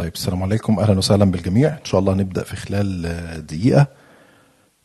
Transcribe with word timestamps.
طيب 0.00 0.12
السلام 0.14 0.42
عليكم. 0.42 0.78
أهلا 0.78 0.98
وسهلا 0.98 1.24
بالجميع. 1.24 1.68
إن 1.68 1.84
شاء 1.84 2.00
الله 2.00 2.14
نبدأ 2.14 2.42
في 2.42 2.56
خلال 2.56 3.46
دقيقة. 3.46 3.86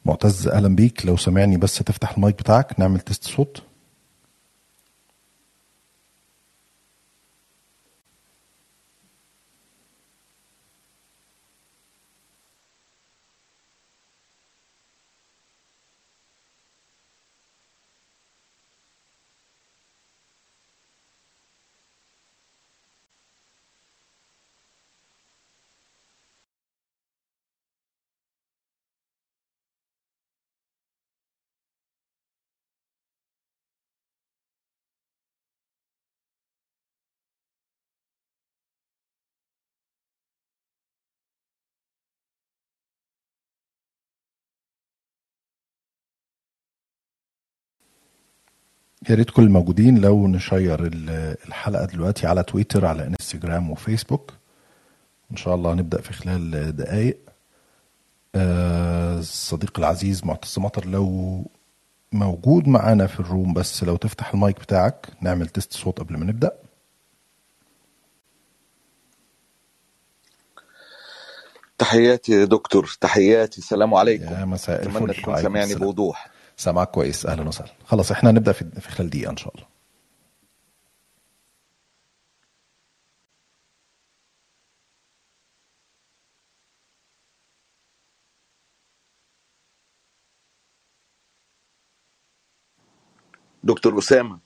معتز 0.05 0.47
أهلا 0.47 0.75
بيك. 0.75 1.05
لو 1.05 1.17
سامعني 1.17 1.57
بس 1.57 1.77
تفتح 1.77 2.11
المايك 2.11 2.37
بتاعك 2.39 2.79
نعمل 2.79 2.99
تيست 2.99 3.23
صوت. 3.23 3.61
يا 49.09 49.15
ريت 49.15 49.29
كل 49.29 49.43
الموجودين 49.43 49.97
لو 49.97 50.27
ن 50.27 50.38
share 50.38 50.89
الحلقة 51.47 51.85
دلوقتي 51.85 52.27
على 52.27 52.43
تويتر 52.43 52.85
على 52.85 53.07
انستجرام 53.07 53.71
وفيسبوك. 53.71 54.33
إن 55.31 55.37
شاء 55.37 55.55
الله 55.55 55.73
هنبدا 55.73 56.01
في 56.01 56.13
خلال 56.13 56.75
دقائق 56.75 57.17
الصديق 58.35 59.79
العزيز 59.79 60.25
معتز 60.25 60.63
مطر 60.63 60.85
لو 60.85 61.45
موجود 62.11 62.67
معانا 62.67 63.07
في 63.07 63.19
ال 63.19 63.26
room 63.26 63.53
بس 63.53 63.83
لو 63.83 63.95
تفتح 63.95 64.33
المايك 64.33 64.59
بتاعك 64.59 65.07
نعمل 65.21 65.47
test 65.47 65.73
صوت 65.73 65.99
قبل 65.99 66.17
ما 66.17 66.25
نبدأ. 66.25 66.51
تحياتي 71.77 72.31
يا 72.31 72.45
دكتور 72.45 72.97
تحياتي 73.01 73.57
السلام 73.57 73.93
عليكم. 73.93 74.33
يا 74.33 74.45
مساء 74.45 74.85
الفل. 74.85 74.97
أتمنى 74.97 75.13
تكون 75.13 75.41
سامعني. 75.41 75.75
بوضوح. 75.75 76.34
سامعك 76.57 76.91
كويس. 76.91 77.25
أهلا 77.25 77.47
وسهلا. 77.47 77.71
خلاص 77.85 78.11
إحنا 78.11 78.29
هنبدا 78.29 78.51
في 78.51 78.91
خلال 78.91 79.09
دقيقة 79.09 79.31
إن 79.31 79.37
شاء 79.37 79.55
الله. 79.55 79.67
دكتور 93.63 93.97
أسامة. 93.99 94.39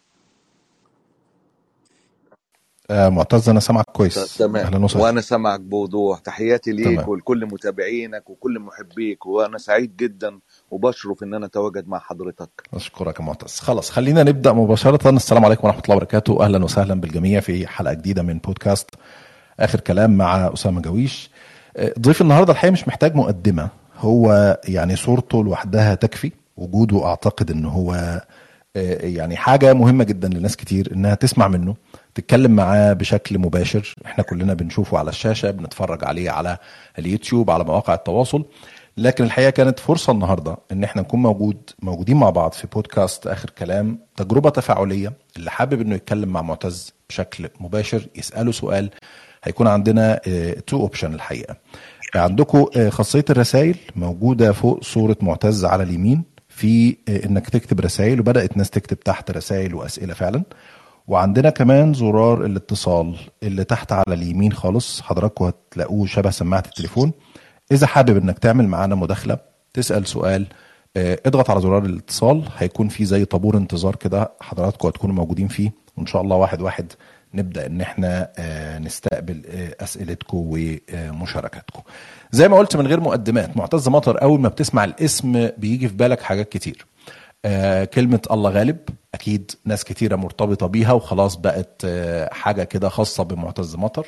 آه 2.92 3.10
معتز 3.10 3.50
أنا 3.50 3.60
سامعك 3.60 3.86
كويس. 3.94 4.38
تمام. 4.38 4.66
أهلا 4.66 4.86
وسهلا. 4.86 5.04
وأنا 5.04 5.22
سامعك 5.22 5.60
بوضوح. 5.60 6.20
تحياتي 6.20 6.72
ليك 6.72 6.86
تمام. 6.86 7.10
ولكل 7.10 7.46
متابعينك 7.46 8.30
وكل 8.30 8.60
محبيك 8.60 9.26
وأنا 9.26 9.58
سعيد 9.58 9.96
جدا 9.98 10.40
وبشرف 10.72 11.24
إن 11.24 11.34
أنا 11.34 11.46
أتواجد 11.46 11.88
مع 11.88 12.00
حضرتك. 12.00 12.50
أشكرك 12.74 13.20
يا 13.20 13.26
معتز. 13.26 13.60
خلاص 13.60 13.90
خلينا 13.90 14.24
نبدأ 14.24 14.54
مباشرة. 14.54 15.10
السلام 15.10 15.46
عليكم 15.46 15.68
ورحمة 15.68 15.82
الله 15.86 15.96
وبركاته. 15.96 16.44
أهلا 16.46 16.64
وسهلا 16.64 17.02
بالجميع 17.02 17.40
في 17.40 17.68
حلقة 17.68 17.94
جديدة 17.94 18.24
من 18.24 18.38
بودكاست 18.38 18.90
آخر 19.60 19.80
كلام 19.80 20.18
مع 20.18 20.54
أسامة 20.54 20.82
جويش. 20.82 21.30
آه، 21.78 21.94
ضيف 22.00 22.22
النهارده 22.22 22.54
الحقيقة 22.54 22.72
مش 22.72 22.88
محتاج 22.88 23.16
مقدمة. 23.16 23.70
هو 24.00 24.58
يعني 24.68 24.96
صورته 24.96 25.44
لوحدها 25.44 25.96
تكفي. 25.96 26.32
وجوده 26.58 27.06
أعتقد 27.06 27.52
إن 27.52 27.66
هو 27.66 27.94
آه، 28.76 29.06
يعني 29.06 29.36
حاجة 29.38 29.74
مهمة 29.74 30.04
جدا 30.04 30.28
لناس 30.28 30.58
كتير 30.58 30.94
إنها 30.94 31.16
تسمع 31.16 31.48
منه 31.48 31.76
تتكلم 32.16 32.52
معاه 32.52 32.94
بشكل 32.94 33.40
مباشر. 33.40 33.96
إحنا 34.06 34.24
كلنا 34.24 34.54
بنشوفه 34.54 34.98
على 34.98 35.10
الشاشة 35.10 35.52
بنتفرج 35.52 36.04
عليه 36.04 36.32
على 36.32 36.58
اليوتيوب 37.00 37.52
على 37.52 37.64
مواقع 37.64 37.94
التواصل. 37.94 38.46
لكن 39.00 39.24
الحقيقة 39.24 39.50
كانت 39.50 39.80
فرصة 39.80 40.12
النهارده 40.14 40.58
إن 40.72 40.84
إحنا 40.84 41.02
نكون 41.02 41.20
موجود 41.22 41.58
موجودين 41.82 42.18
مع 42.18 42.30
بعض 42.30 42.52
في 42.52 42.68
بودكاست 42.68 43.28
آخر 43.28 43.50
كلام 43.50 44.00
تجربة 44.18 44.50
تفاعلية. 44.50 45.14
اللي 45.38 45.52
حابب 45.52 45.82
إنه 45.82 45.96
يتكلم 45.96 46.30
مع 46.30 46.42
معتز 46.42 46.94
بشكل 47.10 47.50
مباشر 47.60 48.08
يسأله 48.16 48.52
سؤال 48.52 48.90
هيكون 49.44 49.68
عندنا 49.68 50.20
two 50.68 50.78
option 50.82 51.14
الحقيقة. 51.14 51.56
عندكم 52.16 52.66
آه، 52.78 52.90
خاصية 52.90 53.26
الرسائل 53.30 53.78
موجودة 53.96 54.52
فوق 54.52 54.84
صورة 54.84 55.18
معتز 55.22 55.66
على 55.66 55.84
اليمين. 55.84 56.24
في 56.50 56.98
آه، 57.10 57.26
إنك 57.26 57.50
تكتب 57.50 57.80
رسائل 57.80 58.20
وبدأت 58.20 58.58
ناس 58.58 58.70
تكتب 58.70 59.00
تحت 59.00 59.32
رسائل 59.32 59.76
وأسئلة 59.76 60.14
فعلا. 60.14 60.44
وعندنا 61.08 61.50
كمان 61.50 61.94
زرار 61.94 62.46
الاتصال 62.46 63.16
اللي 63.44 63.64
تحت 63.64 63.92
على 63.92 64.14
اليمين 64.14 64.54
خالص. 64.54 65.02
حضراتكم 65.02 65.46
هتلاقوه 65.46 66.06
شبه 66.08 66.30
سماعة 66.30 66.64
التليفون. 66.66 67.12
إذا 67.72 67.88
حابب 67.88 68.18
إنك 68.18 68.40
تعمل 68.40 68.68
معانا 68.68 68.96
مداخلة 68.96 69.38
تسأل 69.74 70.08
سؤال 70.08 70.48
آه، 70.98 71.20
اضغط 71.26 71.50
على 71.50 71.62
زرار 71.62 71.86
الاتصال 71.86 72.44
هيكون 72.58 72.88
في 72.88 73.06
زي 73.06 73.26
طابور 73.26 73.58
انتظار 73.58 73.96
كده 73.96 74.32
حضراتكم 74.42 74.88
هتكونوا 74.88 75.16
موجودين 75.16 75.48
فيه 75.48 75.72
وإن 75.98 76.06
شاء 76.06 76.22
الله 76.22 76.36
واحد 76.36 76.62
واحد 76.62 76.94
نبدأ 77.34 77.66
إن 77.66 77.82
إحنا 77.82 78.30
آه، 78.38 78.80
نستقبل 78.80 79.42
آه، 79.48 79.76
أسئلتكم 79.84 80.38
ومشاركاتكم. 80.52 81.82
زي 82.32 82.48
ما 82.48 82.58
قلت 82.58 82.76
من 82.76 82.88
غير 82.88 83.00
مقدمات 83.00 83.58
معتز 83.58 83.90
مطر 83.90 84.22
أول 84.22 84.40
ما 84.40 84.50
بتسمع 84.50 84.84
الاسم 84.84 85.50
بيجي 85.58 85.88
في 85.88 85.96
بالك 85.96 86.22
حاجات 86.22 86.50
كتير. 86.50 86.86
كلمة 87.94 88.22
الله 88.32 88.50
غالب 88.50 88.78
أكيد 89.14 89.52
ناس 89.66 89.84
كتيرة 89.84 90.16
مرتبطة 90.16 90.68
بيها 90.68 90.92
وخلاص 90.94 91.36
بقت 91.36 91.86
حاجة 92.32 92.64
كده 92.64 92.90
خاصة 92.90 93.24
بمعتز 93.24 93.76
مطر. 93.76 94.08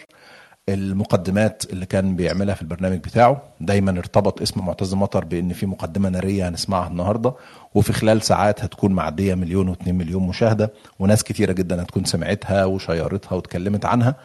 المقدمات 0.70 1.64
اللي 1.74 1.86
كان 1.86 2.16
بيعملها 2.16 2.56
في 2.56 2.62
البرنامج 2.62 2.98
بتاعه. 2.98 3.42
دايما 3.62 3.92
ارتبط 4.00 4.42
اسم 4.42 4.66
معتز 4.66 4.94
مطر 4.94 5.26
بإن 5.26 5.54
في 5.54 5.66
مقدمة 5.66 6.10
نارية 6.10 6.50
هنسمعها 6.50 6.88
النهارده 6.88 7.34
وفي 7.76 7.94
خلال 7.94 8.22
ساعات 8.22 8.64
هتكون 8.64 8.92
معدية 8.92 9.36
مليون 9.36 9.68
واتنين 9.70 9.96
مليون 9.98 10.28
مشاهدة 10.28 10.74
وناس 11.00 11.24
كتيرة 11.24 11.52
جدا 11.52 11.82
هتكون 11.82 12.04
سمعتها 12.06 12.66
وشيرتها 12.66 13.36
واتكلمت 13.36 13.86
عنها. 13.86 14.16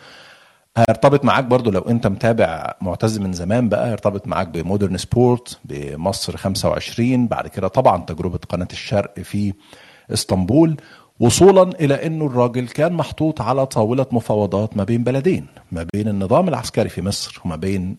هيرتبط 0.76 1.24
معاك 1.24 1.44
برضو 1.44 1.70
لو 1.70 1.80
أنت 1.80 2.06
متابع 2.06 2.74
معتز 2.80 3.18
من 3.18 3.32
زمان 3.32 3.68
بقى 3.68 3.88
هيرتبط 3.88 4.26
معاك 4.26 4.48
بمودرن 4.48 4.96
سبورت 4.96 5.58
بمصر 5.64 6.36
25 6.36 7.26
بعد 7.26 7.48
كده 7.48 7.68
طبعا 7.68 8.04
تجربة 8.04 8.38
قناة 8.48 8.68
الشرق 8.72 9.20
في 9.20 9.52
إسطنبول. 10.12 10.76
وصولا 11.20 11.62
إلى 11.80 12.06
إنه 12.06 12.26
الراجل 12.26 12.68
كان 12.68 12.92
محطوط 12.92 13.40
على 13.40 13.66
طاولة 13.66 14.06
مفاوضات 14.12 14.76
ما 14.76 14.84
بين 14.84 15.04
بلدين 15.04 15.46
ما 15.72 15.86
بين 15.94 16.08
النظام 16.08 16.48
العسكري 16.48 16.88
في 16.88 17.02
مصر 17.02 17.40
وما 17.44 17.56
بين 17.56 17.96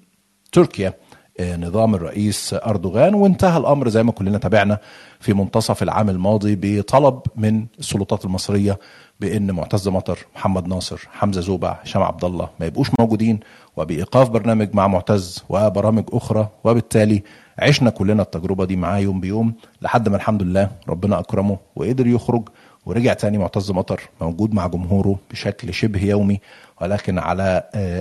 تركيا. 0.52 0.94
آه، 1.40 1.56
نظام 1.58 1.96
الرئيس 1.96 2.56
أردوغان 2.66 3.14
وانتهى 3.14 3.58
الأمر 3.58 3.90
زي 3.90 4.04
ما 4.04 4.12
كلنا 4.12 4.38
تابعنا 4.38 4.78
في 5.20 5.34
منتصف 5.34 5.84
العام 5.84 6.10
الماضي 6.10 6.56
بطلب 6.62 7.22
من 7.36 7.66
السلطات 7.80 8.26
المصرية 8.26 8.80
بأن 9.20 9.52
معتز 9.52 9.88
مطر 9.88 10.20
محمد 10.36 10.68
ناصر 10.68 11.08
حمزة 11.12 11.42
زوبع 11.42 11.78
هشام 11.84 12.04
عبد 12.04 12.26
الله 12.26 12.50
ما 12.60 12.66
يبقوش 12.66 12.88
موجودين. 13.00 13.40
وبإيقاف 13.78 14.30
برنامج 14.30 14.70
مع 14.74 14.88
معتز 14.88 15.44
وبرامج 15.50 16.04
أخرى. 16.14 16.48
وبالتالي 16.64 17.24
عشنا 17.60 17.90
كلنا 17.90 18.22
التجربة 18.22 18.66
دي 18.66 18.76
معاه 18.76 19.00
يوم 19.00 19.20
بيوم 19.20 19.54
لحد 19.82 20.10
ما 20.10 20.16
الحمد 20.16 20.44
لله 20.44 20.70
ربنا 20.90 21.20
أكرمه 21.20 21.58
وقدر 21.76 22.08
يخرج 22.08 22.50
ورجع 22.88 23.14
تاني 23.14 23.38
معتز 23.38 23.72
مطر 23.72 24.02
موجود 24.22 24.54
مع 24.54 24.68
جمهوره 24.68 25.20
بشكل 25.32 25.74
شبه 25.74 26.04
يومي 26.06 26.42
ولكن 26.82 27.20
على 27.20 27.70
آه، 27.76 28.00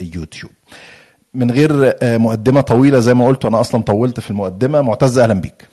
اليوتيوب. 0.00 0.52
من 1.34 1.50
غير 1.50 1.96
آه، 2.02 2.16
مقدمة 2.18 2.60
طويلة 2.60 2.98
زي 2.98 3.14
ما 3.14 3.26
قلت 3.26 3.44
أنا 3.44 3.60
أصلا 3.60 3.82
طولت 3.82 4.20
في 4.20 4.30
المقدمة 4.30 4.82
معتز 4.82 5.18
أهلا 5.18 5.34
بيك. 5.34 5.68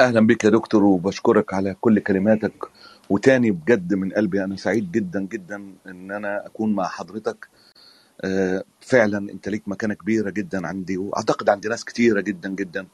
أهلا 0.00 0.26
بك 0.26 0.44
يا 0.44 0.50
دكتور 0.50 0.84
وبشكرك 0.84 1.54
على 1.54 1.76
كل 1.80 1.98
كلماتك. 1.98 2.52
وتاني 3.10 3.50
بجد 3.50 3.94
من 3.94 4.12
قلبي 4.12 4.44
أنا 4.44 4.56
سعيد 4.56 4.92
جدا 4.92 5.20
جدا 5.32 5.72
إن 5.86 6.10
أنا 6.10 6.46
أكون 6.46 6.72
مع 6.74 6.88
حضرتك. 6.88 7.48
آه، 8.20 8.64
فعلا 8.80 9.18
أنت 9.32 9.48
ليك 9.48 9.62
مكانة 9.66 9.94
كبيرة 9.94 10.30
جدا 10.30 10.66
عندي 10.66 10.96
وأعتقد 10.96 11.48
عند 11.48 11.66
ناس 11.66 11.84
كتيرة 11.84 12.20
جدا 12.20 12.48
جدا. 12.48 12.86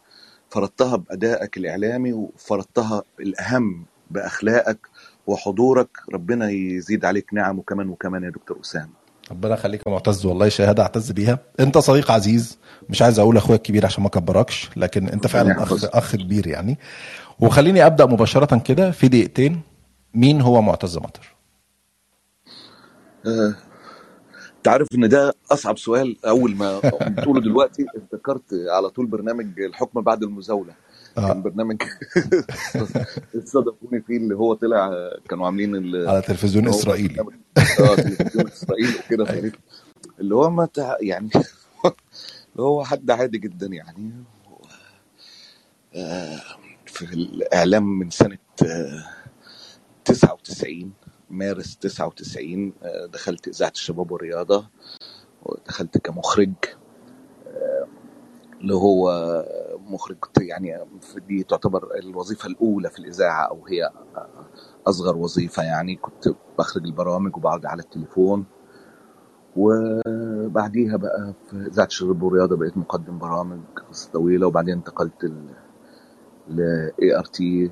فرضتها 0.51 0.97
بأدائك 0.97 1.57
الإعلامي 1.57 2.13
وفرضتها 2.13 3.03
الأهم 3.21 3.85
بأخلاقك 4.11 4.79
وحضورك. 5.27 5.89
ربنا 6.13 6.51
يزيد 6.51 7.05
عليك 7.05 7.35
نعم 7.35 7.59
وكمان 7.59 7.89
وكمان 7.89 8.25
يا 8.25 8.31
دكتور 8.31 8.61
أسامة. 8.61 8.89
ربنا 9.31 9.55
يخليك 9.55 9.87
يا 9.87 9.93
معتز 9.93 10.27
والله 10.27 10.49
شهادة 10.49 10.83
أعتز 10.83 11.11
بيها. 11.13 11.39
أنت 11.61 11.79
صديق 11.79 12.11
عزيز 12.11 12.59
مش 12.89 13.03
عايز 13.03 13.19
أقول 13.19 13.37
أخويا 13.37 13.57
الكبير 13.57 13.87
عشان 13.87 14.03
ما 14.03 14.09
كبركش 14.09 14.71
لكن 14.77 15.09
أنت 15.09 15.27
فعلا 15.27 15.53
أخ 15.53 15.59
يحفظك. 15.63 15.89
أخ 15.89 16.17
كبير 16.17 16.47
يعني. 16.47 16.79
وخليني 17.41 17.87
أبدأ 17.87 18.07
مباشرة 18.07 18.59
كده 18.59 18.91
في 18.91 19.09
دقيقتين. 19.09 19.61
مين 20.15 20.41
هو 20.41 20.63
معتز 20.63 20.99
مطر؟ 20.99 21.35
انت 24.57 24.69
عارف 24.69 24.89
إن 24.95 25.09
ده 25.09 25.35
أصعب 25.53 25.79
سؤال 25.79 26.17
أول 26.27 26.57
ما 26.57 26.79
بتقوله 26.79 27.41
دلوقتي. 27.41 27.87
افتكرت 27.97 28.55
على 28.69 28.91
طول 28.91 29.07
برنامج 29.07 29.61
الحكم 29.61 30.01
بعد 30.01 30.23
المزاولة. 30.23 30.73
كان 31.29 31.37
آه 31.37 31.43
برنامج 31.43 31.83
استضافوني 33.39 34.03
فيه 34.03 34.17
اللي 34.17 34.35
هو 34.37 34.55
طلع 34.55 35.11
كانوا 35.29 35.47
عاملين 35.47 35.97
على 36.09 36.23
تلفزيون 36.23 36.69
إسرائيلي. 36.69 37.21
آه 37.21 37.95
تلفزيون 37.95 38.47
اسرائيل 38.57 38.89
وكده 39.07 39.25
فقالت 39.25 39.55
اللي 40.21 40.35
هو 40.35 40.51
ما 40.51 40.67
تع... 40.67 40.97
يعني 41.01 41.31
اللي 42.53 42.63
هو 42.63 42.85
حد 42.85 43.11
عادي 43.11 43.39
جدا 43.39 43.67
يعني. 43.67 44.13
آه، 45.95 46.41
في 46.87 47.03
الإعلام 47.03 47.99
من 47.99 48.11
سنة 48.11 48.39
آه، 48.67 49.05
99 50.05 50.93
مارس 51.31 51.77
99 51.77 52.73
آه، 52.83 53.07
دخلت 53.07 53.49
إذاعة 53.49 53.73
الشباب 53.75 54.11
والرياضة 54.11 54.67
ودخلت 55.43 55.99
كمخرج. 55.99 56.53
اللي 58.61 58.75
هو 58.75 59.13
مخرج 59.91 60.17
يعني 60.41 60.79
دي 61.29 61.43
تعتبر 61.43 61.89
الوظيفة 62.03 62.47
الأولى 62.47 62.91
في 62.91 62.99
الإذاعة 62.99 63.43
أو 63.49 63.67
هي 63.67 63.91
أصغر 64.87 65.17
وظيفة 65.17 65.63
يعني. 65.63 65.97
كنت 65.97 66.35
بخرج 66.59 66.85
البرامج 66.85 67.37
وبقعد 67.37 67.67
على 67.67 67.83
التليفون. 67.83 68.45
وبعديها 69.57 70.97
بقى 70.97 71.35
في 71.51 71.57
إذاعة 71.57 71.87
الشباب 71.87 72.23
والرياضة 72.23 72.57
بقيت 72.57 72.77
مقدم 72.77 73.19
برامج 73.19 73.61
قصة 73.91 74.11
طويلة. 74.13 74.47
وبعدين 74.47 74.75
انتقلت 74.75 75.25
ل 76.49 76.61
ART 77.03 77.71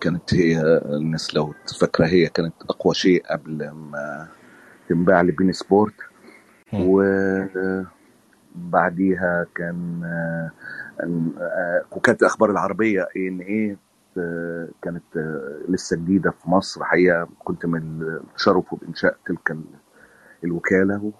كانت 0.00 0.34
هي 0.34 0.60
الناس 0.84 1.34
لو 1.34 1.54
فاكرة 1.80 2.06
هي 2.06 2.26
كانت 2.28 2.54
أقوى 2.70 2.94
شيء 2.94 3.22
قبل 3.30 3.70
ما 3.70 4.28
تنباع 4.88 5.22
ل 5.22 5.28
beIN 5.28 5.52
Sport. 5.52 5.94
مم. 6.72 6.80
وبعديها 8.56 9.46
كان 9.54 10.02
آه، 10.04 10.50
آه، 11.40 11.84
وكانت 11.92 12.22
أخبار 12.22 12.50
العربية 12.50 13.08
ANA 13.16 13.76
كانت 14.82 15.16
آه، 15.16 15.58
لسه 15.68 15.96
جديدة 15.96 16.30
في 16.30 16.50
مصر. 16.50 16.84
حقيقة 16.84 17.28
كنت 17.44 17.66
من 17.66 18.02
التشرف 18.02 18.74
بإنشاء 18.74 19.16
تلك 19.26 19.50
ال- 19.50 19.64
الوكالة. 20.44 21.12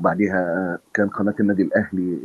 وبعديها 0.00 0.78
كان 0.94 1.08
قناة 1.08 1.34
النادي 1.40 1.62
الأهلي 1.62 2.18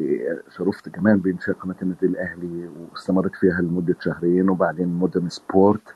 شرفت 0.58 0.90
كمان 0.90 1.18
بإنشاء 1.20 1.56
قناة 1.56 1.76
النادي 1.82 2.06
الأهلي 2.06 2.70
واستمرت 2.92 3.36
فيها 3.36 3.62
لمدة 3.62 3.96
شهرين 4.00 4.50
وبعدين 4.50 4.88
مودرن 4.88 5.30
سبورت. 5.30 5.96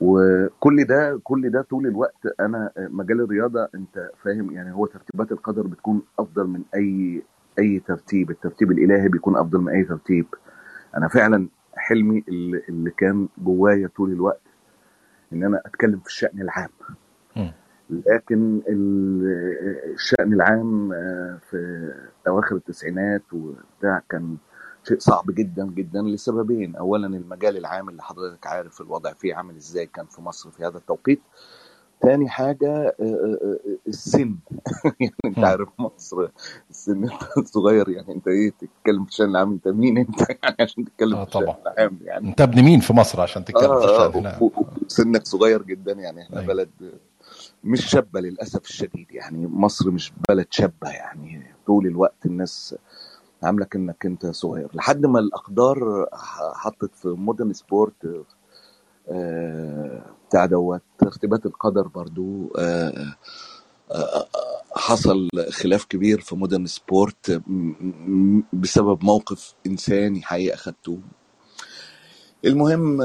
وكل 0.00 0.84
ده 0.84 1.20
كل 1.24 1.50
ده 1.50 1.62
طول 1.62 1.86
الوقت 1.86 2.26
أنا 2.40 2.70
مجال 2.76 3.20
الرياضة 3.20 3.68
أنت 3.74 4.10
فاهم 4.22 4.52
يعني 4.52 4.72
هو 4.74 4.86
ترتيبات 4.86 5.32
القدر 5.32 5.62
بتكون 5.66 6.02
أفضل 6.18 6.46
من 6.46 6.62
أي 6.74 7.22
أي 7.58 7.80
ترتيب 7.86 8.30
الترتيب 8.30 8.70
الإلهي 8.72 9.08
بيكون 9.08 9.36
أفضل 9.36 9.58
من 9.60 9.68
أي 9.68 9.84
ترتيب 9.84 10.26
أنا 10.96 11.08
فعلا 11.08 11.48
حلمي 11.76 12.24
اللي, 12.28 12.62
اللي 12.68 12.90
كان 12.90 13.28
جوايا 13.38 13.88
طول 13.96 14.12
الوقت 14.12 14.40
إن 15.32 15.44
أنا 15.44 15.60
أتكلم 15.66 15.98
في 15.98 16.06
الشأن 16.06 16.40
العام. 16.40 16.68
لكن 17.90 18.60
ال- 18.68 19.92
الشأن 19.94 20.32
العام 20.32 20.92
آه، 20.92 21.38
في 21.50 21.90
أواخر 22.28 22.56
التسعينات 22.56 23.22
وبتاع 23.32 24.02
كان 24.08 24.36
شيء 24.88 24.98
صعب 24.98 25.24
جدا 25.30 25.66
جدا 25.66 26.02
لسببين. 26.02 26.76
أولا 26.76 27.06
المجال 27.06 27.56
العام 27.56 27.88
اللي 27.88 28.02
حضرتك 28.02 28.46
عارف 28.46 28.80
الوضع 28.80 29.12
فيه 29.12 29.34
عامل 29.34 29.56
إزاي 29.56 29.86
كان 29.86 30.06
في 30.06 30.22
مصر 30.22 30.50
في 30.50 30.64
هذا 30.66 30.78
التوقيت. 30.78 31.20
تاني 32.00 32.28
حاجة 32.28 32.68
آه، 32.70 32.94
آه، 33.00 33.38
آه، 33.42 33.58
السن. 33.88 34.36
يعني 35.00 35.14
أنت 35.24 35.38
مم. 35.38 35.44
عارف 35.44 35.68
مصر 35.78 36.28
السن 36.70 37.08
صغير 37.54 37.88
يعني 37.88 38.12
أنت 38.14 38.28
إيه 38.28 38.50
تتكلم 38.50 39.04
في 39.04 39.10
الشأن 39.10 39.28
العام 39.28 39.52
أنت 39.52 39.68
مين 39.68 39.98
أنت؟ 39.98 40.20
يعني 40.42 40.56
عشان 40.60 40.84
تتكلم 40.84 41.14
آه 41.16 41.24
في 41.24 41.30
طبعا. 41.30 41.56
العام 41.66 41.98
يعني. 42.02 42.28
أنت 42.28 42.40
ابن 42.40 42.62
مين 42.62 42.80
في 42.80 42.92
مصر 42.92 43.20
عشان 43.20 43.44
تتكلم 43.44 43.80
في 43.80 43.86
آه، 43.86 44.06
العام 44.18 44.42
و- 44.42 44.46
و- 44.46 44.64
وسنك 44.86 45.26
صغير 45.26 45.62
جدا 45.62 45.92
يعني 45.92 46.22
إحنا 46.22 46.36
أيوه. 46.40 46.48
بلد 46.54 46.70
مش 47.64 47.86
شابة 47.90 48.20
للأسف 48.20 48.64
الشديد 48.64 49.06
يعني 49.12 49.46
مصر 49.46 49.90
مش 49.90 50.12
بلد 50.28 50.46
شابة 50.50 50.88
يعني 50.90 51.42
طول 51.66 51.86
الوقت 51.86 52.26
الناس 52.26 52.74
عاملك 53.44 53.76
إنك 53.76 54.06
أنت 54.06 54.26
صغير 54.26 54.68
لحد 54.74 55.06
ما 55.06 55.18
الأقدار 55.18 56.06
ح- 56.12 56.52
حطت 56.54 56.94
في 56.94 57.08
مودرن 57.08 57.52
سبورت 57.52 58.24
آه، 59.08 60.02
بتاع 60.28 60.46
دوت 60.46 60.82
ترتيبات 60.98 61.46
القدر 61.46 61.88
برضو 61.88 62.52
آه، 62.58 63.16
آه، 63.92 64.26
حصل 64.76 65.28
خلاف 65.50 65.84
كبير 65.84 66.20
في 66.20 66.36
مودرن 66.36 66.66
سبورت 66.66 67.42
بسبب 68.52 69.04
موقف 69.04 69.54
إنساني 69.66 70.22
حقيقة 70.22 70.56
خدته 70.56 70.98
المهم. 72.44 72.98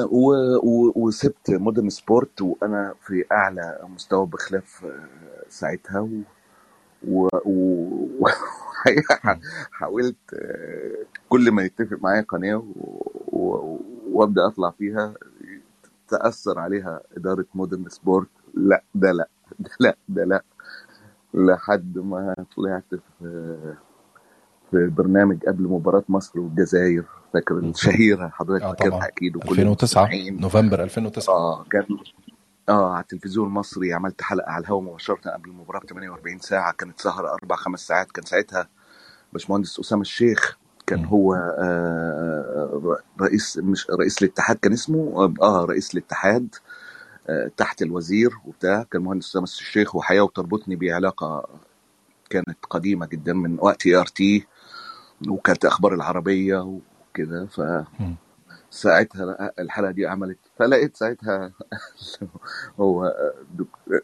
وسبت 0.95 1.49
مودرن 1.51 1.89
سبورت 1.89 2.41
وأنا 2.41 2.93
في 3.07 3.25
أعلى 3.31 3.79
مستوى 3.95 4.25
بخلاف 4.25 4.85
ساعتها 5.49 5.99
و... 5.99 6.07
و... 7.07 7.27
و... 7.45 8.27
مم. 9.25 9.41
حاولت 9.71 10.17
آه، 10.33 11.05
كل 11.29 11.51
ما 11.51 11.63
يتفق 11.63 11.97
معايا. 12.01 12.25
و... 13.27 13.79
وأبدأ 14.11 14.47
أطلع 14.47 14.71
فيها 14.71 15.13
تأثر 16.07 16.59
عليها 16.59 17.01
إدارة 17.17 17.45
مودرن 17.55 17.89
سبورت. 17.89 18.29
لا 18.53 18.83
ده 18.95 19.11
لا 19.11 19.29
ده 19.59 19.69
لا 19.79 19.95
ده 20.09 20.23
لا. 20.25 20.43
لحد 21.33 21.97
ما 21.97 22.35
طلعت 22.57 22.95
في 23.19 23.75
في 24.71 24.87
برنامج 24.87 25.45
قبل 25.45 25.63
مباراة 25.63 26.03
مصر 26.09 26.39
والجزائر. 26.39 27.03
فاكر 27.33 27.55
مم. 27.55 27.69
الشهيرة 27.69 28.29
حضرتك؟ 28.29 28.63
فاكرها 28.63 28.89
طبعا. 28.89 29.07
أكيد 29.07 29.35
وكل 29.35 29.49
2009 29.51 30.13
المستمعين. 30.13 30.41
نوفمبر 30.41 30.83
2009 30.83 31.33
آه 31.33 31.63
كان 31.71 31.87
آه 32.69 32.93
على 32.93 33.01
التلفزيون 33.01 33.47
المصري 33.47 33.93
عملت 33.93 34.21
حلقة 34.21 34.51
على 34.51 34.61
الهواء 34.63 34.81
مباشرة 34.83 35.31
قبل 35.31 35.49
المباراة 35.49 35.79
ب 35.79 35.85
48 35.85 36.39
ساعة 36.39 36.73
كانت 36.73 37.01
سهرة 37.01 37.33
أربع 37.33 37.55
خمس 37.55 37.87
ساعات 37.87 38.11
كان 38.11 38.25
ساعتها 38.25 38.69
باشمهندس 39.33 39.79
أسامة 39.79 40.01
الشيخ 40.01 40.57
كان. 40.87 41.05
هو 41.05 41.35
آه 41.35 42.97
رئيس 43.21 43.57
مش 43.57 43.87
رئيس 43.89 44.23
الاتحاد 44.23 44.57
كان 44.57 44.73
اسمه 44.73 45.33
آه 45.41 45.65
رئيس 45.65 45.93
الاتحاد 45.93 46.55
آه 47.29 47.51
تحت 47.57 47.81
الوزير 47.81 48.31
وبتاع 48.45 48.83
كان 48.91 49.01
مهندس 49.01 49.27
أسامة 49.29 49.45
الشيخ 49.45 49.95
وحياة 49.95 50.21
وتربطني 50.21 50.75
بعلاقة 50.75 51.49
كانت 52.29 52.65
قديمة 52.69 53.05
جدا 53.07 53.33
من 53.33 53.57
وقت 53.61 53.87
ART 53.87 54.47
وكانت 55.29 55.65
أخبار 55.65 55.93
العربية 55.93 56.79
وكده 57.11 57.45
ف. 57.45 57.61
ساعتها 58.71 59.51
الحلقة 59.59 59.91
دي 59.91 60.07
عملت. 60.07 60.37
فلقيت 60.59 60.97
ساعتها 60.97 61.51
هو 62.79 63.13
دك- 63.55 64.03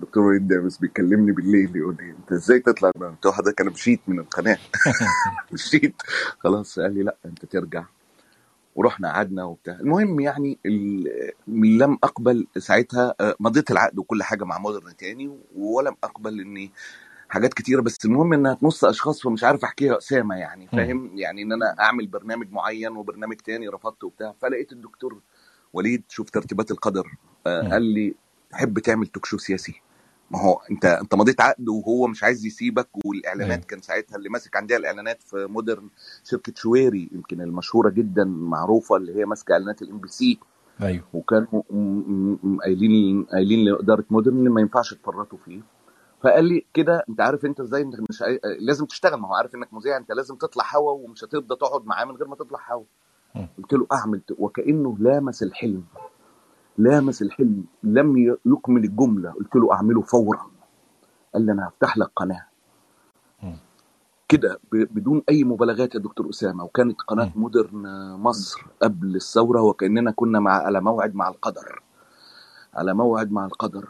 دكتور 0.00 0.22
وليد 0.22 0.48
دامس 0.48 0.78
بيكلمني 0.78 1.32
بالليل 1.32 1.76
يقول 1.76 1.96
لي 2.00 2.10
أنت 2.10 2.32
إزاي 2.32 2.60
تطلع 2.60 2.90
من 2.96 3.14
حضرتك 3.24 3.60
أنا 3.60 3.70
مشيت 3.70 4.00
من 4.08 4.18
القناه 4.18 4.58
مشيت 5.52 6.02
خلاص 6.42 6.78
قال 6.78 6.94
لي 6.94 7.02
لا 7.02 7.16
أنت 7.24 7.44
ترجع. 7.44 7.84
ورحنا 8.76 9.12
قعدنا 9.12 9.44
وبتاع. 9.44 9.74
المهم 9.80 10.20
يعني 10.20 10.58
لم 11.48 11.98
أقبل 12.04 12.46
ساعتها 12.58 13.14
مضيت 13.40 13.70
العقد 13.70 13.98
وكل 13.98 14.22
حاجة 14.22 14.44
مع 14.44 14.58
مودرن 14.58 14.96
تاني 14.96 15.38
ولم 15.56 15.96
أقبل 16.04 16.40
إني 16.40 16.70
حاجات 17.32 17.54
كتيرة 17.54 17.80
بس 17.80 18.04
المهم 18.04 18.32
إنها 18.32 18.54
تنص 18.54 18.84
أشخاص 18.84 19.22
فمش 19.22 19.44
عارف 19.44 19.64
أحكيها 19.64 19.98
أسامة 19.98 20.34
يعني. 20.34 20.68
فاهم؟ 20.68 21.10
يعني 21.14 21.42
إن 21.42 21.52
أنا 21.52 21.76
أعمل 21.80 22.06
برنامج 22.06 22.50
معين 22.50 22.96
وبرنامج 22.96 23.36
تاني 23.36 23.68
رفضته 23.68 24.06
وبتاع 24.06 24.34
فلقيت 24.42 24.72
الدكتور 24.72 25.20
وليد 25.72 26.02
شوف 26.08 26.30
ترتيبات 26.30 26.70
القدر 26.70 27.06
آه،. 27.46 27.68
قال 27.68 27.82
لي 27.82 28.14
تحب 28.50 28.78
تعمل 28.78 29.06
talk 29.06 29.26
show 29.26 29.38
سياسي؟ 29.38 29.82
ما 30.30 30.40
هو 30.40 30.60
أنت 30.70 30.84
أنت 30.84 31.14
مضيت 31.14 31.40
عقد 31.40 31.68
وهو 31.68 32.06
مش 32.06 32.24
عايز 32.24 32.46
يسيبك 32.46 32.88
والإعلانات 33.06 33.64
كان 33.64 33.80
ساعتها 33.80 34.16
اللي 34.16 34.28
ماسك 34.28 34.56
عندها 34.56 34.76
الإعلانات 34.76 35.22
في 35.22 35.46
مودرن 35.50 35.88
شركة 36.24 36.52
شويري 36.56 37.08
يمكن 37.12 37.40
المشهورة 37.40 37.90
جدا 37.90 38.24
معروفة 38.24 38.96
اللي 38.96 39.16
هي 39.16 39.24
ماسكة 39.24 39.52
إعلانات 39.52 39.82
الام 39.82 39.98
بي 39.98 40.08
سي 40.08 40.38
أيوه. 40.82 41.04
وكانوا 41.12 41.62
قايلين 42.62 43.22
قايلين 43.24 43.64
لإدارة 43.64 44.04
مودرن 44.10 44.48
ما 44.48 44.60
ينفعش 44.60 44.94
تفرطوا 44.94 45.38
فيه. 45.44 45.60
فقال 46.22 46.44
لي 46.44 46.66
كده 46.74 47.04
أنت 47.08 47.20
عارف 47.20 47.44
أنت 47.44 47.60
إزاي 47.60 47.82
انت 47.82 47.94
مش 48.10 48.22
عاي... 48.22 48.40
لازم 48.60 48.86
تشتغل. 48.86 49.20
ما 49.20 49.28
هو 49.28 49.34
عارف 49.34 49.54
إنك 49.54 49.74
مذيع 49.74 49.96
أنت 49.96 50.12
لازم 50.12 50.36
تطلع 50.36 50.64
هوا 50.76 50.92
ومش 50.92 51.24
هترضى 51.24 51.56
تقعد 51.56 51.86
معاه 51.86 52.04
من 52.04 52.16
غير 52.16 52.28
ما 52.28 52.36
تطلع 52.36 52.72
هوا. 52.72 52.84
قلت 53.58 53.72
له 53.72 53.86
أعمل 53.92 54.20
وكأنه 54.38 54.96
لامس 55.00 55.42
الحلم. 55.42 55.84
لامس 56.78 57.22
الحلم. 57.22 57.64
لم 57.82 58.36
يكمل 58.46 58.84
الجمله 58.84 59.30
قلت 59.30 59.56
له 59.56 59.72
أعمله 59.72 60.00
فورا. 60.00 60.50
قال 61.34 61.46
لي 61.46 61.52
أنا 61.52 61.68
هفتح 61.68 61.98
لك 61.98 62.10
قناة. 62.16 62.46
كده 64.28 64.60
بدون 64.72 65.22
أي 65.28 65.44
مبالغات 65.44 65.94
يا 65.94 66.00
دكتور 66.00 66.30
أسامة. 66.30 66.64
وكانت 66.64 67.00
قناة. 67.00 67.32
مودرن 67.36 68.12
مصر 68.12 68.66
قبل 68.82 69.16
الثورة 69.16 69.62
وكأننا 69.62 70.10
كنا 70.10 70.40
مع 70.40 70.52
على 70.52 70.80
موعد 70.80 71.14
مع 71.14 71.28
القدر. 71.28 71.82
على 72.74 72.94
موعد 72.94 73.32
مع 73.32 73.46
القدر. 73.46 73.88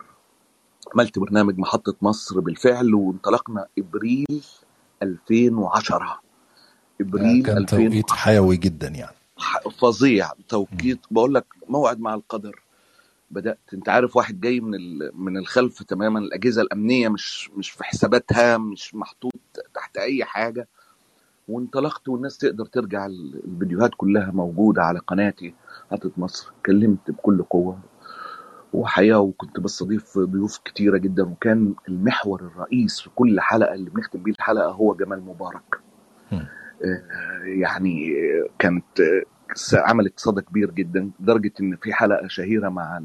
عملت 0.95 1.19
برنامج 1.19 1.59
محطة 1.59 1.95
مصر 2.03 2.41
بالفعل 2.41 2.95
وانطلقنا 2.95 3.67
إبريل 3.79 4.45
2010 5.03 6.21
إبريل 7.01 7.43
كان 7.47 7.57
2000 7.59 7.77
توقيت 7.77 8.11
حيوي 8.11 8.57
جدا 8.57 8.89
يعني. 8.89 9.17
فظيع. 9.79 10.31
توقيت 10.49 10.99
بقول 11.11 11.35
لك 11.35 11.47
موعد 11.69 12.01
مع 12.01 12.15
القدر. 12.15 12.63
بدأت 13.31 13.59
أنت 13.75 13.89
عارف 13.89 14.17
واحد 14.17 14.41
جاي 14.41 14.61
من 14.61 14.75
ال- 14.75 15.11
من 15.15 15.37
الخلف 15.37 15.83
تماما 15.83 16.19
الأجهزة 16.19 16.63
الأمنية 16.63 17.09
مش 17.09 17.51
مش 17.57 17.71
في 17.71 17.85
حساباتها 17.85 18.59
مش 18.59 18.95
محطوط 18.95 19.33
تحت 19.75 19.97
أي 19.97 20.25
حاجة. 20.25 20.69
وانطلقت 21.49 22.09
والناس 22.09 22.39
تقدر 22.39 22.67
ترجع 22.67 23.07
ال- 23.07 23.41
الفيديوهات 23.45 23.91
كلها 23.97 24.31
موجودة 24.31 24.83
على 24.83 24.99
قناتي 24.99 25.55
محطة 25.93 26.11
مصر. 26.17 26.53
اتكلمت 26.61 27.11
بكل 27.11 27.43
قوة. 27.43 27.79
وحقيقه 28.73 29.21
وكنت 29.21 29.61
بستضيف 29.61 30.19
ضيوف 30.19 30.59
كتيرة 30.59 30.99
جدا 30.99 31.23
وكان 31.23 31.75
المحور 31.89 32.41
الرئيس 32.41 33.01
في 33.01 33.11
كل 33.15 33.41
حلقة 33.41 33.75
اللي 33.75 33.91
بنختم 33.91 34.23
بيه 34.23 34.33
الحلقة 34.33 34.71
هو 34.71 34.95
جمال 34.95 35.21
مبارك. 35.23 35.81
آه، 36.85 37.45
يعني 37.45 38.15
كانت 38.59 38.85
س- 39.55 39.75
عملت 39.75 40.21
صدى 40.21 40.41
كبير 40.43 40.71
جدا 40.71 41.11
لدرجة 41.21 41.53
إن 41.61 41.77
في 41.77 41.93
حلقة 41.93 42.29
شهيرة 42.29 42.69
مع 42.69 43.03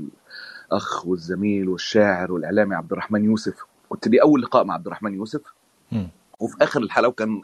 الأخ 0.72 1.08
والزميل 1.08 1.70
والشاعر 1.70 2.32
والإعلامي 2.32 2.76
عبد 2.76 2.92
الرحمن 2.92 3.24
يوسف 3.26 3.56
كنت 3.90 4.08
دي 4.08 4.22
أول 4.22 4.42
لقاء 4.42 4.64
مع 4.64 4.74
عبد 4.74 4.86
الرحمن 4.88 5.14
يوسف. 5.14 5.42
وفي 6.40 6.56
آخر 6.62 6.82
الحلقة 6.82 7.08
وكان 7.10 7.42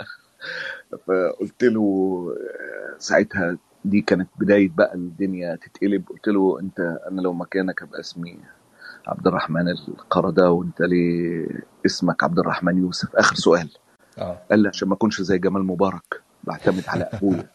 فقلت 1.08 1.64
له 1.74 1.82
آه، 2.38 2.98
ساعتها 2.98 3.58
دي 3.86 4.02
كانت 4.02 4.30
بداية 4.40 4.70
بقى 4.78 4.94
الدنيا 4.96 5.56
تتقلب. 5.56 6.04
قلت 6.10 6.28
له 6.28 6.60
أنت 6.60 6.80
أنا 7.12 7.22
لو 7.22 7.34
مكانك 7.34 7.82
أبقى 7.82 8.00
اسمي 8.00 8.40
عبد 9.08 9.28
الرحمن 9.28 9.68
القردة 9.70 10.52
وأنت 10.52 10.82
ليه 10.82 11.48
اسمك 11.86 12.24
عبد 12.24 12.40
الرحمن 12.40 12.78
يوسف؟ 12.78 13.16
آخر 13.16 13.36
سؤال. 13.36 13.70
آه. 14.20 14.38
قال 14.52 14.60
لي 14.60 14.68
عشان 14.68 14.88
ما 14.88 14.94
أكونش 14.96 15.22
زي 15.22 15.38
جمال 15.38 15.64
مبارك 15.64 16.22
بعتمد 16.44 16.84
على 16.88 17.10
ابويا 17.14 17.50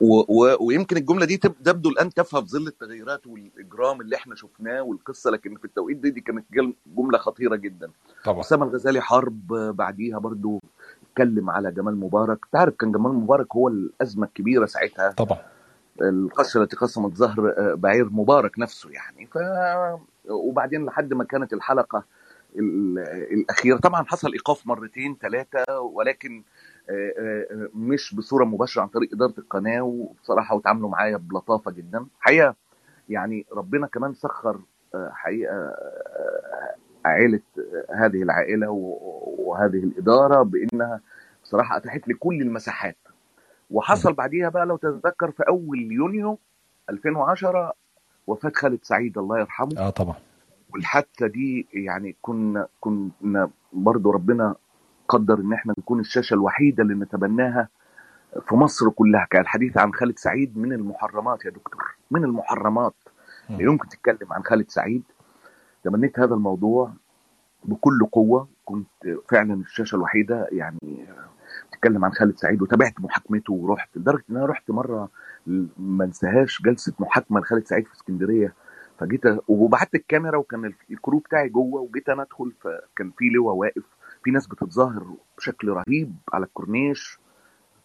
ويمكن 0.60 0.96
الجملة 0.96 1.26
دي 1.26 1.36
تب- 1.36 1.62
تبدو 1.64 1.90
الآن 1.90 2.10
تافهة 2.14 2.40
في 2.40 2.46
ظل 2.46 2.66
التغيرات 2.66 3.26
والإجرام 3.26 4.00
اللي 4.00 4.16
إحنا 4.16 4.34
شفناه 4.34 4.82
والقصة 4.82 5.30
لكن 5.30 5.56
في 5.56 5.64
التوقيت 5.64 5.96
دي 5.96 6.10
دي 6.10 6.20
كانت 6.20 6.44
جملة 6.86 7.18
خطيرة 7.18 7.56
جدا. 7.56 7.90
طبعا. 8.24 8.40
أسامة 8.40 8.64
الغزالي 8.66 9.00
حرب 9.00 9.46
بعديها 9.76 10.18
برضو 10.18 10.60
اتكلم 11.12 11.50
على 11.50 11.72
جمال 11.72 12.00
مبارك. 12.00 12.38
تعرف 12.52 12.74
كان 12.74 12.92
جمال 12.92 13.12
مبارك 13.12 13.56
هو 13.56 13.68
الأزمة 13.68 14.26
الكبيرة 14.26 14.66
ساعتها؟ 14.66 15.10
طبعا. 15.10 15.38
القشه 16.02 16.62
التي 16.62 16.76
قسمت 16.76 17.14
ظهر 17.16 17.54
آه، 17.58 17.74
بعير 17.74 18.08
مبارك 18.10 18.58
نفسه 18.58 18.90
يعني. 18.90 19.26
ف 19.26 19.38
وبعدين 20.30 20.84
لحد 20.84 21.14
ما 21.14 21.24
كانت 21.24 21.52
الحلقة 21.52 22.04
ال- 22.56 22.98
الأخيرة. 23.32 23.76
طبعا 23.76 24.04
حصل 24.04 24.32
إيقاف 24.32 24.66
مرتين 24.66 25.16
ثلاثة 25.20 25.80
ولكن 25.80 26.42
آه، 26.90 27.12
آه، 27.18 27.68
مش 27.74 28.14
بصورة 28.14 28.44
مباشرة 28.44 28.82
عن 28.82 28.88
طريق 28.88 29.10
إدارة 29.14 29.34
القناة 29.38 29.80
وبصراحة 29.82 30.54
وتعاملوا 30.56 30.88
معايا 30.90 31.16
بلطافة 31.16 31.70
جدا. 31.70 32.06
حقيقة 32.20 32.54
يعني 33.08 33.46
ربنا 33.52 33.86
كمان 33.86 34.14
سخر 34.14 34.60
حقيقة 34.94 35.74
عائلة 37.04 37.40
هذه 37.94 38.22
العائلة 38.22 38.70
وهذه 39.38 39.76
الإدارة 39.84 40.42
بإنها 40.42 41.00
بصراحة 41.44 41.76
أتاحت 41.76 42.08
لي 42.08 42.14
كل 42.14 42.42
المساحات. 42.42 42.96
وحصل 43.70 44.12
بعديها 44.12 44.48
بقى 44.48 44.66
لو 44.66 44.76
تتذكر 44.76 45.30
في 45.30 45.42
أول 45.48 45.78
يونيو 45.92 46.38
2010 46.90 47.72
وفاة 48.26 48.52
خالد 48.54 48.78
سعيد 48.82 49.18
الله 49.18 49.38
يرحمه. 49.38 49.78
آه 49.78 49.90
طبعا. 49.90 50.14
والحادثة 50.74 51.26
دي 51.26 51.66
يعني 51.72 52.16
كنا 52.22 52.66
كنا 52.80 53.50
برضو 53.72 54.10
ربنا 54.10 54.54
قدر 55.08 55.38
إن 55.38 55.52
إحنا 55.52 55.74
نكون 55.78 56.00
الشاشة 56.00 56.34
الوحيدة 56.34 56.82
اللي 56.82 56.94
نتبناها 56.94 57.68
في 58.48 58.54
مصر 58.54 58.90
كلها 58.90 59.26
كان 59.30 59.40
الحديث 59.42 59.78
عن 59.78 59.92
خالد 59.94 60.18
سعيد 60.18 60.58
من 60.58 60.72
المحرمات 60.72 61.44
يا 61.44 61.50
دكتور 61.50 61.96
من 62.10 62.24
المحرمات. 62.24 62.94
لا. 63.50 63.62
يمكن 63.62 63.88
تتكلم 63.88 64.32
عن 64.32 64.42
خالد 64.44 64.70
سعيد. 64.70 65.02
تبنيت 65.84 66.18
هذا 66.18 66.34
الموضوع 66.34 66.92
بكل 67.64 68.06
قوة. 68.12 68.48
كنت 68.64 68.88
فعلا 69.30 69.54
الشاشة 69.54 69.96
الوحيدة 69.96 70.46
يعني 70.52 71.06
بتتكلم 71.68 72.04
عن 72.04 72.12
خالد 72.12 72.36
سعيد 72.36 72.62
وتابعت 72.62 73.00
محاكمته 73.00 73.52
ورحت 73.52 73.96
لدرجة 73.96 74.24
إن 74.30 74.36
أنا 74.36 74.46
رحت 74.46 74.70
مرة 74.70 75.08
ما 75.78 76.04
انساهاش 76.04 76.62
جلسة 76.62 76.92
محاكمة 76.98 77.40
لخالد 77.40 77.66
سعيد 77.66 77.86
في 77.86 77.92
اسكندرية. 77.94 78.54
فجيت 78.98 79.22
وبعت 79.48 79.94
الكاميرا 79.94 80.36
وكان 80.38 80.72
الكرو 80.90 81.18
بتاعي 81.18 81.48
جوه 81.48 81.80
وجيت 81.80 82.08
أنا 82.08 82.22
أدخل 82.22 82.52
فكان 82.60 83.10
في 83.18 83.24
لواء 83.24 83.54
واقف 83.54 83.84
في 84.24 84.30
ناس 84.30 84.46
بتتظاهر 84.46 85.14
بشكل 85.38 85.68
رهيب 85.68 86.14
على 86.32 86.44
الكورنيش. 86.46 87.18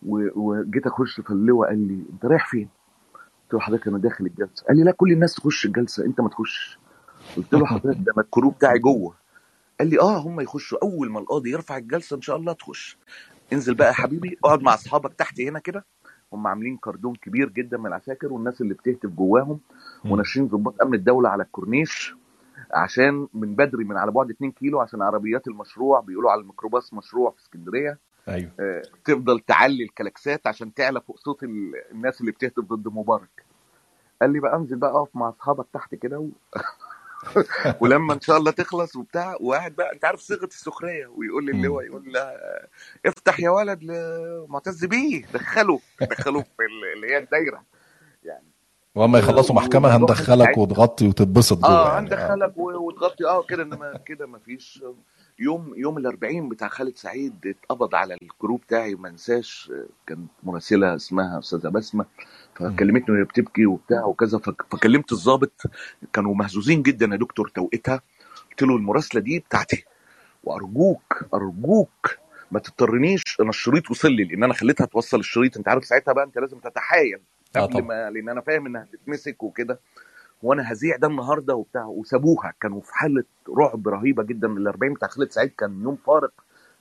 وجيت 0.05 0.87
أخش 0.87 1.21
فاللواء 1.21 1.69
قال 1.69 1.87
لي 1.87 2.03
أنت 2.13 2.25
رايح 2.25 2.49
فين؟ 2.49 2.69
قلت 3.43 3.53
له 3.53 3.59
حضرتك 3.59 3.87
أنا 3.87 3.97
داخل 3.97 4.25
الجلسة. 4.25 4.65
قال 4.67 4.77
لي 4.77 4.83
لا 4.83 4.91
كل 4.91 5.11
الناس 5.11 5.35
تخش 5.35 5.65
الجلسة 5.65 6.05
أنت 6.05 6.21
ما 6.21 6.29
تخش 6.29 6.79
قلت 7.35 7.53
له 7.53 7.65
حضرتك 7.65 7.97
ده 7.99 8.13
أنا 8.13 8.21
الكرو 8.23 8.49
بتاعي 8.49 8.79
جوه. 8.79 9.15
قال 9.79 9.89
لي 9.89 9.99
آه 9.99 10.17
هم 10.17 10.39
يخشوا. 10.41 10.77
أول 10.83 11.09
ما 11.11 11.19
القاضي 11.19 11.51
يرفع 11.51 11.77
الجلسة 11.77 12.15
إن 12.15 12.21
شاء 12.21 12.35
الله 12.35 12.53
تخش. 12.53 12.97
انزل 13.53 13.75
بقى 13.75 13.87
يا 13.87 13.93
حبيبي 13.93 14.37
اقعد 14.43 14.61
مع 14.61 14.73
أصحابك 14.73 15.13
تحت 15.13 15.39
هنا 15.41 15.59
كده. 15.59 15.85
هم 16.33 16.47
عاملين 16.47 16.77
كردون 16.77 17.15
كبير 17.15 17.49
جدا 17.49 17.77
من 17.77 17.85
العساكر 17.85 18.33
والناس 18.33 18.61
اللي 18.61 18.73
بتهتف 18.73 19.09
جواهم. 19.09 19.59
وناشرين 20.05 20.47
ضباط 20.47 20.81
أمن 20.81 20.93
الدولة 20.93 21.29
على 21.29 21.43
الكورنيش 21.43 22.15
عشان 22.73 23.27
من 23.33 23.55
بدري 23.55 23.83
من 23.83 23.97
على 23.97 24.11
بعد 24.11 24.29
2 24.29 24.51
كيلو 24.51 24.79
عشان 24.79 25.01
عربيات 25.01 25.47
المشروع 25.47 25.99
بيقولوا 25.99 26.31
على 26.31 26.41
الميكروباص 26.41 26.93
مشروع 26.93 27.31
في 27.31 27.39
اسكندرية. 27.41 27.99
أيوه. 28.27 28.51
آه، 28.59 28.81
تفضل 29.05 29.39
تعلي 29.39 29.83
الكلاكسات 29.83 30.47
عشان 30.47 30.73
تعلى 30.73 31.01
فوق 31.01 31.17
صوت 31.17 31.43
ال- 31.43 31.73
الناس 31.91 32.21
اللي 32.21 32.31
بتهتف 32.31 32.63
ضد 32.63 32.87
مبارك. 32.87 33.45
قال 34.21 34.33
لي 34.33 34.39
بقى 34.39 34.55
انزل 34.55 34.75
بقى 34.77 34.91
اقف 34.91 35.15
مع 35.15 35.29
أصحابك 35.29 35.65
تحت 35.73 35.95
كده 35.95 36.19
و... 36.19 36.27
ولما 37.81 38.13
إن 38.13 38.21
شاء 38.21 38.37
الله 38.37 38.51
تخلص 38.51 38.95
وبتاع 38.95 39.35
وقاعد 39.41 39.71
بقى 39.75 39.93
أنت 39.93 40.05
عارف 40.05 40.19
صيغة 40.19 40.45
السخرية؟ 40.45 41.07
ويقول 41.07 41.45
لي 41.45 41.51
مم. 41.53 41.59
اللواء 41.59 41.85
يقول 41.85 42.13
لها 42.13 42.37
افتح 43.05 43.39
يا 43.39 43.49
ولد 43.49 43.83
لمعتز 43.83 44.85
بيه 44.85 45.25
دخله 45.33 45.79
دخله 46.01 46.41
في 46.41 46.49
ال- 46.63 46.93
اللي 46.95 47.07
هي 47.13 47.17
الدايرة. 47.17 47.63
يعني 48.23 48.47
واما 48.95 49.19
يخلصوا 49.19 49.55
محكمة 49.55 49.95
هندخلك 49.95 50.57
وتغطي 50.57 51.07
وتتبسط 51.07 51.57
جوه 51.57 51.69
آه 51.69 51.93
يعني 51.93 51.97
آه. 51.97 51.99
هندخلك 52.33 52.57
وتغطي. 52.57 53.25
آه 53.25 53.43
كده 53.43 53.63
إنما 53.63 53.97
كده 54.05 54.27
ما 54.27 54.39
فيش. 54.39 54.83
يوم 55.39 55.73
يوم 55.77 55.97
الأربعين 55.97 56.49
بتاع 56.49 56.67
خالد 56.67 56.95
سعيد 56.97 57.33
اتقبض 57.47 57.95
على 57.95 58.17
الجروب 58.21 58.61
بتاعي 58.61 58.95
ما 58.95 59.09
انساش. 59.09 59.71
كانت 60.07 60.29
مراسلة 60.43 60.95
اسمها 60.95 61.39
أستاذة 61.39 61.69
بسمة. 61.69 62.05
فكلمتني 62.59 63.15
وهي 63.15 63.25
بتبكي 63.25 63.67
وبتاع 63.67 64.05
وكذا 64.05 64.39
فك- 64.39 64.67
فكلمت 64.73 65.11
الضابط 65.13 65.63
كانوا 66.13 66.35
مهزوزين 66.35 66.83
جدا 66.83 67.07
يا 67.07 67.17
دكتور 67.17 67.49
توقيتها. 67.49 68.01
قلت 68.51 68.63
له 68.63 68.77
المراسلة 68.77 69.21
دي 69.21 69.39
بتاعتي. 69.39 69.85
وأرجوك 70.43 71.25
أرجوك 71.33 72.17
ما 72.51 72.59
تضطرنيش 72.59 73.23
أنا 73.41 73.49
الشريط 73.49 73.91
وصل 73.91 74.11
لي 74.11 74.23
لأن 74.23 74.43
أنا 74.43 74.53
خليتها 74.53 74.85
توصل 74.85 75.19
الشريط. 75.19 75.57
أنت 75.57 75.69
عارف 75.69 75.85
ساعتها 75.85 76.13
بقى 76.13 76.25
أنت 76.25 76.39
لازم 76.39 76.59
تتحايل 76.59 77.21
آه 77.57 77.61
قبل 77.65 77.83
ما 77.83 78.11
لأن 78.11 78.29
أنا 78.29 78.41
فاهم 78.41 78.65
إنها 78.65 78.83
هتتمسك 78.83 79.43
وكده. 79.43 79.79
وأنا 80.43 80.63
هذيع 80.63 80.97
ده 80.97 81.07
النهارده 81.07 81.55
وبتاع 81.55 81.85
وسابوها. 81.85 82.53
كانوا 82.61 82.81
في 82.81 82.93
حالة 82.95 83.23
رعب 83.59 83.89
رهيبة 83.89 84.23
جدا. 84.23 84.47
ال 84.47 84.67
40 84.67 84.93
بتاع 84.93 85.07
خالد 85.09 85.31
سعيد 85.31 85.51
كان 85.57 85.83
يوم 85.83 85.95
فارق. 85.95 86.33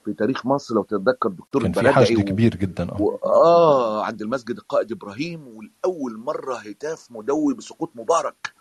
في 0.07 0.13
تاريخ 0.13 0.45
مصر 0.45 0.75
لو 0.75 0.83
تتذكر 0.83 1.29
دكتور 1.29 1.63
كان 1.63 1.73
في 1.73 1.91
حشد 1.91 2.17
و... 2.19 2.23
كبير 2.25 2.55
جدا 2.55 2.91
آه 2.91 3.01
و... 3.01 3.15
آه 3.25 4.05
عند 4.05 4.21
المسجد 4.21 4.57
القائد 4.57 4.91
إبراهيم 4.91 5.47
والأول 5.47 6.17
مرة 6.17 6.55
هتاف 6.55 7.11
مدوي 7.11 7.53
بسقوط 7.53 7.91
مبارك 7.95 8.53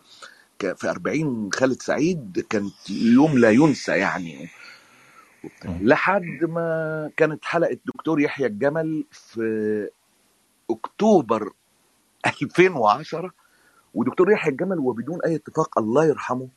ك- 0.58 0.76
في 0.76 0.90
40 0.90 1.50
خالد 1.54 1.82
سعيد 1.82 2.46
كانت 2.50 2.90
يوم 2.90 3.38
لا 3.38 3.50
ينسى 3.50 3.92
يعني. 3.92 4.48
مم. 5.64 5.78
لحد 5.82 6.44
ما 6.48 7.10
كانت 7.16 7.44
حلقة 7.44 7.78
دكتور 7.86 8.20
يحيى 8.20 8.46
الجمل 8.46 9.04
في 9.10 9.88
أكتوبر 10.70 11.52
2010 12.26 13.30
ودكتور 13.94 14.32
يحيى 14.32 14.52
الجمل 14.52 14.78
وبدون 14.78 15.22
أي 15.22 15.36
اتفاق 15.36 15.78
الله 15.78 16.04
يرحمه 16.04 16.48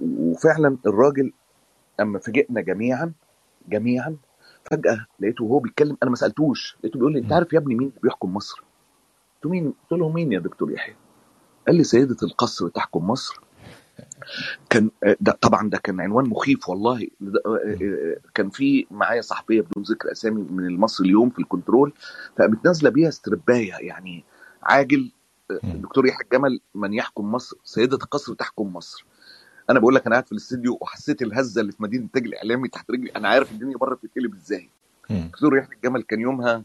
وفعلا 0.00 0.78
الراجل 0.86 1.32
أما 2.00 2.18
فاجئنا 2.18 2.60
جميعا 2.60 3.12
جميعا 3.68 4.16
فجأة 4.70 5.06
لقيته 5.20 5.44
وهو 5.44 5.58
بيتكلم 5.58 5.96
أنا 6.02 6.10
ما 6.10 6.16
سألتوش 6.16 6.76
لقيته 6.80 6.98
بيقول 6.98 7.12
لي 7.12 7.18
أنت. 7.18 7.32
عارف 7.32 7.52
يا 7.52 7.58
ابني 7.58 7.74
مين 7.74 7.92
بيحكم 8.02 8.34
مصر؟ 8.34 8.56
قلت 9.34 9.44
له 9.44 9.50
مين؟ 9.50 9.74
قلت 9.82 10.00
له 10.00 10.08
مين 10.12 10.32
يا 10.32 10.38
دكتور 10.38 10.70
يحيى؟ 10.72 10.94
قال 11.66 11.76
لي 11.76 11.84
سيدة 11.84 12.16
القصر 12.22 12.68
تحكم 12.68 13.06
مصر 13.10 13.40
كان 14.70 14.90
ده 15.20 15.32
طبعا 15.32 15.70
ده 15.70 15.78
كان 15.78 16.00
عنوان 16.00 16.28
مخيف 16.28 16.68
والله 16.68 17.08
ده- 17.20 17.40
كان 18.34 18.50
في 18.50 18.86
معايا 18.90 19.20
صحفيه 19.20 19.60
بدون 19.60 19.82
ذكر 19.84 20.12
أسامي 20.12 20.42
من 20.50 20.66
المصري 20.66 21.06
اليوم 21.06 21.30
في 21.30 21.38
الكنترول 21.38 21.92
فقامت 22.38 22.64
نازلة 22.64 22.90
بيها 22.90 23.08
استرباية 23.08 23.74
يعني 23.74 24.24
عاجل. 24.62 25.12
الدكتور 25.50 26.06
يحيى 26.06 26.24
الجمل 26.24 26.60
من 26.74 26.92
يحكم 26.94 27.32
مصر 27.32 27.56
سيدة 27.64 27.96
القصر 27.96 28.34
تحكم 28.34 28.72
مصر 28.72 29.04
أنا 29.70 29.78
بقول 29.80 29.94
لك 29.94 30.06
أنا 30.06 30.14
قاعد 30.14 30.26
في 30.26 30.32
الاستديو 30.32 30.78
وحسيت 30.80 31.22
الهزة 31.22 31.60
اللي 31.60 31.72
في 31.72 31.82
مدينة 31.82 32.00
الانتاج 32.04 32.26
الاعلامي 32.26 32.68
تحت 32.68 32.90
رجلي. 32.90 33.10
أنا 33.16 33.28
عارف 33.28 33.52
الدنيا 33.52 33.76
بره 33.76 33.94
بتتقلب 33.94 34.34
إزاي. 34.34 34.68
دكتور 35.10 35.56
يحيى 35.58 35.76
الجمل 35.76 36.02
كان 36.02 36.20
يومها 36.20 36.62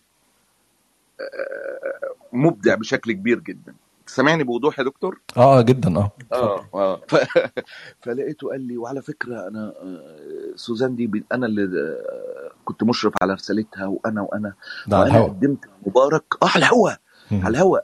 آه، 1.21 2.13
مبدع 2.33 2.75
بشكل 2.75 3.11
كبير 3.11 3.39
جدا. 3.39 3.73
سامعني 4.07 4.43
بوضوح 4.43 4.79
يا 4.79 4.83
دكتور؟ 4.83 5.19
آه 5.37 5.61
جدا 5.61 5.97
آه. 5.97 6.11
آه 6.33 6.65
آه. 6.73 7.01
ف... 7.07 7.15
فلقيته 8.03 8.49
قال 8.49 8.61
لي 8.61 8.77
وعلى 8.77 9.01
فكرة 9.01 9.47
أنا 9.47 9.73
آه، 9.81 10.51
سوزان 10.55 10.95
دي 10.95 11.07
ب- 11.07 11.23
أنا 11.31 11.45
اللي 11.45 11.63
آه، 11.63 12.51
كنت 12.65 12.83
مشرف 12.83 13.13
على 13.21 13.33
رسالتها 13.33 13.85
وأنا 13.85 14.21
وأنا 14.21 14.53
ده 14.87 14.99
وأنا 14.99 15.09
الهوا. 15.11 15.27
قدمت 15.27 15.65
مبارك. 15.87 16.23
آه 16.43 16.47
على 16.47 16.57
الهوا. 16.65 16.89
على 17.31 17.47
الهوا. 17.47 17.77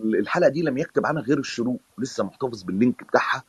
ال- 0.00 0.16
الحلقة 0.16 0.48
دي 0.50 0.62
لم 0.62 0.78
يكتب 0.78 1.06
عنها 1.06 1.22
غير 1.22 1.38
الشروق 1.38 1.80
لسه 1.98 2.24
محتفظ 2.24 2.62
باللينك 2.62 3.04
بتاعها. 3.04 3.42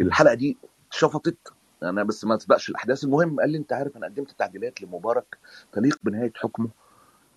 الحلقة 0.00 0.34
دي 0.34 0.56
شفطت. 0.90 1.52
أنا 1.82 2.02
بس 2.02 2.24
ما 2.24 2.38
سبقش 2.38 2.70
الأحداث. 2.70 3.04
المهم 3.04 3.40
قال 3.40 3.50
لي 3.50 3.58
أنت 3.58 3.72
عارف 3.72 3.96
أنا 3.96 4.06
قدمت 4.06 4.30
تعديلات 4.38 4.82
لمبارك 4.82 5.38
تليق 5.72 5.98
بنهايه 6.02 6.32
حكمه. 6.36 6.68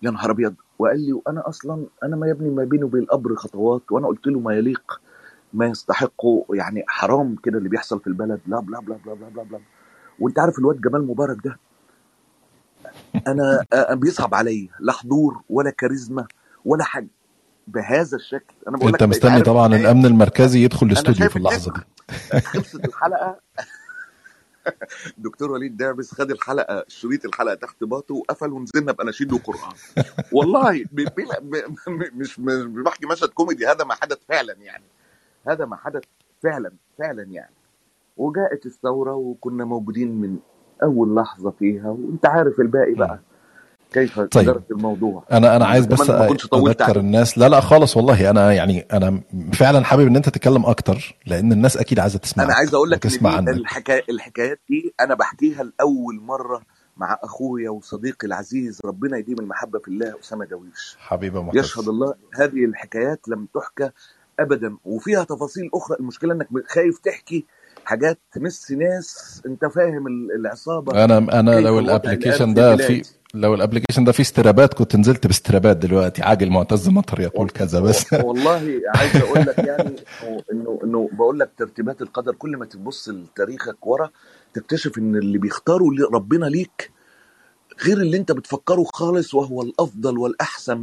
يا 0.02 0.10
نهار 0.10 0.30
أبيض. 0.30 0.54
وقال 0.78 1.00
لي 1.00 1.12
وأنا 1.12 1.48
أصلا 1.48 1.86
أنا 2.02 2.16
ما 2.16 2.28
يبني 2.28 2.50
ما 2.50 2.64
بيني 2.64 2.84
وبين 2.84 3.02
القبر 3.02 3.34
خطوات 3.34 3.82
وأنا 3.92 4.06
قلت 4.06 4.26
له 4.26 4.40
ما 4.40 4.54
يليق 4.54 5.00
ما 5.52 5.66
يستحقه. 5.66 6.44
يعني 6.50 6.84
حرام 6.86 7.36
كده 7.36 7.58
اللي 7.58 7.68
بيحصل 7.68 8.00
في 8.00 8.06
البلد. 8.06 8.40
بلا 8.46 8.60
بلا 8.60 8.80
بلا 8.80 8.96
بلا 8.96 9.14
بلا 9.14 9.28
بلا, 9.28 9.42
بلا. 9.42 9.60
وأنت 10.20 10.38
عارف 10.38 10.58
الواد 10.58 10.80
جمال 10.80 11.06
مبارك 11.06 11.38
ده؟ 11.44 11.58
أنا 13.26 13.64
أنا 13.72 13.94
بيصعب 13.94 14.34
عليا 14.34 14.68
لا 14.80 14.92
حضور 14.92 15.42
ولا 15.50 15.70
كاريزما 15.70 16.26
ولا 16.64 16.84
حاجة. 16.84 17.08
بهذا 17.66 18.16
الشكل. 18.16 18.54
أنا 18.68 18.76
بقول 18.76 18.92
أنت 18.92 19.02
لك 19.02 19.08
مستني 19.08 19.42
طبعا 19.42 19.66
الأمن 19.76 20.06
المركزي 20.06 20.64
يدخل 20.64 20.86
الاستوديو 20.86 21.28
في 21.28 21.36
اللحظة 21.36 21.72
دي. 21.72 21.80
خلصت 22.44 22.84
الحلقة. 22.84 23.40
دكتور 25.18 25.50
وليد 25.52 25.76
دعبس 25.76 26.14
خد 26.14 26.30
الحلقة 26.30 26.84
شريط 26.88 27.24
الحلقة 27.24 27.54
تحت 27.54 27.84
باطه 27.84 28.14
وقفل 28.14 28.52
ونزلنا 28.52 28.92
باناشيد 28.92 29.32
وقران 29.32 29.72
والله 30.32 30.84
ب- 30.84 31.08
ب- 31.16 31.76
مش 32.14 32.40
بحكي 32.84 33.06
مشهد 33.06 33.28
كوميدي 33.28 33.66
هذا 33.66 33.84
ما 33.84 33.94
حدث 33.94 34.18
فعلا 34.28 34.52
يعني. 34.52 34.84
هذا 35.48 35.64
ما 35.64 35.76
حدث 35.76 36.02
فعلا 36.42 36.72
فعلا 36.98 37.22
يعني. 37.22 37.54
وجاءت 38.16 38.66
الثورة 38.66 39.14
وكنا 39.14 39.64
موجودين 39.64 40.20
من 40.20 40.38
أول 40.82 41.14
لحظة 41.16 41.50
فيها 41.50 41.88
وأنت 41.88 42.26
عارف 42.26 42.60
الباقي. 42.60 42.94
بقى. 42.94 43.20
كيف 43.92 44.20
طيب. 44.20 44.44
جرت 44.46 44.70
الموضوع؟ 44.70 45.24
أنا 45.32 45.56
أنا 45.56 45.66
عايز 45.66 45.86
بس 45.86 46.10
أذكر 46.10 46.98
الناس. 46.98 47.38
لا 47.38 47.48
لا 47.48 47.60
خالص 47.60 47.96
والله. 47.96 48.30
أنا 48.30 48.52
يعني 48.52 48.86
أنا 48.92 49.20
فعلا 49.52 49.84
حابب 49.84 50.06
إن 50.06 50.16
أنت 50.16 50.28
تتكلم 50.28 50.66
أكتر 50.66 51.16
لأن 51.26 51.52
الناس 51.52 51.76
أكيد 51.76 51.98
عايزة 51.98 52.14
أنا 52.14 52.22
تسمعك 52.22 52.50
عايز 52.50 52.74
أقول 52.74 52.90
لك 52.90 53.06
إن 53.26 53.48
الحكايات 54.10 54.60
دي 54.68 54.94
أنا 55.00 55.14
بحكيها 55.14 55.62
لأول 55.62 56.20
مرة 56.20 56.62
مع 56.96 57.18
أخويا 57.22 57.70
وصديقي 57.70 58.26
العزيز. 58.26 58.80
ربنا 58.84 59.18
يديم 59.18 59.38
المحبة 59.40 59.78
في 59.78 59.88
الله 59.88 60.14
أسامة 60.20 60.44
جويش 60.44 60.96
حبيبي 60.98 61.38
يشهد 61.38 61.76
معتز 61.76 61.88
الله 61.88 62.14
هذه 62.34 62.64
الحكايات 62.64 63.28
لم 63.28 63.48
تحكى 63.54 63.90
ابدا. 64.40 64.76
وفيها 64.84 65.24
تفاصيل 65.24 65.70
أخرى. 65.74 65.96
المشكلة 66.00 66.34
إنك 66.34 66.48
خايف 66.68 66.98
تحكي 66.98 67.44
حاجات 67.84 68.18
تمس 68.32 68.70
ناس. 68.72 69.42
أنت 69.46 69.64
فاهم 69.64 70.06
ال- 70.06 70.32
العصابة. 70.40 71.04
أنا 71.04 71.18
أنا 71.40 71.60
لو 71.60 71.78
الابلكيشن 71.78 72.54
ده 72.54 72.76
في 72.76 73.02
لو 73.34 73.54
الابلكيشن 73.54 74.04
ده 74.04 74.12
فيه 74.12 74.22
استرابات 74.22 74.74
كنت 74.74 74.96
نزلت 74.96 75.26
باسترابات 75.26 75.76
دلوقتي. 75.76 76.22
عاجل 76.22 76.50
معتز 76.50 76.88
مطر 76.88 77.20
يقول 77.20 77.50
كذا 77.50 77.80
بس. 77.80 78.12
والله 78.28 78.80
عايز 78.88 79.16
أقول 79.16 79.46
لك 79.46 79.58
يعني 79.58 79.96
إنه 80.52 80.80
إنه 80.84 81.10
بقول 81.12 81.38
لك 81.38 81.50
ترتيبات 81.58 82.02
القدر 82.02 82.34
كل 82.34 82.56
ما 82.56 82.64
تبص 82.66 83.08
لتاريخك 83.08 83.86
ورا 83.86 84.10
تكتشف 84.54 84.98
إن 84.98 85.16
اللي 85.16 85.38
بيختاروا 85.38 85.94
لي- 85.94 86.08
ربنا 86.12 86.46
ليك 86.46 86.90
غير 87.84 87.96
اللي 87.96 88.16
أنت 88.16 88.32
بتفكره 88.32 88.84
خالص 88.94 89.34
وهو 89.34 89.62
الأفضل 89.62 90.18
والأحسن 90.18 90.78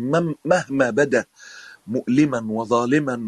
مهما 0.46 0.90
بدا 0.90 1.26
مؤلما 1.88 2.46
وظالما 2.52 3.20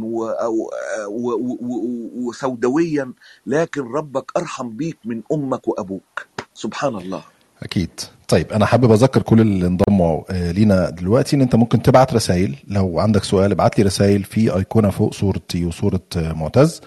وسوداويا. 2.15 3.13
لكن 3.45 3.81
ربك 3.81 4.31
أرحم 4.37 4.69
بيك 4.69 4.97
من 5.05 5.21
أمك 5.31 5.67
وأبوك. 5.67 6.27
سبحان 6.53 6.95
الله. 6.95 7.23
أكيد. 7.63 7.89
طيب 8.27 8.51
أنا 8.51 8.65
حابب 8.65 8.91
أذكر 8.91 9.21
كل 9.21 9.41
اللي 9.41 9.67
انضموا 9.67 10.23
آه، 10.29 10.51
لينا 10.51 10.89
دلوقتي 10.89 11.35
إن 11.35 11.41
أنت 11.41 11.55
ممكن 11.55 11.81
تبعت 11.81 12.13
رسائل. 12.13 12.55
لو 12.67 12.99
عندك 12.99 13.23
سؤال 13.23 13.51
ابعت 13.51 13.79
لي 13.79 13.83
رسائل 13.85 14.23
في 14.23 14.55
أيقونة 14.55 14.89
فوق 14.89 15.13
صورتي 15.13 15.65
وصورة 15.65 16.01
آه، 16.17 16.33
معتز. 16.33 16.81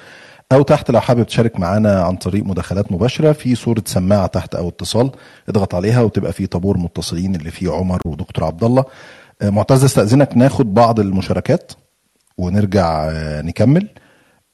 أو 0.53 0.63
تحت 0.63 0.91
لو 0.91 1.01
حابب 1.01 1.27
تشارك 1.27 1.61
معانا 1.61 2.03
عن 2.03 2.17
طريق 2.17 2.45
مداخلات 2.45 2.93
مباشرة 2.93 3.33
في 3.33 3.55
صورة 3.55 3.83
سماعة 3.87 4.27
تحت 4.27 4.55
أو 4.55 4.69
اتصال. 4.69 5.11
اضغط 5.49 5.75
عليها 5.75 6.03
وتبقى 6.03 6.33
في 6.33 6.47
طابور 6.47 6.79
متصلين 6.79 7.35
اللي 7.35 7.51
فيه 7.51 7.71
عمر 7.71 8.01
ودكتور 8.07 8.45
عبد 8.45 8.65
الله. 8.65 8.85
آه، 9.43 9.51
معتز 9.51 9.85
استأذنك 9.85 10.37
ناخد 10.37 10.75
بعض 10.75 11.01
المشاركات 11.01 11.73
ونرجع 12.39 13.11
نكمل. 13.41 13.89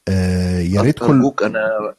يا 0.09 0.83
ريت 0.83 0.99
كل 0.99 1.33
أنا 1.43 1.95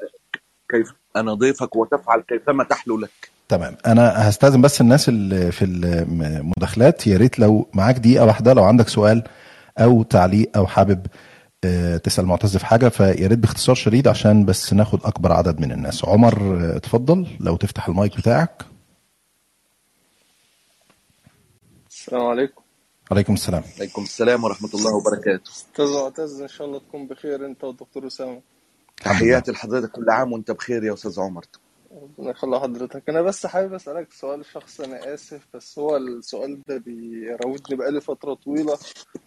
كيف 0.70 0.94
أنا 1.16 1.34
ضيفك 1.34 1.76
وتفعل 1.76 2.22
كيفما 2.22 2.64
تحلو 2.64 2.98
لك. 2.98 3.31
تمام. 3.52 3.78
أنا 3.88 4.30
هستأذن 4.30 4.62
بس 4.62 4.82
الناس 4.82 5.10
اللي 5.10 5.52
في 5.52 5.66
المداخلات 5.66 7.08
يا 7.08 7.18
ريت 7.18 7.40
لو 7.40 7.70
معاك 7.74 7.98
دقيقة 7.98 8.26
واحدة 8.26 8.54
لو 8.54 8.64
عندك 8.64 8.88
سؤال 8.88 9.24
أو 9.78 10.04
تعليق 10.04 10.58
أو 10.58 10.68
حابب 10.68 11.06
آه، 11.64 11.98
تسأل 11.98 12.26
معتز 12.26 12.58
في 12.58 12.66
حاجة 12.66 12.90
فيا 12.90 13.28
ريت 13.28 13.40
باختصار 13.40 13.76
شديد 13.76 14.08
عشان 14.08 14.46
بس 14.46 14.74
ناخد 14.74 15.00
أكبر 15.06 15.32
عدد 15.32 15.60
من 15.60 15.72
الناس. 15.72 16.06
عمر 16.06 16.34
آه، 16.34 16.78
اتفضل 16.78 17.28
لو 17.40 17.56
تفتح 17.56 17.88
المايك 17.88 18.18
بتاعك. 18.18 18.66
السلام 21.90 22.26
عليكم. 22.26 22.62
عليكم 23.12 23.34
السلام. 23.34 23.64
عليكم 23.78 24.04
السلام 24.04 24.44
ورحمة 24.44 24.70
الله 24.74 24.96
وبركاته. 24.96 25.52
أستاذ 25.52 25.86
معتز 26.04 26.42
إن 26.42 26.48
شاء 26.48 26.68
الله 26.68 26.80
تكون 26.80 27.08
بخير 27.08 27.46
أنت 27.46 27.64
والدكتور 27.64 28.08
أسامة. 28.08 28.42
تحياتي 29.04 29.52
لحضرتك 29.52 29.92
كل 29.92 30.10
عام 30.10 30.32
وأنت 30.32 30.52
بخير 30.52 30.84
يا 30.84 30.94
أستاذ 30.94 31.20
عمر. 31.20 31.46
ربنا 31.92 32.32
يخلي 32.32 32.60
حضرتك. 32.60 33.10
أنا 33.10 33.22
بس 33.22 33.46
حابب 33.46 33.74
أسألك 33.74 34.14
سؤال 34.14 34.46
شخصي 34.46 34.86
أنا 34.86 35.14
آسف 35.14 35.48
بس 35.54 35.80
هو 35.80 35.98
السؤال 35.98 36.62
ده 36.68 36.78
بيراودني 36.78 37.78
بقالي 37.78 38.02
فترة 38.02 38.34
طويلة 38.34 38.78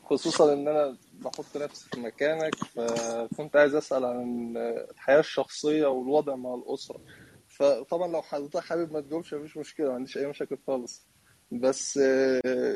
خصوصا 0.04 0.52
إن 0.52 0.68
أنا 0.68 0.98
بحط 1.12 1.56
نفسي 1.56 1.88
في 1.90 2.00
مكانك 2.00 2.54
فكنت 2.54 3.56
عايز 3.56 3.74
أسأل 3.74 4.04
عن 4.04 4.54
الحياة 4.90 5.18
الشخصية 5.20 5.86
والوضع 5.86 6.34
مع 6.36 6.54
الأسرة. 6.54 7.00
فطبعا 7.48 8.08
لو 8.08 8.22
حضرتك 8.22 8.60
حابب 8.60 8.92
ما 8.92 9.00
تجاوبش 9.00 9.34
مفيش 9.34 9.56
مشكلة 9.56 9.88
ما 9.88 9.94
عنديش 9.94 10.18
أي 10.18 10.26
مشاكل 10.26 10.58
خالص. 10.66 11.06
بس 11.50 11.98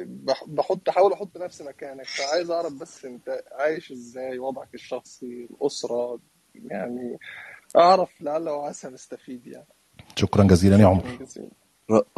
بح- 0.06 0.44
بحط 0.48 0.88
احاول 0.88 1.12
أحط 1.12 1.36
نفسي 1.38 1.64
مكانك 1.64 2.04
فعايز 2.06 2.50
أعرف 2.50 2.72
بس 2.72 3.04
أنت 3.04 3.42
عايش 3.52 3.92
إزاي 3.92 4.38
وضعك 4.38 4.74
الشخصي 4.74 5.48
الأسرة 5.50 6.20
يعني 6.54 7.18
أعرف 7.76 8.20
لعل 8.20 8.48
وعسى 8.48 8.88
نستفيد 8.88 9.46
يعني. 9.46 9.66
شكرا 10.18 10.44
جزيلا 10.44 10.76
يا 10.76 10.86
عمر. 10.86 11.04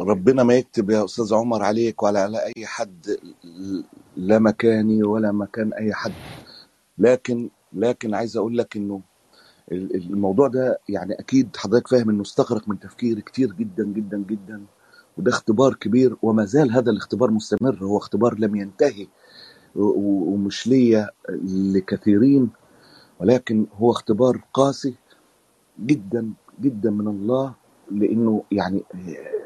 ربنا 0.01 0.43
ما 0.43 0.53
يكتب 0.53 0.89
يا 0.89 1.05
أستاذ 1.05 1.33
عمر 1.33 1.63
عليك 1.63 2.03
ولا 2.03 2.19
على 2.23 2.37
أي 2.45 2.65
حد 2.65 3.05
لا 4.17 4.39
مكاني 4.39 5.03
ولا 5.03 5.31
مكان 5.31 5.73
أي 5.73 5.93
حد. 5.93 6.11
لكن 6.97 7.49
لكن 7.73 8.13
عايز 8.13 8.37
أقول 8.37 8.57
لك 8.57 8.77
إنه 8.77 9.01
ال- 9.71 9.95
الموضوع 9.95 10.47
ده 10.47 10.79
يعني 10.89 11.13
أكيد 11.13 11.57
حضرتك 11.57 11.87
فاهم 11.87 12.09
إنه 12.09 12.21
استغرق 12.21 12.69
من 12.69 12.79
تفكير 12.79 13.19
كتير 13.19 13.51
جدا 13.53 13.83
جدا 13.85 14.17
جدا. 14.29 14.61
وده 15.17 15.31
اختبار 15.31 15.73
كبير 15.73 16.15
وما 16.21 16.45
زال 16.45 16.71
هذا 16.71 16.91
الاختبار 16.91 17.31
مستمر. 17.31 17.77
هو 17.83 17.97
اختبار 17.97 18.39
لم 18.39 18.55
ينتهي 18.55 19.07
ومش 19.75 20.67
ليا 20.67 21.09
لكثيرين 21.73 22.49
ولكن 23.19 23.65
هو 23.73 23.91
اختبار 23.91 24.41
قاسي 24.53 24.93
جدا 25.85 26.29
جدا 26.61 26.89
من 26.91 27.07
الله. 27.07 27.60
لأنه 27.91 28.43
يعني 28.51 28.83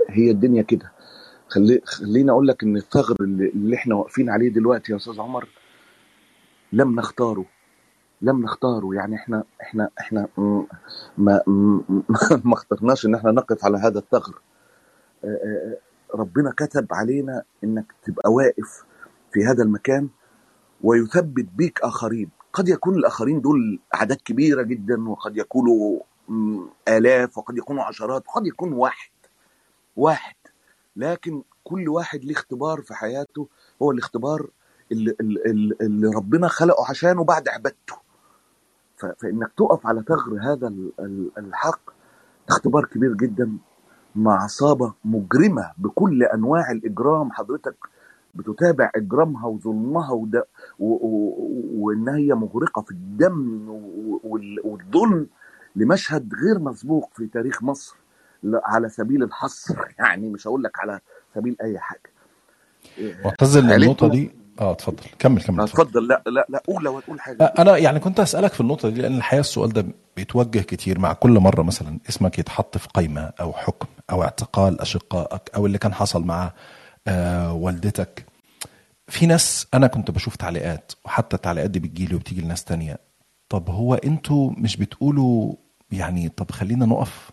هي 0.10 0.32
الدنيا 0.32 0.62
كده. 0.62 0.92
خلي 1.48 1.82
خليني 1.86 2.32
أقول 2.32 2.48
لك 2.48 2.64
ان 2.64 2.78
الثغر 2.78 3.16
اللي, 3.22 3.76
إحنا 3.76 3.96
واقفين 3.96 4.30
عليه 4.30 4.50
دلوقتي 4.50 4.92
يا 4.92 4.98
أستاذ 4.98 5.20
عمر 5.20 5.48
لم 6.74 6.96
نختاره. 6.96 7.46
لم 8.22 8.42
نختاره. 8.42 8.96
يعني 8.96 9.16
إحنا 9.16 9.44
إحنا 9.62 9.90
إحنا 10.00 10.28
ما 11.18 11.42
ما 12.50 12.54
اخترناش 12.54 13.06
ان 13.06 13.16
إحنا 13.16 13.32
نقف 13.32 13.66
على 13.66 13.78
هذا 13.78 14.00
الثغر. 14.00 14.42
آه، 15.24 15.28
آه، 15.28 15.78
ربنا 16.16 16.54
كتب 16.58 16.88
علينا 16.92 17.44
انك 17.64 17.94
تبقى 18.04 18.34
واقف 18.34 18.84
في 19.34 19.46
هذا 19.46 19.64
المكان 19.64 20.10
ويثبت 20.84 21.48
بيك 21.56 21.80
آخرين. 21.82 22.30
قد 22.54 22.70
يكون 22.70 22.96
الآخرين 22.96 23.42
دول 23.42 23.80
أعداد 23.96 24.18
كبيرة 24.18 24.62
جدا 24.62 25.10
وقد 25.10 25.38
يكونوا 25.38 26.00
م، 26.30 26.66
آلاف 26.88 27.38
وقد 27.38 27.58
يكونوا 27.58 27.84
عشرات 27.84 28.28
وقد 28.28 28.46
يكون 28.48 28.74
واحد 28.74 29.10
واحد. 29.96 30.36
لكن 30.96 31.44
كل 31.64 31.90
واحد 31.90 32.24
ليه 32.26 32.34
اختبار 32.36 32.82
في 32.82 32.94
حياته 32.94 33.48
هو 33.82 33.92
الاختبار 33.92 34.48
اللي, 34.92 35.16
اللي, 35.20 35.76
اللي 35.82 36.08
ربنا 36.16 36.48
خلقه 36.48 36.90
عشانه 36.90 37.24
بعد 37.24 37.48
عبادته. 37.50 37.96
فإنك 38.98 39.52
تقف 39.58 39.88
على 39.88 40.04
ثغر 40.08 40.40
هذا 40.42 40.68
ال- 40.68 40.92
ال- 41.00 41.32
الحق 41.38 41.80
اختبار 42.50 42.86
كبير 42.86 43.14
جدا 43.14 43.58
مع 44.16 44.44
عصابة 44.44 44.94
مجرمة 45.06 45.72
بكل 45.78 46.24
أنواع 46.24 46.72
الإجرام. 46.72 47.32
حضرتك 47.32 47.76
بتتابع 48.36 48.92
إجرامها 48.96 49.48
وظلمها 49.48 50.12
وده 50.12 50.48
و- 50.80 51.08
و- 51.08 51.62
وإن 51.74 52.10
هي 52.10 52.34
مغرقة 52.34 52.82
في 52.82 52.92
الدم 52.92 53.70
والظلم. 54.24 55.28
لمشهد 55.76 56.34
غير 56.46 56.60
مسبوق 56.60 57.10
في 57.16 57.28
تاريخ 57.28 57.64
مصر 57.64 57.96
على 58.64 58.90
سبيل 58.90 59.24
الحصر. 59.24 59.76
يعني 60.00 60.30
مش 60.30 60.48
هقول 60.48 60.64
لك 60.64 60.80
على 60.80 61.00
سبيل 61.36 61.56
أي 61.64 61.80
حاجة. 61.80 62.12
معتز 63.26 63.58
إن 63.58 63.72
النقطة 63.72 64.04
عيلتهم 64.06 64.12
دي. 64.12 64.32
آه 64.62 64.72
اتفضل. 64.72 65.04
كمل 65.20 65.42
كمل 65.44 65.62
اتفضل. 65.62 66.08
لا 66.08 66.24
لا 66.28 66.46
لا 66.50 66.64
قول 66.68 66.84
لو 66.84 66.98
هتقول 66.98 67.20
حاجة. 67.22 67.44
أنا 67.44 67.78
يعني 67.78 68.00
كنت 68.00 68.20
أسألك 68.20 68.54
في 68.54 68.62
النقطة 68.62 68.90
دي 68.90 69.02
لأن 69.02 69.18
الحقيقة 69.18 69.40
السؤال 69.40 69.74
ده 69.74 69.86
بيتوجه 70.18 70.60
كتير 70.60 71.00
مع 71.00 71.14
كل 71.14 71.40
مرة 71.40 71.62
مثلا 71.62 72.00
اسمك 72.10 72.40
يتحط 72.40 72.78
في 72.78 72.88
قائمه 72.94 73.22
أو 73.22 73.54
حكم 73.54 73.88
أو 74.12 74.24
اعتقال 74.24 74.82
أشقائك 74.82 75.42
أو 75.56 75.66
اللي 75.66 75.78
كان 75.78 75.94
حصل 75.94 76.24
مع 76.24 76.52
آه 77.08 77.54
والدتك. 77.54 78.26
في 79.08 79.26
ناس 79.26 79.68
أنا 79.74 79.88
كنت 79.88 80.12
بشوف 80.12 80.36
تعليقات 80.36 80.92
وحتى 81.06 81.36
التعليقات 81.36 81.70
دي 81.70 81.80
بتجيلي 81.80 82.16
وبتيجي 82.16 82.42
لناس 82.42 82.64
تانية. 82.64 83.00
طب 83.50 83.70
هو 83.70 83.96
أنتوا 83.96 84.52
مش 84.58 84.78
بتقولوا 84.78 85.54
يعني 85.92 86.30
طب 86.30 86.52
خلينا 86.52 86.86
نقف. 86.86 87.32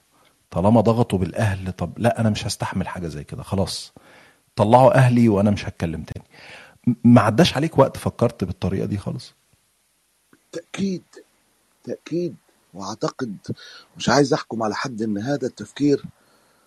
طالما 0.50 0.80
ضغطوا 0.80 1.18
بالأهل 1.18 1.72
طب 1.72 1.98
لا 1.98 2.20
أنا 2.20 2.30
مش 2.30 2.46
هستحمل 2.46 2.88
حاجة 2.88 3.08
زي 3.08 3.24
كده. 3.24 3.42
خلاص. 3.42 3.92
طلعوا 4.56 4.94
أهلي 4.94 5.28
وأنا 5.28 5.50
مش 5.50 5.68
هتكلم 5.68 6.02
تاني. 6.02 6.26
ما 7.04 7.20
عداش 7.20 7.56
عليك 7.56 7.78
وقت 7.78 7.96
فكرت 7.96 8.44
بالطريقة 8.44 8.86
دي 8.86 8.98
خالص؟ 8.98 9.34
تأكيد. 10.52 11.02
تأكيد. 11.84 12.36
وأعتقد 12.74 13.36
مش 13.96 14.08
عايز 14.08 14.32
أحكم 14.32 14.62
على 14.62 14.74
حد 14.74 15.02
إن 15.02 15.18
هذا 15.18 15.46
التفكير 15.46 16.04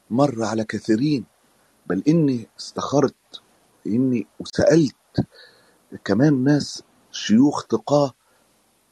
مر 0.09 0.43
على 0.43 0.63
كثيرين 0.63 1.25
بل 1.87 2.03
إني 2.07 2.47
استخرت 2.59 3.41
إني 3.87 4.27
وسألت 4.39 4.95
كمان 6.03 6.43
ناس 6.43 6.83
شيوخ 7.11 7.63
تقاه 7.65 8.13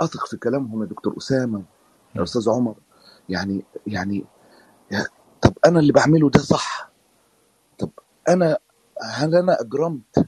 أثق 0.01 0.27
في 0.27 0.38
كلامهم 0.38 0.82
يا 0.82 0.88
دكتور 0.88 1.17
أسامة 1.17 1.63
يا 2.15 2.23
أستاذ 2.23 2.49
عمر. 2.49 2.75
يعني 3.29 3.63
يعني 3.88 4.25
طب 5.41 5.53
أنا 5.65 5.79
اللي 5.79 5.93
بعمله 5.93 6.29
ده 6.29 6.39
صح؟ 6.39 6.89
طب 7.79 7.89
أنا 8.29 8.57
هل 9.01 9.36
أنا 9.36 9.62
أجرمت؟ 9.62 10.27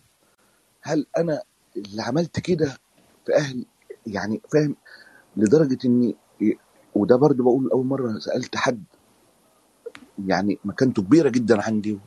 هل 0.82 1.06
أنا 1.18 1.42
اللي 1.78 2.02
عملت 2.04 2.40
كده 2.40 2.78
في 3.26 3.36
أهل 3.36 3.66
يعني 4.08 4.42
فاهم؟ 4.54 4.76
لدرجة 5.38 5.78
إني 5.86 6.16
وده 6.96 7.16
برضه 7.16 7.44
بقول 7.44 7.72
أول 7.72 7.86
مرة 7.86 8.20
سألت 8.20 8.56
حد 8.56 8.84
يعني 10.26 10.60
مكانته 10.66 11.02
كبيرة 11.02 11.30
جدا 11.30 11.62
عندي 11.64 11.94
و- 11.94 12.00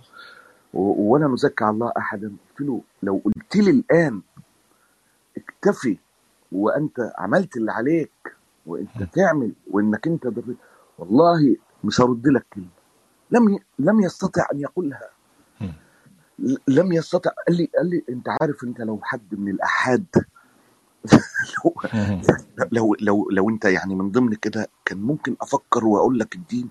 و- 0.74 1.12
وأنا 1.12 1.26
نزكي 1.28 1.64
على 1.64 1.74
الله 1.74 1.92
أحدا 1.98 2.28
قلت 2.50 2.60
له 2.68 2.80
لو 3.02 3.22
قلت 3.24 3.56
لي 3.56 3.70
الآن 3.70 4.22
اكتفي 5.36 5.98
وأنت 6.52 7.12
عملت 7.18 7.56
اللي 7.56 7.72
عليك 7.72 8.10
وأنت 8.66 9.02
تعمل 9.12 9.52
وإنك 9.70 10.06
أنت 10.06 10.26
ضريت 10.26 10.56
والله 10.98 11.56
مش 11.84 12.00
هرد 12.00 12.26
لك 12.26 12.46
كلمة. 12.52 12.68
لم 13.30 13.48
ي... 13.48 13.58
لم 13.78 14.00
يستطع 14.00 14.46
أن 14.52 14.60
يقولها 14.60 15.10
لم 16.68 16.92
يستطع. 16.92 17.30
قال 17.46 17.56
لي 17.56 17.68
قال 17.76 17.90
لي 17.90 18.04
أنت 18.08 18.28
عارف 18.28 18.64
أنت 18.64 18.80
لو 18.80 19.00
حد 19.02 19.34
من 19.34 19.50
الأحاد 19.52 20.06
لو. 21.64 21.74
لو 22.72 22.96
لو 23.00 23.30
لو 23.30 23.50
أنت 23.50 23.64
يعني 23.64 23.94
من 23.94 24.10
ضمن 24.10 24.34
كده 24.34 24.68
كان 24.84 24.98
ممكن 24.98 25.36
أفكر 25.40 25.84
وأقول 25.84 26.18
لك 26.18 26.34
الدين. 26.34 26.68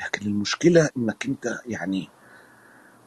لكن 0.00 0.26
المشكلة 0.26 0.90
إنك 0.96 1.26
أنت 1.26 1.60
يعني 1.66 2.08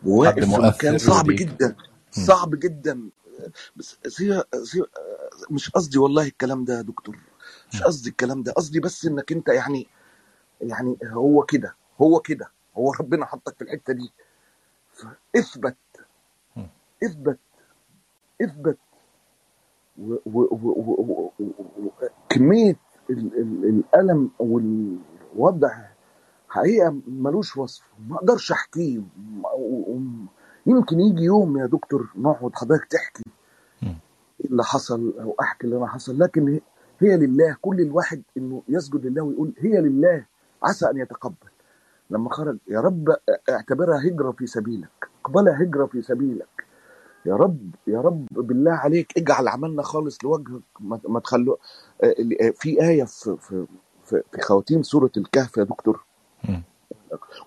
واقف 0.06 0.46
في 0.56 0.62
مكان 0.62 0.94
مؤثر 0.94 0.98
صعب 0.98 1.30
ليك 1.30 1.40
جدا. 1.40 1.76
صعب 2.12 2.56
جدا. 2.56 3.10
بس 3.76 3.98
سي 4.08 4.44
سي 4.64 4.84
مش 5.52 5.70
قصدي 5.70 5.98
والله 5.98 6.28
الكلام 6.28 6.66
ده 6.66 6.78
يا 6.78 6.82
دكتور. 6.82 7.18
مش. 7.74 7.84
قصدي 7.84 8.10
الكلام 8.10 8.44
ده. 8.44 8.52
قصدي 8.52 8.80
بس 8.80 9.06
إنك 9.06 9.32
أنت 9.32 9.48
يعني 9.48 9.88
يعني 10.62 10.98
هو 11.04 11.44
كده 11.44 11.76
هو 12.02 12.20
كده 12.20 12.52
هو 12.78 12.92
ربنا 13.00 13.26
حطك 13.26 13.56
في 13.56 13.62
الحتة 13.64 13.94
دي. 13.94 14.12
اثبت 15.36 15.78
اثبت. 18.42 18.78
و- 20.00 20.14
و- 20.14 20.20
و- 20.26 20.48
و- 20.52 21.32
و- 21.40 21.40
و- 21.40 21.92
كمية 22.30 22.76
ال- 23.10 23.38
ال- 23.40 23.66
الألم 23.96 24.32
والوضع 24.40 25.72
حقيقة 26.50 26.96
ملوش 27.08 27.58
وصف. 27.58 27.84
ما 28.10 28.20
و- 29.52 29.94
و- 29.94 30.26
يمكن 30.66 31.00
يجي 31.00 31.24
يوم 31.24 31.58
يا 31.58 31.66
دكتور 31.66 32.10
نقعد 32.16 32.56
حضرتك 32.56 32.86
تحكي 32.86 33.24
اللي 34.46 34.64
حصل 34.64 35.14
أو 35.20 35.36
أحكي 35.42 35.64
اللي 35.68 35.78
أنا 35.78 35.88
حصل. 35.88 36.20
لكن 36.20 36.60
هي 37.00 37.18
لله. 37.18 37.58
كل 37.62 37.82
الواحد 37.82 38.22
إنه 38.38 38.64
يسجد 38.68 39.06
لله 39.06 39.22
ويقول 39.22 39.54
هي 39.58 39.82
لله. 39.82 40.26
عسى 40.64 40.90
أن 40.90 40.98
يتقبل. 40.98 41.50
لما 42.10 42.30
خرج 42.30 42.58
يا 42.68 42.80
رب 42.80 43.16
اعتبرها 43.50 44.00
هجرة 44.08 44.32
في 44.32 44.48
سبيلك. 44.48 45.10
اقبلها 45.26 45.64
هجرة 45.64 45.86
في 45.86 46.02
سبيلك. 46.02 46.66
يا 47.26 47.36
رب 47.36 47.76
يا 47.88 48.02
رب 48.02 48.26
بالله 48.32 48.72
عليك 48.72 49.18
اجعل 49.18 49.48
عملنا 49.48 49.84
خالص 49.84 50.18
لوجهك. 50.24 50.62
ما 50.80 51.20
تخلو 51.20 51.60
آه، 52.04 52.16
آه، 52.42 52.50
في 52.50 52.82
آية 52.82 53.04
في 53.04 53.38
في 53.42 53.66
في 54.06 54.22
في 54.32 54.42
خواتيم 54.42 54.84
سورة 54.84 55.12
الكهف 55.18 55.58
يا 55.58 55.64
دكتور. 55.64 56.04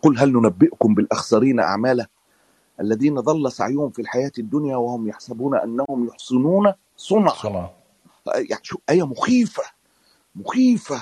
قل 0.02 0.18
هل 0.18 0.32
ننبئكم 0.32 0.94
بالأخسرين 0.94 1.60
أعمالا 1.60 2.06
الذين 2.80 3.14
ضل 3.20 3.52
سعيهم 3.52 3.90
في 3.90 4.02
الحياة 4.02 4.32
الدنيا 4.38 4.76
وهم 4.76 5.08
يحسبون 5.08 5.54
أنهم 5.56 6.06
يحسنون 6.08 6.72
صنعا. 6.96 7.32
آه، 8.28 8.36
يعني 8.36 8.60
شو 8.62 8.78
آية 8.90 9.06
مخيفة 9.06 9.62
مخيفة. 10.34 11.00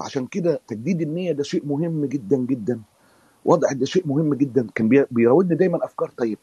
فعشان 0.00 0.26
كده 0.26 0.60
تجديد 0.68 1.02
النية 1.02 1.32
ده 1.32 1.44
شيء 1.44 1.66
مهم 1.66 2.06
جدا 2.06 2.38
جدا. 2.38 2.82
وضع 3.44 3.72
ده 3.72 3.86
شيء 3.86 4.08
مهم 4.08 4.34
جدا. 4.34 4.68
كان 4.76 4.88
بي- 4.88 5.06
بيراودني 5.12 5.56
دايما 5.56 5.84
أفكار. 5.84 6.10
طيب 6.10 6.38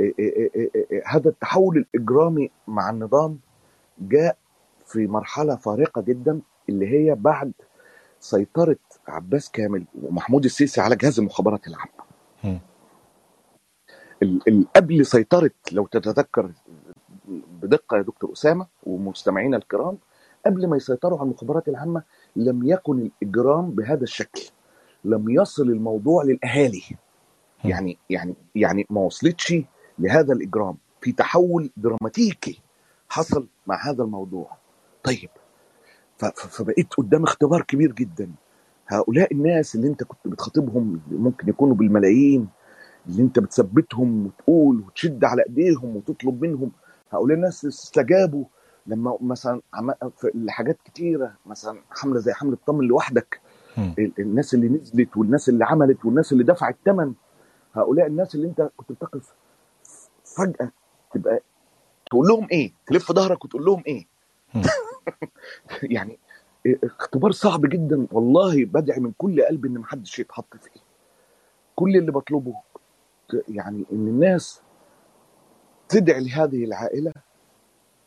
إيه 0.00 0.14
إيه 0.18 0.50
إيه 0.56 1.02
هذا 1.06 1.30
التحول 1.30 1.86
الإجرامي 1.94 2.50
مع 2.68 2.90
النظام 2.90 3.38
جاء 4.00 4.38
في 4.86 5.06
مرحلة 5.06 5.56
فارقة 5.56 6.02
جدا 6.02 6.40
اللي 6.68 6.88
هي 6.88 7.14
بعد 7.14 7.52
سيطرة 8.20 8.76
عباس 9.08 9.50
كامل 9.50 9.84
ومحمود 10.02 10.44
السيسي 10.44 10.80
على 10.80 10.96
جهاز 10.96 11.18
المخابرات 11.20 11.66
العامة 11.66 11.92
مم. 12.44 12.60
ال- 14.22 14.48
ال- 14.48 14.66
قبل 14.76 15.06
سيطرة 15.06 15.50
لو 15.72 15.86
تتذكر 15.86 16.52
بدقة 17.62 17.96
يا 17.96 18.02
دكتور 18.02 18.32
أسامة 18.32 18.66
ومستمعينا 18.84 19.56
الكرام 19.56 19.98
قبل 20.46 20.66
ما 20.66 20.76
يسيطروا 20.76 21.18
على 21.18 21.26
المخابرات 21.26 21.68
العامة 21.68 22.02
لم 22.36 22.66
يكن 22.66 22.98
الإجرام 23.22 23.70
بهذا 23.70 24.02
الشكل 24.02 24.42
لم 25.04 25.30
يصل 25.30 25.62
الموضوع 25.62 26.24
للأهالي. 26.24 26.82
يعني 27.64 27.98
يعني 28.10 28.34
يعني 28.54 28.86
ما 28.90 29.00
وصلتش 29.00 29.54
لهذا 29.98 30.32
الإجرام. 30.32 30.76
في 31.00 31.12
تحول 31.12 31.70
دراماتيكي 31.76 32.60
حصل 33.08 33.48
مع 33.66 33.90
هذا 33.90 34.02
الموضوع. 34.02 34.56
طيب 35.04 35.30
فبقيت 36.50 36.94
قدام 36.94 37.24
اختبار 37.24 37.62
كبير 37.62 37.92
جدا. 37.92 38.30
هؤلاء 38.88 39.32
الناس 39.32 39.74
اللي 39.74 39.88
انت 39.88 40.04
كنت 40.04 40.28
بتخاطبهم 40.28 41.00
ممكن 41.10 41.48
يكونوا 41.48 41.74
بالملايين 41.74 42.48
اللي 43.08 43.22
انت 43.22 43.38
بتثبتهم 43.38 44.26
وتقول 44.26 44.80
وتشد 44.80 45.24
على 45.24 45.42
إيديهم 45.48 45.96
وتطلب 45.96 46.44
منهم 46.44 46.72
هؤلاء 47.10 47.36
الناس 47.36 47.64
استجابوا 47.64 48.44
لما 48.90 49.18
مثلا 49.20 49.60
عم- 49.74 49.94
في 50.16 50.30
لحاجات 50.34 50.78
كتيرة 50.84 51.32
مثلا 51.46 51.78
حملة 51.90 52.18
زي 52.20 52.32
حملة 52.32 52.58
طمن 52.66 52.84
لوحدك 52.84 53.40
الناس 54.18 54.54
اللي 54.54 54.68
نزلت 54.68 55.16
والناس 55.16 55.48
اللي 55.48 55.64
عملت 55.64 56.04
والناس 56.04 56.32
اللي 56.32 56.44
دفعت 56.44 56.76
ثمن 56.84 57.14
هؤلاء 57.74 58.06
الناس 58.06 58.34
اللي 58.34 58.46
انت 58.48 58.70
كنت 58.76 58.92
بتقف 58.92 59.34
فجأة 60.24 60.72
تبقى 61.14 61.40
تقول 62.10 62.26
لهم 62.28 62.48
إيه؟ 62.52 62.72
تلف 62.86 63.12
ظهرك 63.12 63.44
وتقول 63.44 63.64
لهم 63.64 63.82
إيه. 63.86 64.06
يعني 65.82 66.18
اختبار 66.84 67.30
صعب 67.32 67.60
جدا 67.66 68.06
والله 68.12 68.64
بدعي 68.64 69.00
من 69.00 69.12
كل 69.18 69.42
قلبي 69.42 69.68
إن 69.68 69.78
محدش 69.78 70.18
يتحط 70.18 70.56
فيه. 70.56 70.80
كل 71.76 71.96
اللي 71.96 72.12
بطلبه 72.12 72.54
يعني 73.48 73.84
إن 73.92 74.08
الناس 74.08 74.62
تدعي 75.88 76.24
لهذه 76.24 76.64
العائلة 76.64 77.12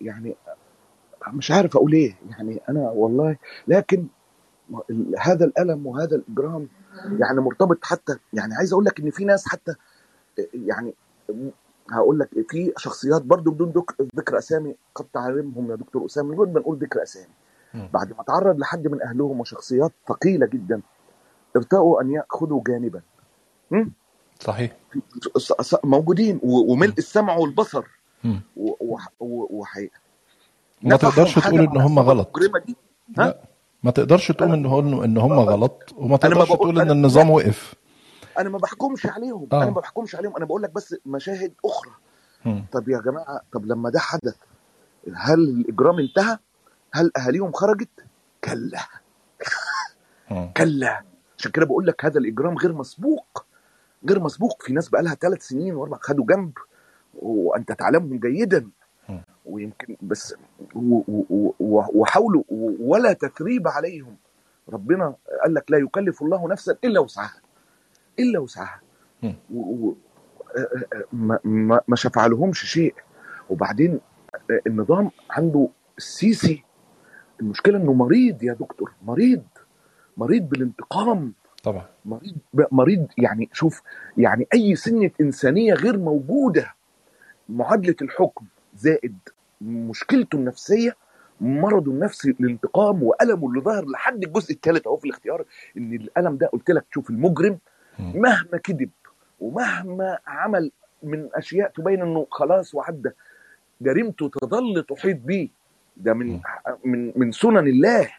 يعني 0.02 0.36
مش 1.28 1.52
عارف 1.52 1.76
أقول 1.76 1.94
إيه 1.94 2.16
يعني 2.30 2.62
أنا 2.70 2.90
والله 2.90 3.38
لكن 3.68 4.08
هذا 5.20 5.46
الألم 5.46 5.88
وهذا 5.88 6.16
الإجرام 6.16 6.68
يعني 7.20 7.42
مرتبط 7.42 7.78
حتى 7.86 8.18
يعني 8.34 8.54
عايز 8.56 8.74
أقول 8.74 8.86
لك 8.86 9.00
إن 9.00 9.10
في 9.10 9.26
ناس 9.26 9.48
حتى 9.48 9.74
يعني 10.54 10.94
هقول 11.92 12.20
لك 12.20 12.30
في 12.50 12.74
شخصيات 12.78 13.22
برضو 13.22 13.52
بدون 13.52 13.86
ذكر 14.16 14.38
أسامي 14.38 14.76
قد 14.96 15.06
تعلمهم 15.14 15.72
يا 15.72 15.76
دكتور 15.76 16.06
اسامه 16.06 16.30
من 16.30 16.38
غير 16.40 16.48
ما 16.48 16.60
نقول 16.60 16.78
ذكر 16.78 17.04
أسامي. 17.04 17.34
بعد 17.94 18.14
ما 18.18 18.24
تعرض 18.24 18.60
لحد 18.60 18.88
من 18.88 19.02
أهلهم 19.02 19.40
وشخصيات 19.40 19.92
ثقيلة 20.08 20.46
جدا 20.48 20.82
ارتأوا 21.56 22.02
أن 22.02 22.12
يأخذوا 22.12 22.62
جانبا 22.68 23.02
م? 23.72 23.86
صحيح 24.40 24.78
موجودين 25.84 26.40
وملء 26.44 26.94
السمع 26.98 27.36
والبصر 27.38 27.86
مم. 28.24 28.42
ما 30.84 30.98
تقدرش 30.98 31.36
تقول 31.40 31.60
إن 31.60 31.78
هم 31.82 32.00
غلط. 32.00 32.40
دي. 32.68 32.76
ها؟ 33.18 33.24
لا 33.26 33.42
ما 33.84 33.92
تقدرش 33.92 34.32
تقول 34.32 34.54
إن 34.54 34.66
هم 34.66 35.04
ان 35.04 35.18
هم 35.18 35.40
غلط 35.40 35.94
وما 35.98 36.18
تقدرش 36.18 36.50
تقول 36.50 36.80
إن 36.82 36.92
النظام 36.92 37.30
وقف. 37.30 37.74
أنا 38.40 38.50
ما 38.50 38.58
بحكمش 38.58 39.06
عليهم. 39.06 39.48
أنا 39.54 39.66
ما 39.66 39.82
بحكمش 39.82 40.16
عليهم. 40.16 40.36
أنا 40.36 40.46
بقول 40.46 40.62
لك 40.64 40.74
بس 40.74 40.96
مشاهد 41.06 41.54
أخرى. 41.66 41.92
مم. 42.46 42.66
طب 42.72 42.90
يا 42.90 43.00
جماعة 43.02 43.42
طب 43.52 43.66
لما 43.66 43.90
ده 43.90 44.00
حدث 44.00 44.36
هل 45.16 45.40
الإجرام 45.40 46.00
انتهى؟ 46.00 46.38
هل 46.94 47.12
أهاليهم 47.18 47.52
خرجت؟ 47.52 47.90
كلا. 48.44 48.80
مم. 50.32 50.52
كلا. 50.58 51.04
عشان 51.38 51.52
كده 51.52 51.66
بقول 51.66 51.88
لك 51.88 52.06
هذا 52.06 52.20
الإجرام 52.20 52.58
غير 52.58 52.74
مسبوق. 52.74 53.46
غير 54.10 54.20
مسبوق. 54.20 54.64
في 54.64 54.74
ناس 54.74 54.90
بقى 54.90 55.04
لها 55.04 55.16
ثلاث 55.16 55.48
سنين 55.48 55.76
واربع 55.76 55.98
خدوا 56.02 56.26
جنب 56.26 56.52
وأنت 57.14 57.72
تعلمهم 57.72 58.20
جيدا. 58.20 58.70
ويمكن 59.46 59.96
بس 60.02 60.36
وحاولوا 61.70 62.44
ولا 62.80 63.14
تثريب 63.14 63.68
عليهم. 63.68 64.16
ربنا 64.70 65.16
قال 65.44 65.54
لك 65.54 65.72
لا 65.72 65.78
يكلف 65.78 66.22
الله 66.22 66.48
نفسا 66.48 66.78
إلا 66.84 67.00
وسعها 67.00 67.42
إلا 68.20 68.40
وسعها. 68.40 68.82
ما 71.88 71.96
شفع 71.96 72.26
لهمش 72.26 72.66
شيء. 72.66 72.96
وبعدين 73.50 74.00
النظام 74.68 75.12
عنده 75.30 75.70
السيسي. 75.98 76.64
المشكلة 77.42 77.78
إنه 77.78 77.94
مريض 77.94 78.44
يا 78.44 78.54
دكتور 78.54 78.94
مريض 79.02 79.44
مريض 80.18 80.50
بالانتقام. 80.50 81.34
طبعا. 81.64 81.86
مريض 82.06 82.38
مريض 82.72 83.08
يعني 83.18 83.50
شوف 83.54 83.82
يعني 84.18 84.48
أي 84.54 84.76
سنة 84.76 85.12
إنسانية 85.22 85.74
غير 85.74 85.98
موجودة 85.98 86.74
معادلة 87.50 87.96
الحكم. 88.02 88.46
زائد 88.76 89.18
مشكلته 89.62 90.36
النفسية 90.36 90.96
مرضه 91.42 91.92
النفسي 91.92 92.30
الانتقام 92.30 93.04
وألمه 93.04 93.48
اللي 93.50 93.62
ظهر 93.62 93.86
لحد 93.86 94.24
الجزء 94.24 94.52
الثالث 94.54 94.88
أهو 94.88 94.98
في 94.98 95.06
الاختيار 95.06 95.46
إن 95.78 95.94
الألم 95.94 96.38
ده 96.38 96.48
قلت 96.48 96.70
لك 96.72 96.86
شوف 96.94 97.10
المجرم. 97.10 97.58
مهما 98.00 98.58
كذب 98.64 98.90
ومهما 99.40 100.18
عمل 100.28 100.72
من 101.04 101.30
أشياء 101.34 101.72
تبين 101.76 102.02
إنه 102.02 102.28
خلاص 102.32 102.76
وعدى 102.76 103.10
جريمته 103.82 104.30
تظل 104.30 104.86
تحيط 104.90 105.18
بيه 105.18 105.50
ده 105.98 106.14
من. 106.14 106.40
من 106.86 107.14
من 107.16 107.32
سنن 107.32 107.68
الله 107.68 108.10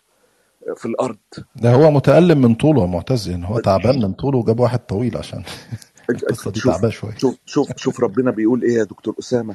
في 0.77 0.87
الأرض 0.87 1.17
ده 1.57 1.73
هو 1.73 1.91
متألم 1.91 2.41
من 2.41 2.55
طوله 2.55 2.83
يا 2.83 2.87
معتز 2.87 3.29
ان 3.29 3.45
هو 3.45 3.61
تعبان 3.61 4.03
من 4.03 4.13
طوله 4.13 4.39
وجاب 4.39 4.61
واحد 4.61 4.79
طويل 4.79 5.17
عشان 5.17 5.43
القصة 6.11 6.51
دي 6.51 6.61
شوف 6.61 6.73
تعبانه 6.73 6.93
شوية 6.93 7.15
شوف 7.17 7.39
شوف 7.47 7.77
شوف 7.77 8.01
ربنا 8.01 8.31
بيقول 8.31 8.63
إيه 8.63 8.75
يا 8.79 8.85
دكتور 8.85 9.15
أسامة 9.19 9.55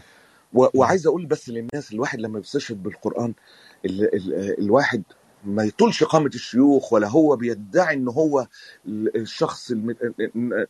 وعايز 0.53 1.07
أقول 1.07 1.25
بس 1.25 1.49
للناس 1.49 1.93
الواحد 1.93 2.19
لما 2.19 2.39
بيستشهد 2.39 2.83
بالقرآن 2.83 3.33
ال 3.85 4.15
ال 4.15 4.59
الواحد 4.59 5.03
ما 5.43 5.63
يطولش 5.63 6.03
قامة 6.03 6.31
الشيوخ 6.35 6.93
ولا 6.93 7.07
هو 7.07 7.35
بيدعي 7.35 7.95
إن 7.95 8.07
هو 8.07 8.47
ال- 8.85 9.17
الشخص 9.17 9.71
الم... 9.71 9.95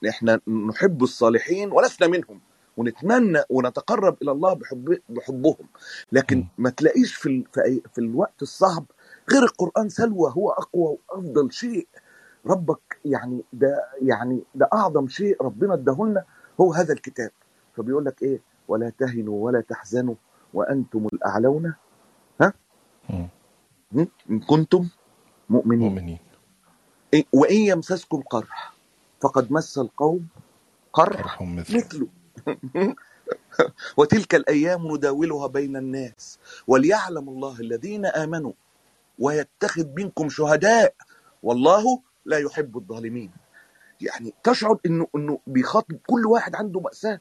إحنا 0.09 0.39
نحب 0.69 1.03
الصالحين 1.03 1.71
ولسنا 1.71 2.07
منهم 2.07 2.41
ونتمنى 2.77 3.39
ونتقرب 3.49 4.17
إلى 4.21 4.31
الله 4.31 4.53
بحب 4.53 4.99
بحبهم. 5.09 5.67
لكن. 6.11 6.45
ما 6.57 6.69
تلاقيش 6.69 7.15
في 7.15 7.29
ال... 7.29 7.45
في 7.93 7.97
الوقت 7.99 8.41
الصعب 8.41 8.85
غير 9.31 9.43
القرآن 9.43 9.89
سلوى 9.89 10.31
هو 10.37 10.49
أقوى 10.51 10.97
وأفضل 11.09 11.51
شيء. 11.51 11.87
ربك 12.47 12.99
يعني 13.05 13.43
ده 13.53 13.85
يعني 14.01 14.43
ده 14.55 14.69
أعظم 14.73 15.07
شيء 15.07 15.43
ربنا 15.43 15.73
اداهولنا 15.73 16.23
هو 16.61 16.73
هذا 16.73 16.93
الكتاب. 16.93 17.31
فبيقول 17.77 18.05
لك 18.05 18.23
إيه؟ 18.23 18.41
ولا 18.69 18.89
تهنوا 18.89 19.45
ولا 19.45 19.61
تحزنوا 19.61 20.15
وأنتم 20.53 21.07
الأعلون. 21.13 21.73
ها? 22.41 22.53
ان 24.29 24.39
كنتم 24.39 24.87
مؤمنين. 25.49 25.89
مؤمنين؟ 25.89 26.19
وإن 27.33 27.55
يمسسكم 27.55 28.21
قرح 28.21 28.73
فقد 29.21 29.51
مس 29.51 29.77
القوم 29.77 30.27
قرح 30.93 31.41
مثله. 31.41 32.07
وتلك 33.97 34.35
الأيام 34.35 34.87
نداولها 34.95 35.47
بين 35.47 35.77
الناس 35.77 36.39
وليعلم 36.67 37.29
الله 37.29 37.59
الذين 37.59 38.05
آمنوا 38.05 38.53
ويتخذ 39.19 39.87
منكم 39.97 40.29
شهداء. 40.29 40.95
والله 41.43 42.01
لا 42.25 42.37
يحب 42.37 42.77
الظالمين. 42.77 43.31
يعني 44.01 44.33
تشعر 44.43 44.77
انه 44.85 45.07
إنه 45.15 45.39
بيخاطب 45.47 45.97
كل 46.07 46.25
واحد 46.25 46.55
عنده 46.55 46.79
مأساة. 46.79 47.19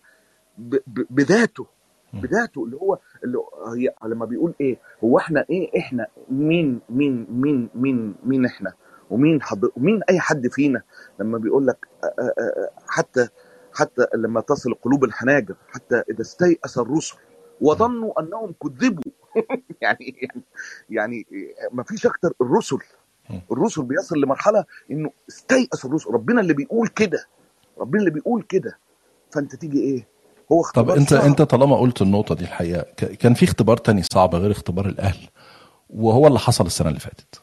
بذاته. 1.11 1.67
بذاته 2.13 2.65
اللي 2.65 2.77
هو 2.77 2.99
اللي 3.25 3.39
هي 3.77 3.95
لما 4.09 4.25
بيقول 4.27 4.55
إيه 4.61 4.77
هو 5.05 5.19
إحنا 5.19 5.45
إيه 5.51 5.79
إحنا 5.79 6.07
مين 6.31 6.81
مين 6.89 7.27
مين 7.31 7.69
مين 7.75 8.15
مين 8.25 8.45
إحنا 8.47 8.73
ومين 9.11 9.43
حض... 9.43 9.71
ومين 9.77 10.01
أي 10.11 10.21
حد 10.21 10.49
فينا 10.49 10.83
لما 11.21 11.39
بيقول 11.39 11.67
لك 11.67 11.89
حتى 12.89 13.29
حتى 13.73 14.07
لما 14.15 14.41
تصل 14.41 14.75
قلوب 14.75 15.05
الحناجر 15.05 15.55
حتى 15.69 16.03
إذا 16.11 16.21
استيأس 16.21 16.79
الرسل. 16.79 17.17
وظنوا 17.61 18.21
أنهم 18.21 18.55
كذبوا 18.63 19.03
يعني 19.81 20.15
يعني 20.23 20.43
يعني 20.91 21.27
ما 21.73 21.83
فيش 21.83 22.07
أكتر 22.07 22.33
الرسل. 22.41 22.79
الرسل 23.53 23.83
بيصل 23.83 24.21
لمرحلة 24.21 24.65
إنه 24.91 25.11
استيأس 25.29 25.85
الرسل 25.85 26.11
ربنا 26.11 26.41
اللي 26.41 26.55
بيقول 26.55 26.89
كده 26.89 27.19
ربنا 27.79 28.01
اللي 28.01 28.11
بيقول 28.11 28.43
كده 28.43 28.79
فأنت 29.35 29.57
تيجي 29.57 29.81
إيه 29.81 30.09
هو 30.53 30.63
طب 30.63 30.67
اختبار 30.67 30.97
انت 30.97 31.11
صعب. 31.11 31.25
انت 31.25 31.43
طالما 31.43 31.77
قلت 31.77 32.03
النقطة 32.03 32.35
دي 32.35 32.45
الحقيقة 32.45 32.83
كان 33.19 33.35
في 33.35 33.45
اختبار 33.45 33.77
تاني 33.77 34.03
صعب 34.03 34.35
غير 34.35 34.51
اختبار 34.51 34.87
الأهل 34.87 35.29
وهو 35.91 36.27
اللي 36.27 36.39
حصل 36.39 36.67
السنة 36.67 36.89
اللي 36.89 37.01
فاتت. 37.01 37.41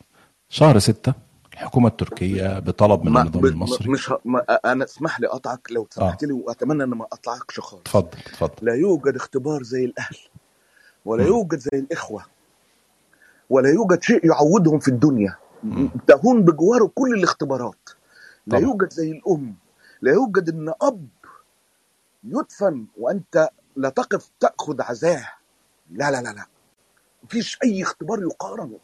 شهر 0.50 0.80
ستة 0.80 1.13
الحكومة 1.54 1.88
التركية 1.88 2.60
بطلب 2.60 3.04
من 3.04 3.18
النظام. 3.18 3.46
المصري. 3.46 3.89
مش 3.89 4.12
ه... 4.12 4.20
ما... 4.26 4.39
أنا 4.65 4.84
اسمح 4.86 5.20
لي 5.20 5.28
أقطعك 5.28 5.68
لو 5.72 5.82
آه. 5.82 5.88
سمحت 5.96 6.24
لي 6.24 6.34
وأتمنى 6.34 6.84
إن 6.84 6.89
ما 6.89 7.04
أقطعكش 7.06 7.60
خالص. 7.60 7.82
اتفضل 7.82 8.18
اتفضل. 8.28 8.54
لا 8.62 8.74
يوجد 8.74 9.15
اختبار 9.15 9.63
زي 9.63 9.86
الأهل 9.86 10.18
ولا 11.06 11.24
مم. 11.24 11.30
يوجد 11.30 11.60
زي 11.60 11.80
الإخوة 11.80 12.26
ولا 13.50 13.70
يوجد 13.70 14.04
شيء 14.04 14.26
يعودهم 14.26 14.80
في 14.80 14.88
الدنيا. 14.88 15.36
تهون 16.08 16.41
بجواره 16.41 16.91
كل 16.96 17.13
الاختبارات. 17.13 17.89
لا 18.48 18.58
طبعا. 18.58 18.70
يوجد 18.70 18.94
زي 18.94 19.12
الأم 19.12 19.56
لا 20.02 20.12
يوجد 20.12 20.50
إن 20.50 20.74
أب 20.82 21.08
يدفن 22.25 22.85
وأنت 22.97 23.49
لا 23.75 23.89
تقف 23.89 24.29
تأخذ 24.39 24.81
عزاه. 24.81 25.27
لا 25.91 26.11
لا 26.11 26.21
لا 26.21 26.29
لا. 26.29 26.45
مفيش 27.23 27.59
أي 27.63 27.83
اختبار 27.83 28.21
يقارن. 28.21 28.77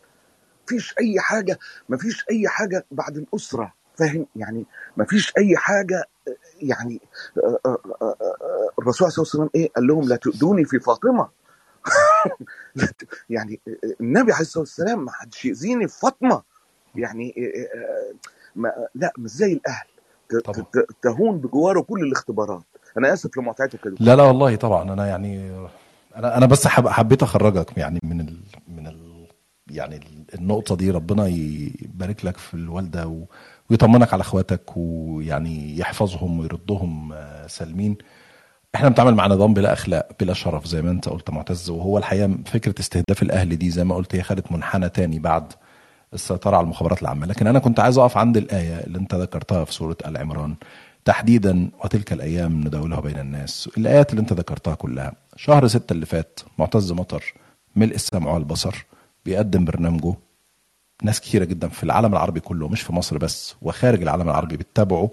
مفيش 0.63 0.95
أي 0.99 1.19
حاجة 1.19 1.59
مفيش 1.89 2.25
أي 2.31 2.47
حاجة 2.47 2.85
بعد 2.91 3.17
الأسرة. 3.17 3.73
فاهم؟ 3.97 4.25
يعني 4.35 4.65
مفيش 4.97 5.33
أي 5.37 5.57
حاجة 5.57 6.03
يعني 6.61 7.01
آه، 7.37 7.59
آه، 7.65 7.77
آه، 8.01 8.15
الرسول 8.79 9.11
صلى 9.11 9.23
الله 9.23 9.33
عليه 9.33 9.43
وسلم 9.43 9.49
إيه؟ 9.55 9.71
قال 9.75 9.87
لهم 9.87 10.07
لا 10.07 10.15
تؤذوني 10.15 10.65
في 10.65 10.79
فاطمة. 10.79 11.29
يعني 13.29 13.59
النبي 14.01 14.31
عليه 14.31 14.41
الصلاة 14.41 14.61
والسلام 14.61 15.05
ما 15.05 15.11
حدش 15.11 15.45
يأذيني 15.45 15.87
في 15.87 15.99
فاطمة. 15.99 16.43
يعني 16.95 17.35
ما 18.55 18.87
لا 18.95 19.13
مش 19.17 19.31
زي 19.31 19.53
الأهل. 19.53 19.87
تهون 21.01 21.37
بجواره 21.37 21.81
كل 21.81 22.03
الاختبارات. 22.03 22.63
أنا 22.97 23.13
آسف 23.13 23.29
يا 23.37 23.65
دكتور 23.65 23.95
لا 23.99 24.15
لا 24.15 24.23
والله 24.23 24.55
طبعا. 24.55 24.93
أنا 24.93 25.07
يعني 25.07 25.51
أنا 26.15 26.37
أنا 26.37 26.45
بس 26.45 26.67
حب 26.67 26.87
حبيت 26.87 27.23
أخرجك 27.23 27.77
يعني 27.77 27.99
من 28.03 28.21
ال 28.21 28.37
من 28.67 28.87
ال 28.87 29.27
يعني 29.71 29.95
ال- 29.95 30.25
النقطة 30.35 30.75
دي. 30.75 30.91
ربنا 30.91 31.27
يبارك 31.27 32.25
لك 32.25 32.37
في 32.37 32.53
الوالدة 32.53 33.07
و 33.07 33.23
ويطمنك 33.69 34.13
على 34.13 34.21
أخواتك 34.21 34.77
ويعني 34.77 35.77
يحفظهم 35.77 36.39
ويردهم 36.39 37.13
آه، 37.13 37.47
سالمين. 37.47 37.97
إحنا 38.75 38.89
بنتعامل 38.89 39.15
مع 39.15 39.27
نظام 39.27 39.53
بلا 39.53 39.73
أخلاق 39.73 40.07
بلا 40.19 40.33
شرف 40.33 40.65
زي 40.67 40.81
ما 40.81 40.91
أنت 40.91 41.09
قلت 41.09 41.29
معتز. 41.29 41.69
وهو 41.69 41.97
الحقيقة 41.97 42.37
فكرة 42.45 42.75
استهداف 42.79 43.21
الأهل 43.21 43.55
دي 43.57 43.69
زي 43.69 43.83
ما 43.83 43.95
قلت 43.95 44.15
هي 44.15 44.23
خدت 44.23 44.51
منحنى 44.51 44.89
تاني 44.89 45.19
بعد 45.19 45.53
السيطرة 46.13 46.57
على 46.57 46.63
المخابرات 46.63 47.01
العامة. 47.01 47.25
لكن 47.27 47.47
أنا 47.47 47.59
كنت 47.59 47.79
عايز 47.79 47.97
أقف 47.97 48.17
عند 48.17 48.37
الآية 48.37 48.79
اللي 48.79 48.97
أنت 48.97 49.15
ذكرتها 49.15 49.63
في 49.65 49.73
سورة 49.73 49.97
آل 50.05 50.17
عمران. 50.17 50.55
تحديدا 51.05 51.71
وتلك 51.83 52.13
الأيام 52.13 52.61
نداولها 52.61 52.99
بين 52.99 53.19
الناس. 53.19 53.69
الآيات 53.77 54.11
اللي 54.11 54.21
أنت 54.21 54.33
ذكرتها 54.33 54.75
كلها. 54.75 55.13
شهر 55.35 55.67
ستة 55.67 55.93
اللي 55.93 56.05
فات 56.05 56.39
معتز 56.59 56.91
مطر 56.91 57.33
ملء 57.75 57.95
السمع 57.95 58.31
والبصر 58.31 58.85
بيقدم 59.25 59.65
برنامجه. 59.65 60.13
ناس 61.03 61.21
كتيرة 61.21 61.45
جدا 61.45 61.67
في 61.67 61.83
العالم 61.83 62.13
العربي 62.13 62.39
كله 62.39 62.67
مش 62.67 62.81
في 62.81 62.93
مصر 62.93 63.17
بس 63.17 63.55
وخارج 63.61 64.01
العالم 64.01 64.29
العربي 64.29 64.57
بيتابعوا 64.57 65.09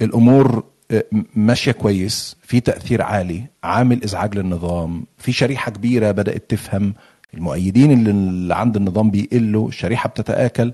الأمور 0.00 0.64
آه، 0.90 1.04
ماشية 1.34 1.72
كويس 1.72 2.36
في 2.42 2.60
تأثير 2.60 3.02
عالي 3.02 3.44
عامل 3.64 4.04
إزعاج 4.04 4.38
للنظام 4.38 5.06
في 5.18 5.32
شريحة 5.32 5.70
كبيرة 5.70 6.10
بدأت 6.10 6.50
تفهم. 6.50 6.94
المؤيدين 7.34 8.08
اللي 8.08 8.54
عند 8.54 8.76
النظام 8.76 9.10
بيقلوا 9.10 9.68
الشريحة 9.68 10.08
بتتآكل. 10.08 10.72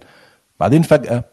بعدين 0.61 0.83
فجأة 0.83 1.25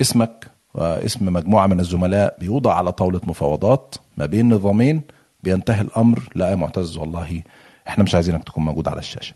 اسمك 0.00 0.46
واسم 0.74 1.32
مجموعة 1.32 1.66
من 1.66 1.80
الزملاء 1.80 2.36
بيوضع 2.40 2.74
على 2.74 2.92
طاولة 2.92 3.20
مفاوضات 3.24 3.94
ما 4.16 4.26
بين 4.26 4.54
نظامين 4.54 5.02
بينتهي 5.42 5.80
الأمر 5.80 6.28
لا 6.34 6.50
يا 6.50 6.54
معتز 6.54 6.96
والله 6.96 7.42
إحنا 7.88 8.04
مش 8.04 8.14
عايزينك 8.14 8.44
تكون 8.44 8.64
موجود 8.64 8.88
على 8.88 8.98
الشاشة. 8.98 9.34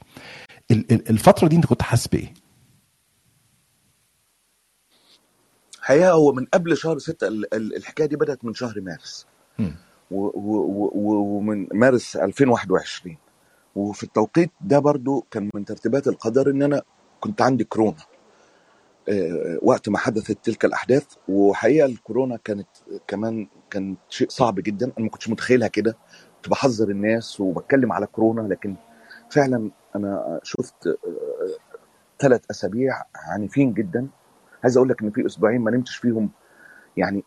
ال- 0.71 0.93
ال- 0.93 1.11
الفترة 1.11 1.49
دي 1.49 1.57
انت 1.57 1.67
كنت 1.67 1.83
حاسس 1.83 2.09
بإيه؟ 2.09 2.35
الحقيقة 5.79 6.11
هو 6.13 6.33
من 6.33 6.45
قبل 6.45 6.77
شهر 6.77 6.99
ستة 6.99 7.29
ال- 7.29 7.55
ال- 7.55 7.77
الحكاية 7.77 8.07
دي 8.07 8.17
بدأت 8.17 8.45
من 8.45 8.55
شهر 8.55 8.81
مارس. 8.81 9.27
ومن 10.11 11.67
مارس 11.75 12.17
2021 12.17 13.17
وفي 13.77 14.03
التوقيت 14.03 14.51
ده 14.61 14.79
برضو 14.79 15.27
كان 15.31 15.51
من 15.55 15.65
ترتيبات 15.65 16.09
القدر 16.09 16.51
إن 16.51 16.63
أنا 16.63 16.83
كنت 17.21 17.43
عندي 17.43 17.65
كورونا. 17.65 17.97
وقت 19.63 19.89
ما 19.89 19.99
حدثت 19.99 20.45
تلك 20.45 20.65
الأحداث 20.65 21.07
وحقيقة 21.29 21.87
الكورونا 21.87 22.39
كانت 22.45 22.69
كمان 23.07 23.49
كان 23.71 23.97
شيء 24.09 24.29
صعب 24.29 24.55
جدا. 24.55 24.87
أنا 24.87 25.05
ما 25.05 25.09
كنتش 25.09 25.29
متخيلها 25.29 25.69
كده. 25.69 25.97
كنت 26.37 26.49
بحذر 26.49 26.91
الناس 26.91 27.41
وبتكلم 27.41 27.93
على 27.93 28.07
كورونا 28.07 28.41
لكن 28.41 28.77
فعلا 29.31 29.71
أنا 29.97 30.41
شفت 30.43 30.99
ثلاث 32.19 32.41
أسابيع 32.51 33.03
عنيفين 33.15 33.75
جدا. 33.75 34.09
عايز 34.63 34.77
أقول 34.77 34.89
لك 34.89 35.03
إن 35.03 35.11
في 35.11 35.27
أسبوعين 35.27 35.61
ما 35.61 35.71
نمتش 35.71 35.97
فيهم 35.97 36.31
يعني 36.97 37.25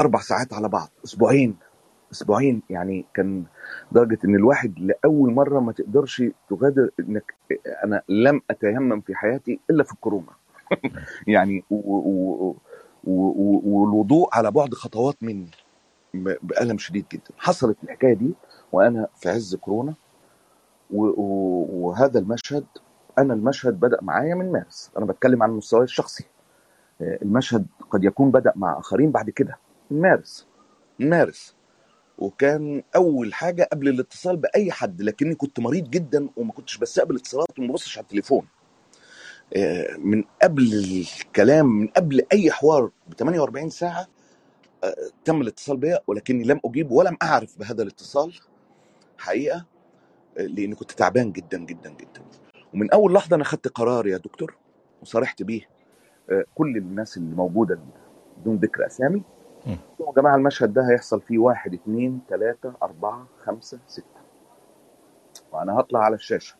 أربع 0.00 0.20
ساعات 0.20 0.52
على 0.52 0.68
بعض. 0.68 0.88
أسبوعين 1.04 1.56
أسبوعين 2.12 2.62
يعني 2.70 3.04
كان 3.14 3.44
درجة 3.92 4.18
إن 4.24 4.34
الواحد 4.34 4.78
لأول 4.78 5.32
مرة 5.32 5.60
ما 5.60 5.72
تقدرش 5.72 6.22
تغادر 6.50 6.90
إنك 7.00 7.34
أنا 7.84 8.02
لم 8.08 8.40
أتيمم 8.50 9.00
في 9.00 9.14
حياتي 9.14 9.60
إلا 9.70 9.84
في 9.84 9.92
الكورونا. 9.92 10.32
يعني 11.34 11.64
والوضوء 13.04 14.28
على 14.32 14.50
بعد 14.50 14.74
خطوات 14.74 15.16
مني 15.22 15.50
بألم 16.14 16.78
شديد 16.78 17.04
جدا. 17.12 17.30
حصلت 17.38 17.76
الحكاية 17.84 18.14
دي 18.14 18.34
وأنا 18.72 19.08
في 19.16 19.28
عز 19.28 19.54
كورونا 19.54 19.94
وهذا 20.90 22.18
المشهد 22.18 22.66
أنا 23.18 23.34
المشهد 23.34 23.80
بدأ 23.80 23.98
معايا 24.02 24.34
من 24.34 24.52
مارس. 24.52 24.90
أنا 24.98 25.04
بتكلم 25.06 25.42
عن 25.42 25.50
مستواي 25.50 25.84
الشخصي. 25.84 26.24
آه، 27.00 27.18
المشهد 27.22 27.66
قد 27.90 28.04
يكون 28.04 28.30
بدأ 28.30 28.52
مع 28.56 28.78
آخرين 28.78 29.10
بعد 29.10 29.30
كده 29.30 29.58
من 29.90 30.00
مارس. 30.00 30.46
من 30.98 31.10
مارس. 31.10 31.56
وكان 32.18 32.82
أول 32.96 33.34
حاجة 33.34 33.68
قبل 33.72 33.88
الاتصال 33.88 34.36
بأي 34.36 34.72
حد 34.72 35.02
لكني 35.02 35.34
كنت 35.34 35.60
مريض 35.60 35.90
جدا 35.90 36.28
وما 36.36 36.52
كنتش 36.52 36.78
بستقبل 36.78 37.16
اتصالات 37.16 37.58
وما 37.58 37.68
ببصش 37.68 37.98
على 37.98 38.04
التليفون. 38.04 38.46
من 39.98 40.24
قبل 40.42 40.72
الكلام 40.74 41.66
من 41.66 41.88
قبل 41.88 42.22
أي 42.32 42.50
حوار 42.52 42.90
ب 43.08 43.14
48 43.14 43.70
ساعة 43.70 44.06
آه، 44.84 44.94
تم 45.24 45.40
الاتصال 45.40 45.76
بيا 45.76 46.00
ولكني 46.06 46.44
لم 46.44 46.60
أجيب 46.64 46.90
ولم 46.90 47.16
أعرف 47.22 47.58
بهذا 47.58 47.82
الاتصال 47.82 48.34
حقيقة 49.18 49.66
آه، 50.38 50.42
لأني 50.42 50.74
كنت 50.74 50.92
تعبان 50.92 51.32
جدا 51.32 51.58
جدا 51.58 51.90
جدا. 51.90 52.22
ومن 52.74 52.90
أول 52.90 53.14
لحظة 53.14 53.36
أنا 53.36 53.44
خدت 53.44 53.68
قرار 53.68 54.06
يا 54.06 54.16
دكتور 54.18 54.56
وصرحت 55.02 55.42
بيه 55.42 55.68
آه، 56.30 56.44
كل 56.54 56.76
الناس 56.76 57.16
اللي 57.16 57.34
موجودة 57.36 57.80
بدون 58.38 58.56
ذكر 58.56 58.86
أسامي. 58.86 59.22
يا 60.00 60.12
جماعة 60.16 60.36
المشهد 60.36 60.72
ده 60.74 60.90
هيحصل 60.90 61.20
فيه 61.22 61.38
واحد 61.38 61.74
اثنين 61.74 62.20
ثلاثة 62.28 62.74
أربعة 62.82 63.26
خمسة 63.44 63.80
ستة. 63.86 64.20
وأنا 65.52 65.80
هطلع 65.80 66.00
على 66.00 66.14
الشاشة 66.14 66.56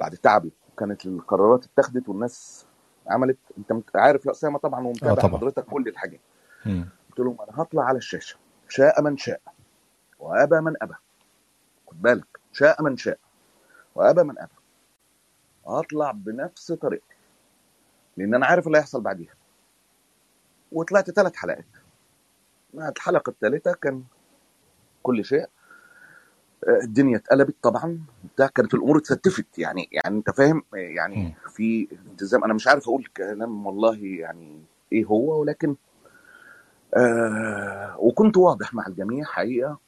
بعد 0.00 0.16
تعبي. 0.16 0.52
كانت 0.80 1.06
القرارات 1.06 1.64
اتخذت 1.64 2.08
والناس 2.08 2.66
عملت. 3.06 3.38
انت 3.58 3.84
عارف 3.94 4.26
يا 4.26 4.30
أسامة 4.30 4.58
طبعا 4.58 4.86
ومتابع 4.86 5.14
طبعا. 5.14 5.38
حضرتك 5.38 5.64
كل 5.64 5.88
الحاجات. 5.88 6.20
قلت 7.10 7.18
لهم 7.20 7.36
أنا 7.40 7.62
هطلع 7.62 7.82
على 7.82 7.98
الشاشة. 7.98 8.36
شاء 8.68 9.02
من 9.02 9.16
شاء. 9.16 9.40
وأبى 10.18 10.60
من 10.60 10.74
أبى. 10.82 10.94
خد 11.86 12.02
بالك. 12.02 12.40
شاء 12.52 12.82
من 12.82 12.96
شاء. 12.96 13.18
وأبى 13.94 14.22
من 14.22 14.38
أبى. 14.38 14.52
هطلع 15.66 16.10
بنفس 16.10 16.72
طريقتي. 16.72 17.16
لأن 18.16 18.34
أنا 18.34 18.46
عارف 18.46 18.66
اللي 18.66 18.78
هيحصل 18.78 19.00
بعديها. 19.00 19.34
وطلعت 20.72 21.10
ثلاث 21.10 21.36
حلقات. 21.36 21.64
الحلقة 22.74 23.30
الثالثه 23.30 23.72
كان 23.72 24.04
كل 25.02 25.24
شيء 25.24 25.42
آه، 25.42 25.48
الدنيا 26.68 27.16
اتقلبت 27.16 27.54
طبعا. 27.62 28.00
بتاع 28.34 28.46
كانت 28.46 28.74
الأمور 28.74 28.98
اتستفت 28.98 29.58
يعني 29.58 29.88
يعني 29.92 30.16
أنت 30.16 30.30
فاهم؟ 30.30 30.62
آه، 30.74 30.76
يعني. 30.76 31.34
في 31.48 31.88
التزام. 31.92 32.44
أنا 32.44 32.54
مش 32.54 32.68
عارف 32.68 32.88
أقول 32.88 33.04
كلام 33.16 33.66
والله 33.66 33.98
يعني 33.98 34.62
إيه 34.92 35.04
هو 35.04 35.40
ولكن 35.40 35.76
آه 36.96 37.96
وكنت 37.98 38.36
واضح 38.36 38.74
مع 38.74 38.86
الجميع 38.86 39.24
حقيقة 39.24 39.78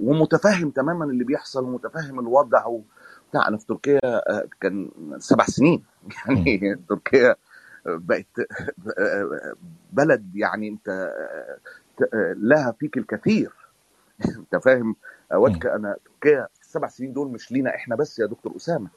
ومتفهم 0.00 0.70
تماما 0.70 1.04
اللي 1.04 1.24
بيحصل 1.24 1.64
ومتفهم 1.64 2.20
الوضع 2.20 2.66
وبتاع 2.66 3.48
أنا 3.48 3.56
في 3.56 3.66
تركيا 3.66 4.00
آه 4.04 4.48
كان 4.60 4.90
سبع 5.18 5.44
سنين. 5.44 5.82
يعني 6.26 6.80
تركيا 6.88 7.36
بقت 7.86 8.26
بلد 9.92 10.36
يعني 10.36 10.68
أنت 10.68 11.12
لها 12.36 12.72
فيك 12.80 12.96
الكثير. 12.98 13.52
أنت 14.38 14.56
فاهم؟ 14.64 14.96
اودك 15.32 15.66
مم. 15.66 15.72
أنا 15.72 15.96
تركيا 16.04 16.48
في 16.54 16.60
السبع 16.60 16.88
سنين 16.88 17.12
دول 17.12 17.28
مش 17.28 17.52
لينا 17.52 17.74
إحنا 17.74 17.96
بس 17.96 18.18
يا 18.18 18.26
دكتور 18.26 18.56
أسامة. 18.56 18.88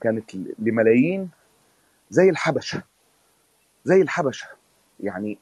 كانت 0.00 0.30
لملايين 0.58 1.30
زي 2.10 2.30
الحبشة 2.30 2.82
زي 3.84 4.02
الحبشة. 4.02 4.48
يعني 5.00 5.38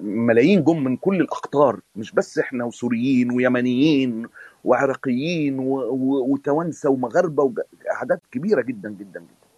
ملايين 0.00 0.64
جم 0.64 0.84
من 0.84 0.96
كل 0.96 1.20
الأقطار 1.20 1.80
مش 1.96 2.12
بس 2.12 2.38
إحنا 2.38 2.64
وسوريين 2.64 3.30
ويمنيين 3.30 4.26
وعراقيين 4.64 5.56
وتوانسة 5.58 6.90
ومغاربة 6.90 7.54
أعداد 7.90 8.20
كبيرة 8.30 8.62
جدا 8.62 8.90
جدا 8.90 9.20
جدا. 9.20 9.48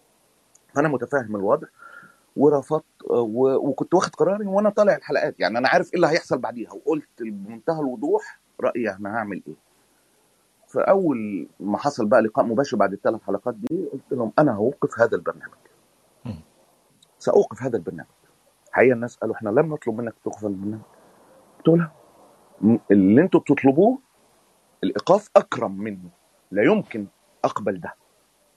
فأنا 0.73 0.87
متفاهم 0.87 1.35
الوضع 1.35 1.67
ورفضت 2.35 2.85
وكنت 3.39 3.93
واخد 3.93 4.15
قراري 4.15 4.45
وأنا 4.45 4.69
طالع 4.69 4.95
الحلقات. 4.95 5.39
يعني 5.39 5.57
أنا 5.57 5.69
عارف 5.69 5.87
إيه 5.87 5.95
اللي 5.95 6.07
هيحصل 6.07 6.37
بعديها 6.37 6.73
وقلت 6.73 7.09
بمنتهى 7.19 7.79
الوضوح 7.79 8.39
رأيي 8.61 8.89
أنا 8.89 9.15
هعمل 9.15 9.41
إيه. 9.47 9.66
فاول 10.77 11.47
ما 11.59 11.77
حصل 11.77 12.05
بقى 12.05 12.21
لقاء 12.21 12.45
مباشر 12.45 12.77
بعد 12.77 12.93
الثلاث 12.93 13.21
حلقات 13.23 13.55
دي 13.55 13.89
قلت 13.93 14.11
لهم 14.11 14.31
أنا 14.39 14.55
هوقف 14.55 14.99
هذا 14.99 15.15
البرنامج. 15.15 15.53
سأوقف 17.19 17.61
هذا 17.63 17.77
البرنامج. 17.77 18.09
حقيقة 18.71 18.93
الناس 18.93 19.15
قالوا 19.17 19.35
إحنا 19.35 19.49
لم 19.49 19.73
نطلب 19.73 19.97
منك 20.01 20.13
توقف 20.23 20.45
البرنامج. 20.45 20.81
قلت 21.57 21.67
لها 21.67 21.91
م- 22.61 22.77
اللي 22.91 23.21
أنتوا 23.21 23.39
بتطلبوه 23.39 23.99
الإيقاف 24.83 25.29
أكرم 25.35 25.77
منه. 25.79 26.09
لا 26.51 26.63
يمكن 26.63 27.07
أقبل 27.45 27.79
ده. 27.79 27.93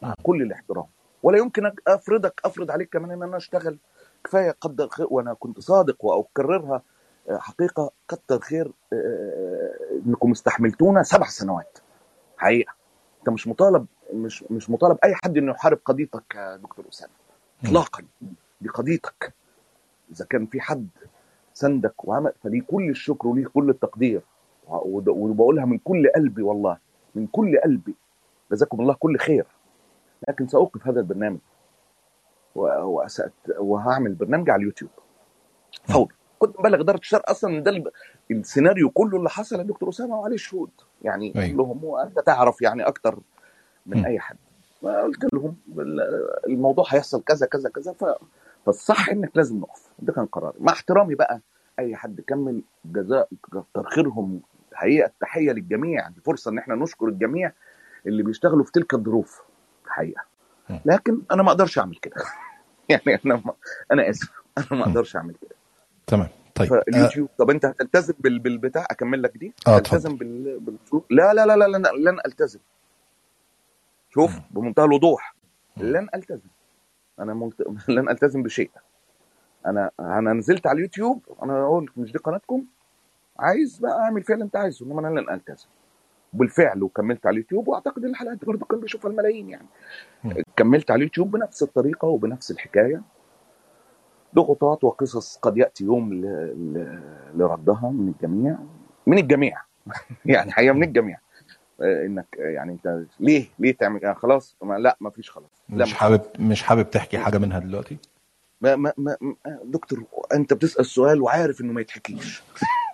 مع 0.02 0.14
كل 0.22 0.42
الاحترام. 0.42 0.86
ولا 1.22 1.38
يمكن 1.38 1.72
أفرضك 1.88 2.40
أفرض 2.44 2.70
عليك 2.70 2.88
كمان 2.92 3.10
إن 3.10 3.22
أنا 3.22 3.36
أشتغل. 3.36 3.78
كفاية 4.24 4.50
قدر 4.60 4.88
خير 4.88 5.06
وأنا 5.10 5.34
كنت 5.34 5.60
صادق 5.60 6.04
وأكررها. 6.04 6.82
آه، 7.30 7.38
حقيقة 7.38 7.90
كتر 8.08 8.40
خير 8.40 8.72
آه، 8.92 8.96
آه، 8.96 10.00
إنكم 10.06 10.30
استحملتونا 10.30 11.02
سبع 11.02 11.26
سنوات. 11.26 11.78
حقيقة. 12.40 12.72
أنت 13.18 13.28
مش 13.28 13.48
مطالب 13.48 13.86
مش 14.12 14.44
مش 14.50 14.70
مطالب 14.70 14.98
أي 15.04 15.14
حد 15.14 15.38
إنه 15.38 15.52
يحارب 15.52 15.78
قضيتك 15.84 16.34
يا 16.34 16.56
دكتور 16.56 16.88
أسامة. 16.88 17.12
اطلاقا 17.64 18.04
دي 18.60 18.68
قضيتك 18.68 19.34
إذا 20.12 20.24
كان 20.24 20.46
في 20.46 20.60
حد 20.60 20.88
سندك 21.54 22.04
وعمل 22.04 22.32
فليه 22.42 22.62
كل 22.62 22.90
الشكر 22.90 23.28
وليه 23.28 23.46
كل 23.46 23.70
التقدير. 23.70 24.22
وبقولها 24.68 25.64
من 25.64 25.78
كل 25.78 26.10
قلبي 26.16 26.42
والله 26.42 26.78
من 27.14 27.26
كل 27.26 27.60
قلبي. 27.64 27.94
جزاكم 28.52 28.80
الله 28.80 28.94
كل 28.94 29.18
خير. 29.18 29.46
لكن 30.28 30.48
سأوقف 30.48 30.86
هذا 30.86 31.00
البرنامج. 31.00 31.38
وهعمل 33.58 34.14
برنامج 34.14 34.50
على 34.50 34.60
اليوتيوب. 34.60 34.90
فورا. 35.84 36.08
كنت 36.40 36.60
مبلغ 36.60 36.80
إدارة 36.80 36.98
الشرق 36.98 37.30
أصلا 37.30 37.60
ده 37.62 37.84
السيناريو 38.30 38.90
كله 38.90 39.18
اللي 39.18 39.30
حصل 39.30 39.58
يا 39.58 39.62
دكتور 39.62 39.88
أسامة 39.88 40.18
وعليه 40.20 40.36
شهود. 40.36 40.70
يعني 41.02 41.32
أيوه. 41.36 41.56
كلهم 41.56 41.84
وانت 41.84 42.18
تعرف 42.20 42.62
يعني 42.62 42.82
أكتر 42.82 43.18
من 43.86 43.98
مم. 43.98 44.04
أي 44.06 44.18
حد. 44.20 44.36
فقلت 44.82 45.34
لهم 45.34 45.56
ال- 45.78 46.00
الموضوع 46.46 46.84
هيحصل 46.88 47.22
كذا 47.22 47.46
كذا 47.46 47.70
كذا. 47.70 47.92
ف... 47.92 48.04
فالصح 48.66 49.08
إنك 49.08 49.30
لازم 49.34 49.58
نقف. 49.60 49.88
ده 49.98 50.12
كان 50.12 50.26
قراري. 50.26 50.56
مع 50.60 50.72
احترامي 50.72 51.14
بقى 51.14 51.40
أي 51.78 51.96
حد 51.96 52.20
كمل 52.20 52.62
جزاء 52.84 53.28
كتر 53.42 53.82
خيرهم 53.90 54.40
حقيقه 54.74 55.06
التحيه 55.06 55.52
للجميع 55.52 56.08
دي 56.08 56.20
فرصة 56.20 56.50
إن 56.50 56.58
إحنا 56.58 56.74
نشكر 56.74 57.06
الجميع 57.08 57.52
اللي 58.06 58.22
بيشتغلوا 58.22 58.64
في 58.64 58.72
تلك 58.72 58.94
الظروف. 58.94 59.42
الحقيقة. 59.86 60.22
مم. 60.70 60.80
لكن 60.84 61.22
أنا 61.32 61.42
ما 61.42 61.48
أقدرش 61.50 61.78
أعمل 61.78 61.96
كده. 61.96 62.14
يعني 62.88 63.20
أنا 63.26 63.42
ما... 63.44 63.52
أنا 63.92 64.10
آسف. 64.10 64.30
أنا 64.58 64.66
ما. 64.80 64.82
أقدرش 64.82 65.16
أعمل 65.16 65.34
كده. 65.34 65.59
تمام. 66.10 66.28
طيب 66.54 66.72
آه, 66.72 66.82
فاليوتيوب 66.86 67.28
طب 67.38 67.50
انت 67.50 67.64
هتلتزم 67.64 68.14
بال... 68.18 68.38
بالبتاع؟ 68.38 68.86
أكمل 68.90 69.22
لك 69.22 69.36
دي؟ 69.36 69.54
آه 69.66 69.78
تلتزم 69.78 70.10
اتفضل. 70.10 70.16
بال... 70.26 70.60
بالشروط 70.60 71.04
لا 71.10 71.34
لا 71.34 71.46
لا 71.46 71.56
لا 71.56 71.78
لن, 71.78 71.82
لن 72.08 72.18
ألتزم. 72.26 72.60
شوف. 74.10 74.32
بمنتهى 74.50 74.84
الوضوح. 74.84 75.34
لن 75.76 76.08
ألتزم. 76.14 76.48
أنا 77.20 77.34
ملت... 77.34 77.62
لن 77.88 78.08
ألتزم 78.08 78.42
بشيء. 78.42 78.70
أنا 79.66 79.90
أنا 80.00 80.32
نزلت 80.32 80.66
على 80.66 80.76
اليوتيوب 80.76 81.22
أنا 81.42 81.62
أقول 81.62 81.90
مش 81.96 82.12
دي 82.12 82.18
قناتكم؟ 82.18 82.64
عايز 83.38 83.78
بقى 83.78 83.98
أعمل 83.98 84.22
فيها 84.22 84.34
اللي 84.34 84.44
أنت 84.44 84.56
عايزه 84.56 84.86
إنما 84.86 85.00
أنا 85.08 85.20
لن 85.20 85.30
ألتزم. 85.30 85.68
بالفعل 86.32 86.82
وكملت 86.82 87.26
على 87.26 87.34
اليوتيوب 87.34 87.68
وأعتقد 87.68 88.04
الحلقات 88.04 88.44
برضه 88.44 88.66
كان 88.66 88.80
بيشوفها 88.80 89.10
الملايين 89.10 89.48
يعني. 89.48 89.66
مم. 90.24 90.34
كملت 90.56 90.90
على 90.90 90.98
اليوتيوب 90.98 91.30
بنفس 91.30 91.62
الطريقة 91.62 92.08
وبنفس 92.08 92.50
الحكاية. 92.50 93.02
ضغوطات 94.34 94.84
وقصص 94.84 95.36
قد 95.36 95.56
يأتي 95.56 95.84
يوم 95.84 96.14
ل... 96.14 96.22
ل... 96.74 97.00
لردها 97.36 97.90
من 97.90 98.08
الجميع 98.08 98.58
من 99.06 99.18
الجميع. 99.18 99.62
يعني 100.24 100.52
حقيقة 100.52 100.72
من 100.72 100.82
الجميع. 100.82 101.18
آه، 101.82 102.06
إنك 102.06 102.26
آه، 102.40 102.42
يعني 102.42 102.72
أنت 102.72 103.04
ليه 103.20 103.46
ليه 103.58 103.76
تعمل؟ 103.76 104.00
يعني 104.02 104.14
خلاص 104.14 104.56
ما 104.62 104.74
لا 104.74 104.96
ما 105.00 105.10
فيش 105.10 105.30
خلاص. 105.30 105.50
لا 105.68 105.84
مش 105.84 105.94
حابب 105.94 106.20
مش 106.38 106.62
حابب 106.62 106.90
تحكي 106.90 107.18
حاجة 107.18 107.38
منها 107.38 107.58
دلوقتي؟ 107.58 107.96
ما 108.60 108.76
ما 108.76 108.92
ما 108.98 109.16
دكتور 109.64 110.04
أنت 110.34 110.52
بتسأل 110.52 110.86
سؤال 110.86 111.22
وعارف 111.22 111.60
إنه 111.60 111.72
ما 111.72 111.80
يتحكيش. 111.80 112.42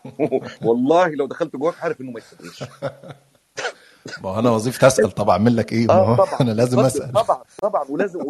والله 0.66 1.08
لو 1.08 1.26
دخلت 1.26 1.56
جواك 1.56 1.74
عارف 1.82 2.00
إنه 2.00 2.10
ما 2.10 2.18
يتحكيش. 2.18 2.64
ما 4.22 4.38
أنا 4.38 4.50
وظيفتي 4.50 4.86
أسأل 4.86 5.10
طب 5.10 5.28
اعمل 5.28 5.56
لك 5.56 5.72
إيه 5.72 5.92
هو 5.92 6.14
طبعا. 6.14 6.40
أنا 6.40 6.50
لازم 6.50 6.80
أسأل. 6.80 7.12
طبعا 7.12 7.42
طبعا 7.62 7.84
ولازم 7.88 8.20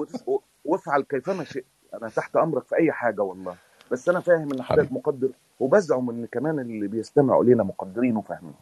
وافعل 0.66 1.02
كيفما 1.02 1.44
شئت. 1.44 1.64
أنا 1.94 2.08
تحت 2.08 2.36
أمرك 2.36 2.64
في 2.66 2.76
أي 2.76 2.92
حاجة 2.92 3.22
والله. 3.22 3.54
بس 3.92 4.08
أنا 4.08 4.20
فاهم 4.20 4.52
إن 4.52 4.62
حضرتك 4.62 4.92
مقدر 4.92 5.30
وبزعم 5.60 6.10
إن 6.10 6.26
كمان 6.26 6.58
اللي 6.58 6.88
بيستمعوا 6.88 7.44
لينا 7.44 7.62
مقدرين 7.62 8.16
وفاهمين 8.16 8.54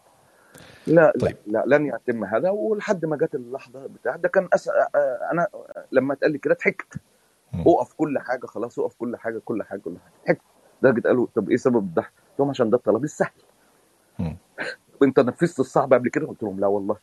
لا 0.86 1.12
طيب. 1.20 1.36
لا 1.46 1.64
لن 1.66 1.86
يتم 1.86 2.24
هذا. 2.24 2.50
ولحد 2.50 3.04
ما 3.04 3.16
جت 3.16 3.34
اللحظة 3.34 3.86
بتاع 3.86 4.16
ده 4.16 4.28
كان 4.28 4.48
أس... 4.52 4.68
آه، 4.68 4.90
أنا 5.32 5.46
لما 5.92 6.14
اتقال 6.14 6.32
لي 6.32 6.38
كده 6.38 6.54
ضحكت. 6.54 7.00
اقف 7.54 7.92
كل 7.92 8.18
حاجة 8.18 8.46
خلاص 8.46 8.78
اقف 8.78 8.94
كل 8.94 9.16
حاجة 9.16 9.38
كل 9.44 9.62
حاجة 9.62 9.80
كل 9.80 9.96
حاجة. 9.98 10.12
ضحكت. 10.26 10.40
لدرجة 10.82 11.08
قالوا 11.08 11.26
طب 11.34 11.50
إيه 11.50 11.56
سبب 11.56 11.76
الضحك؟ 11.76 12.12
قلت 12.30 12.38
لهم 12.40 12.50
عشان 12.50 12.70
ده 12.70 12.76
الطلب 12.76 13.04
السهل. 13.04 13.30
أنت 15.02 15.20
نفذت 15.20 15.60
الصعب 15.60 15.94
قبل 15.94 16.08
كده؟ 16.08 16.26
قلت 16.26 16.42
لهم 16.42 16.60
لا 16.60 16.66
والله. 16.66 16.96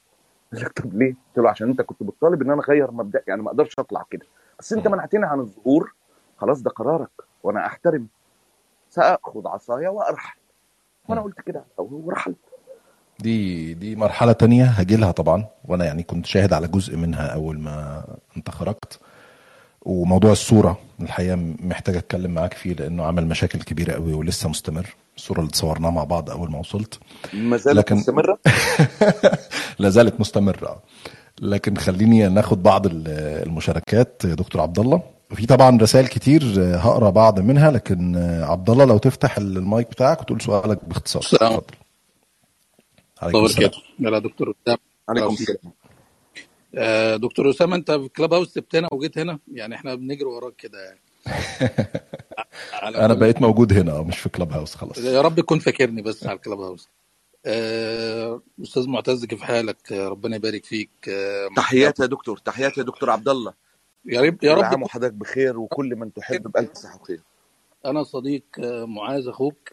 قال 0.54 0.62
لك 0.62 0.72
طب 0.72 0.94
ليه؟ 0.94 1.14
قلت 1.14 1.38
له 1.38 1.50
عشان 1.50 1.70
أنت 1.70 1.82
كنت 1.82 2.04
بتطالب 2.04 2.42
إن 2.42 2.52
أنا 2.52 2.62
أغير 2.62 2.92
مبدأ 2.92 3.24
يعني 3.28 3.42
ما 3.42 3.50
أقدرش 3.50 3.80
أطلع 3.80 4.06
كده. 4.10 4.26
بس 4.62 4.74
انت. 4.74 4.88
منعتني 4.88 5.26
عن 5.26 5.40
الظهور 5.40 5.94
خلاص 6.38 6.62
ده 6.62 6.72
قرارك 6.72 7.10
وأنا 7.44 7.66
احترم. 7.66 8.08
سأخذ 8.90 9.48
عصايا 9.48 9.90
وأرحل. 9.90 10.40
وأنا. 11.10 11.22
قلت 11.22 11.42
كده 11.42 11.64
ورحلت. 11.78 12.38
دي 13.20 13.74
دي 13.74 13.96
مرحلة 13.96 14.32
تانية 14.32 14.66
هاجي 14.66 14.96
لها 14.96 15.12
طبعا 15.12 15.46
وأنا 15.66 15.86
يعني 15.86 16.04
كنت 16.04 16.26
شاهد 16.26 16.54
على 16.54 16.68
جزء 16.68 16.98
منها 16.98 17.28
أول 17.28 17.60
ما 17.60 18.04
أنت 18.38 18.50
خرجت. 18.50 19.00
وموضوع 19.82 20.32
الصورة 20.32 20.78
الحقيقة 21.00 21.36
محتاج 21.60 21.96
أتكلم 21.96 22.34
معاك 22.34 22.54
فيه 22.54 22.74
لأنه 22.74 23.06
عمل 23.06 23.28
مشاكل 23.28 23.62
كبيرة 23.62 23.94
قوي 23.94 24.14
ولسه 24.14 24.50
مستمر. 24.50 24.96
الصورة 25.18 25.40
اللي 25.40 25.52
صورناها 25.54 25.92
مع 25.92 26.04
بعض 26.04 26.30
أول 26.30 26.52
ما 26.52 26.60
وصلت. 26.60 27.00
ما 27.34 27.58
زالت 27.58 27.78
لكن 27.78 27.96
مستمرة؟ 27.96 28.40
لا 29.80 29.90
زالت 29.90 30.20
مستمرة. 30.20 30.82
لكن 31.42 31.78
خليني 31.78 32.28
ناخد 32.30 32.64
بعض 32.64 32.86
ال- 32.86 33.08
المشاركات 33.48 34.26
دكتور 34.26 34.62
عبد 34.62 34.80
الله 34.80 35.02
في 35.36 35.46
طبعا 35.46 35.78
رسائل 35.82 36.08
كتير 36.08 36.42
هقرأ 36.78 37.10
بعض 37.10 37.40
منها 37.40 37.72
لكن 37.72 38.16
عبد 38.44 38.70
الله 38.70 38.86
لو 38.86 38.98
تفتح 38.98 39.38
المايك 39.38 39.90
بتاعك 39.92 40.22
وتقول 40.22 40.42
سؤالك 40.42 40.86
باختصار. 40.86 41.22
السلام 41.22 41.54
اتفضل. 41.54 41.76
عليكم 43.22 43.46
السلام. 43.46 43.72
يلا 44.00 44.20
دكتور 44.20 44.54
أسامة. 44.66 44.80
عليكم 45.10 45.34
السلام. 45.34 45.58
آه، 46.76 47.16
دكتور 47.16 47.50
أسامة 47.50 47.76
أنت 47.76 47.92
في 47.92 48.08
كلاب 48.10 48.34
هاوس 48.34 48.54
سبتنا 48.54 48.88
وجيت 48.92 49.18
هنا؟ 49.18 49.40
يعني 49.54 49.76
إحنا 49.76 49.96
بنجري 49.96 50.26
وراك 50.26 50.56
كده 50.56 50.78
يعني. 50.84 51.00
أنا 53.06 53.14
بقيت 53.14 53.42
موجود 53.42 53.74
هنا 53.74 54.02
مش 54.02 54.18
في 54.20 54.30
كلاب 54.30 54.52
هاوس 54.52 54.76
خلاص. 54.76 54.98
يا 54.98 55.22
رب 55.22 55.36
تكون 55.40 55.60
فاكرني 55.60 56.02
بس 56.02 56.28
على 56.28 56.36
الكلاب 56.36 56.60
هاوس. 56.60 56.88
آه، 56.88 57.01
أستاذ 57.46 58.90
معتز 58.90 59.26
كيف 59.26 59.42
حالك؟ 59.42 59.92
آه، 59.92 60.08
ربنا 60.08 60.36
يبارك 60.36 60.66
فيك. 60.66 60.90
آه، 61.10 61.50
تحياتي 61.56 62.02
يا 62.02 62.08
دكتور 62.08 62.38
تحياتي 62.38 62.80
يا 62.80 62.86
دكتور 62.86 63.10
عبد 63.10 63.30
الله 63.30 63.54
يا 64.06 64.22
رب 64.22 64.44
يا 64.44 64.54
رب. 64.54 64.64
عام 64.64 64.84
وحضرتك 64.84 65.14
بخير 65.14 65.60
وكل 65.60 65.96
من 65.96 66.14
تحب 66.14 66.52
بألف 66.52 66.74
صحة 66.74 67.02
وخير. 67.02 67.22
أنا 67.86 68.04
صديق 68.04 68.44
آه، 68.60 68.86
معاذ 68.86 69.28
أخوك. 69.28 69.72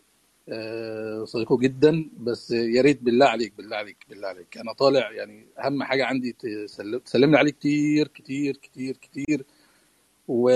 آه، 0.48 1.24
صديقه 1.24 1.58
جدا 1.58 2.10
بس 2.18 2.50
يا 2.50 2.82
ريت 2.82 3.02
بالله 3.02 3.26
عليك 3.26 3.54
بالله 3.56 3.76
عليك 3.76 3.96
بالله 4.08 4.28
عليك. 4.28 4.58
أنا 4.58 4.72
طالع 4.72 5.12
يعني 5.12 5.46
أهم 5.58 5.82
حاجة 5.82 6.04
عندي 6.06 6.32
تسلم 7.04 7.30
لي 7.30 7.38
عليه 7.38 7.50
كتير 7.52 8.08
كتير 8.08 8.56
كتير 8.56 8.96
كتير. 8.96 9.44
و... 10.28 10.50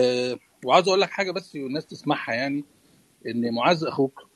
وعاوز 0.65 0.89
أقول 0.89 1.01
لك 1.01 1.11
حاجة 1.11 1.31
بس 1.31 1.57
والناس 1.57 1.87
تسمعها 1.87 2.35
يعني 2.35 2.65
إن 3.27 3.55
معاذ 3.55 3.85
أخوك 3.85 4.21
آه، 4.21 4.27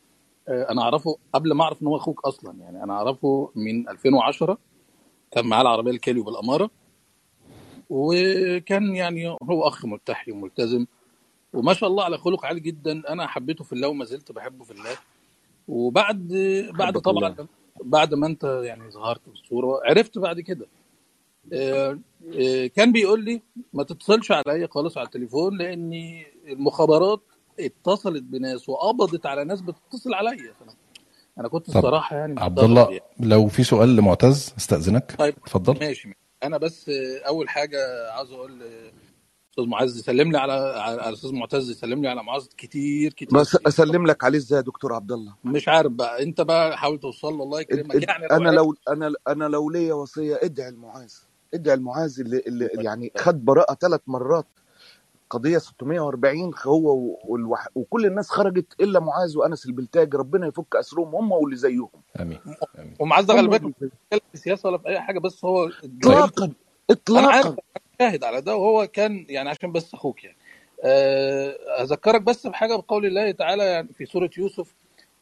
أنا 0.48 0.82
أعرفه 0.82 1.16
قبل 1.32 1.52
ما 1.52 1.64
أعرف 1.64 1.82
إن 1.82 1.86
هو 1.86 1.96
أخوك 1.96 2.24
أصلا. 2.24 2.54
يعني 2.60 2.82
أنا 2.82 2.92
أعرفه 2.92 3.50
من 3.54 3.88
2010 3.88 4.58
كان 5.30 5.46
معاه 5.46 5.62
العربية 5.62 5.90
الكيلو 5.90 6.22
بالاماره 6.22 6.70
وكان 7.90 8.96
يعني 8.96 9.28
هو 9.28 9.68
أخ 9.68 9.84
ملتحي 9.84 10.32
وملتزم. 10.32 10.86
وما 11.52 11.72
شاء 11.72 11.88
الله 11.90 12.04
على 12.04 12.18
خلق 12.18 12.46
عالي 12.46 12.60
جدا. 12.60 13.12
أنا 13.12 13.26
حبيته 13.26 13.64
في 13.64 13.72
الله 13.72 13.88
وما 13.88 14.04
زلت 14.04 14.32
بحبه 14.32 14.64
في 14.64 14.70
الله. 14.70 14.96
وبعد 15.68 16.28
بعد 16.78 16.98
طبعا 16.98 17.28
الله. 17.28 17.46
بعد 17.84 18.14
ما 18.14 18.26
أنت 18.26 18.44
يعني 18.64 18.90
ظهرت 18.90 19.20
في 19.28 19.34
الصورة 19.34 19.80
عرفت 19.84 20.18
بعد 20.18 20.40
كده. 20.40 20.66
آه، 21.52 21.98
آه، 22.34 22.66
كان 22.66 22.92
بيقول 22.92 23.24
لي 23.24 23.42
ما 23.72 23.82
تتصلش 23.82 24.32
عليا 24.32 24.68
خالص 24.70 24.98
على 24.98 25.06
التليفون 25.06 25.58
لأن 25.58 26.22
المخابرات 26.48 27.20
اتصلت 27.60 28.22
بناس 28.22 28.68
وقبضت 28.68 29.26
على 29.26 29.44
ناس 29.44 29.60
بتتصل 29.60 30.14
عليا. 30.14 30.52
فانا 30.60 30.74
أنا 31.38 31.48
كنت 31.48 31.68
الصراحة 31.68 32.16
يعني 32.16 32.40
عبد 32.40 32.58
الله 32.58 32.82
يعني. 32.82 33.00
لو 33.20 33.48
في 33.48 33.64
سؤال 33.64 33.96
لمعتز 33.96 34.54
استأذنك. 34.58 35.14
طيب 35.18 35.34
اتفضل. 35.44 35.72
ماشي 35.72 36.08
ماشي. 36.08 36.18
أنا 36.42 36.58
بس 36.58 36.90
أول 37.26 37.48
حاجة 37.48 38.10
عاوز 38.10 38.32
أقول 38.32 38.62
أستاذ 39.50 39.66
معز 39.66 40.00
سلم 40.00 40.32
لي 40.32 40.38
على 40.38 40.52
على 40.52 41.12
أستاذ 41.12 41.32
معتز 41.34 41.72
سلم 41.72 42.02
لي 42.02 42.08
على 42.08 42.22
معز 42.22 42.48
كتير 42.56 43.12
كتير 43.12 43.38
بس 43.38 43.56
كتير. 43.56 43.68
أسلم 43.68 44.06
لك 44.06 44.24
عليه 44.24 44.38
إزاي 44.38 44.56
يا 44.56 44.62
دكتور 44.62 44.94
عبد 44.94 45.12
الله 45.12 45.34
مش 45.44 45.68
عارف 45.68 45.92
بقى. 45.92 46.22
أنت 46.22 46.40
بقى 46.40 46.78
حاول 46.78 47.00
توصل 47.00 47.34
له 47.34 47.42
الله 47.42 47.60
يكرمك. 47.60 48.08
يعني 48.08 48.26
لو 48.26 48.36
أنا 48.36 48.50
لو 48.50 48.74
أنا 48.88 49.12
أنا 49.28 49.44
لو 49.44 49.70
ليا 49.70 49.94
وصية 49.94 50.38
ادعي 50.42 50.68
المعاذ. 50.68 51.12
ادعي 51.54 51.74
المعاذ 51.74 52.20
اللي, 52.20 52.42
اللي 52.46 52.68
يعني 52.74 53.12
خد 53.16 53.44
براءة 53.44 53.74
ثلاث 53.74 54.00
مرات. 54.06 54.46
قضية 55.30 55.58
640 55.58 56.52
هو 56.66 57.16
والوح... 57.24 57.68
وكل 57.74 58.06
الناس 58.06 58.30
خرجت 58.30 58.80
إلا 58.80 59.00
معاذ 59.00 59.38
وأنس 59.38 59.66
البلتاج 59.66 60.14
ربنا 60.14 60.46
يفك 60.46 60.76
أسرهم 60.76 61.14
هم 61.14 61.32
واللي 61.32 61.56
زيهم. 61.56 61.88
آمين 62.20 62.38
آمين. 62.78 62.94
ومعز 63.00 63.24
ده 63.24 63.42
بيتكلم 63.42 63.72
في 64.32 64.38
سياسة 64.38 64.68
ولا 64.68 64.78
في 64.78 64.88
أي 64.88 65.00
حاجة 65.00 65.18
بس 65.18 65.44
هو 65.44 65.68
طيب 65.68 65.98
جريمته 65.98 66.52
اطلاقا 66.90 67.28
أنا 67.28 67.40
اطلاقا. 67.40 67.56
شاهد 68.00 68.24
على 68.24 68.40
ده 68.40 68.56
وهو 68.56 68.86
كان 68.86 69.26
يعني 69.28 69.48
عشان 69.48 69.72
بس 69.72 69.94
أخوك 69.94 70.24
يعني. 70.24 70.36
آه، 70.84 71.82
أذكرك 71.82 72.22
بس 72.22 72.46
بحاجة 72.46 72.76
بقول 72.76 73.06
الله 73.06 73.30
تعالى 73.30 73.64
يعني 73.64 73.88
في 73.92 74.06
سورة 74.06 74.30
يوسف 74.38 74.74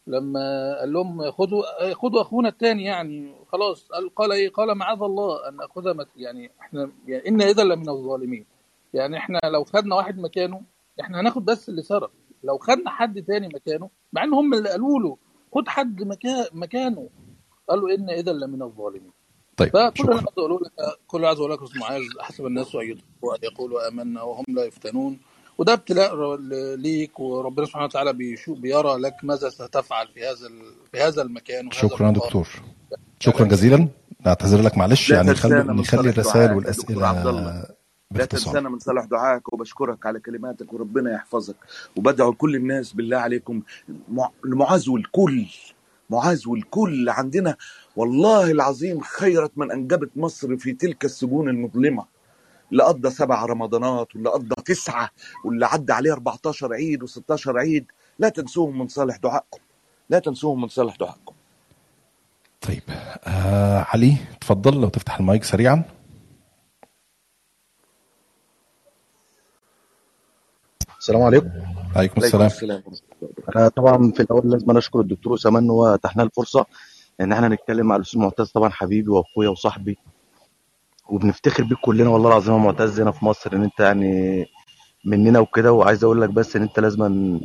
لما 0.06 0.76
قال 0.80 0.92
لهم 0.92 1.30
خذوا 1.30 1.94
خذوا 1.94 2.20
أخونا 2.20 2.48
الثاني 2.48 2.84
يعني 2.84 3.34
خلاص 3.52 3.88
قال 3.88 4.14
قال 4.14 4.32
إيه؟ 4.32 4.50
قال 4.50 4.74
معاذ 4.74 5.02
الله 5.02 5.48
أن 5.48 5.56
ناخذ 5.56 6.06
يعني 6.16 6.50
إحنا 6.60 6.90
يعني 7.06 7.28
إن 7.28 7.42
اذا 7.42 7.64
لمن 7.64 7.88
الظالمين. 7.88 8.53
يعني 8.94 9.16
إحنا 9.18 9.38
لو 9.44 9.64
خدنا 9.64 9.94
واحد 9.96 10.18
مكانه 10.18 10.62
إحنا 11.00 11.20
هناخد 11.20 11.44
بس 11.44 11.68
اللي 11.68 11.82
سرق 11.82 12.10
لو 12.44 12.58
خدنا 12.58 12.90
حد 12.90 13.22
تاني 13.22 13.48
مكانه 13.48 13.90
مع 14.12 14.24
ان 14.24 14.34
هم 14.34 14.54
اللي 14.54 14.68
قالوا 14.68 15.00
له 15.00 15.16
خد 15.54 15.68
حد 15.68 16.02
مكا- 16.02 16.50
مكانه 16.52 17.08
قالوا 17.68 17.94
إن 17.94 18.10
إذا 18.10 18.32
لمن 18.32 18.62
الظالمين. 18.62 19.10
طيب 19.56 19.68
فكل 19.68 20.02
اللي 20.04 20.14
عايز 20.14 20.24
أقوله 20.38 20.60
لك 20.60 20.72
كل 21.06 21.16
اللي 21.18 21.26
عايز 21.28 21.38
أقوله 21.38 21.54
لك 21.54 21.60
يا 21.60 21.66
أستاذ 21.66 21.80
معاذ 21.80 22.02
حسب 22.20 22.46
الناس 22.46 22.74
ان 22.74 22.98
يقولوا 23.42 23.88
آمنا 23.88 24.22
وهم 24.22 24.44
لا 24.48 24.64
يفتنون. 24.64 25.18
وده 25.58 25.72
ابتلاء 25.72 26.36
ليك 26.76 27.20
وربنا 27.20 27.66
سبحانه 27.66 27.84
وتعالى 27.84 28.12
بيشوف 28.12 28.58
بيرى 28.58 28.96
لك 28.96 29.14
ماذا 29.22 29.48
ستفعل 29.48 30.08
في 30.08 30.20
هذا 30.20 30.46
ال- 30.46 30.74
في 30.92 31.00
هذا 31.00 31.22
المكان 31.22 31.66
وهذا 31.66 31.78
شكرا 31.78 32.06
يا 32.06 32.10
المقام. 32.10 32.26
دكتور. 32.26 32.48
شكرا 33.20 33.46
جزيلا. 33.46 33.88
نعتذر 34.26 34.62
لك 34.62 34.78
معلش 34.78 35.10
يعني 35.10 35.30
نخلي 35.30 35.54
نخلي 35.62 36.10
الرسائل 36.10 36.52
والأسئلة 36.52 37.66
لا 38.10 38.24
تنسانا 38.24 38.68
من 38.68 38.78
صالح 38.78 39.04
دعائك 39.04 39.52
وبشكرك 39.52 40.06
على 40.06 40.20
كلماتك 40.20 40.72
وربنا 40.72 41.12
يحفظك 41.14 41.56
وبدعو 41.96 42.30
لكل 42.32 42.56
الناس 42.56 42.92
بالله 42.92 43.16
عليكم. 43.16 43.62
مع- 44.08 44.30
لمعاذ 44.44 44.90
والكل 44.90 45.46
معاذ 46.10 46.48
والكل 46.48 47.08
عندنا. 47.08 47.56
والله 47.96 48.50
العظيم 48.50 49.00
خيرت 49.00 49.52
من 49.56 49.70
أنجبت 49.72 50.10
مصر 50.16 50.56
في 50.56 50.72
تلك 50.72 51.04
السجون 51.04 51.48
المظلمة. 51.48 52.06
اللي 52.72 52.82
قضى 52.84 53.10
سبع 53.10 53.44
رمضانات 53.44 54.14
واللي 54.14 54.30
قضى 54.30 54.54
تسعة 54.64 55.10
واللي 55.44 55.66
عدى 55.66 55.92
عليه 55.92 56.12
14 56.12 56.72
عيد 56.72 57.04
و16 57.04 57.46
عيد. 57.48 57.86
لا 58.18 58.28
تنسوهم 58.28 58.78
من 58.78 58.88
صالح 58.88 59.16
دعائكم. 59.16 59.60
لا 60.10 60.18
تنسوهم 60.18 60.60
من 60.60 60.68
صالح 60.68 60.96
دعائكم. 60.96 61.34
طيب 62.60 62.82
آه 63.24 63.86
علي 63.88 64.16
اتفضل 64.36 64.80
لو 64.80 64.88
تفتح 64.88 65.18
المايك 65.20 65.44
سريعا. 65.44 65.82
السلام 71.04 71.22
عليكم. 71.22 71.50
عليكم 71.96 72.22
السلام. 72.22 72.46
السلام 72.46 72.82
أنا 73.56 73.68
طبعا 73.68 74.12
في 74.12 74.20
الأول 74.20 74.50
لازم 74.50 74.76
أشكر 74.76 75.00
الدكتور 75.00 75.34
اسامه 75.34 75.58
إن 75.58 75.70
هو 75.70 75.86
أتاح 75.86 76.16
لنا 76.16 76.24
الفرصة 76.24 76.66
إن 77.20 77.32
إحنا 77.32 77.48
نتكلم 77.48 77.86
مع 77.86 77.96
الأستاذ 77.96 78.20
معتز 78.20 78.50
طبعا 78.50 78.70
حبيبي 78.70 79.08
وأخويا 79.08 79.48
وصاحبي. 79.48 79.98
وبنفتخر 81.08 81.64
بيك 81.64 81.78
كلنا 81.78 82.10
والله 82.10 82.28
العظيم 82.28 82.54
يا 82.54 82.58
معتز 82.58 83.00
هنا 83.00 83.10
في 83.10 83.24
مصر 83.24 83.52
إن 83.52 83.62
أنت 83.62 83.80
يعني 83.80 84.46
مننا 85.06 85.38
وكده. 85.38 85.72
وعايز 85.72 86.04
أقول 86.04 86.22
لك 86.22 86.30
بس 86.30 86.56
إن 86.56 86.62
أنت 86.62 86.80
لازم 86.80 87.40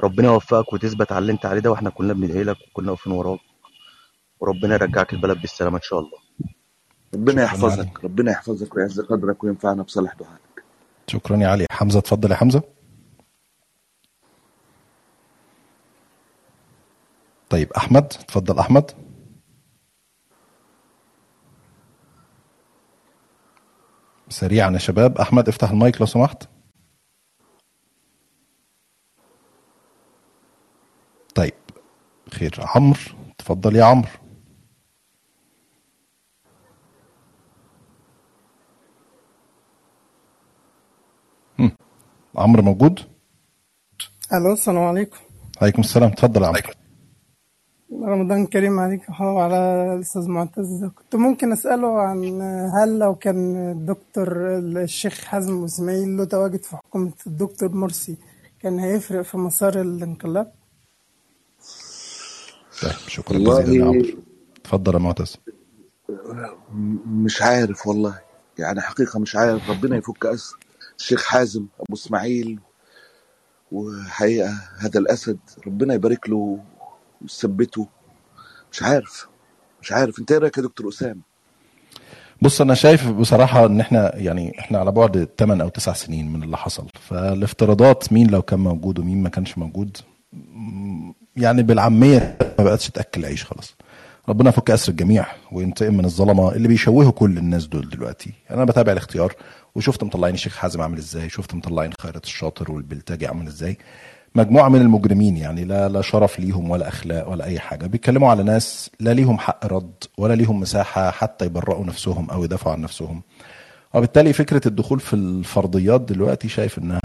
ربنا 0.00 0.28
يوفقك 0.28 0.72
وتثبت 0.72 1.12
على 1.12 1.22
اللي 1.22 1.32
أنت 1.32 1.46
عليه 1.46 1.60
ده 1.60 1.70
وإحنا 1.70 1.90
كلنا 1.90 2.12
بندعي 2.12 2.44
لك 2.44 2.56
وكلنا 2.70 2.90
واقفين 2.90 3.12
وراك. 3.12 3.40
وربنا 4.40 4.74
يرجعك 4.74 5.12
البلد 5.12 5.40
بالسلامة 5.40 5.76
إن 5.76 5.82
شاء 5.82 5.98
الله. 5.98 6.18
ربنا 7.14 7.42
يحفظك 7.42 8.04
ربنا 8.04 8.32
يحفظك 8.32 8.76
ويعز 8.76 9.00
قدرك 9.00 9.44
وينفعنا 9.44 9.82
بصالح 9.82 10.14
دعائك. 10.14 10.64
شكرا 11.06 11.36
يا 11.36 11.48
علي. 11.48 11.66
حمزة 11.70 11.98
اتفضل 11.98 12.30
يا 12.30 12.36
حمزة. 12.36 12.62
طيب 17.52 17.72
أحمد 17.72 18.04
اتفضل 18.04 18.58
أحمد. 18.58 18.90
سريعا 24.28 24.70
يا 24.70 24.78
شباب. 24.78 25.18
أحمد 25.18 25.48
افتح 25.48 25.70
المايك 25.70 26.00
لو 26.00 26.06
سمحت. 26.06 26.48
طيب 31.34 31.54
خير 32.30 32.54
عمرو 32.58 33.00
اتفضل 33.30 33.76
يا 33.76 33.84
عمرو. 33.84 34.08
عمرو 42.36 42.62
موجود؟ 42.62 43.00
ألو 44.32 44.52
السلام 44.52 44.82
عليكم. 44.82 45.18
عليكم 45.62 45.80
السلام. 45.80 46.10
اتفضل 46.10 46.42
يا 46.42 46.46
عمرو. 46.46 46.81
رمضان 48.00 48.46
كريم 48.46 48.80
عليك. 48.80 49.02
وعلى 49.20 49.94
الأستاذ 49.94 50.28
معتز. 50.28 50.84
كنت 50.84 51.16
ممكن 51.16 51.52
أسأله 51.52 52.00
عن 52.00 52.40
هل 52.74 52.98
لو 52.98 53.14
كان 53.14 53.70
الدكتور 53.70 54.58
الشيخ 54.58 55.24
حازم 55.24 55.64
إسماعيل 55.64 56.16
له 56.16 56.24
تواجد 56.24 56.62
في 56.62 56.76
حكومة 56.76 57.12
الدكتور 57.26 57.72
مرسي 57.72 58.16
كان 58.60 58.78
هيفرق 58.78 59.22
في 59.22 59.38
مسار 59.38 59.80
الانقلاب؟ 59.80 60.52
طيب 62.82 62.92
شكرا 63.06 63.38
جزيلا 63.38 63.86
عمرو. 63.86 64.04
اتفضل 64.56 64.94
يا 64.94 64.98
معتز. 64.98 65.36
مش 67.06 67.42
عارف 67.42 67.86
والله. 67.86 68.20
يعني 68.58 68.80
حقيقة 68.80 69.18
مش 69.18 69.36
عارف. 69.36 69.70
ربنا 69.70 69.96
يفك 69.96 70.26
أسر 70.26 70.56
الشيخ 70.98 71.24
حازم 71.24 71.66
أبو 71.80 71.94
إسماعيل 71.94 72.60
وحقيقة 73.72 74.50
هذا 74.78 74.98
الأسد 75.00 75.38
ربنا 75.66 75.94
يبارك 75.94 76.28
له 76.28 76.58
ويثبته 77.22 77.88
مش 78.72 78.82
عارف. 78.82 79.28
مش 79.82 79.92
عارف. 79.92 80.18
انت 80.18 80.32
إيه 80.32 80.38
رأيك 80.38 80.58
يا 80.58 80.62
دكتور 80.62 80.88
أسامة؟ 80.88 81.20
بص 82.42 82.60
أنا 82.60 82.74
شايف 82.74 83.10
بصراحة 83.10 83.66
إن 83.66 83.80
إحنا 83.80 84.16
يعني 84.16 84.58
إحنا 84.58 84.78
على 84.78 84.92
بعد 84.92 85.28
8 85.38 85.62
أو 85.64 85.68
9 85.68 85.94
سنين 85.94 86.32
من 86.32 86.42
اللي 86.42 86.56
حصل. 86.56 86.86
فالافتراضات 87.00 88.12
مين 88.12 88.30
لو 88.30 88.42
كان 88.42 88.58
موجود 88.60 88.98
ومين 88.98 89.22
ما 89.22 89.28
كانش 89.28 89.58
موجود 89.58 89.96
يعني 91.36 91.62
بالعامية 91.62 92.38
ما 92.58 92.64
بقتش 92.64 92.90
تأكل 92.90 93.24
عيش 93.24 93.44
خلاص. 93.44 93.74
ربنا 94.28 94.48
يفك 94.48 94.70
أسر 94.70 94.90
الجميع 94.92 95.26
وينتقم 95.52 95.94
من 95.94 96.04
الظلمة 96.04 96.52
اللي 96.52 96.68
بيشوهوا 96.68 97.12
كل 97.12 97.38
الناس 97.38 97.66
دول 97.66 97.88
دلوقتي. 97.88 98.32
أنا 98.50 98.64
بتابع 98.64 98.92
الاختيار 98.92 99.34
وشفت 99.74 100.04
مطلعين 100.04 100.34
الشيخ 100.34 100.56
حازم 100.56 100.80
عامل 100.82 100.98
إزاي 100.98 101.28
شفت 101.28 101.54
مطلعين 101.54 101.92
خيرت 102.02 102.24
الشاطر 102.24 102.72
والبلتاجي 102.72 103.26
عامل 103.26 103.46
إزاي. 103.46 103.78
مجموعة 104.34 104.68
من 104.68 104.80
المجرمين 104.80 105.36
يعني 105.36 105.64
لا 105.64 105.88
لا 105.88 106.00
شرف 106.02 106.38
ليهم 106.40 106.70
ولا 106.70 106.88
أخلاق 106.88 107.28
ولا 107.28 107.44
أي 107.44 107.60
حاجة. 107.60 107.86
بيتكلموا 107.86 108.30
على 108.30 108.42
ناس 108.42 108.90
لا 109.00 109.14
ليهم 109.14 109.38
حق 109.38 109.66
رد 109.66 110.04
ولا 110.18 110.34
ليهم 110.34 110.60
مساحة 110.60 111.10
حتى 111.10 111.44
يبرئوا 111.44 111.84
نفسهم 111.86 112.30
أو 112.30 112.44
يدافعوا 112.44 112.74
عن 112.74 112.80
نفسهم. 112.80 113.22
وبالتالي 113.94 114.32
فكرة 114.32 114.68
الدخول 114.68 115.00
في 115.00 115.14
الفرضيات 115.14 116.00
دلوقتي 116.00 116.48
شايف 116.48 116.78
إنها 116.78 117.00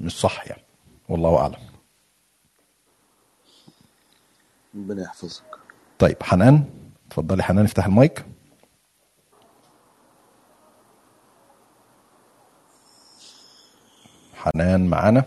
مش 0.00 0.20
صح 0.20 0.46
يعني. 0.46 0.62
والله 1.08 1.38
أعلم. 1.38 1.56
ربنا 4.74 5.02
يحفظك. 5.02 5.44
طيب 5.98 6.16
حنان 6.22 6.64
اتفضلي 7.08 7.42
حنان 7.42 7.64
افتح 7.64 7.86
المايك. 7.86 8.24
حنان 14.36 14.86
معانا 14.90 15.24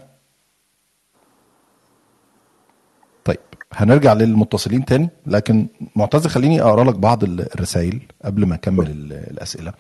طيب 3.26 3.40
هنرجع 3.74 4.14
للمتصلين 4.14 4.86
تاني 4.86 5.10
لكن 5.26 5.68
معتز 5.96 6.28
خليني 6.28 6.62
أقرأ 6.62 6.84
لك 6.84 6.96
بعض 6.96 7.24
الرسائل 7.24 8.00
قبل 8.26 8.46
ما 8.46 8.56
أكمل 8.56 8.88
ال- 8.88 9.14
الأسئلة. 9.14 9.74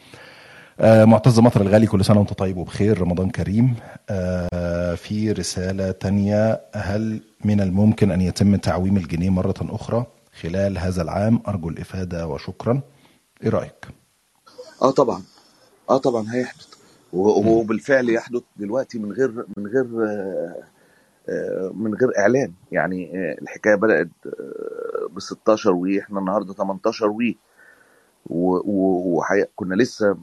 آه، 0.79 1.05
معتز 1.05 1.39
مطر 1.39 1.61
الغالي 1.61 1.87
كل 1.87 2.05
سنة 2.05 2.17
وأنت 2.19 2.33
طيب 2.33 2.57
وبخير 2.57 3.01
رمضان 3.01 3.29
كريم. 3.29 3.75
آه، 4.09 4.95
في 4.95 5.31
رسالة 5.31 5.91
تانية 5.91 6.61
هل 6.75 7.21
من 7.45 7.61
الممكن 7.61 8.11
أن 8.11 8.21
يتم 8.21 8.55
تعويم 8.55 8.97
الجنيه 8.97 9.29
مرة 9.29 9.55
أخرى 9.61 10.05
خلال 10.41 10.77
هذا 10.77 11.01
العام؟ 11.01 11.41
أرجو 11.47 11.69
الإفادة 11.69 12.27
وشكرا. 12.27 12.81
إيه 13.43 13.49
رأيك؟ 13.49 13.87
آه 14.81 14.91
طبعا. 14.91 15.21
آه 15.89 15.97
طبعا 15.97 16.25
هيحدث. 16.33 16.67
وبالفعل 17.13 18.09
يحدث 18.09 18.41
دلوقتي 18.57 18.99
من 18.99 19.11
غير 19.11 19.45
من 19.57 19.67
غير 19.67 20.05
آه، 20.09 20.55
من 21.74 21.93
غير 21.95 22.17
إعلان. 22.19 22.53
يعني 22.72 23.11
آه، 23.15 23.41
الحكاية 23.41 23.76
بدأت 23.76 24.09
ب 25.11 25.19
16 25.19 25.72
وي 25.72 25.99
إحنا 25.99 26.19
النهارده 26.19 26.53
18 26.53 27.07
وي. 27.07 27.38
وكنا 28.26 29.76
لسه 29.76 30.13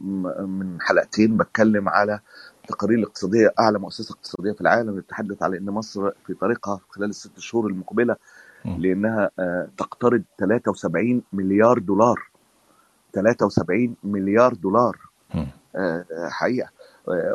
من 0.46 0.80
حلقتين 0.80 1.36
بتكلم 1.36 1.88
على 1.88 2.20
التقارير 2.64 2.98
الاقتصاديه 2.98 3.52
أعلى 3.60 3.78
مؤسسة 3.78 4.12
اقتصادية 4.12 4.52
في 4.52 4.60
العالم 4.60 4.96
بتتحدث 4.96 5.42
على 5.42 5.58
إن 5.58 5.64
مصر 5.64 6.10
في 6.26 6.34
طريقها 6.34 6.80
خلال 6.88 7.08
الست 7.08 7.38
شهور 7.38 7.66
المقبلة. 7.66 8.16
لأنها 8.78 9.30
آه، 9.38 9.68
تقترض 9.78 10.22
73 10.38 11.22
مليار 11.32 11.78
دولار. 11.78 12.30
73 13.12 13.96
مليار 14.04 14.54
دولار. 14.54 14.96
آه، 15.76 16.04
آه، 16.12 16.28
حقيقة. 16.28 16.68
آه، 16.68 16.77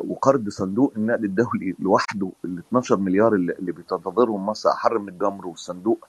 وقرض 0.03 0.49
صندوق 0.49 0.93
النقد 0.97 1.23
الدولي 1.23 1.75
لوحده 1.79 2.31
ال 2.45 2.57
12 2.59 2.97
مليار 2.97 3.35
اللي 3.35 3.71
بتنتظرهم 3.71 4.45
مصر 4.45 4.69
احر 4.69 4.97
من 4.99 5.09
الجمر 5.09 5.47
والصندوق 5.47 6.07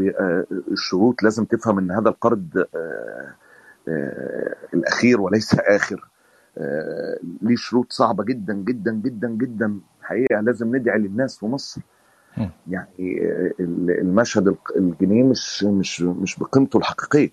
آه، 0.00 0.46
الشروط 0.72 1.22
لازم 1.22 1.44
تفهم 1.44 1.78
إن 1.78 1.90
هذا 1.90 2.08
القرض 2.08 2.66
آه، 2.74 3.34
آه، 3.88 4.54
الأخير 4.74 5.20
وليس 5.20 5.54
آخر. 5.54 6.08
آه، 6.58 7.18
ليه 7.42 7.56
شروط 7.56 7.92
صعبة 7.92 8.24
جدا 8.24 8.54
جدا 8.54 8.92
جدا 8.92 9.28
جدا. 9.28 9.80
حقيقة 10.02 10.40
لازم 10.40 10.76
ندعي 10.76 10.98
للناس 10.98 11.38
في 11.38 11.46
مصر. 11.46 11.80
يعني 12.68 13.20
آه، 13.22 13.52
المشهد 14.00 14.56
الجنيه 14.76 15.24
مش 15.24 15.64
مش 15.64 16.02
مش 16.02 16.38
بقيمته 16.38 16.76
الحقيقية. 16.76 17.30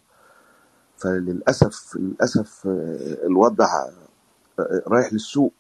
فللأسف 0.98 1.96
للأسف 1.98 2.68
آه، 2.68 3.26
الوضع 3.28 3.66
آه، 3.66 4.07
رايح 4.88 5.14
للسوق 5.14 5.54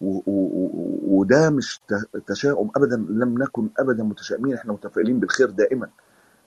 وده 0.00 1.50
مش 1.50 1.80
تشاؤم 2.26 2.70
ابدا 2.76 2.96
لم 2.96 3.38
نكن 3.42 3.68
ابدا 3.78 4.02
متشائمين 4.04 4.54
إحنا 4.54 4.72
متفائلين 4.72 5.20
بالخير 5.20 5.50
دائما 5.50 5.88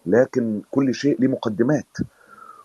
لكن 0.06 0.62
كل 0.72 0.94
شيء 0.94 1.22
ليه 1.22 1.28
مقدمات. 1.28 1.98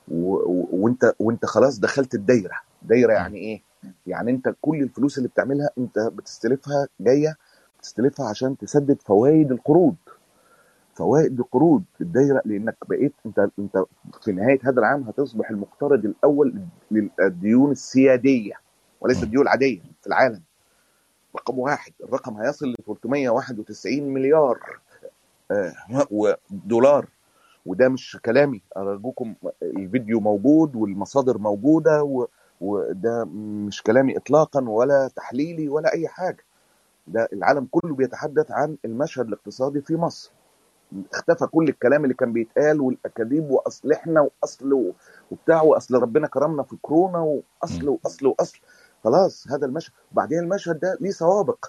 وانت 0.09 1.15
وانت 1.19 1.47
خلاص 1.47 1.81
دخلت 1.81 2.15
الدايرة. 2.15 2.55
دايرة 2.83 3.13
يعني 3.13 3.39
إيه؟ 3.39 3.63
يعني 4.07 4.31
أنت 4.31 4.55
كل 4.61 4.83
الفلوس 4.83 5.19
اللي 5.19 5.29
بتعملها 5.29 5.71
أنت 5.79 5.99
بتستلفها 5.99 6.89
جاية 7.01 7.37
بتستلفها 7.79 8.27
عشان 8.29 8.57
تسدد 8.59 9.03
فوائد 9.03 9.53
القروض. 9.53 9.95
فوائد 10.95 11.39
القروض 11.41 11.83
الدايرة 12.01 12.43
لأنك 12.45 12.77
بقيت 12.89 13.13
أنت 13.27 13.49
أنت 13.59 13.85
في 14.23 14.33
نهاية 14.33 14.59
هذا 14.65 14.79
العام 14.81 15.03
هتصبح 15.03 15.51
المقترض 15.51 16.05
الأول 16.05 16.55
للديون 16.91 17.71
السيادية. 17.71 18.64
وليس 19.05 19.23
الديون 19.23 19.43
العاديه 19.43 19.81
في 20.01 20.07
العالم. 20.07 20.43
رقم 21.37 21.59
واحد 21.59 21.93
الرقم 22.05 22.37
هيصل 22.37 22.67
ل 22.69 22.75
391 22.87 24.03
مليار 24.15 24.79
آه، 25.51 25.73
ودولار 26.11 27.07
وده 27.67 27.89
مش 27.89 28.19
كلامي 28.25 28.63
ارجوكم 28.77 29.35
الفيديو 29.63 30.21
موجود 30.21 30.77
والمصادر 30.77 31.39
موجودة. 31.39 32.29
وده 32.61 33.25
مش 33.67 33.83
كلامي 33.83 34.17
اطلاقا 34.17 34.69
ولا 34.69 35.11
تحليلي 35.17 35.69
ولا 35.69 35.93
أي 35.93 36.09
حاجة. 36.09 36.45
ده 37.07 37.29
العالم 37.33 37.69
كله 37.71 37.95
بيتحدث 37.95 38.51
عن 38.51 38.77
المشهد 38.85 39.27
الاقتصادي 39.27 39.81
في 39.81 39.97
مصر. 39.97 40.33
اختفى 41.13 41.47
كل 41.47 41.69
الكلام 41.69 42.05
اللي 42.05 42.15
كان 42.15 42.33
بيتقال 42.33 42.81
والأكاذيب 42.81 43.51
وأصل 43.51 43.93
إحنا 43.93 44.21
وأصل 44.21 44.93
وبتاع 45.31 45.63
وأصل 45.63 45.95
ربنا 45.95 46.27
كرمنا 46.27 46.63
في 46.63 46.77
كورونا 46.83 47.19
وأصل 47.19 47.89
وأصل 47.89 48.27
وأصل. 48.27 48.59
خلاص 49.05 49.47
هذا 49.51 49.67
المشهد. 49.67 49.93
وبعدين 50.13 50.39
المشهد 50.39 50.81
ده 50.81 50.99
ليه 51.01 51.11
سوابق. 51.11 51.67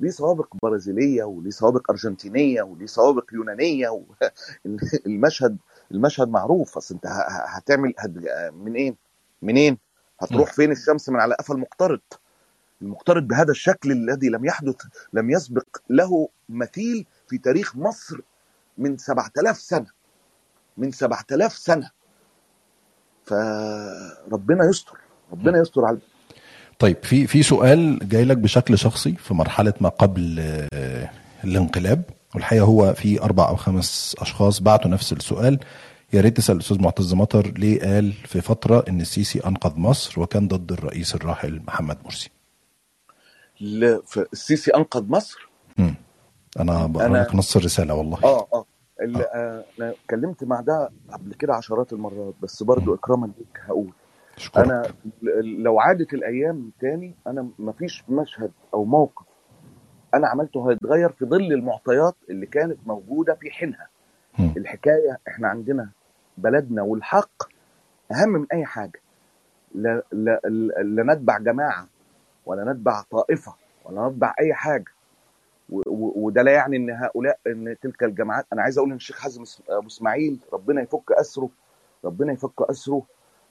ليه 0.00 0.10
سوابق 0.10 0.54
برازيلية 0.62 1.24
وليه 1.24 1.50
سوابق 1.50 1.90
أرجنتينية 1.90 2.62
وليه 2.62 2.86
سوابق 2.86 3.24
يونانية 3.32 3.88
و... 3.88 4.02
المشهد 5.06 5.56
المشهد 5.90 6.28
معروف. 6.28 6.76
أصل 6.76 6.94
أنت 6.94 7.06
هتعمل 7.30 7.94
هت... 7.98 8.10
منين 8.52 8.96
منين 9.42 9.78
هتروح 10.20 10.52
فين 10.52 10.72
الشمس 10.72 11.08
من 11.08 11.20
على 11.20 11.34
قفا 11.34 11.54
المقترض؟ 11.54 12.00
المقترض 12.82 13.22
بهذا 13.22 13.50
الشكل 13.50 13.92
الذي 13.92 14.28
لم 14.28 14.44
يحدث 14.44 14.76
لم 15.12 15.30
يسبق 15.30 15.66
له 15.90 16.28
مثيل 16.48 17.06
في 17.28 17.38
تاريخ 17.38 17.76
مصر 17.76 18.20
من 18.78 18.96
7000 18.96 19.60
سنة. 19.60 19.86
من 20.76 20.92
7000 20.92 21.52
سنة. 21.52 21.90
فربنا 23.24 24.64
يستر 24.64 24.98
ربنا 25.32 25.58
يستر 25.60 25.84
على 25.84 25.98
طيب 26.78 26.96
في 27.02 27.26
في 27.26 27.42
سؤال 27.42 28.08
جاي 28.08 28.24
لك 28.24 28.36
بشكل 28.36 28.78
شخصي 28.78 29.12
في 29.14 29.34
مرحلة 29.34 29.74
ما 29.80 29.88
قبل 29.88 30.36
آه، 30.72 31.10
الانقلاب 31.44 32.02
والحقيقة 32.34 32.64
هو 32.64 32.94
في 32.94 33.22
أربع 33.22 33.48
أو 33.48 33.56
خمس 33.56 34.16
أشخاص 34.18 34.60
بعتوا 34.62 34.90
نفس 34.90 35.12
السؤال. 35.12 35.58
يا 36.12 36.20
ريت 36.20 36.36
تسأل 36.36 36.56
الأستاذ 36.56 36.82
معتز 36.82 37.14
مطر 37.14 37.46
ليه 37.58 37.80
قال 37.80 38.12
في 38.12 38.40
فترة 38.40 38.84
إن 38.88 39.00
السيسي 39.00 39.38
أنقذ 39.46 39.76
مصر 39.76 40.20
وكان 40.20 40.48
ضد 40.48 40.72
الرئيس 40.72 41.14
الراحل 41.14 41.60
محمد 41.66 41.98
مرسي؟ 42.04 42.30
ل- 43.60 43.98
ف- 44.06 44.18
السيسي 44.32 44.70
أنقذ 44.70 45.04
مصر؟ 45.08 45.48
مم. 45.78 45.94
أنا 46.60 46.86
بقرا 46.86 47.22
لك 47.22 47.34
نص 47.34 47.56
الرساله 47.56 47.94
والله. 47.94 48.18
آه 48.24 48.46
آه. 48.54 48.64
ال- 49.02 49.16
آه، 49.16 49.64
أنا 49.80 49.90
اتكلمت 50.04 50.44
مع 50.44 50.60
ده 50.60 50.90
قبل 51.12 51.34
كده 51.34 51.54
عشرات 51.54 51.92
المرات 51.92 52.34
بس 52.42 52.62
برضو 52.62 52.94
إكراما 52.94 53.26
ليك 53.26 53.60
هقول. 53.66 53.90
اشكرك 54.38 54.64
أنا 54.64 54.88
لو 55.42 55.80
عادت 55.80 56.14
الأيام 56.14 56.72
تاني 56.80 57.14
أنا 57.26 57.48
مفيش 57.58 58.04
مشهد 58.08 58.50
أو 58.74 58.84
موقف 58.84 59.26
أنا 60.14 60.28
عملته 60.28 60.70
هيتغير 60.70 61.12
في 61.12 61.24
ظل 61.24 61.52
المعطيات 61.52 62.14
اللي 62.30 62.46
كانت 62.46 62.78
موجودة 62.86 63.34
في 63.34 63.50
حينها. 63.50 63.88
مم. 64.38 64.54
الحكاية 64.56 65.18
إحنا 65.28 65.48
عندنا 65.48 65.90
بلدنا 66.38 66.82
والحق 66.82 67.42
أهم 68.12 68.28
من 68.28 68.46
أي 68.52 68.64
حاجة. 68.64 69.00
لا, 69.74 70.02
لا, 70.12 70.40
لا, 70.82 71.14
نتبع 71.14 71.38
جماعة 71.38 71.88
ولا 72.46 72.72
نتبع 72.72 73.02
طائفة 73.10 73.54
ولا 73.84 74.08
نتبع 74.08 74.34
أي 74.40 74.54
حاجة. 74.54 74.92
وده 75.70 76.42
لا 76.42 76.52
يعني 76.52 76.76
إن 76.76 76.90
هؤلاء 76.90 77.38
إن 77.46 77.76
تلك 77.82 78.02
الجماعات 78.02 78.46
أنا 78.52 78.62
عايز 78.62 78.78
أقول 78.78 78.90
إن 78.90 78.96
الشيخ 78.96 79.18
حازم 79.20 79.42
أبو 79.68 79.86
إسماعيل 79.86 80.38
ربنا 80.52 80.82
يفك 80.82 81.12
أسره 81.12 81.48
ربنا 82.04 82.32
يفك 82.32 82.62
أسره 82.70 83.02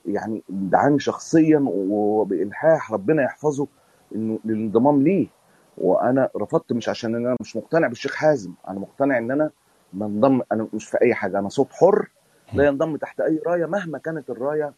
يعني 0.08 0.44
دعاني 0.50 1.00
شخصيا 1.00 1.66
وبإلحاح 1.68 2.94
ربنا 2.94 3.24
يحفظه 3.24 3.68
إنه 4.16 4.40
للانضمام 4.46 5.04
ليه. 5.04 5.28
وأنا 5.78 6.30
رفضت 6.36 6.74
مش 6.74 6.90
عشان 6.90 7.16
إن 7.16 7.26
أنا 7.26 7.36
مش 7.42 7.56
مقتنع 7.56 7.88
بالشيخ 7.88 8.16
حازم 8.16 8.54
أنا 8.68 8.80
مقتنع 8.80 9.18
إن 9.18 9.32
أنا 9.32 9.52
بنضم 9.94 10.42
أنا 10.52 10.68
مش 10.74 10.86
في 10.86 11.02
أي 11.02 11.14
حاجة 11.14 11.40
أنا 11.40 11.50
صوت 11.50 11.74
حر 11.74 12.10
لا 12.54 12.66
ينضم 12.68 12.96
تحت 12.98 13.20
أي 13.20 13.42
راية 13.48 13.66
مهما 13.66 13.98
كانت 13.98 14.30
الراية 14.30 14.74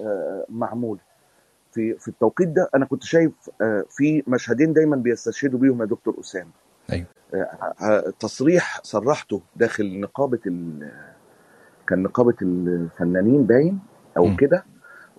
آه، 0.00 0.44
معمولة. 0.48 1.00
في 1.72 1.94
في 1.94 2.08
التوقيت 2.08 2.48
ده 2.48 2.70
أنا 2.74 2.84
كنت 2.84 3.02
شايف 3.02 3.32
آه، 3.62 3.84
في 3.88 4.22
مشهدين 4.26 4.72
دايما 4.72 4.96
بيستشهدوا 4.96 5.58
بيهم 5.58 5.80
يا 5.80 5.86
دكتور 5.86 6.20
أسامة. 6.20 6.50
أيوه. 6.92 7.06
آه، 7.82 8.12
تصريح 8.20 8.80
صرحته 8.82 9.40
داخل 9.56 10.00
نقابة 10.00 10.38
ال... 10.46 10.90
كان 11.86 12.02
نقابة 12.02 12.34
الفنانين 12.42 13.42
باين. 13.42 13.78
أو. 14.26 14.36
كده 14.36 14.64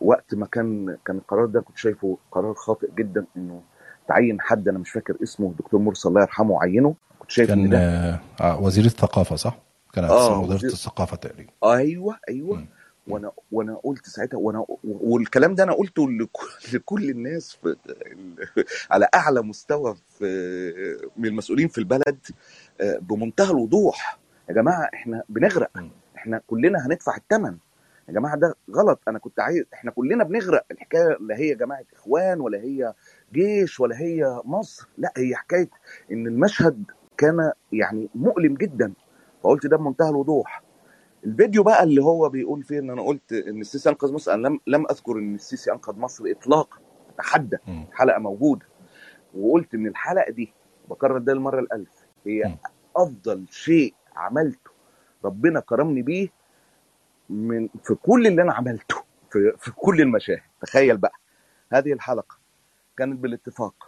وقت 0.01 0.35
ما 0.35 0.45
كان 0.45 0.97
كان 1.05 1.17
القرار 1.17 1.45
ده 1.45 1.61
كنت 1.61 1.77
شايفه 1.77 2.17
قرار 2.31 2.53
خاطئ 2.53 2.89
جدا 2.97 3.25
إنه 3.37 3.61
تعين 4.07 4.41
حد 4.41 4.67
أنا 4.67 4.79
مش 4.79 4.91
فاكر 4.91 5.15
اسمه 5.23 5.53
دكتور 5.59 5.79
مرسي 5.79 6.07
الله 6.07 6.21
يرحمه 6.21 6.61
عينه 6.61 6.95
كنت 7.19 7.31
شايف 7.31 7.51
إن 7.51 7.61
كان 7.61 7.69
ده 7.69 7.77
آه، 7.79 8.19
آه، 8.41 8.61
وزير 8.61 8.85
الثقافة 8.85 9.35
صح؟ 9.35 9.57
كان 9.93 10.05
وزاره 10.05 10.39
وزير 10.39 10.69
الثقافة 10.69 11.17
تقريبا 11.17 11.51
أيوه 11.63 12.19
أيوه 12.29 12.57
مم. 12.57 12.67
وأنا 13.07 13.31
وأنا 13.51 13.79
قلت 13.83 14.05
ساعتها 14.05 14.37
وأنا 14.37 14.65
والكلام 14.83 15.55
ده 15.55 15.63
أنا 15.63 15.73
قلته 15.73 16.09
لكل, 16.11 16.47
لكل 16.73 17.09
الناس 17.09 17.51
في 17.51 17.75
على 18.91 19.07
أعلى 19.15 19.41
مستوى 19.41 19.95
في 20.17 20.25
من 21.17 21.25
المسؤولين 21.25 21.67
في 21.67 21.77
البلد 21.77 22.17
آه، 22.81 22.97
بمنتهى 22.97 23.51
الوضوح 23.51 24.19
يا 24.49 24.53
جماعة 24.53 24.89
إحنا 24.93 25.23
بنغرق. 25.29 25.71
إحنا 26.15 26.41
كلنا 26.47 26.87
هندفع 26.87 27.15
الثمن 27.15 27.57
يا 28.09 28.13
جماعة 28.13 28.35
ده 28.35 28.55
غلط. 28.75 28.99
أنا 29.07 29.19
كنت 29.19 29.39
عايز 29.39 29.63
إحنا 29.73 29.91
كلنا 29.91 30.23
بنغرق 30.23 30.65
الحكاية 30.71 31.17
لا 31.19 31.37
هي 31.37 31.55
جماعة 31.55 31.83
إخوان 31.93 32.39
ولا 32.39 32.57
هي 32.57 32.93
جيش 33.33 33.79
ولا 33.79 33.99
هي 33.99 34.41
مصر. 34.45 34.87
لا 34.97 35.13
هي 35.17 35.35
حكاية 35.35 35.69
إن 36.11 36.27
المشهد 36.27 36.83
كان 37.17 37.51
يعني 37.71 38.09
مؤلم 38.15 38.53
جدا. 38.55 38.93
فقلت 39.43 39.65
ده 39.67 39.77
بمنتهى 39.77 40.09
الوضوح. 40.09 40.63
الفيديو 41.25 41.63
بقى 41.63 41.83
اللي 41.83 42.03
هو 42.03 42.29
بيقول 42.29 42.63
فيه 42.63 42.79
إن 42.79 42.89
أنا 42.89 43.01
قلت 43.01 43.33
إن 43.33 43.61
السيسي 43.61 43.89
أنقذ 43.89 44.13
مصر 44.13 44.33
أنا 44.33 44.47
لم 44.47 44.59
لم 44.67 44.85
أذكر 44.91 45.17
إن 45.17 45.35
السيسي 45.35 45.71
أنقذ 45.71 45.99
مصر 45.99 46.23
اطلاقا. 46.27 46.77
أتحدى. 47.15 47.57
الحلقة 47.89 48.19
موجودة. 48.19 48.65
وقلت 49.37 49.73
ان 49.73 49.87
الحلقة 49.87 50.31
دي 50.31 50.53
بكرر 50.89 51.17
ده 51.17 51.33
المره 51.33 51.59
الألف. 51.59 52.05
هي. 52.25 52.43
أفضل 52.95 53.45
شيء 53.49 53.93
عملته 54.15 54.71
ربنا 55.25 55.59
كرمني 55.59 56.01
بيه 56.01 56.29
من 57.29 57.69
في 57.83 57.95
كل 57.95 58.27
اللي 58.27 58.41
أنا 58.41 58.53
عملته 58.53 58.95
في, 59.31 59.53
في 59.57 59.71
كل 59.71 60.01
المشاهد 60.01 60.41
تخيل 60.61 60.97
بقى 60.97 61.13
هذه 61.73 61.93
الحلقة 61.93 62.37
كانت 62.97 63.19
بالاتفاق 63.19 63.87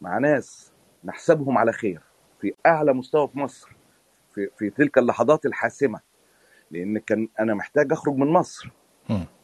مع 0.00 0.18
ناس 0.18 0.72
نحسبهم 1.04 1.58
على 1.58 1.72
خير 1.72 2.00
في 2.40 2.54
أعلى 2.66 2.92
مستوى 2.92 3.28
في 3.28 3.38
مصر 3.38 3.76
في, 4.34 4.48
في 4.58 4.70
تلك 4.70 4.98
اللحظات 4.98 5.46
الحاسمة 5.46 6.00
لأن 6.70 6.98
كان 6.98 7.28
أنا 7.40 7.54
محتاج 7.54 7.92
أخرج 7.92 8.14
من 8.14 8.26
مصر. 8.26 8.70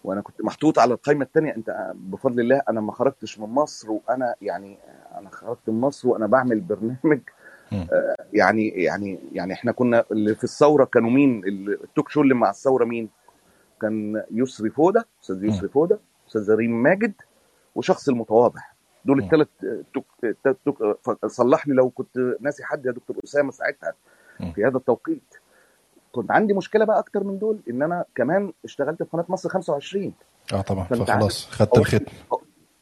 وأنا 0.05 0.20
كنت 0.20 0.45
محطوط 0.45 0.79
على 0.79 0.95
القائمه 0.95 1.25
الثانية 1.25 1.55
أنت 1.57 1.93
بفضل 1.95 2.41
الله 2.41 2.62
أنا 2.68 2.81
ما 2.81 2.93
خرجتش 2.93 3.39
من 3.39 3.49
مصر 3.49 3.91
وأنا 3.91 4.35
يعني 4.43 4.79
أنا 5.18 5.31
خرجت 5.31 5.68
من 5.68 5.81
مصر 5.81 6.09
وأنا 6.09 6.27
بعمل 6.27 6.61
برنامج. 6.61 7.20
يعني 8.33 8.68
يعني 8.68 9.18
يعني 9.33 9.53
إحنا 9.53 9.73
كنا 9.73 10.05
اللي 10.12 10.35
في 10.35 10.45
الثورة 10.45 10.85
كانوا 10.85 11.11
مين؟ 11.11 11.43
التوك 11.85 12.09
شو 12.09 12.23
اللي 12.23 12.35
مع 12.35 12.51
الثورة 12.51 12.85
مين؟ 12.85 13.09
كان 13.81 14.23
يسري 14.31 14.70
فوده 14.70 15.07
أستاذ. 15.23 15.45
يسري 15.45 15.68
فوده 15.68 15.99
أستاذ 16.29 16.55
ريم 16.55 16.83
ماجد 16.83 17.14
وشخص 17.75 18.09
المتواضع. 18.09 18.61
دول. 19.05 19.18
الثلاث 19.18 19.49
توك 19.95 20.05
التلات 20.25 20.57
توك 20.64 20.99
صلح 21.27 21.68
لي 21.68 21.75
لو 21.75 21.91
كنت 21.91 22.18
ناسي 22.41 22.64
حد 22.64 22.87
يا 22.87 22.93
دكتور 22.93 23.16
أسامة 23.25 23.51
ساعتها. 23.51 23.93
في 24.55 24.64
هذا 24.64 24.77
التوقيت. 24.77 25.35
كنت 26.12 26.31
عندي 26.31 26.55
مشكلة 26.55 26.85
بقى 26.85 26.99
أكتر 26.99 27.25
من 27.25 27.39
دول 27.39 27.61
إن 27.70 27.83
أنا 27.83 28.05
كمان 28.14 28.53
اشتغلت 28.64 29.03
في 29.03 29.09
قناة 29.11 29.25
مصر 29.29 29.49
25 29.49 30.12
آه 30.53 30.61
طبعا. 30.61 30.85
فخلاص 30.85 31.47
خدت 31.51 31.79
الختم. 31.79 32.05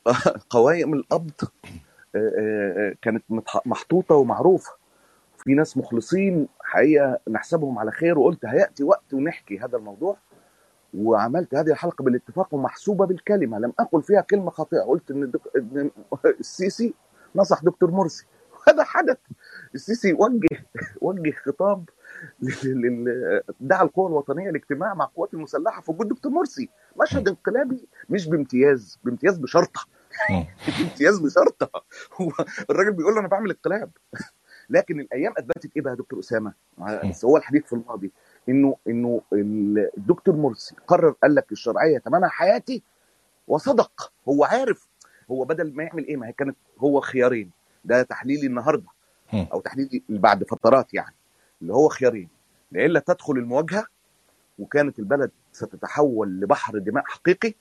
قوائم 0.51 0.95
القبض 0.95 1.33
آه، 1.43 2.19
آه، 2.19 2.21
آه، 2.79 2.95
كانت 3.03 3.25
محطوطة 3.67 4.15
ومعروفة. 4.15 4.73
في 5.45 5.55
ناس 5.55 5.77
مخلصين 5.77 6.49
حقيقة 6.61 7.19
نحسبهم 7.31 7.79
على 7.79 7.91
خير 7.91 8.19
وقلت 8.19 8.45
هيأتي 8.45 8.85
وقت 8.85 9.15
ونحكي 9.15 9.59
هذا 9.59 9.77
الموضوع. 9.77 10.17
وعملت 10.95 11.55
هذه 11.55 11.71
الحلقة 11.71 12.03
بالاتفاق 12.03 12.55
ومحسوبة 12.55 13.07
بالكلمة 13.07 13.59
لم 13.59 13.73
أقل 13.79 14.03
فيها 14.03 14.21
كلمة 14.21 14.51
خاطئة. 14.51 14.81
قلت 14.81 15.11
إن, 15.11 15.23
الدك... 15.23 15.41
إن 15.57 15.91
السيسي 16.41 16.95
نصح 17.35 17.65
دكتور 17.65 17.91
مرسي. 17.91 18.27
هذا 18.69 18.85
حدث. 18.85 19.17
السيسي 19.75 20.13
وجه 20.13 20.49
وجه 21.01 21.31
خطاب 21.31 21.89
دعا 23.61 23.83
القوى 23.83 24.07
الوطنية 24.09 24.51
لاجتماع 24.51 24.95
مع 24.95 25.05
القوات 25.05 25.35
المسلحة 25.35 25.83
في 25.83 25.91
وجود 25.91 26.09
دكتور 26.09 26.33
مرسي. 26.33 26.69
مشهد 27.03 27.29
انقلابي 27.29 27.89
مش 28.11 28.27
بامتياز 28.27 28.99
بامتياز 29.05 29.39
بشرطة. 29.39 29.81
مم. 30.31 30.45
امتياز 30.81 31.19
بشرطة. 31.19 31.71
هو 32.21 32.31
الراجل 32.71 32.93
بيقول 32.93 33.15
له 33.15 33.21
أنا 33.21 33.29
بعمل 33.29 33.51
انقلاب 33.51 33.91
لكن 34.71 35.01
الأيام 35.01 35.33
أثبتت 35.39 35.71
إيه 35.77 35.83
بقى 35.83 35.93
يا 35.93 35.99
دكتور 35.99 36.19
أسامة؟ 36.21 36.53
مم. 36.79 37.11
بس 37.11 37.25
هو 37.25 37.37
الحديث 37.37 37.65
في 37.67 37.73
الماضي. 37.73 38.11
إنه 38.49 38.77
إنه 38.89 39.21
ال- 39.33 39.91
الدكتور 39.99 40.37
مرسي 40.37 40.75
قرر 40.87 41.11
قال 41.23 41.35
لك 41.35 41.53
الشرعية 41.53 41.99
ثمنها 41.99 42.29
حياتي 42.29 42.83
وصدق. 43.49 44.13
هو 44.29 44.45
عارف 44.45 44.89
هو 45.31 45.45
بدل 45.45 45.75
ما 45.77 45.83
يعمل 45.83 46.07
إيه؟ 46.07 46.17
ما 46.17 46.27
هي 46.29 46.33
كانت 46.33 46.57
هو 46.79 47.01
خيارين. 47.01 47.51
ده 47.85 48.03
تحليلي 48.03 48.47
النهارده 48.47 48.89
مم. 49.33 49.47
أو 49.53 49.61
تحليلي 49.61 50.03
بعد 50.09 50.45
فترات 50.45 50.95
يعني. 50.95 51.15
اللي 51.63 51.73
هو 51.73 51.89
خيارين. 51.89 52.29
لإلا 52.73 53.01
تدخل 53.01 53.33
المواجهة 53.33 53.87
وكانت 54.59 54.99
البلد 54.99 55.31
ستتحول 55.53 56.41
لبحر 56.41 56.79
دماء 56.79 57.05
حقيقي. 57.07 57.55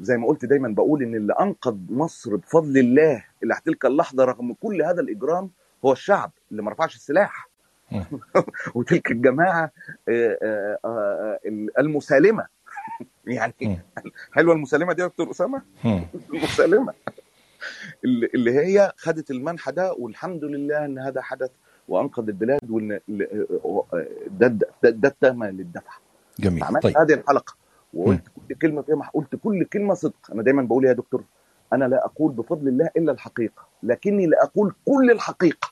زي 0.00 0.16
ما 0.16 0.26
قلت 0.26 0.44
دايما 0.44 0.68
بقول 0.68 1.02
إن 1.02 1.14
اللي 1.14 1.32
أنقذ 1.40 1.76
مصر 1.90 2.36
بفضل 2.36 2.78
الله 2.78 3.24
اللي 3.42 3.54
تلك 3.64 3.84
اللحظة 3.86 4.24
رغم 4.24 4.52
كل 4.52 4.82
هذا 4.82 5.00
الإجرام 5.00 5.50
هو 5.84 5.92
الشعب 5.92 6.32
اللي 6.50 6.62
ما 6.62 6.70
رفعش 6.70 6.96
السلاح. 6.96 7.48
وتلك 8.74 9.10
الجماعة 9.10 9.70
آه، 10.08 10.38
آه، 10.42 10.78
آه، 10.84 11.38
المسالمة 11.78 12.46
يعني. 13.26 13.80
حلوة 14.32 14.54
المسالمة 14.54 14.92
دي 14.92 15.02
يا 15.02 15.06
دكتور 15.06 15.30
أسامة. 15.30 15.62
المسالمة 16.34 16.94
اللي 18.04 18.50
هي 18.52 18.92
خدت 18.96 19.30
المنحى 19.30 19.72
ده 19.72 19.92
والحمد 19.92 20.44
لله 20.44 20.84
إن 20.84 20.98
هذا 20.98 21.22
حدث 21.22 21.50
وأنقذ 21.88 22.28
البلاد 22.28 22.70
وإن 22.70 23.00
ده 24.30 24.58
ده 24.82 25.08
التهمه 25.08 25.50
للدفع 25.50 25.92
جميل 26.40 26.60
فعملت 26.60 26.82
طيب 26.82 26.98
هذه 26.98 27.14
الحلقة. 27.14 27.54
وقلت 27.94 28.22
كل 28.48 28.54
كلمة 28.54 28.82
فيها 28.82 29.10
قلت 29.14 29.36
كل 29.36 29.64
كلمة 29.64 29.94
صدق 29.94 30.30
أنا 30.32 30.42
دايما 30.42 30.62
بقول 30.62 30.84
يا 30.84 30.92
دكتور 30.92 31.24
أنا 31.72 31.84
لا 31.84 32.04
أقول 32.04 32.32
بفضل 32.32 32.68
الله 32.68 32.90
إلا 32.96 33.12
الحقيقة 33.12 33.66
لكني 33.82 34.26
لا 34.26 34.44
أقول 34.44 34.74
كل 34.86 35.10
الحقيقة. 35.10 35.71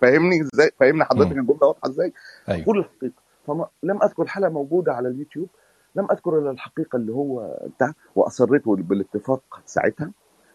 فاهمني 0.00 0.40
إزاي؟ 0.42 0.70
فاهمني 0.80 1.04
حضرتك. 1.04 1.32
الجملة 1.32 1.58
واضحة 1.66 1.88
إزاي؟ 1.88 2.12
أيوه. 2.48 2.64
كل 2.64 2.78
الحقيقة 2.78 3.22
فلم 3.46 4.02
أذكر 4.02 4.26
حلقه 4.26 4.50
موجودة 4.50 4.92
على 4.92 5.08
اليوتيوب 5.08 5.48
لم 5.94 6.06
أذكر 6.10 6.38
إلا 6.38 6.50
الحقيقة 6.50 6.96
اللي 6.96 7.12
هو 7.12 7.56
بتاع 7.76 7.92
وأصريت 8.16 8.68
بالاتفاق 8.68 9.60
ساعتها 9.64 10.10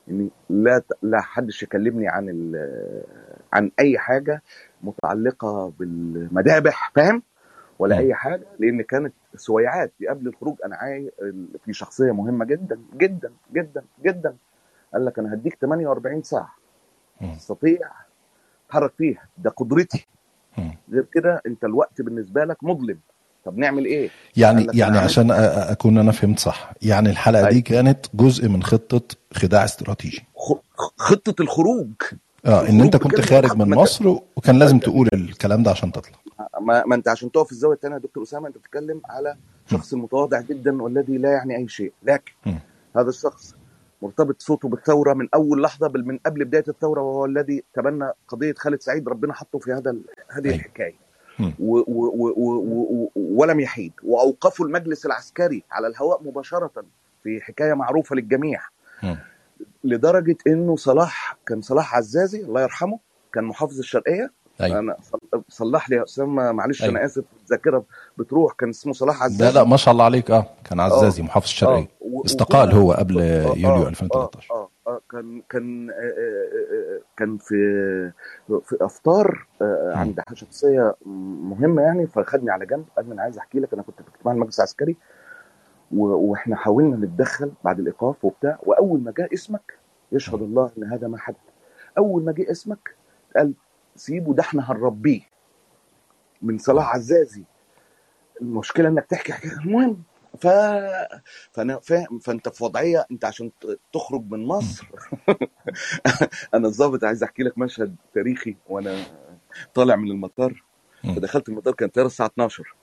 إني 0.10 0.30
لا 0.50 0.82
لا 1.02 1.22
حدش 1.22 1.64
يكلمني 1.64 2.08
عن 2.08 2.30
ال- 2.30 3.04
عن 3.54 3.72
أي 3.80 3.98
حاجة 3.98 4.42
متعلقة 4.84 5.74
بالمذابح 5.80 6.92
فاهم؟ 6.96 7.24
ولا. 7.80 7.98
أي 7.98 8.14
حاجة 8.14 8.44
لأن 8.60 8.82
كانت 8.82 9.14
سويعات. 9.36 9.94
قبل 10.10 10.28
الخروج 10.28 10.56
أنا 10.66 10.76
عاي 10.76 11.12
في 11.66 11.74
شخصية 11.74 12.12
مهمة 12.12 12.46
جدا 12.46 12.80
جدا 12.98 13.32
جدا 13.54 13.84
جدا. 14.04 14.36
قال 14.94 15.06
لك 15.06 15.20
أنا 15.20 15.34
هديك 15.34 15.56
48 15.62 16.24
ساعة. 16.24 16.56
تستطيع 17.36 17.92
تتحرك 18.74 18.94
فيها 18.98 19.28
ده 19.38 19.50
قدرتي. 19.50 20.08
غير 20.92 21.06
كده 21.14 21.42
انت 21.48 21.64
الوقت 21.64 22.02
بالنسبة 22.02 22.44
لك 22.44 22.58
مظلم. 22.64 23.00
طب 23.46 23.58
نعمل 23.58 23.86
إيه؟ 23.86 24.10
يعني 24.38 24.68
يعني 24.74 24.98
عشان 24.98 25.32
أكون 25.32 25.98
أنا 25.98 26.12
فهمت 26.12 26.40
صح 26.40 26.74
يعني 26.82 27.10
الحلقة 27.10 27.42
دي 27.42 27.48
أيوة. 27.50 27.62
كانت 27.62 28.06
جزء 28.14 28.50
من 28.50 28.64
خطة 28.64 29.02
خداع 29.34 29.64
استراتيجي. 29.66 30.26
خطة 30.98 31.42
الخروج. 31.42 31.90
آه 32.46 32.70
إن 32.70 32.82
أنت 32.82 32.98
كنت 32.98 33.22
خارج 33.22 33.56
من 33.58 33.70
مصر 33.70 34.08
وكان 34.36 34.60
لازم 34.60 34.80
تقول 34.80 35.10
الكلام 35.14 35.64
ده 35.64 35.72
عشان 35.72 35.92
تطلع. 35.92 36.18
ما, 36.62 36.84
ما 36.86 36.96
انت 36.96 37.08
عشان 37.08 37.32
تقف 37.32 37.46
في 37.46 37.52
الزاوية 37.52 37.76
الثانية 37.76 37.96
يا 37.96 38.02
دكتور 38.02 38.24
أسامة 38.24 38.48
أنت 38.48 38.58
بتتكلم 38.58 39.02
على 39.10 39.36
شخص 39.72 39.94
متواضع 39.94 40.42
جدا 40.42 40.82
والذي 40.82 41.18
لا 41.18 41.32
يعني 41.32 41.56
أي 41.58 41.68
شيء. 41.68 41.94
لكن. 42.04 42.32
هذا 42.96 43.10
الشخص 43.10 43.56
مرتبط 44.04 44.42
صوته 44.42 44.70
بالثورة 44.70 45.14
من 45.14 45.28
أول 45.34 45.62
لحظة 45.62 45.88
بل 45.88 46.06
من 46.06 46.18
قبل 46.18 46.46
بداية 46.46 46.64
الثورة 46.68 47.02
وهو 47.02 47.26
الذي 47.26 47.64
تبنى 47.74 48.12
قضية 48.28 48.54
خالد 48.58 48.82
سعيد 48.82 49.10
ربنا 49.10 49.34
حطه 49.34 49.60
في 49.60 49.72
هذا 49.72 49.96
هذه 50.30 50.46
أيوة. 50.46 50.56
الحكاية. 50.56 51.04
و 51.60 51.78
و 51.78 52.34
و 52.36 53.12
ولم 53.16 53.60
يحيد 53.60 53.94
واوقفوا 54.04 54.66
المجلس 54.66 55.06
العسكري 55.06 55.64
على 55.72 55.88
الهواء 55.88 56.24
مباشرة 56.24 56.72
في 57.24 57.42
حكاية 57.42 57.74
معروفة 57.74 58.16
للجميع. 58.16 58.62
لدرجة 59.84 60.38
إنه 60.48 60.76
صلاح 60.76 61.38
كان 61.48 61.62
صلاح 61.62 61.96
عزازي 61.96 62.42
الله 62.42 62.62
يرحمه 62.62 63.00
كان 63.34 63.44
محافظ 63.44 63.80
الشرقية 63.80 64.32
أيوه 64.62 64.80
أنا 64.80 64.98
صل- 65.02 65.44
صلح 65.50 65.90
لي 65.90 66.04
اسامه 66.04 66.52
معلش 66.52 66.84
أيوة. 66.84 66.96
أنا 66.96 67.06
آسف 67.06 67.24
الذاكره 67.44 67.84
بتروح. 68.18 68.54
كان 68.54 68.70
اسمه 68.70 68.94
صلاح 68.94 69.18
لا 69.18 69.24
عزازي. 69.24 69.56
لا 69.60 69.64
ما 69.64 69.78
شاء 69.78 69.92
الله 69.92 70.06
عليك. 70.06 70.32
آه 70.32 70.46
كان 70.64 70.80
آه. 70.80 70.84
عزازي 70.84 71.24
محافظ 71.24 71.46
الشرقيه 71.46 71.82
آه 71.84 71.88
و- 72.02 72.26
استقال 72.26 72.70
وكنا 72.70 72.80
هو 72.82 72.92
قبل 72.92 73.20
آه 73.22 73.44
يوليو 73.48 73.68
آه 73.84 73.86
آه 73.86 73.90
2013 73.90 74.54
آه 74.54 74.70
آه. 74.88 75.02
كان 75.12 75.42
كان 75.50 75.90
آه، 75.90 75.94
آه، 75.94 75.98
آه، 75.98 77.02
كان 77.18 77.38
في 77.38 77.56
في 78.64 78.78
أفطار 78.82 79.46
آه،. 79.62 79.94
عند 79.96 80.20
شخصية 80.34 80.96
مهمة 81.42 81.82
يعني 81.82 82.08
فخدني 82.08 82.52
على 82.52 82.66
جنب. 82.66 82.86
قال 82.98 83.12
أنا 83.12 83.22
عايز 83.22 83.38
أحكي 83.38 83.60
لك 83.60 83.74
أنا 83.74 83.82
كنت 83.82 84.02
في 84.02 84.08
اجتماع 84.16 84.34
المجلس 84.36 84.60
العسكري 84.60 84.96
و- 85.96 86.06
وإحنا 86.32 86.56
حاولنا 86.56 86.96
نتدخل 87.06 87.52
بعد 87.64 87.80
الإيقاف 87.80 88.26
وبتاع. 88.26 88.60
وأول 88.64 89.00
ما 89.00 89.14
جاء 89.18 89.34
اسمك 89.34 89.74
يشهد. 90.12 90.42
الله 90.42 90.70
إن 90.78 90.84
هذا 90.84 91.08
ما 91.08 91.18
حدث. 91.18 91.38
أول 91.98 92.24
ما 92.26 92.32
جه 92.32 92.52
اسمك 92.52 92.96
قال 93.36 93.54
سيبه 93.96 94.34
ده 94.34 94.42
إحنا 94.42 94.72
هنربيه 94.72 95.22
من 96.42 96.58
صلاح 96.58 96.96
عزازي. 96.96 97.44
المشكلة 98.42 98.90
إنك 98.90 99.06
تحكي 99.06 99.34
حكاية. 99.34 99.52
المهم 99.52 100.04
ف 100.38 100.48
فأنا 101.52 101.80
فاهم. 101.80 102.20
فأنت 102.20 102.50
في 102.50 102.64
وضعية 102.64 103.06
أنت 103.12 103.26
عشان 103.26 103.52
تخرج 103.94 104.32
من. 104.32 104.46
مصر. 104.46 104.88
أنا 106.54 106.68
الظابط 106.68 107.04
عايز 107.04 107.24
أحكي 107.24 107.44
لك 107.44 107.58
مشهد 107.58 107.96
تاريخي 108.14 108.56
وأنا 108.70 109.04
طالع 109.74 109.96
من 109.96 110.12
المطار. 110.12 110.64
فدخلت 111.04 111.50
المطار 111.50 111.74
كان 111.74 111.88
الطيارة 111.88 112.08
الساعة 112.08 112.28
12 112.28 112.76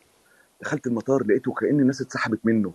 دخلت 0.61 0.87
المطار 0.87 1.27
لقيته 1.27 1.53
كأن 1.53 1.81
الناس 1.81 2.01
اتسحبت 2.01 2.41
منه. 2.45 2.73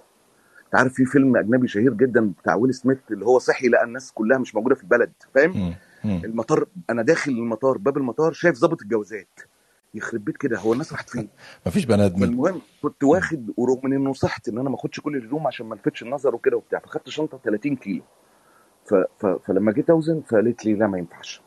أنت 0.65 0.75
عارف 0.75 0.93
في 0.93 1.05
فيلم 1.05 1.37
أجنبي 1.37 1.67
شهير 1.67 1.93
جدا 1.93 2.33
بتاع 2.41 2.55
ويل 2.55 2.73
سميث 2.73 2.97
اللي 3.11 3.25
هو 3.25 3.39
صحي 3.39 3.67
لقى 3.67 3.83
الناس 3.83 4.11
كلها 4.11 4.37
مش 4.37 4.55
موجودة 4.55 4.75
في 4.75 4.83
البلد 4.83 5.11
فاهم. 5.35 5.75
المطار 6.09 6.67
أنا 6.89 7.01
داخل 7.01 7.31
المطار 7.31 7.77
باب 7.77 7.97
المطار 7.97 8.33
شايف 8.33 8.59
ضابط 8.59 8.81
الجوازات. 8.81 9.39
يخرب 9.93 10.25
بيت 10.25 10.37
كده 10.37 10.59
هو 10.59 10.73
الناس 10.73 10.91
راحت 10.91 11.09
فين؟ 11.09 11.29
مفيش 11.67 11.85
بني 11.85 12.05
آدمين. 12.05 12.29
فالمهم 12.29 12.61
كنت. 12.81 13.03
واخد 13.03 13.51
ورغم 13.57 13.79
من 13.83 13.93
انه 13.93 14.09
نصحت 14.09 14.49
إن 14.49 14.57
أنا 14.57 14.69
ما 14.69 14.75
أخدش 14.75 14.99
كل 14.99 15.17
الهدوم 15.17 15.47
عشان 15.47 15.65
ما 15.65 15.75
ألفتش 15.75 16.03
النظر 16.03 16.35
وكده 16.35 16.57
وبتاع 16.57 16.79
فخدت 16.79 17.09
شنطة 17.09 17.39
30 17.43 17.75
كيلو. 17.75 18.03
ف... 18.85 18.93
ف... 19.19 19.25
فلما 19.25 19.71
جيت 19.71 19.89
اوزن 19.89 20.21
فقالت 20.21 20.65
لي 20.65 20.73
لا 20.73 20.87
ما 20.87 20.97
ينفعش. 20.97 21.41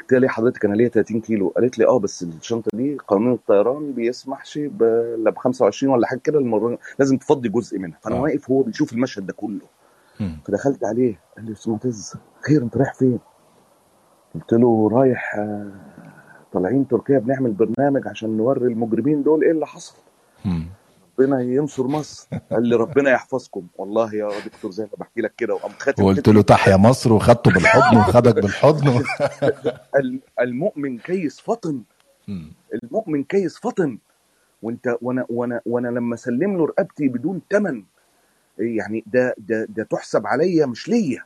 قلت 0.00 0.12
لها 0.12 0.28
حضرتك؟ 0.30 0.64
أنا 0.64 0.74
ليا 0.74 0.88
30 0.88 1.20
كيلو. 1.20 1.48
قالت 1.48 1.78
لي 1.78 1.86
آه 1.86 1.98
بس 1.98 2.22
الشنطة 2.22 2.70
دي 2.74 2.96
قانون 3.08 3.32
الطيران 3.32 3.92
بيسمحش 3.92 4.58
ب 4.58 4.82
لا 5.18 5.30
ب 5.30 5.38
25 5.38 5.92
ولا 5.92 6.06
حاجة 6.06 6.18
كده 6.18 6.38
المرة 6.38 6.78
لازم 6.98 7.16
تفضي 7.16 7.48
جزء 7.48 7.78
منها. 7.78 7.98
فأنا 8.02 8.16
آه. 8.16 8.20
واقف 8.20 8.50
هو 8.50 8.62
بيشوف 8.62 8.92
المشهد 8.92 9.26
ده 9.26 9.32
كله. 9.32 9.66
فدخلت 10.44 10.84
عليه 10.84 11.20
قال 11.36 11.44
لي 11.44 11.50
يا 11.50 11.56
أستاذ 11.56 11.72
معتز 11.72 12.14
خير 12.46 12.62
أنت 12.62 12.76
رايح 12.76 12.94
فين؟ 12.94 13.18
قلت 14.34 14.52
له 14.52 14.88
رايح 14.92 15.34
آه، 15.36 15.70
طالعين 16.52 16.88
تركيا 16.88 17.18
بنعمل 17.18 17.50
برنامج 17.52 18.08
عشان 18.08 18.36
نوري 18.36 18.66
المجرمين 18.66 19.22
دول 19.22 19.44
إيه 19.44 19.50
اللي 19.50 19.66
حصل. 19.66 19.94
ربنا 21.18 21.40
ينصر 21.40 21.86
مصر. 21.86 22.28
قال 22.52 22.66
لي 22.66 22.76
ربنا 22.76 23.10
يحفظكم. 23.10 23.66
والله 23.78 24.14
يا 24.14 24.28
دكتور 24.46 24.70
زي 24.70 24.84
ما 24.84 24.90
بحكي 24.98 25.20
لك 25.20 25.32
كده 25.36 25.54
وقام 25.54 25.70
خاتم 25.78 26.04
وقلت 26.04 26.20
ختم 26.20 26.32
له 26.32 26.42
تحيا 26.42 26.76
مصر 26.76 27.12
وخدته 27.12 27.50
بالحضن 27.50 27.96
وخدك 27.98 28.34
بالحضن 28.34 28.88
ال- 30.00 30.20
المؤمن 30.40 30.98
كيس 30.98 31.40
فطن. 31.40 31.82
المؤمن 32.82 33.24
كيس 33.24 33.58
فطن. 33.58 33.98
وانت 34.62 34.96
وأنا 35.02 35.26
وأنا 35.28 35.60
وأنا 35.66 35.88
لما 35.88 36.14
اسلم 36.14 36.56
له 36.58 36.66
رقبتي 36.66 37.08
بدون 37.08 37.40
ثمن 37.50 37.82
يعني 38.58 39.04
ده 39.06 39.34
ده 39.38 39.64
ده 39.68 39.82
تحسب 39.84 40.26
عليا 40.26 40.66
مش 40.66 40.88
ليا. 40.88 41.24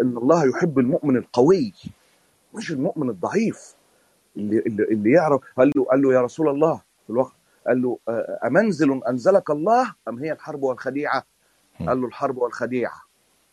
إن 0.00 0.16
الله 0.16 0.48
يحب 0.48 0.78
المؤمن 0.78 1.16
القوي. 1.16 1.72
مش 2.54 2.72
المؤمن 2.72 3.10
الضعيف 3.10 3.74
اللي 4.36 4.58
اللي, 4.58 4.82
اللي 4.82 5.10
يعرف 5.12 5.40
قال 5.56 5.72
له 5.76 5.84
قال 5.84 6.02
له 6.02 6.14
يا 6.14 6.20
رسول 6.22 6.48
الله 6.48 6.76
في 6.76 7.10
الوقت 7.10 7.32
قال 7.66 7.82
له 7.82 7.98
آه، 8.08 8.38
أمنزل 8.46 9.00
أنزلك 9.08 9.50
الله 9.50 9.94
أم 10.08 10.18
هي 10.18 10.32
الحرب 10.32 10.62
والخديعة. 10.62 11.24
قال 11.86 12.00
له 12.00 12.06
الحرب 12.06 12.36
والخديعة. 12.36 13.02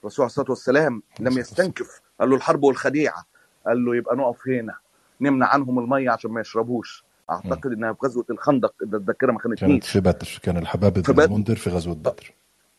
الرسول 0.02 0.24
عليه 0.24 0.30
الصلاة 0.30 0.50
والسلام 0.50 1.04
لم. 1.20 1.38
يستنكف. 1.38 2.02
قال 2.20 2.30
له 2.30 2.36
الحرب 2.36 2.64
والخديعة. 2.64 3.26
قال 3.68 3.86
له 3.86 3.96
يبقى 3.96 4.16
نقف 4.16 4.48
هنا. 4.48 4.76
نمنع 5.22 5.48
عنهم 5.48 5.80
المية 5.80 6.10
عشان 6.10 6.32
ما 6.32 6.42
يشربوش. 6.42 7.06
أعتقد 7.30 7.72
إنها 7.72 7.94
في 7.94 8.00
غزوة 8.06 8.26
الخندق. 8.30 8.74
اذا 8.88 8.98
الذاكره 8.98 9.32
ما 9.32 9.40
كانت 9.40 9.60
خانتنيش 9.60 9.90
في 9.92 10.00
بدر 10.00 10.40
كان 10.44 10.58
الحباب 10.58 10.94
بن. 10.94 11.22
المنذر 11.22 11.56
في 11.56 11.70
غزوة 11.70 11.96
بدر. 11.96 12.34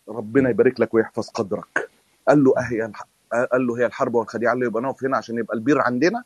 ربنا 0.09 0.51
يبارك 0.51 0.81
لك 0.81 0.95
ويحفظ 0.95 1.29
قدرك. 1.29 1.91
قال 2.29 2.45
له 2.45 2.55
أهي. 2.59 2.93
قال 3.33 3.67
له 3.67 3.79
هي 3.79 3.87
الحرب 3.87 4.15
والخديعة 4.15 4.53
قال 4.53 4.61
له 4.61 4.67
يبقى 4.67 4.83
نقف 4.83 5.05
هنا 5.05 5.17
عشان 5.17 5.39
يبقى 5.39 5.57
البير 5.57 5.81
عندنا 5.81 6.25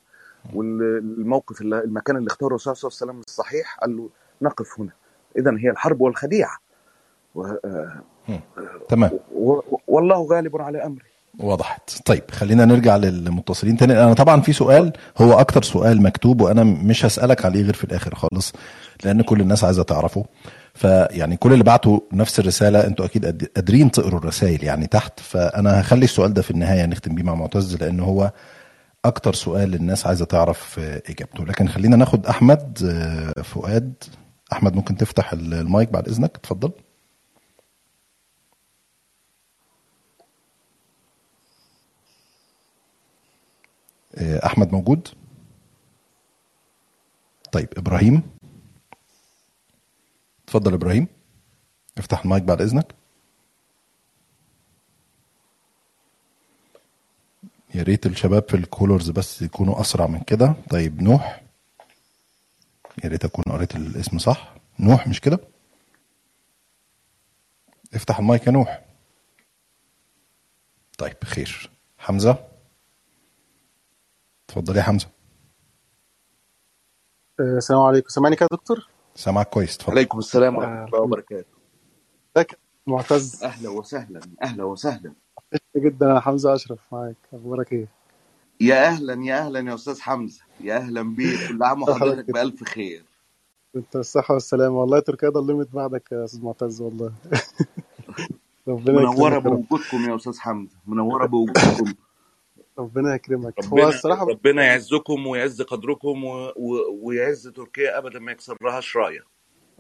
والموقف 0.55 1.61
اللي 1.61 1.85
المكان 1.85 2.17
اللي 2.17 2.27
اختاره 2.27 2.49
الرسول 2.49 2.77
صلى 2.77 2.89
الله 2.89 2.99
عليه 3.03 3.13
وسلم 3.13 3.21
الصحيح 3.29 3.79
قال 3.81 3.97
له 3.97 4.09
نقف 4.43 4.81
هنا 4.81 4.93
اذا 5.39 5.57
هي 5.59 5.71
الحرب 5.71 6.01
والخديعة 6.01 6.59
و... 7.35 7.45
آه،. 7.65 8.03
تمام. 8.89 9.11
والله 9.89 10.27
غالب 10.27 10.63
على 10.63 10.87
أمره 10.87 11.10
وضحت. 11.39 11.91
طيب 12.07 12.23
خلينا 12.31 12.65
نرجع 12.65 12.97
للمتصلين 12.97 13.77
تاني. 13.77 13.93
أنا 14.05 14.15
طبعا 14.15 14.41
في 14.41 14.53
سؤال 14.53 14.93
هو 15.19 15.33
أكتر 15.33 15.63
سؤال 15.63 16.03
مكتوب 16.03 16.41
وأنا 16.41 16.65
مش 16.65 17.05
هسألك 17.05 17.45
عليه 17.45 17.63
غير 17.63 17.75
في 17.75 17.85
الآخر 17.85 18.15
خالص 18.15 18.53
لأن 19.05 19.23
كل 19.23 19.41
الناس 19.41 19.65
عايزة 19.65 19.83
تعرفه. 19.83 20.25
فيعني 20.75 21.37
كل 21.37 21.53
اللي 21.53 21.65
بعتوا 21.65 22.01
نفس 22.13 22.41
الرسالة 22.41 22.87
أنتوا 22.87 23.05
أكيد 23.05 23.49
قادرين 23.57 23.91
تقروا 23.91 24.21
الرسائل 24.21 24.65
يعني 24.65 24.87
تحت. 24.87 25.21
فأنا 25.21 25.81
هخلي 25.81 26.05
السؤال 26.05 26.35
ده 26.35 26.43
في 26.43 26.51
النهاية 26.51 26.87
نختم 26.87 27.15
بيه 27.15 27.23
مع 27.23 27.35
معتز 27.35 27.77
لأن 27.77 28.01
هو 28.01 28.33
أكتر 29.05 29.35
سؤال 29.35 29.75
الناس 29.75 30.07
عايزة 30.07 30.25
تعرف 30.25 30.77
آه، 30.79 31.03
إجابته. 31.11 31.45
لكن 31.45 31.69
خلينا 31.69 31.97
ناخد 31.97 32.27
أحمد 32.27 32.79
آه، 32.85 33.43
فؤاد. 33.43 33.95
أحمد 34.53 34.75
ممكن 34.75 34.97
تفتح 34.97 35.33
المايك 35.33 35.89
بعد 35.93 36.09
إذنك؟ 36.09 36.31
اتفضل. 36.37 36.71
أحمد 44.19 44.73
موجود. 44.73 45.09
طيب 47.53 47.69
إبراهيم. 47.77 48.23
اتفضل 50.45 50.75
إبراهيم. 50.75 51.07
افتح 51.99 52.21
المايك 52.21 52.43
بعد 52.43 52.61
إذنك. 52.63 52.95
يا 57.75 57.83
ريت 57.83 58.07
الشباب 58.07 58.49
في 58.49 58.57
ال 58.57 58.63
callers 58.63 59.11
بس 59.11 59.43
يكونوا 59.43 59.81
أسرع 59.81 60.07
من 60.07 60.21
كده. 60.21 60.55
طيب 60.71 61.03
نوح. 61.03 61.43
يا 63.05 63.09
ريت 63.09 63.25
أكون 63.25 63.45
قريت 63.45 63.77
الاسم 63.77 64.19
صح. 64.19 64.55
نوح 64.79 65.09
مش 65.09 65.21
كده؟ 65.21 65.39
افتح 67.95 68.19
المايك 68.19 68.47
يا 68.47 68.53
نوح. 68.53 68.85
طيب 70.99 71.25
خير. 71.25 71.71
حمزة. 71.99 72.50
اتفضل 74.51 74.77
يا 74.77 74.83
حمزة. 74.83 75.09
آه، 77.41 77.57
السلام 77.57 77.81
عليكم. 77.81 78.09
سامعني 78.09 78.37
كده 78.37 78.49
يا 78.53 78.57
دكتور؟ 78.57 78.89
سامعك 79.15 79.49
كويس 79.49 79.77
اتفضل. 79.77 79.93
عليكم 79.93 80.19
السلام 80.19 80.57
ورحمة 80.57 80.83
آه، 80.83 80.85
الله 80.85 81.01
وبركاته. 81.01 81.49
ازيك 82.37 82.53
يا 82.53 82.59
معتز؟ 82.87 83.45
أهلا 83.45 83.69
وسهلا 83.69 84.21
أهلا 84.43 84.65
وسهلا. 84.65 85.13
جدا 85.77 86.11
أنا 86.11 86.21
حمزة 86.21 86.55
أشرف 86.55 86.79
معاك. 86.93 87.17
أخبارك 87.33 87.73
إيه؟ 87.73 87.89
يا 88.61 88.87
أهلا 88.87 89.25
يا 89.25 89.39
أهلا 89.47 89.71
يا 89.71 89.75
أستاذ 89.75 90.01
حمزة. 90.01 90.43
يا 90.61 90.77
أهلا 90.77 91.03
بيك. 91.03 91.49
كل 91.49 91.63
عام 91.63 91.85
حضرتك 91.85 92.03
وحضرتك 92.03 92.31
بألف 92.31 92.65
خير. 92.65 93.05
أنت 93.77 93.97
الصحة 93.97 94.35
والسلامة. 94.35 94.81
والله 94.81 95.01
تركيا 95.01 95.29
ضلمت 95.29 95.73
بعدك 95.73 96.13
يا 96.13 96.25
أستاذ 96.25 96.43
معتز 96.43 96.81
والله. 96.81 97.13
ربنا 98.69 99.01
يا 99.03 99.29
رب. 99.29 99.43
بوجودكم 99.43 100.11
يا 100.11 100.17
أستاذ 100.17 100.39
حمزة. 100.39 100.77
منورة 100.87 101.27
بوجودكم. 101.27 101.95
ربنا 102.81 103.15
يكرمك. 103.15 103.65
هو 103.65 103.77
ربنا 103.77 103.89
الصراحة 103.89 104.27
ربنا 104.27 104.65
يعزكم 104.65 105.27
ويعز 105.27 105.63
قدركم 105.63 106.25
و... 106.25 106.53
و... 106.57 106.99
ويعز 107.03 107.49
تركيا 107.49 107.99
أبدا 107.99 108.19
ما 108.19 108.33
يكسرهاش 108.33 108.97
رايه 108.97 109.21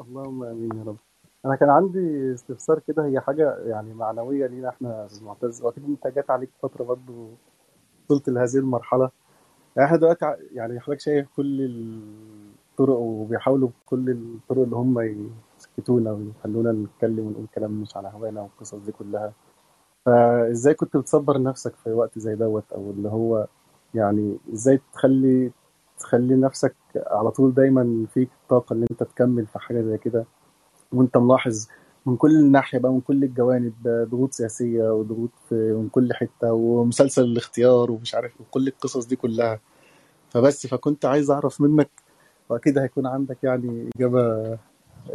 اللهم 0.00 0.44
آمين 0.44 0.70
يا 0.78 0.84
رب. 0.84 0.96
أنا 1.46 1.56
كان 1.56 1.70
عندي 1.70 2.34
استفسار 2.34 2.78
كده 2.78 3.06
هي 3.06 3.20
حاجة 3.20 3.56
يعني 3.66 3.94
معنوية 3.94 4.46
لينا 4.46 4.68
إحنا 4.68 5.08
معتز 5.22 5.62
وأكيد 5.62 5.84
أنت 5.84 6.06
جات 6.06 6.30
عليك 6.30 6.50
فترة 6.62 6.84
برضه 6.84 7.30
وصلت 8.10 8.28
لهذه 8.28 8.56
المرحلة. 8.56 9.10
يعني 9.76 9.86
إحنا 9.86 9.98
دلوقتي 9.98 10.26
يعني 10.52 10.80
حضرتك 10.80 11.00
شايف 11.00 11.28
كل 11.36 11.60
الطرق 11.60 12.96
وبيحاولوا 12.98 13.68
بكل 13.68 14.10
الطرق 14.10 14.62
اللي 14.62 14.76
هم 14.76 15.00
يسكتونا 15.58 16.12
ويخلونا 16.12 16.72
نتكلم 16.72 17.18
ونقول 17.18 17.46
كلام 17.54 17.70
مش 17.70 17.96
على 17.96 18.10
هوانا 18.14 18.40
والقصص 18.40 18.74
دي 18.74 18.92
كلها. 18.92 19.32
فإزاي 20.06 20.74
كنت 20.74 20.96
بتصبر 20.96 21.42
نفسك 21.42 21.74
في 21.84 21.90
وقت 21.92 22.18
زي 22.18 22.34
دوت؟ 22.34 22.72
أو 22.72 22.90
اللي 22.90 23.08
هو 23.08 23.46
يعني 23.94 24.36
إزاي 24.52 24.80
تخلي 24.92 25.50
تخلي 25.98 26.34
نفسك 26.36 26.74
على 26.96 27.30
طول 27.30 27.54
دايما 27.54 28.06
فيك 28.14 28.28
طاقة 28.48 28.72
إن 28.74 28.86
أنت 28.90 29.02
تكمل 29.02 29.46
في 29.46 29.58
حاجة 29.58 29.82
زي 29.82 29.98
كده؟ 29.98 30.24
وأنت 30.92 31.16
ملاحظ 31.16 31.68
من 32.06 32.16
كل 32.16 32.50
ناحية 32.50 32.78
بقى 32.78 32.92
من 32.92 33.00
كل 33.00 33.24
الجوانب 33.24 33.72
ضغوط 34.10 34.32
سياسية 34.32 34.90
وضغوط 34.94 35.30
من 35.52 35.88
كل 35.88 36.12
حتة 36.12 36.52
ومسلسل 36.52 37.22
الاختيار 37.24 37.90
ومش 37.90 38.14
عارف 38.14 38.40
وكل 38.40 38.68
القصص 38.68 39.06
دي 39.06 39.16
كلها. 39.16 39.60
فبس 40.30 40.66
فكنت 40.66 41.04
عايز 41.04 41.30
أعرف 41.30 41.60
منك 41.60 41.90
وأكيد 42.48 42.78
هيكون 42.78 43.06
عندك 43.06 43.44
يعني 43.44 43.90
إجابة 43.96 44.58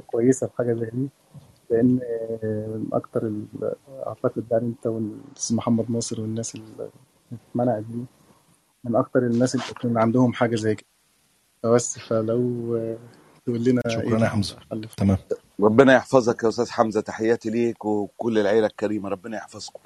كويسة 0.08 0.48
في 0.48 0.58
حاجة 0.58 0.74
زي 0.74 0.90
دي. 0.94 1.10
لأن 1.70 2.00
من 2.44 2.86
أكتر 2.94 3.28
ال- 3.28 3.74
أعتقد 4.08 4.44
يعني 4.52 4.66
أنت 4.66 4.88
والأستاذ 4.88 5.56
محمد 5.56 5.92
ناصر 5.92 6.22
والناس 6.22 6.56
اللي 6.56 6.90
اتمنعت 7.52 7.84
دي 7.84 8.06
من 8.84 8.96
أكتر 8.96 9.20
الناس 9.20 9.56
اللي 9.56 9.66
كان 9.82 9.98
عندهم 9.98 10.34
حاجة 10.34 10.56
زي 10.56 10.76
كده. 10.76 10.88
فبس 11.64 12.00
فلو 12.00 12.98
تقول 13.46 13.64
لنا 13.64 13.82
إيه 13.86 13.92
شكرا 13.92 14.20
يا 14.20 14.28
حمزة. 14.28 14.56
تمام. 14.98 15.18
ربنا 15.60 15.94
يحفظك 15.96 16.44
يا 16.44 16.50
أستاذ 16.50 16.70
حمزة. 16.72 17.02
تحياتي 17.02 17.50
ليك 17.50 17.86
وكل 17.86 18.38
العيلة 18.40 18.68
الكريمة. 18.68 19.10
ربنا 19.10 19.38
يحفظكم. 19.38 19.80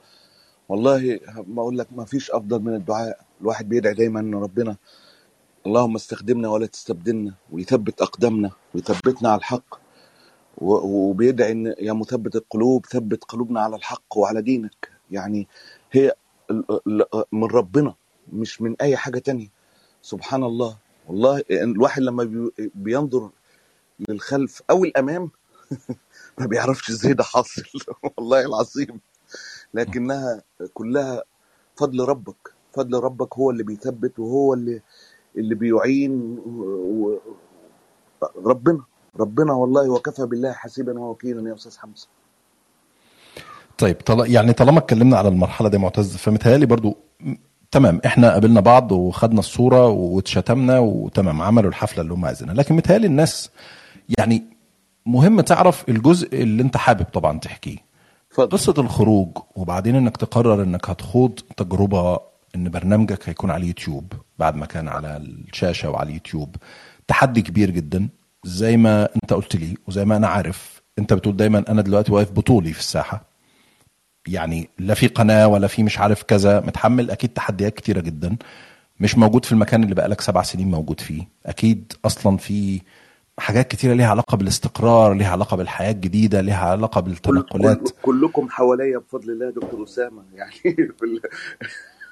والله 0.70 1.20
ما 1.48 1.62
أقول 1.62 1.78
لك 1.78 1.88
ما 1.96 2.06
فيش 2.06 2.32
أفضل 2.32 2.60
من 2.62 2.76
الدعاء. 2.76 3.20
الواحد 3.42 3.70
بيدعي 3.70 3.94
دايما 3.94 4.20
إن 4.20 4.36
ربنا 4.36 4.76
اللهم 5.66 5.96
استخدمنا 5.96 6.50
ولا 6.50 6.66
تستبدلنا 6.66 7.34
ويثبت 7.52 8.02
أقدامنا 8.02 8.52
ويثبتنا 8.76 9.30
على 9.30 9.40
الحق. 9.40 9.76
وبيدعي 10.62 11.54
إن 11.54 11.76
يا 11.80 11.94
مثبت 11.94 12.36
القلوب 12.38 12.86
ثبت 12.86 13.24
قلوبنا 13.24 13.62
على 13.62 13.76
الحق 13.76 14.18
وعلى 14.18 14.44
دينك. 14.44 14.92
يعني 15.12 15.48
هي 15.92 16.14
من 17.34 17.46
ربنا 17.48 17.96
مش 18.34 18.62
من 18.64 18.76
أي 18.82 18.98
حاجة 18.98 19.20
تانية. 19.20 19.50
سبحان 20.02 20.44
الله. 20.44 20.78
والله 21.08 21.44
الواحد 21.52 22.04
لما 22.04 22.26
بي- 22.26 22.72
بينظر 22.76 23.32
للخلف 24.10 24.64
أو 24.72 24.86
الأمام 24.86 25.32
ما 26.40 26.48
بيعرفش 26.48 26.90
إزاي 26.90 27.14
ده 27.14 27.24
حاصل. 27.26 27.64
والله 28.18 28.42
العظيم. 28.46 29.02
لكنها 29.74 30.44
كلها 30.76 31.24
فضل 31.78 32.02
ربك. 32.10 32.56
فضل 32.74 33.00
ربك 33.00 33.38
هو 33.38 33.52
اللي 33.52 33.64
بيثبت 33.64 34.20
وهو 34.20 34.56
اللي 34.56 34.82
اللي 35.38 35.56
بيعين. 35.56 36.40
ربنا. 38.38 38.84
ربنا 39.20 39.54
والله 39.54 39.90
وكفى 39.90 40.26
بالله 40.26 40.52
حسيبا 40.54 41.00
ووكيلا 41.00 41.50
يا 41.50 41.56
أستاذ 41.56 41.78
حمزة. 41.78 42.08
طيب 43.78 43.96
طل... 43.96 44.32
يعني 44.32 44.54
طالما 44.54 44.80
اتكلمنا 44.80 45.18
على 45.18 45.28
المرحلة 45.28 45.70
دي 45.70 45.78
معتز 45.78 46.16
فمتهيألي 46.18 46.66
برضو 46.66 46.98
تمام 47.72 48.02
إحنا 48.06 48.32
قابلنا 48.32 48.60
بعض 48.62 48.92
وخدنا 48.92 49.40
الصورة 49.40 49.88
واتشتمنا 49.88 50.80
وتمام 50.80 51.42
عملوا 51.42 51.70
الحفلة 51.70 52.02
اللي 52.02 52.14
هم 52.14 52.26
عايزينها 52.26 52.54
لكن 52.54 52.76
متهيألي 52.76 53.08
الناس 53.08 53.50
يعني 54.18 54.44
مهم 55.06 55.42
تعرف 55.42 55.90
الجزء 55.90 56.42
اللي 56.42 56.64
انت 56.64 56.78
حابب 56.78 57.06
طبعا 57.06 57.40
تحكيه. 57.40 57.78
اتفضل. 58.32 58.50
قصة 58.50 58.74
الخروج 58.78 59.38
وبعدين 59.56 59.96
انك 59.96 60.18
تقرر 60.18 60.64
انك 60.64 60.90
هتخوض 60.90 61.40
تجربة 61.58 62.20
ان 62.56 62.70
برنامجك 62.70 63.30
هيكون 63.30 63.52
على 63.52 63.62
اليوتيوب 63.64 64.14
بعد 64.40 64.56
ما 64.56 64.66
كان 64.66 64.88
على 64.88 65.18
الشاشة 65.18 65.90
وعلى 65.90 66.10
اليوتيوب 66.10 66.56
تحدي 67.08 67.42
كبير 67.42 67.70
جدا. 67.70 68.10
زي 68.44 68.78
ما 68.78 69.10
انت 69.16 69.34
قلت 69.34 69.56
لي 69.56 69.78
وزي 69.88 70.06
ما 70.06 70.18
أنا 70.18 70.28
عارف 70.28 70.82
انت 71.00 71.14
بتقول 71.14 71.38
دايما 71.38 71.64
أنا 71.70 71.82
دلوقتي 71.82 72.12
واقف 72.12 72.32
بطولي 72.32 72.74
في 72.74 72.80
الساحة. 72.80 73.30
يعني 74.28 74.70
لا 74.80 74.94
في 74.94 75.08
قناة 75.08 75.48
ولا 75.48 75.68
في 75.68 75.84
مش 75.84 76.00
عارف 76.00 76.24
كذا 76.24 76.60
متحمل 76.60 77.12
أكيد 77.12 77.30
تحديات 77.30 77.74
كتيرة 77.74 78.00
جدا. 78.02 78.38
مش 79.00 79.18
موجود 79.18 79.46
في 79.46 79.52
المكان 79.52 79.84
اللي 79.84 79.96
بقالك 79.96 80.22
سبع 80.22 80.44
سنين 80.44 80.72
موجود 80.72 81.00
فيه. 81.00 81.28
أكيد 81.46 81.94
أصلا 82.06 82.38
في 82.38 82.82
حاجات 83.40 83.68
كتيرة 83.68 83.94
ليها 83.94 84.08
علاقة 84.08 84.38
بالاستقرار 84.38 85.14
ليها 85.14 85.32
علاقة 85.32 85.58
بالحياة 85.58 85.92
الجديدة 85.92 86.42
ليها 86.42 86.70
علاقة 86.70 87.02
كل 87.02 87.08
بالتنقلات. 87.10 87.90
كل 87.90 87.94
كلكم 88.02 88.50
حواليا 88.50 88.98
بفضل 88.98 89.32
الله 89.32 89.46
يا 89.46 89.52
دكتور 89.52 89.84
أسامة. 89.84 90.24
يعني 90.36 90.90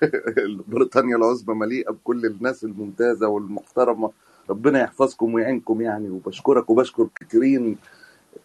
بريطانيا 0.67 1.15
العظمى 1.15 1.55
مليئة 1.55 1.91
بكل 1.91 2.25
الناس 2.25 2.63
الممتازة 2.63 3.27
والمحترمة. 3.27 4.11
ربنا 4.49 4.79
يحفظكم 4.81 5.33
ويعينكم 5.33 5.81
يعني 5.81 6.09
وبشكرك 6.09 6.69
وبشكر 6.69 7.09
كثيرين 7.19 7.77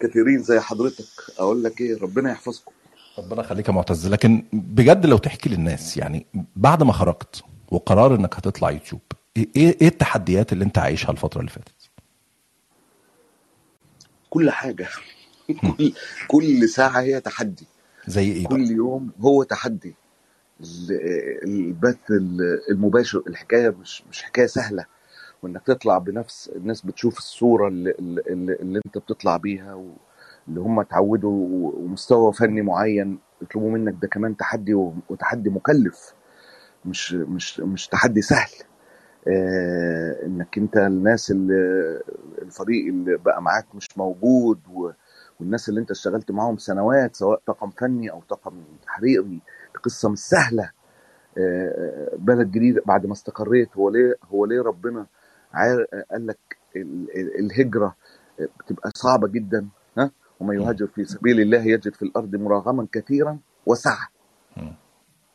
كثيرين 0.00 0.42
زي 0.42 0.60
حضرتك. 0.60 1.04
أقول 1.38 1.62
لك 1.64 1.80
إيه 1.80 1.98
ربنا 2.02 2.30
يحفظكم. 2.30 2.72
ربنا 3.18 3.40
يخليك 3.40 3.68
يا 3.68 3.72
معتز. 3.72 4.08
لكن 4.08 4.44
بجد 4.52 5.06
لو 5.06 5.18
تحكي 5.18 5.48
للناس 5.48 5.96
يعني 5.96 6.26
بعد 6.56 6.82
ما 6.82 6.92
خرجت 6.92 7.42
وقرار 7.70 8.14
إنك 8.14 8.34
هتطلع 8.34 8.70
يوتيوب 8.70 9.00
إيه 9.36 9.48
إيه 9.56 9.88
التحديات 9.88 10.52
اللي 10.52 10.64
أنت 10.64 10.78
عايشها 10.78 11.10
الفترة 11.12 11.40
اللي 11.40 11.50
فاتت؟ 11.50 11.72
كل 14.30 14.50
حاجة. 14.50 14.88
كل 15.78 15.92
كل 16.28 16.68
ساعة 16.68 17.00
هي 17.00 17.20
تحدي. 17.20 17.66
زي 18.06 18.32
إيه 18.32 18.46
بقى؟ 18.46 18.48
كل 18.56 18.70
يوم 18.70 19.10
هو 19.20 19.42
تحدي. 19.42 19.94
ال- 20.60 21.44
البث 21.44 22.10
ال- 22.10 22.60
المباشر 22.70 23.22
الحكاية 23.26 23.68
مش 23.70 24.02
مش 24.10 24.22
حكاية 24.22 24.46
سهلة. 24.46 24.84
وإنك 25.42 25.62
تطلع 25.66 25.98
بنفس 25.98 26.48
الناس 26.56 26.86
بتشوف 26.86 27.18
الصورة 27.18 27.68
اللي, 27.68 27.90
اللي, 27.98 28.52
اللي 28.54 28.80
أنت 28.86 28.98
بتطلع 28.98 29.36
بيها 29.36 29.74
واللي 29.74 30.60
هم 30.60 30.80
اتعودوا 30.80 31.48
ومستوى 31.78 32.32
فني 32.32 32.62
معين 32.62 33.18
يطلبوا 33.42 33.70
منك 33.70 33.94
ده 34.02 34.08
كمان 34.08 34.36
تحدي 34.36 34.74
وتحدي 35.08 35.50
مكلف 35.50 36.14
مش 36.84 37.12
مش 37.14 37.60
مش 37.60 37.88
تحدي 37.88 38.22
سهل. 38.22 38.50
آه 39.28 40.26
إنك 40.26 40.58
أنت 40.58 40.76
الناس 40.76 41.30
اللي 41.30 41.54
الفريق 42.42 42.86
اللي 42.86 43.16
بقى 43.16 43.42
معاك 43.42 43.66
مش 43.74 43.98
موجود 43.98 44.60
والناس 45.40 45.68
اللي 45.68 45.80
أنت 45.80 45.90
اشتغلت 45.90 46.30
معاهم 46.30 46.56
سنوات 46.58 47.16
سواء 47.16 47.40
طاقم 47.46 47.70
فني 47.70 48.10
أو 48.10 48.22
طاقم 48.28 48.52
تحريري 48.86 49.40
قصة 49.84 50.08
مش 50.08 50.18
سهلة. 50.18 50.70
آه، 51.38 52.16
بلد 52.18 52.50
جديد 52.50 52.80
بعد 52.86 53.06
ما 53.06 53.12
استقريت 53.12 53.76
هو 53.76 53.90
ليه 53.90 54.14
هو 54.32 54.44
ليه 54.46 54.62
ربنا 54.62 55.06
قال 55.54 56.26
لك 56.26 56.38
ال- 56.76 57.08
ال- 57.16 57.38
الهجرة 57.38 57.96
بتبقى 58.58 58.90
صعبة 58.94 59.28
جدا 59.28 59.68
ها 59.98 60.10
ومن 60.40 60.56
مم. 60.56 60.62
يهاجر 60.62 60.86
في 60.86 61.04
سبيل 61.04 61.40
الله 61.40 61.58
يجد 61.66 61.94
في 61.94 62.02
الأرض 62.02 62.36
مراغما 62.36 62.86
كثيرا 62.92 63.38
وسعة. 63.66 64.08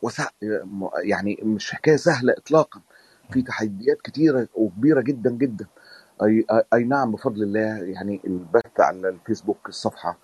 وسع 0.02 0.28
يعني 1.04 1.40
مش 1.44 1.72
حكاية 1.72 1.96
سهلة 1.96 2.34
اطلاقا 2.38 2.82
في 3.32 3.42
تحديات 3.42 4.02
كتيرة 4.02 4.48
وكبيرة 4.56 5.02
جدا 5.02 5.32
جدا 5.32 5.68
أي 6.24 6.46
أي 6.74 6.84
نعم 6.84 7.12
بفضل 7.12 7.44
الله 7.44 7.60
يعني 7.78 8.22
البث 8.28 8.80
على 8.80 9.10
الفيسبوك 9.10 9.70
الصفحة 9.70 10.18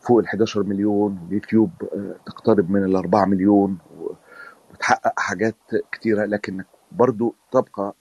فوق 0.00 0.18
ال 0.18 0.26
11 0.26 0.62
مليون 0.62 1.26
اليوتيوب 1.28 1.70
آه، 1.82 2.14
تقترب 2.26 2.70
من 2.70 2.84
ال 2.84 2.96
4 2.96 3.24
مليون 3.24 3.78
و- 4.00 4.12
تحقق 4.80 5.20
حاجات 5.20 5.56
كتيرة 5.92 6.24
لكنك 6.24 6.66
برضو 6.92 7.34
تبقى 7.52 7.94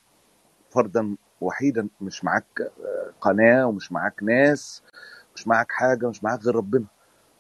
فردا 0.70 1.16
وحيدا 1.42 1.88
مش 2.02 2.24
معاك 2.26 2.46
آه، 2.62 3.12
قناة 3.22 3.66
ومش 3.68 3.92
معاك 3.92 4.24
ناس 4.24 4.84
مش 5.36 5.48
معاك 5.48 5.72
حاجة 5.72 6.10
مش 6.10 6.24
معاك 6.24 6.40
غير 6.44 6.56
ربنا. 6.56 6.86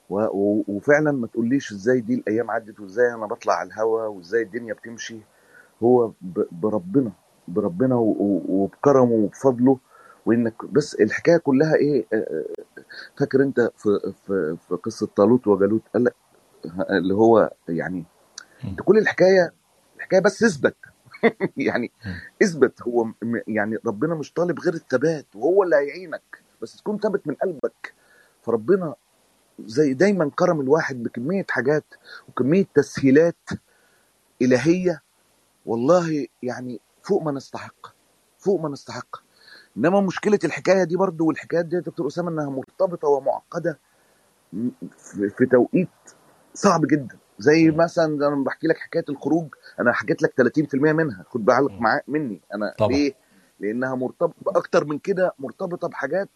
وفعلا 0.10 1.12
ما 1.12 1.28
تقوليش 1.28 1.72
إزاي 1.72 2.02
دي 2.02 2.14
الأيام 2.16 2.52
عدت 2.52 2.80
وإزاي 2.80 3.14
أنا 3.14 3.26
بطلع 3.26 3.54
على 3.54 3.68
الهوا 3.70 4.06
وإزاي 4.06 4.41
الدنيا 4.41 4.74
بتمشي. 4.74 5.20
هو 5.84 6.12
بربنا 6.52 7.12
بربنا 7.47 7.95
وبكرمه 7.95 9.12
وبفضله. 9.12 9.78
وإنك 10.26 10.66
بس 10.66 10.95
الحكاية 10.95 11.38
كلها 11.38 11.76
إيه 11.76 12.06
آه، 12.14 12.16
آه، 12.16 12.45
فاكر 13.20 13.43
أنت 13.43 13.72
في 13.78 14.14
في 14.28 14.58
في 14.68 14.76
قصة 14.76 15.08
طالوت 15.16 15.47
وجالوت؟ 15.47 15.82
قال 15.93 16.04
لك 16.04 16.16
اللي 16.89 17.14
هو 17.14 17.52
يعني 17.70 18.04
انت 18.66 18.82
كل 18.82 18.97
الحكاية 18.97 19.54
الحكاية 19.97 20.20
بس 20.20 20.43
إثبت. 20.43 20.76
يعني 21.58 21.92
اثبت 22.44 22.82
هو 22.82 23.08
يعني 23.48 23.78
ربنا 23.86 24.16
مش 24.16 24.34
طالب 24.34 24.60
غير 24.60 24.74
الثبات 24.74 25.26
وهو 25.36 25.64
اللي 25.64 25.76
هيعينك. 25.76 26.44
بس 26.62 26.78
تكون 26.78 27.00
ثابت 27.00 27.28
من 27.28 27.36
قلبك. 27.36 27.94
فربنا 28.44 28.96
زي 29.60 29.94
دايما 29.94 30.32
كرم 30.36 30.62
الواحد 30.62 31.04
بكمية 31.04 31.46
حاجات 31.50 31.86
وكمية 32.30 32.66
تسهيلات 32.76 33.50
إلهية. 34.42 35.02
والله 35.66 36.28
يعني 36.44 36.80
فوق 37.04 37.24
ما 37.24 37.32
نستحق 37.32 37.88
فوق 38.40 38.62
ما 38.62 38.70
نستحق. 38.70 39.16
إنما 39.78 40.02
مشكلة 40.02 40.40
الحكاية 40.44 40.84
دي 40.84 40.96
برضو 40.96 41.26
والحكايات 41.28 41.66
دي 41.66 41.76
يا 41.76 41.82
دكتور 41.82 42.08
أسامة 42.08 42.32
إنها 42.32 42.50
مرتبطة 42.50 43.08
ومعقدة 43.08 43.80
في 45.38 45.46
توقيت 45.52 45.90
صعب 46.54 46.82
جدا. 46.88 47.18
زي 47.42 47.72
مثلا 47.72 48.28
أنا 48.28 48.44
بحكي 48.44 48.68
لك 48.68 48.78
حكاية 48.78 49.06
الخروج 49.10 49.48
أنا 49.80 49.92
حكيت 49.92 50.22
لك 50.22 50.34
30% 50.42 50.76
منها 50.76 51.24
خد 51.30 51.46
بالك 51.46 51.72
معاك 51.82 52.04
مني. 52.08 52.42
أنا 52.54 52.76
طبعا. 52.78 52.92
ليه؟ 52.92 53.14
لأنها 53.60 53.96
مرتبطة 53.96 54.36
أكتر 54.48 54.86
من 54.86 55.00
كده 55.00 55.34
مرتبطة 55.39 55.88
بحاجات 55.88 56.30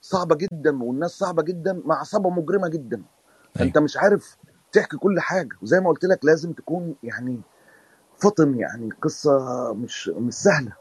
صعبة 0.00 0.36
جدا 0.36 0.82
والناس 0.82 1.10
صعبة 1.10 1.42
جدا 1.42 1.82
مع 1.84 2.00
عصابه 2.00 2.30
مجرمة 2.30 2.68
جدا. 2.68 3.02
فانت 3.54 3.76
أيوه 3.76 3.84
مش 3.84 3.96
عارف 3.96 4.36
تحكي 4.72 4.96
كل 4.96 5.20
حاجة. 5.20 5.56
وزي 5.62 5.80
ما 5.80 5.88
قلت 5.88 6.04
لك 6.04 6.24
لازم 6.24 6.52
تكون 6.52 6.94
يعني 7.02 7.40
فطن 8.18 8.58
يعني 8.58 8.90
قصة 9.02 9.72
مش 9.74 10.08
مش 10.08 10.34
سهلة. 10.34 10.72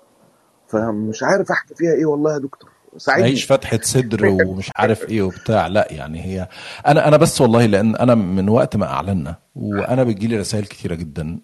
فمش 0.67 1.23
عارف 1.23 1.51
أحكي 1.51 1.75
فيها 1.75 1.93
إيه 1.93 2.05
والله 2.05 2.33
يا 2.33 2.37
دكتور. 2.37 2.71
تعيش 2.91 3.03
ساعدني 3.03 3.35
فتحة 3.35 3.79
صدر 3.83 4.25
ومش 4.25 4.71
عارف 4.75 5.09
إيه 5.09 5.21
وبتاع. 5.21 5.67
لا 5.67 5.87
يعني 5.91 6.25
هي 6.25 6.47
أنا 6.87 7.07
أنا 7.07 7.17
بس 7.17 7.41
والله 7.41 7.65
لأن 7.65 7.95
أنا 7.95 8.15
من 8.15 8.49
وقت 8.49 8.75
ما 8.75 8.85
اعلنا 8.85 9.35
وأنا 9.55 10.03
بتجيلي 10.03 10.37
رسائل 10.37 10.65
كتيرة 10.65 10.95
جدا. 10.95 11.39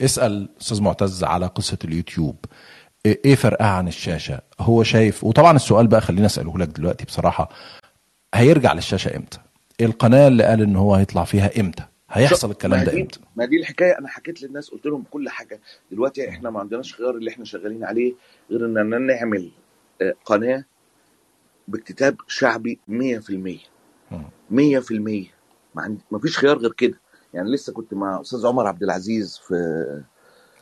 اسأل 0.00 0.48
أستاذ 0.60 0.82
معتز 0.82 1.24
على 1.24 1.46
قصة 1.46 1.78
اليوتيوب. 1.84 2.36
إيه 3.06 3.34
فرقها 3.34 3.66
عن 3.66 3.88
الشاشة؟ 3.88 4.40
هو 4.60 4.82
شايف 4.82 5.24
وطبعا 5.24 5.56
السؤال 5.56 5.86
بقى 5.86 6.00
خليني 6.00 6.26
أسأله 6.26 6.58
لك 6.58 6.68
دلوقتي 6.68 7.04
بصراحة 7.04 7.48
هيرجع 8.34 8.72
للشاشة 8.72 9.16
إمتى؟ 9.16 9.38
القناة 9.80 10.28
اللي 10.28 10.44
قال 10.44 10.62
إن 10.62 10.76
هو 10.76 10.94
هيطلع 10.94 11.24
فيها 11.24 11.50
إمتى؟ 11.60 11.82
هيحصل 12.10 12.50
الكلام 12.50 12.84
ده 12.84 12.92
إمتى؟ 12.92 13.20
ما 13.36 13.44
دي 13.44 13.56
الحكاية. 13.56 13.98
أنا 13.98 14.08
حكيت 14.08 14.42
للناس 14.42 14.70
قلت 14.70 14.86
لهم 14.86 15.04
كل 15.10 15.28
حاجة. 15.28 15.60
دلوقتي 15.90 16.28
إحنا 16.28 16.50
ما 16.50 16.60
عندناش 16.60 16.94
خيار 16.94 17.10
اللي 17.10 17.30
إحنا 17.30 17.44
شغالين 17.44 17.84
عليه 17.84 18.12
غير 18.50 18.66
إننا 18.66 18.98
نعمل 18.98 19.50
آه، 20.02 20.14
قناة 20.24 20.64
باكتتاب 21.68 22.16
شعبي 22.26 22.78
100% 22.88 22.92
100% 24.12 24.14
مم. 24.50 25.98
ما 26.10 26.18
فيش 26.22 26.38
خيار 26.38 26.58
غير 26.58 26.72
كده. 26.72 27.00
يعني 27.34 27.50
لسه 27.50 27.72
كنت 27.72 27.94
مع 27.94 28.20
أستاذ 28.20 28.46
عمر 28.46 28.66
عبد 28.66 28.82
العزيز 28.82 29.38
في 29.38 29.54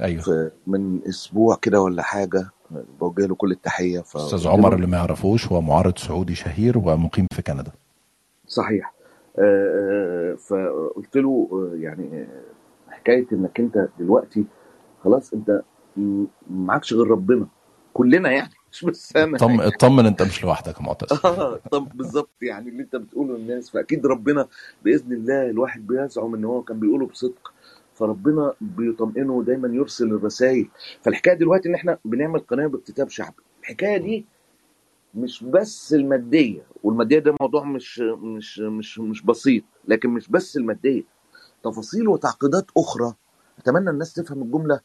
أيوه. 0.01 0.22
في 0.22 0.51
من 0.66 1.01
أسبوع 1.09 1.57
كده 1.62 1.80
ولا 1.80 2.03
حاجة 2.03 2.51
بوجه 3.01 3.26
له 3.26 3.34
كل 3.34 3.51
التحية 3.51 4.01
أستاذ 4.01 4.38
فقلت 4.38 4.46
عمر 4.46 4.74
اللي 4.74 4.86
ما 4.86 4.96
يعرفوش 4.96 5.48
هو 5.48 5.61
معارض 5.61 5.98
سعودي 5.98 6.34
شهير 6.34 6.78
ومقيم 6.78 7.26
في 7.32 7.42
كندا. 7.42 7.72
صحيح. 8.46 8.94
آه، 9.38 10.32
آه، 10.32 10.34
فقلت 10.34 11.16
له 11.16 11.48
آه، 11.53 11.76
يعني 11.76 12.26
حكاية 12.88 13.26
إنك 13.32 13.61
أنت 13.61 13.88
دلوقتي 13.98 14.44
خلاص 15.05 15.32
أنت 15.32 15.62
معكش 16.51 16.92
غير 16.92 17.07
ربنا. 17.07 17.46
كلنا 17.94 18.30
يعني. 18.30 18.60
مش 18.73 18.85
بس 18.85 19.16
أنا 19.16 19.37
اطمن 19.37 19.61
اطمن 19.61 20.07
انت 20.07 20.23
مش 20.23 20.45
لوحدك 20.45 20.77
يا 20.81 20.83
معتز. 20.83 21.18
آه 21.25 21.61
طب 21.71 21.89
بالظبط 21.95 22.43
يعني 22.43 22.71
اللي 22.71 22.83
انت 22.83 22.97
بتقوله 22.97 23.37
للناس 23.37 23.71
فأكيد 23.71 24.07
ربنا 24.07 24.49
بإذن 24.85 25.12
الله 25.12 25.51
الواحد 25.51 25.87
بيزعم 25.87 26.35
إن 26.35 26.45
هو 26.45 26.62
كان 26.62 26.81
بيقوله 26.81 27.07
بصدق. 27.07 27.53
فربنا 27.95 28.55
بيطمئنه 28.61 29.33
ودايما 29.33 29.68
يرسل 29.68 30.07
الرسائل. 30.07 30.68
فالحكاية 31.03 31.35
دلوقتي 31.35 31.68
إن 31.68 31.75
إحنا 31.75 31.99
بنعمل 32.05 32.41
قناة 32.41 32.66
باكتتاب 32.66 33.09
شعبي. 33.09 33.43
الحكاية 33.61 33.97
دي 33.97 34.27
مش 35.14 35.45
بس 35.45 35.95
المادية 35.95 36.62
والمادية 36.83 37.18
ده 37.18 37.35
موضوع 37.41 37.64
مش 37.64 37.99
مش 38.01 38.59
مش 38.59 38.99
مش 38.99 39.23
بسيط 39.23 39.64
لكن 39.89 40.11
مش 40.11 40.29
بس 40.29 40.57
المادية. 40.57 41.03
تفاصيل 41.64 42.09
وتعقيدات 42.09 42.66
أخرى. 42.77 43.14
أتمنى 43.59 43.91
الناس 43.91 44.12
تفهم 44.12 44.43
الجملة. 44.43 44.81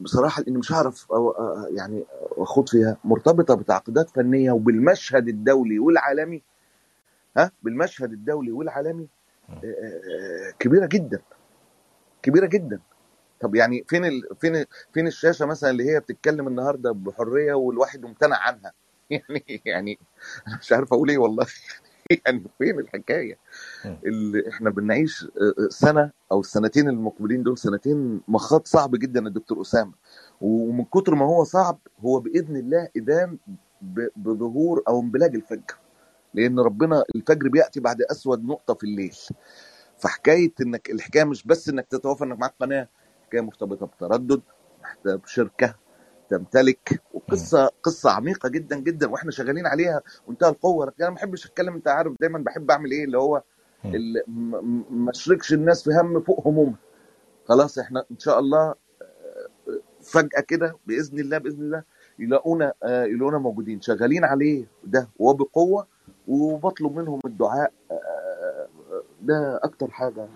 بصراحة 0.00 0.42
لأني 0.42 0.58
مش 0.58 0.72
هعرف 0.72 1.12
أو 1.12 1.34
يعني 1.76 2.04
أخوض 2.36 2.68
فيها. 2.68 2.96
مرتبطة 3.04 3.54
بتعقيدات 3.54 4.10
فنية 4.10 4.52
وبالمشهد 4.52 5.28
الدولي 5.28 5.78
والعالمي. 5.78 6.42
ها؟ 7.36 7.52
بالمشهد 7.62 8.12
الدولي 8.12 8.52
والعالمي. 8.52 9.08
آه، 9.50 9.54
آه، 9.64 10.50
كبيرة 10.58 10.86
جدا. 10.86 11.20
كبيرة 12.22 12.46
جدا. 12.46 12.80
طب 13.40 13.54
يعني 13.54 13.84
فين 13.88 14.04
ال... 14.04 14.22
فين 14.40 14.64
فين 14.94 15.06
الشاشة 15.06 15.46
مثلا 15.46 15.70
اللي 15.70 15.90
هي 15.90 16.00
بتتكلم 16.00 16.48
النهارده 16.48 16.92
بحرية 16.92 17.54
والواحد 17.54 18.02
ممتنع 18.02 18.36
عنها؟ 18.36 18.72
يعني 19.10 19.62
يعني 19.64 19.98
أنا 20.48 20.58
مش 20.58 20.72
عارف 20.72 20.92
أقول 20.92 21.10
إيه 21.10 21.18
والله. 21.18 21.46
يعني 22.10 22.44
فين 22.58 22.78
الحكاية. 22.80 23.38
اللي 24.06 24.48
إحنا 24.50 24.70
بنعيش 24.70 25.24
آه، 25.24 25.64
آه، 25.64 25.68
سنة 25.70 26.12
أو 26.32 26.40
السنتين 26.40 26.88
المقبلين 26.88 27.42
دول 27.42 27.58
سنتين 27.58 28.20
مخاض 28.28 28.66
صعب 28.66 28.96
جدا 28.96 29.20
يا 29.20 29.28
دكتور 29.28 29.62
أسامة. 29.62 29.92
ومن 30.40 30.84
كتر 30.84 31.14
ما 31.14 31.26
هو 31.26 31.44
صعب 31.44 31.78
هو 32.00 32.20
بإذن 32.20 32.56
الله 32.56 32.88
ب- 33.82 34.08
بظهور 34.16 34.82
أو 34.88 35.00
انبلاج 35.00 35.34
الفجر. 35.34 35.76
لأن 36.34 36.60
ربنا 36.60 37.04
الفجر 37.16 37.48
بيأتي 37.48 37.80
بعد 37.80 38.02
أسود 38.02 38.44
نقطة 38.44 38.74
في 38.74 38.84
الليل. 38.84 39.16
فحكاية 39.98 40.52
إنك 40.60 40.90
الحكاية 40.90 41.24
مش 41.24 41.44
بس 41.46 41.68
إنك 41.68 41.86
تتوفى 41.86 42.24
إنك 42.24 42.38
معاك 42.38 42.54
قناة 42.60 42.88
حكاية 43.26 43.40
مرتبطة 43.40 43.86
بتردد 43.86 44.42
بشركه 45.06 45.74
تمتلك 46.30 47.02
مم. 47.30 47.38
وقصه 47.38 47.70
قصة 47.82 48.10
عميقة 48.10 48.48
جدا 48.48 48.76
جدا 48.80 49.10
وإحنا 49.10 49.30
شغالين 49.30 49.66
عليها 49.66 50.02
وانتهى 50.26 50.48
القوة. 50.48 50.86
لكن 50.86 50.94
أنا 51.02 51.10
ما 51.10 51.16
بحبش 51.16 51.46
أتكلم 51.46 51.74
أنت 51.74 51.88
عارف 51.88 52.12
دايما 52.20 52.38
بحب 52.38 52.70
أعمل 52.70 52.90
إيه 52.90 53.04
اللي 53.04 53.18
هو 53.18 53.42
م- 54.28 55.04
ما 55.04 55.10
أشركش 55.10 55.52
الناس 55.52 55.84
في 55.84 55.90
هم 55.90 56.20
فوق 56.20 56.46
همومها. 56.48 56.78
خلاص 57.48 57.78
إحنا 57.78 58.04
إن 58.10 58.18
شاء 58.18 58.38
الله 58.38 58.74
فجأة 60.02 60.40
كده 60.48 60.76
بإذن 60.86 61.18
الله 61.18 61.38
بإذن 61.38 61.60
الله 61.62 61.82
يلاقونا 62.18 62.72
آه، 62.82 63.04
يلاقونا 63.04 63.38
موجودين. 63.38 63.80
شغالين 63.80 64.24
عليه 64.24 64.64
ده 64.84 65.08
وبقوه 65.18 65.86
وبطلب 66.28 66.96
منهم 66.96 67.20
الدعاء 67.24 67.72
آه، 67.90 68.68
ده 69.22 69.60
أكتر 69.62 69.90
حاجة 69.90 70.28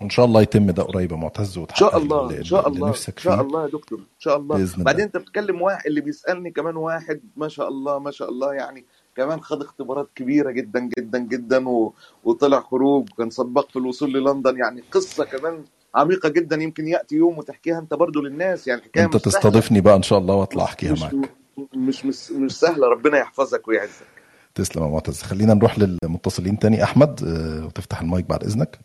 وان 0.00 0.10
شاء 0.10 0.24
الله 0.24 0.42
يتم 0.42 0.70
ده 0.70 0.82
قريب 0.82 1.12
يا 1.12 1.16
معتز 1.16 1.46
إن 1.46 1.52
شاء 1.54 1.62
وتحقق 1.62 1.96
الله 1.96 2.26
اللي, 2.26 2.38
إن 2.38 2.44
شاء 2.44 2.68
الله 2.68 2.88
إن 2.88 2.94
شاء 3.18 3.40
الله 3.40 3.62
يا 3.62 3.68
دكتور 3.68 3.98
إن 3.98 4.04
شاء 4.18 4.36
الله. 4.36 4.56
بإذن 4.56 4.84
بعدين 4.84 5.04
أنت 5.04 5.16
بتتكلم 5.16 5.62
واحد 5.62 5.86
اللي 5.86 6.00
بيسألني 6.00 6.50
كمان 6.50 6.76
واحد 6.76 7.20
ما 7.36 7.48
شاء 7.48 7.68
الله 7.68 7.98
ما 7.98 8.10
شاء 8.10 8.28
الله 8.28 8.54
يعني 8.54 8.84
كمان 9.16 9.40
خد 9.40 9.62
اختبارات 9.62 10.08
كبيرة 10.14 10.50
جدا 10.50 10.80
جدا 10.98 11.18
جدا 11.18 11.68
و... 11.68 11.92
وطلع 12.24 12.60
خروج 12.60 13.08
وكان 13.12 13.30
سباق 13.30 13.70
في 13.70 13.78
الوصول 13.78 14.12
للندن. 14.12 14.58
يعني 14.58 14.82
قصة 14.92 15.24
كمان 15.24 15.64
عميقة 15.94 16.28
جدا 16.28 16.56
يمكن 16.56 16.88
يأتي 16.88 17.14
يوم 17.16 17.38
وتحكيها 17.38 17.78
أنت 17.78 17.94
برضو 17.94 18.20
للناس 18.20 18.68
يعني 18.68 18.82
مش 18.82 18.90
سهلة. 18.96 19.08
تستضيفني 19.18 19.80
بقى 19.80 19.96
إن 19.96 20.02
شاء 20.02 20.18
الله 20.18 20.34
وأطلع 20.34 20.62
مش 20.62 20.68
أحكيها 20.68 20.92
مش 20.92 21.02
معاك. 21.02 21.30
مش 21.74 22.04
مش, 22.04 22.30
مش 22.30 22.58
سهلة 22.58 22.88
ربنا 22.88 23.18
يحفظك 23.18 23.68
ويعزك. 23.68 24.06
تسلم 24.54 24.82
يا 24.84 24.88
معتز. 24.88 25.22
خلينا 25.22 25.54
نروح 25.54 25.78
للمتصلين 25.78 26.58
تاني. 26.58 26.82
أحمد 26.82 27.24
آه، 27.24 27.66
وتفتح 27.66 28.00
المايك 28.00 28.26
بعد 28.26 28.44
إذنك. 28.44 28.78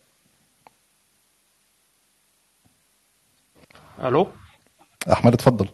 ألو؟ 4.04 4.28
أحمد 5.12 5.34
اتفضل. 5.34 5.68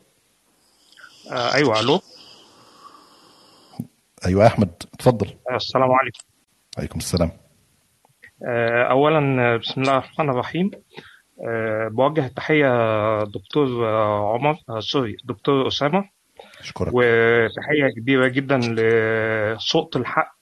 آه 1.32 1.54
أيوه 1.54 1.80
ألو؟ 1.80 2.00
أيوه 4.26 4.48
أحمد 4.48 4.84
اتفضل. 4.94 5.28
آه 5.52 5.56
السلام 5.56 5.92
عليكم. 5.92 6.20
عليكم 6.78 7.00
السلام. 7.00 7.32
آه 8.48 8.84
اولا 8.92 9.54
آه، 9.54 9.58
بسم 9.58 9.82
الله 9.82 9.94
الرحمن 9.98 10.30
الرحيم. 10.30 10.72
آه 11.48 11.88
بوجه 11.88 12.26
التحية 12.26 12.68
دكتور 13.24 13.88
آه، 13.88 14.34
عمر 14.34 14.58
آه 14.70 14.80
سوري 14.80 15.18
دكتور 15.24 15.68
أسامة. 15.68 16.10
أشكرك. 16.60 16.92
وتحية 16.94 17.88
كبيرة 17.98 18.28
جدا 18.28 18.58
لصوت 18.58 19.96
الحق 19.96 20.36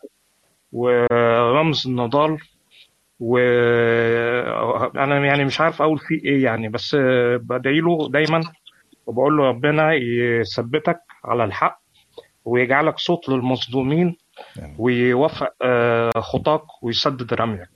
ورمز 0.71 1.87
النضال. 1.87 2.37
وأنا 3.19 5.25
يعني 5.25 5.45
مش 5.45 5.61
عارف 5.61 5.81
أقول 5.81 5.99
فيه 5.99 6.23
إيه 6.25 6.43
يعني 6.43 6.69
بس 6.69 6.95
آه، 6.99 7.37
بدعي 7.37 7.79
له 7.79 8.09
دايما 8.09 8.41
وبقول 9.07 9.37
له 9.37 9.43
ربنا 9.43 9.93
يثبتك 9.93 10.99
على 11.25 11.43
الحق 11.43 11.81
ويجعلك 12.45 12.97
صوت 12.97 13.29
للمظلومين 13.29 14.17
آمين. 14.59 14.75
ويوفق 14.79 15.53
آه، 15.61 16.11
خطاك 16.19 16.83
ويسدد 16.83 17.33
رميك. 17.33 17.69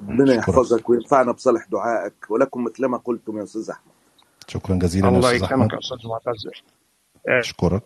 ربنا 0.00 0.34
يحفظك 0.34 0.90
وينفعنا 0.90 1.32
بصالح 1.32 1.66
دعائك 1.72 2.30
ولكم 2.30 2.64
مثلما 2.64 2.98
قلتم 2.98 3.38
يا 3.38 3.42
أستاذ 3.42 3.70
أحمد. 3.70 3.92
شكرا 4.48 4.76
جزيلا 4.76 5.08
يا 5.08 5.16
الله 5.16 5.32
يكرمك 5.32 5.72
يا 5.72 5.78
أستاذ 5.78 6.08
معتز. 6.08 6.46
آه، 7.28 7.40
أشكرك 7.40 7.82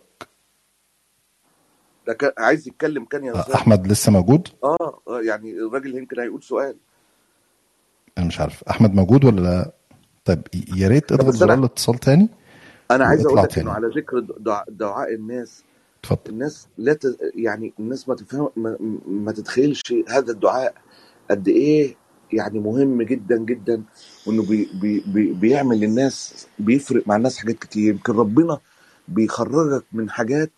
ده 2.07 2.13
كان 2.13 2.31
عايز 2.37 2.67
يتكلم 2.67 3.05
كان 3.05 3.23
يا 3.23 3.39
أستاذ 3.39 3.53
أحمد 3.53 3.87
لسه 3.87 4.11
موجود؟ 4.11 4.47
آه 4.63 5.01
آه، 5.07 5.21
يعني 5.21 5.51
الراجل 5.51 5.95
يمكن 5.97 6.19
هيقول 6.19 6.43
سؤال. 6.43 6.75
أنا 8.17 8.25
مش 8.25 8.39
عارف. 8.39 8.63
أحمد 8.63 8.93
موجود 8.93 9.25
ولا 9.25 9.41
لا؟ 9.41 9.71
طيب 10.25 10.41
يا 10.75 10.87
ريت 10.87 11.11
اضغط 11.11 11.33
زرار 11.33 11.53
أنا 11.53 11.59
الاتصال 11.59 11.97
تاني. 11.97 12.29
أنا 12.91 13.05
عايز 13.05 13.25
أقول 13.25 13.37
لك 13.37 13.59
إنه 13.59 13.71
على 13.71 13.87
ذكر 13.87 14.19
دعاء, 14.19 14.65
دعاء 14.69 15.13
الناس. 15.13 15.63
اتفضل. 15.99 16.21
الناس 16.29 16.67
لا 16.77 16.93
ت... 16.93 17.03
يعني 17.35 17.73
الناس 17.79 18.09
ما 18.09 18.15
تفهم 18.15 18.49
ما, 18.55 18.77
ما 19.07 19.31
تتخيلش 19.31 19.81
هذا 20.09 20.31
الدعاء 20.31 20.73
قد 21.31 21.47
إيه 21.47 21.95
يعني 22.33 22.59
مهم 22.59 23.01
جدا 23.01 23.37
جدا 23.37 23.83
وإنه 24.27 24.43
بي 24.43 24.69
بي 24.81 25.03
بي 25.07 25.33
بيعمل 25.33 25.79
للناس 25.79 26.47
بيفرق 26.59 27.07
مع 27.07 27.15
الناس 27.15 27.37
حاجات 27.37 27.59
كتير. 27.59 27.93
يمكن 27.93 28.13
ربنا 28.13 28.59
بيخرجك 29.07 29.83
من 29.91 30.09
حاجات 30.09 30.51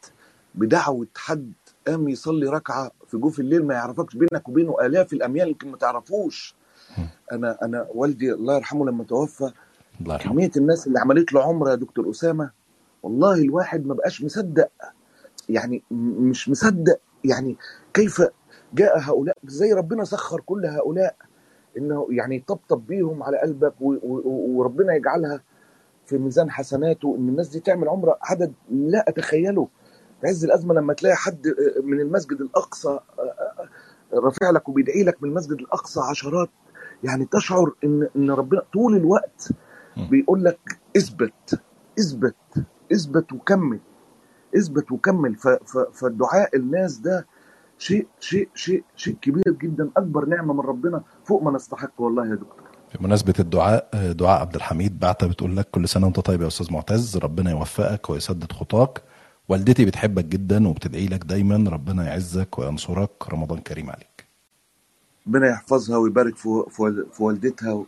بدعوة 0.55 1.07
حد 1.17 1.53
قام 1.87 2.09
يصلي 2.09 2.47
ركعة 2.49 2.91
في 3.07 3.17
جوف 3.17 3.39
الليل 3.39 3.65
ما 3.65 3.73
يعرفكش 3.73 4.15
بينك 4.15 4.49
وبينه 4.49 4.75
آلاف 4.81 5.13
الأميال 5.13 5.47
يمكن 5.47 5.71
ما 5.71 5.77
تعرفوش. 5.77 6.55
أنا 7.31 7.57
أنا 7.61 7.87
والدي 7.93 8.33
الله 8.33 8.55
يرحمه 8.55 8.85
لما 8.85 9.03
توفى 9.03 9.51
الله 10.01 10.13
يرحمه. 10.13 10.33
كمية 10.33 10.51
الناس 10.57 10.87
اللي 10.87 10.99
عملت 10.99 11.33
له 11.33 11.43
عمرة 11.43 11.69
يا 11.69 11.75
دكتور 11.75 12.09
أسامة 12.09 12.51
والله 13.03 13.33
الواحد 13.33 13.85
ما 13.85 13.93
بقاش 13.93 14.23
مصدق. 14.23 14.69
يعني 15.49 15.83
مش 15.91 16.49
مصدق. 16.49 16.99
يعني 17.23 17.57
كيف 17.93 18.21
جاء 18.73 18.99
هؤلاء؟ 18.99 19.37
زي 19.43 19.73
ربنا 19.73 20.03
سخر 20.03 20.41
كل 20.41 20.65
هؤلاء؟ 20.65 21.15
إنه 21.77 22.07
يعني 22.09 22.35
يطبطب 22.35 22.87
بيهم 22.87 23.23
على 23.23 23.37
قلبك 23.37 23.73
وربنا 23.81 24.95
يجعلها 24.95 25.41
في 26.05 26.17
ميزان 26.17 26.51
حسناته 26.51 27.15
إن 27.19 27.29
الناس 27.29 27.47
دي 27.49 27.59
تعمل 27.59 27.87
عمرة 27.89 28.17
عدد 28.21 28.53
لا 28.71 29.05
أتخيله. 29.09 29.67
في 30.21 30.27
عز 30.27 30.45
الأزمة 30.45 30.73
لما 30.73 30.93
تلاقي 30.93 31.15
حد 31.15 31.47
من 31.83 31.99
المسجد 31.99 32.41
الأقصى 32.41 32.99
رافع 34.13 34.49
لك 34.49 34.69
وبيدعي 34.69 35.03
لك 35.03 35.23
من 35.23 35.29
المسجد 35.29 35.51
الأقصى 35.59 35.99
عشرات. 35.99 36.49
يعني 37.03 37.25
تشعر 37.25 37.73
إن 37.83 38.07
إن 38.15 38.31
ربنا 38.31 38.61
طول 38.73 38.95
الوقت 38.95 39.49
بيقول 40.09 40.43
لك 40.43 40.59
اثبت 40.97 41.61
اثبت 41.99 42.35
اثبت 42.91 43.33
وكمل 43.33 43.79
اثبت 44.57 44.91
وكمل. 44.91 45.35
ف- 45.35 45.47
ف- 45.47 45.87
فدعاء 45.93 46.55
الناس 46.55 46.97
ده 46.97 47.27
شيء 47.77 48.07
شيء 48.19 48.49
شيء 48.55 48.83
شيء 48.95 49.15
كبير 49.21 49.53
جدا 49.61 49.89
أكبر 49.97 50.25
نعمة 50.25 50.53
من 50.53 50.59
ربنا 50.59 51.01
فوق 51.25 51.43
ما 51.43 51.51
نستحق. 51.51 52.01
والله 52.01 52.27
يا 52.29 52.35
دكتور. 52.35 52.69
بمناسبة 52.99 53.33
الدعاء 53.39 53.89
آه، 53.93 54.11
دعاء 54.11 54.41
عبد 54.41 54.55
الحميد 54.55 54.99
بعتها 54.99 55.27
بتقول 55.27 55.57
لك 55.57 55.69
كل 55.71 55.87
سنة 55.87 56.05
وأنت 56.05 56.19
طيب 56.19 56.41
يا 56.41 56.47
أستاذ 56.47 56.73
معتز 56.73 57.17
ربنا 57.17 57.51
يوفقك 57.51 58.09
ويسدد 58.09 58.51
خطاك. 58.51 59.01
والدتي 59.49 59.85
بتحبك 59.85 60.25
جدا 60.25 60.67
وبتدعي 60.67 61.05
لك 61.05 61.23
دايما 61.23 61.69
ربنا 61.69 62.05
يعزك 62.07 62.59
وينصرك. 62.59 63.29
رمضان 63.29 63.59
كريم 63.59 63.89
عليك. 63.89 64.27
ربنا 65.27 65.47
يحفظها 65.49 65.97
ويبارك 65.97 66.37
في 66.37 66.63
في 66.69 67.05
في 67.13 67.23
والدتها 67.23 67.85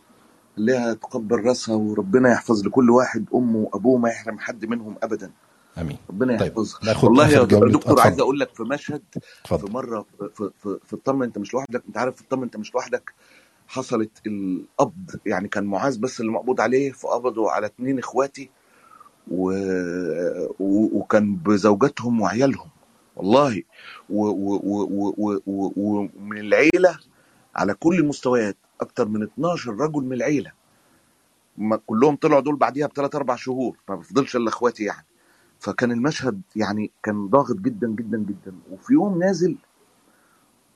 وخليها 0.56 0.94
تقبل 0.94 1.36
راسها 1.44 1.74
وربنا 1.74 2.32
يحفظ 2.32 2.66
لكل 2.66 2.90
واحد 2.90 3.24
أمه 3.34 3.56
وأبوه 3.58 3.98
ما 3.98 4.08
يحرم 4.08 4.38
حد 4.38 4.64
منهم 4.64 4.96
ابدا. 5.02 5.30
آمين. 5.78 5.96
ربنا 6.10 6.38
طيب 6.38 6.52
يحفظها. 6.52 6.80
ناخد 6.84 7.04
والله 7.04 7.28
يا 7.28 7.42
دكتور 7.42 8.00
عايز 8.00 8.20
أقول 8.20 8.40
لك 8.40 8.54
في 8.54 8.62
مشهد 8.62 9.02
في 9.12 9.20
اتفضل 9.40 9.72
مرة 9.72 10.06
في 10.18 10.28
في 10.34 10.50
في, 10.62 10.78
في 10.84 10.92
الطمن 10.92 11.22
أنت 11.22 11.38
مش 11.38 11.54
لوحدك. 11.54 11.82
أنت 11.88 11.98
عارف 11.98 12.16
في 12.16 12.22
الطمن 12.22 12.42
أنت 12.42 12.56
مش 12.56 12.74
لوحدك. 12.74 13.12
حصلت 13.68 14.10
القبض 14.26 15.10
يعني 15.26 15.48
كان 15.48 15.64
معاذ 15.64 15.98
بس 16.00 16.20
اللي 16.20 16.32
مقبوض 16.32 16.60
عليه 16.60 16.92
فقبضوا 16.92 17.50
على 17.50 17.66
اتنين 17.66 17.98
إخواتي. 17.98 18.50
و... 19.30 19.52
و... 20.60 20.98
وكان 20.98 21.36
بزوجاتهم 21.36 22.20
وعيالهم. 22.20 22.68
والله. 23.16 23.62
ومن 25.76 26.38
العيلة 26.38 26.98
على 27.56 27.74
كل 27.74 27.94
المستويات 27.98 28.56
أكتر 28.80 29.08
من 29.08 29.22
12 29.22 29.74
رجل 29.80 30.02
من 30.02 30.12
العيلة. 30.12 30.52
ما 31.58 31.76
كلهم 31.86 32.16
طلعوا 32.16 32.40
دول 32.40 32.56
بعديها 32.56 32.86
بثلاث 32.86 33.14
أربع 33.14 33.36
شهور 33.36 33.76
ما 33.88 33.94
بفضلش 33.94 34.36
إلا 34.36 34.48
إخواتي 34.48 34.84
يعني. 34.84 35.06
فكان 35.60 35.92
المشهد 35.92 36.40
يعني 36.56 36.90
كان 37.02 37.28
ضاغط 37.28 37.56
جدا 37.56 37.88
جدا 37.88 38.18
جدا. 38.18 38.54
وفي 38.70 38.92
يوم 38.92 39.18
نازل 39.18 39.56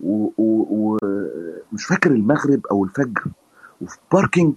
ومش 0.01 0.35
و... 0.39 0.97
و... 1.73 1.79
فاكر 1.79 2.11
المغرب 2.11 2.67
أو 2.67 2.85
الفجر 2.85 3.25
وفي 3.81 3.99
باركينج 4.13 4.55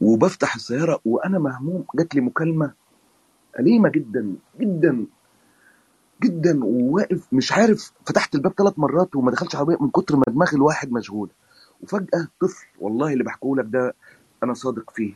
وبفتح 0.00 0.54
السيارة 0.54 1.00
وأنا 1.04 1.38
مهموم. 1.38 1.84
جات 1.94 2.14
لي 2.14 2.20
مكالمة 2.20 2.72
أليمة 3.60 3.88
جدا 3.88 4.34
جدا 4.60 5.06
جدا 6.22 6.64
وواقف 6.64 7.26
مش 7.32 7.52
عارف 7.52 7.92
فتحت 8.06 8.34
الباب 8.34 8.52
ثلاث 8.52 8.78
مرات 8.78 9.16
وما 9.16 9.30
دخلش 9.30 9.56
عربية 9.56 9.76
من 9.80 9.90
كتر 9.90 10.16
ما 10.16 10.22
دماغ 10.28 10.54
الواحد 10.54 10.92
مشغوله 10.92 11.30
وفجأة 11.82 12.28
طفل 12.40 12.66
والله 12.78 13.12
اللي 13.12 13.24
بحكيه 13.24 13.54
لك 13.56 13.64
ده 13.68 13.94
أنا 14.42 14.54
صادق 14.54 14.90
فيه. 14.90 15.14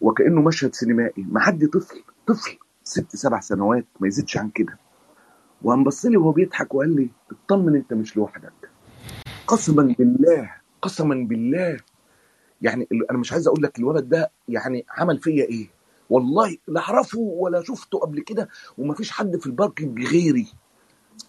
وكأنه 0.00 0.40
مشهد 0.42 0.74
سينمائي. 0.74 1.26
معدي 1.30 1.66
طفل 1.66 2.02
طفل 2.26 2.58
ست 2.84 3.16
سبع 3.16 3.40
سنوات 3.40 3.86
ما 4.00 4.08
يزيدش 4.08 4.36
عن 4.36 4.50
كده. 4.50 4.78
وقام 5.62 5.84
بص 5.84 6.06
لي 6.06 6.16
وهو 6.16 6.32
بيضحك 6.32 6.74
وقال 6.74 6.96
لي 6.96 7.10
اطمن 7.30 7.76
أنت 7.76 7.92
مش 7.94 8.16
لوحدك. 8.16 8.52
قسما 9.46 9.94
بالله 9.98 10.50
قسما 10.82 11.14
بالله 11.28 11.76
يعني 12.62 12.88
أنا 13.10 13.18
مش 13.18 13.32
عايز 13.32 13.46
أقول 13.46 13.62
لك 13.62 13.78
الولد 13.78 14.08
ده 14.08 14.30
يعني 14.48 14.86
عمل 14.90 15.18
فيا 15.18 15.44
إيه. 15.44 15.70
والله 16.10 16.56
لا 16.68 16.80
أعرفه 16.80 17.18
ولا 17.18 17.62
شفته 17.62 17.98
قبل 17.98 18.20
كده 18.20 18.48
ومفيش 18.78 19.10
حد 19.10 19.36
في 19.36 19.46
الباركنج 19.46 20.06
غيري. 20.06 20.52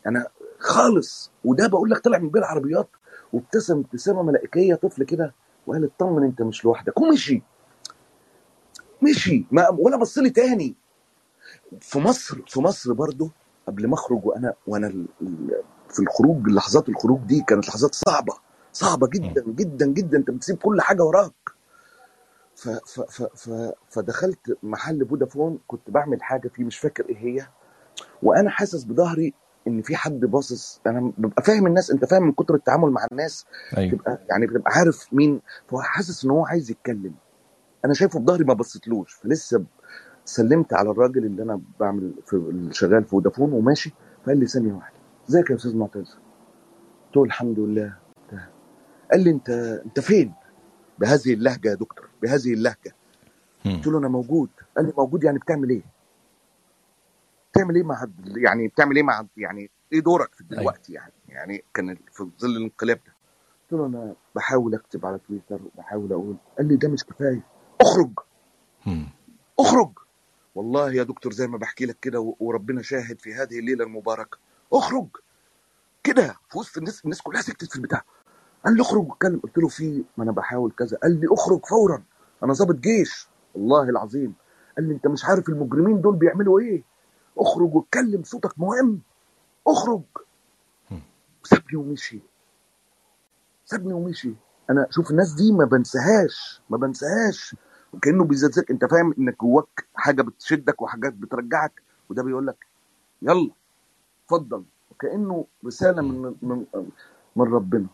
أنا 0.07 0.27
خالص. 0.59 1.31
وده 1.45 1.67
بقول 1.67 1.89
لك 1.89 1.99
طلع 1.99 2.17
من 2.17 2.29
بين 2.29 2.41
العربيات 2.41 2.89
وابتسم 3.33 3.79
ابتسامة 3.79 4.23
ملائكية 4.23 4.75
طفل 4.75 5.03
كده 5.03 5.33
وقال 5.67 5.85
اطمن 5.85 6.23
أنت 6.23 6.41
مش 6.41 6.65
لوحدك. 6.65 7.01
ومشي. 7.01 7.41
مشي. 9.01 9.45
ما 9.51 9.69
ولا 9.69 9.97
بص 9.97 10.17
لي 10.17 10.29
تاني. 10.29 10.75
في 11.81 11.99
مصر 11.99 12.41
في 12.47 12.59
مصر 12.61 12.93
برضو 12.93 13.29
قبل 13.67 13.87
ما 13.87 13.93
أخرج 13.93 14.25
وأنا 14.25 14.53
وأنا 14.67 15.05
في 15.89 15.99
الخروج 15.99 16.47
لحظات 16.47 16.89
الخروج 16.89 17.19
دي 17.19 17.43
كانت 17.47 17.67
لحظات 17.67 17.95
صعبة. 17.95 18.33
صعبة 18.73 19.07
جدا 19.07 19.43
جدا 19.47 19.85
جدا. 19.85 20.17
أنت 20.17 20.31
بتسيب 20.31 20.57
كل 20.57 20.81
حاجة 20.81 21.03
وراك. 21.03 21.33
ف 22.55 22.69
ف 22.69 23.01
ف 23.01 23.23
ف 23.23 23.71
فدخلت 23.89 24.57
محل 24.63 25.07
فودافون 25.07 25.59
كنت 25.67 25.89
بعمل 25.89 26.23
حاجة 26.23 26.47
فيه 26.47 26.63
مش 26.63 26.77
فاكر 26.77 27.05
إيه 27.09 27.17
هي. 27.17 27.47
وأنا 28.23 28.49
حاسس 28.49 28.83
بظهري 28.83 29.33
إن 29.67 29.81
في 29.81 29.95
حد 29.95 30.19
باصص. 30.19 30.81
أنا 30.87 31.13
ببقى 31.17 31.43
فاهم 31.43 31.67
الناس 31.67 31.91
أنت 31.91 32.05
فاهم 32.05 32.23
من 32.23 32.31
كتر 32.31 32.55
التعامل 32.55 32.89
مع 32.89 33.07
الناس. 33.11 33.45
أيوه. 33.77 33.91
تبقى 33.91 34.19
يعني 34.29 34.47
بتبقى 34.47 34.71
عارف 34.75 35.13
مين. 35.13 35.41
فهو 35.67 35.81
حاسس 35.81 36.25
إن 36.25 36.31
هو 36.31 36.45
عايز 36.45 36.71
يتكلم. 36.71 37.13
أنا 37.85 37.93
شايفه 37.93 38.19
بظهري 38.19 38.43
ما 38.43 38.53
بصيتلوش. 38.53 39.13
فلسه 39.13 39.63
سلمت 40.25 40.73
على 40.73 40.89
الراجل 40.89 41.25
اللي 41.25 41.43
أنا 41.43 41.61
بعمل 41.79 42.13
في 42.25 42.67
شغال 42.71 43.03
في 43.03 43.09
فودافون 43.09 43.53
وماشي. 43.53 43.93
فقال 44.23 44.37
لي 44.39 44.47
ثانية 44.47 44.73
واحدة. 44.73 44.95
إزيك 45.29 45.49
يا 45.49 45.55
أستاذ 45.55 45.75
معتز؟ 45.77 46.17
قلت 47.05 47.17
له 47.17 47.23
الحمد 47.23 47.59
لله. 47.59 48.00
قال 49.11 49.23
لي 49.23 49.29
انت 49.29 49.49
انت 49.85 49.99
فين؟ 49.99 50.33
بهذه 50.99 51.33
اللهجة 51.33 51.69
يا 51.69 51.75
دكتور 51.75 52.09
بهذه 52.21 52.53
اللهجة. 52.53 52.95
قلت 53.65 53.87
له 53.87 53.97
أنا 53.97 54.07
موجود. 54.07 54.49
قال 54.77 54.85
لي 54.85 54.93
موجود 54.97 55.23
يعني 55.23 55.39
بتعمل 55.39 55.69
إيه؟ 55.69 55.81
بتعمل 57.51 57.75
إيه 57.75 57.83
مع 57.83 58.07
يعني 58.25 58.67
بتعمل 58.67 58.95
إيه 58.95 59.03
مع 59.03 59.25
يعني 59.37 59.69
إيه 59.93 59.99
دورك 59.99 60.35
في 60.35 60.43
أيوه. 60.51 60.61
دلوقتي 60.61 60.93
يعني؟ 60.93 61.13
يعني 61.29 61.63
كان 61.73 61.95
في 62.11 62.27
ظل 62.39 62.49
الانقلاب 62.57 62.99
ده. 63.05 63.13
قلت 63.63 63.79
له 63.79 63.85
أنا 63.85 64.15
بحاول 64.35 64.75
اكتب 64.75 65.05
على 65.05 65.19
تويتر 65.27 65.59
وبحاول 65.65 66.11
أقول. 66.13 66.35
قال 66.57 66.67
لي 66.67 66.75
ده 66.75 66.89
مش 66.89 67.03
كفاية. 67.03 67.45
اخرج. 67.81 68.11
اخرج. 69.59 69.91
والله 70.55 70.93
يا 70.93 71.03
دكتور 71.03 71.31
زي 71.33 71.47
ما 71.47 71.57
بحكي 71.57 71.85
لك 71.85 71.97
كده 71.99 72.35
وربنا 72.39 72.81
شاهد 72.81 73.19
في 73.19 73.33
هذه 73.33 73.59
الليلة 73.59 73.85
المباركة. 73.85 74.37
اخرج. 74.73 75.07
كده. 76.03 76.35
في 76.49 76.57
وسط 76.57 76.77
الناس 76.77 77.03
الناس 77.03 77.21
كلها 77.21 77.41
سكتت 77.41 77.69
في 77.69 77.75
البتاع. 77.75 78.03
قال 78.65 78.75
لي 78.75 78.81
اخرج. 78.81 79.09
واتكلم 79.09 79.39
قلت 79.39 79.57
له 79.57 79.67
في 79.67 80.03
ما 80.17 80.23
أنا 80.23 80.31
بحاول 80.31 80.71
كذا. 80.71 80.97
قال 80.97 81.19
لي 81.19 81.27
اخرج 81.31 81.65
فورا. 81.65 82.03
أنا 82.43 82.53
ضابط 82.53 82.75
جيش. 82.75 83.27
والله 83.55 83.89
العظيم. 83.89 84.33
قال 84.77 84.87
لي 84.87 84.93
انت 84.93 85.07
مش 85.07 85.25
عارف 85.25 85.49
المجرمين 85.49 86.01
دول 86.01 86.15
بيعملوا 86.15 86.59
إيه؟ 86.59 86.83
اخرج 87.37 87.75
واتكلم 87.75 88.23
صوتك 88.23 88.59
مهم. 88.59 89.01
اخرج. 89.67 90.03
سابني 91.43 91.75
ومشي. 91.77 92.19
سابني 93.65 93.93
ومشي. 93.93 94.35
أنا 94.69 94.87
شوف 94.89 95.11
الناس 95.11 95.33
دي 95.33 95.51
ما 95.51 95.65
بنساهاش 95.65 96.61
ما 96.69 96.77
بنساهاش 96.77 97.55
وكأنه 97.93 98.23
بيزلزلك 98.25 98.71
انت 98.71 98.85
فاهم 98.85 99.13
انك 99.19 99.39
جواك 99.41 99.87
حاجة 99.95 100.21
بتشدك 100.21 100.81
وحاجات 100.81 101.13
بترجعك. 101.13 101.81
وده 102.09 102.23
بيقول 102.23 102.47
لك 102.47 102.67
يلا 103.21 103.51
اتفضل. 104.25 104.63
وكأنه 104.91 105.45
رسالة 105.65 106.01
من 106.01 106.35
من 106.41 106.65
من 107.35 107.45
ربنا. 107.53 107.87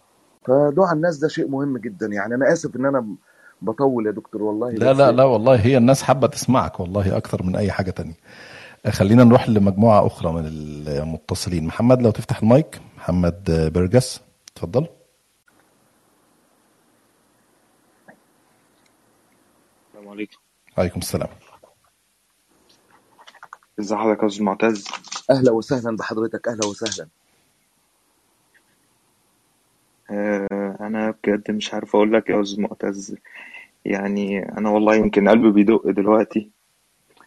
فدعاء 0.47 0.93
الناس 0.93 1.17
ده 1.17 1.27
شيء 1.27 1.47
مهم 1.47 1.77
جدا. 1.77 2.07
يعني 2.07 2.35
أنا 2.35 2.53
آسف 2.53 2.75
إن 2.75 2.85
أنا 2.85 3.15
بطول 3.61 4.05
يا 4.07 4.11
دكتور 4.11 4.43
والله 4.43 4.71
لا 4.71 4.93
لا 4.93 5.11
لا 5.11 5.23
والله 5.23 5.55
هي 5.55 5.77
الناس 5.77 6.03
حابة 6.03 6.27
تسمعك 6.27 6.79
والله 6.79 7.17
أكتر 7.17 7.43
من 7.43 7.55
أي 7.55 7.71
حاجة 7.71 7.91
تانية. 7.91 8.17
خلينا 8.89 9.23
نروح 9.23 9.49
لمجموعة 9.49 10.07
أخرى 10.07 10.31
من 10.33 10.43
المتصلين. 10.45 11.65
محمد 11.65 12.01
لو 12.01 12.11
تفتح 12.11 12.41
المايك. 12.41 12.81
محمد 12.97 13.71
برجس. 13.73 14.21
اتفضل. 14.53 14.87
السلام 19.87 20.09
عليكم. 20.09 20.37
عليكم 20.77 20.99
السلام. 20.99 21.29
ازي 23.79 23.95
حضرتك 23.95 24.21
يا 24.23 24.27
أستاذ 24.27 24.43
معتز؟ 24.43 24.87
أهلا 25.29 25.51
وسهلا 25.51 25.97
بحضرتك 25.97 26.47
أهلا 26.47 26.65
وسهلا. 26.65 27.07
آه 30.09 30.77
أنا 30.81 31.11
بجد 31.11 31.51
مش 31.51 31.73
عارف 31.73 31.95
أقول 31.95 32.13
لك 32.13 32.29
يا 32.29 32.41
أستاذ 32.41 32.61
معتز 32.61 33.15
يعني 33.85 34.39
أنا 34.57 34.69
والله 34.69 34.95
يمكن 34.95 35.29
قلبي 35.29 35.51
بيدق 35.51 35.87
دلوقتي. 35.89 36.51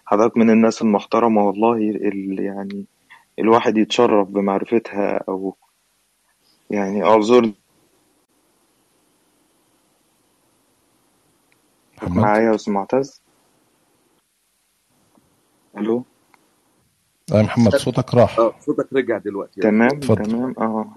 حضرتك 0.06 0.36
من 0.36 0.50
الناس 0.50 0.82
المحترمة 0.82 1.46
والله 1.46 1.76
اللي 1.78 2.44
يعني 2.44 2.86
الواحد 3.38 3.76
يتشرف 3.78 4.28
بمعرفتها 4.28 5.24
أو 5.28 5.56
يعني 6.70 7.02
اعذر 7.04 7.52
محمد 11.98 12.16
معايا 12.16 12.42
يا 12.50 12.54
أستاذ 12.54 12.72
معتز 12.72 13.22
ألو؟ 15.78 16.04
أي 17.32 17.42
محمد 17.42 17.76
صوتك 17.76 18.14
راح. 18.14 18.38
آه 18.38 18.54
صوتك 18.60 18.92
رجع 18.92 19.18
دلوقتي. 19.18 19.60
يا 19.60 19.62
تمام 19.62 19.96
اتفضل. 19.96 20.24
تمام 20.24 20.54
آه. 20.58 20.94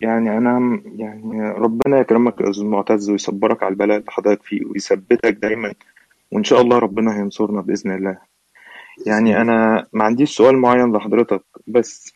يعني 0.00 0.38
أنا 0.38 0.82
يعني 0.96 1.50
ربنا 1.50 1.98
يكرمك 1.98 2.40
يا 2.40 2.50
أستاذ 2.50 2.64
معتز 2.64 3.10
ويصبرك 3.10 3.62
على 3.62 3.72
البلاء 3.72 3.98
اللي 3.98 4.10
حضرتك 4.10 4.42
فيه 4.42 4.64
ويثبتك 4.66 5.32
دايما 5.42 5.74
وإن 6.32 6.44
شاء 6.44 6.60
الله 6.60 6.78
ربنا 6.78 7.16
هينصرنا 7.16 7.60
بإذن 7.60 7.90
الله. 7.90 8.18
يعني 9.06 9.40
أنا 9.40 9.86
ما 9.92 10.04
عنديش 10.04 10.36
سؤال 10.36 10.56
معين 10.56 10.92
لحضرتك 10.92 11.44
بس 11.66 12.12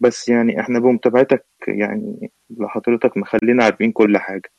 بس 0.00 0.28
يعني 0.28 0.60
إحنا 0.60 0.78
بمتابعتك 0.78 1.46
يعني 1.68 2.30
لحضرتك 2.50 3.16
مخلينا 3.16 3.64
عارفين 3.64 3.92
كل 3.92 4.18
حاجة. 4.18 4.50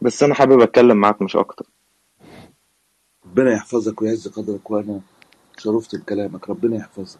بس 0.00 0.22
أنا 0.22 0.34
حابب 0.34 0.60
أتكلم 0.60 0.96
معاك 0.96 1.22
مش 1.22 1.36
أكتر. 1.36 1.66
ربنا 3.26 3.52
يحفظك 3.52 4.02
ويعز 4.02 4.28
قدرك 4.28 4.70
وأنا 4.70 5.00
شرفت 5.58 5.96
بكلامك 5.96 6.50
ربنا 6.50 6.76
يحفظك. 6.76 7.18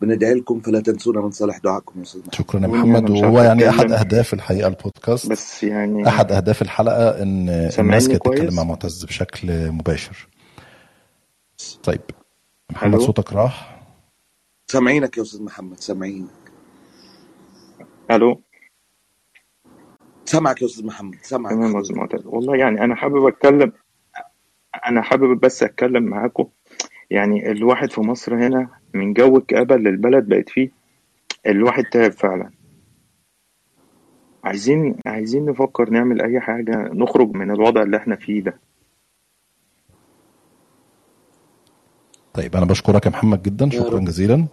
بندعي 0.00 0.34
لكم 0.34 0.60
فلا 0.60 0.80
تنسونا 0.80 1.20
من 1.20 1.30
صالح 1.30 1.58
دعائكم 1.58 1.98
يا 1.98 2.02
أستاذ 2.02 2.20
محمد. 2.20 2.34
شكرا 2.34 2.60
يا 2.60 2.66
محمد. 2.66 3.10
وهو 3.10 3.40
يعني 3.40 3.68
أحد 3.68 3.80
اتكلم 3.80 3.98
أهداف 3.98 4.34
الحقيقة 4.34 4.68
البودكاست. 4.68 5.30
بس 5.30 5.62
يعني 5.64 6.08
أحد 6.08 6.32
أهداف 6.32 6.62
الحلقة 6.62 7.22
إن 7.22 7.48
الناس 7.78 8.08
كانت 8.08 8.24
تتكلم 8.24 8.54
مع 8.54 8.62
معتز 8.64 9.04
بشكل 9.04 9.70
مباشر. 9.70 10.28
طيب 11.82 12.00
محمد 12.70 12.94
ألو؟ 12.94 13.06
صوتك 13.06 13.32
راح. 13.32 13.82
سامعينك 14.66 15.18
يا 15.18 15.22
أستاذ 15.22 15.42
محمد 15.42 15.80
سامعينك. 15.80 16.28
ألو؟ 18.10 18.40
سامعك 20.24 20.62
يا 20.62 20.66
أستاذ 20.66 20.86
محمد 20.86 21.18
سامعك. 21.22 21.52
تمام 21.52 21.76
يا 21.76 21.80
أستاذ 21.80 21.96
معتز. 21.96 22.26
والله 22.26 22.56
يعني 22.56 22.84
أنا 22.84 22.94
حابب 22.94 23.26
أتكلم 23.26 23.72
أنا 24.86 25.02
حابب 25.02 25.40
بس 25.40 25.62
أتكلم 25.62 26.02
معاكم. 26.02 26.48
يعني 27.12 27.50
الواحد 27.50 27.92
في 27.92 28.00
مصر 28.00 28.46
هنا 28.46 28.68
من 28.94 29.12
جو 29.12 29.36
الكآبة 29.36 29.74
اللي 29.74 29.88
البلد 29.88 30.28
بقت 30.28 30.48
فيه 30.48 30.70
الواحد 31.46 31.84
تعب 31.84 32.12
فعلا. 32.12 32.50
عايزين 34.44 34.96
عايزين 35.06 35.46
نفكر 35.46 35.90
نعمل 35.90 36.22
أي 36.22 36.40
حاجة 36.40 36.90
نخرج 36.92 37.36
من 37.36 37.50
الوضع 37.50 37.82
اللي 37.82 37.96
إحنا 37.96 38.16
فيه 38.16 38.40
ده. 38.42 38.58
طيب 42.34 42.56
أنا 42.56 42.66
بشكرك 42.66 43.06
يا 43.06 43.10
محمد 43.10 43.42
جدا 43.42 43.70
شكرا 43.70 44.00
جزيلا. 44.00 44.46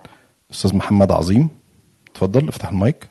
أستاذ 0.52 0.76
محمد 0.76 1.11
عظيم 1.11 1.49
اتفضل 2.11 2.48
افتح 2.48 2.69
المايك. 2.69 3.10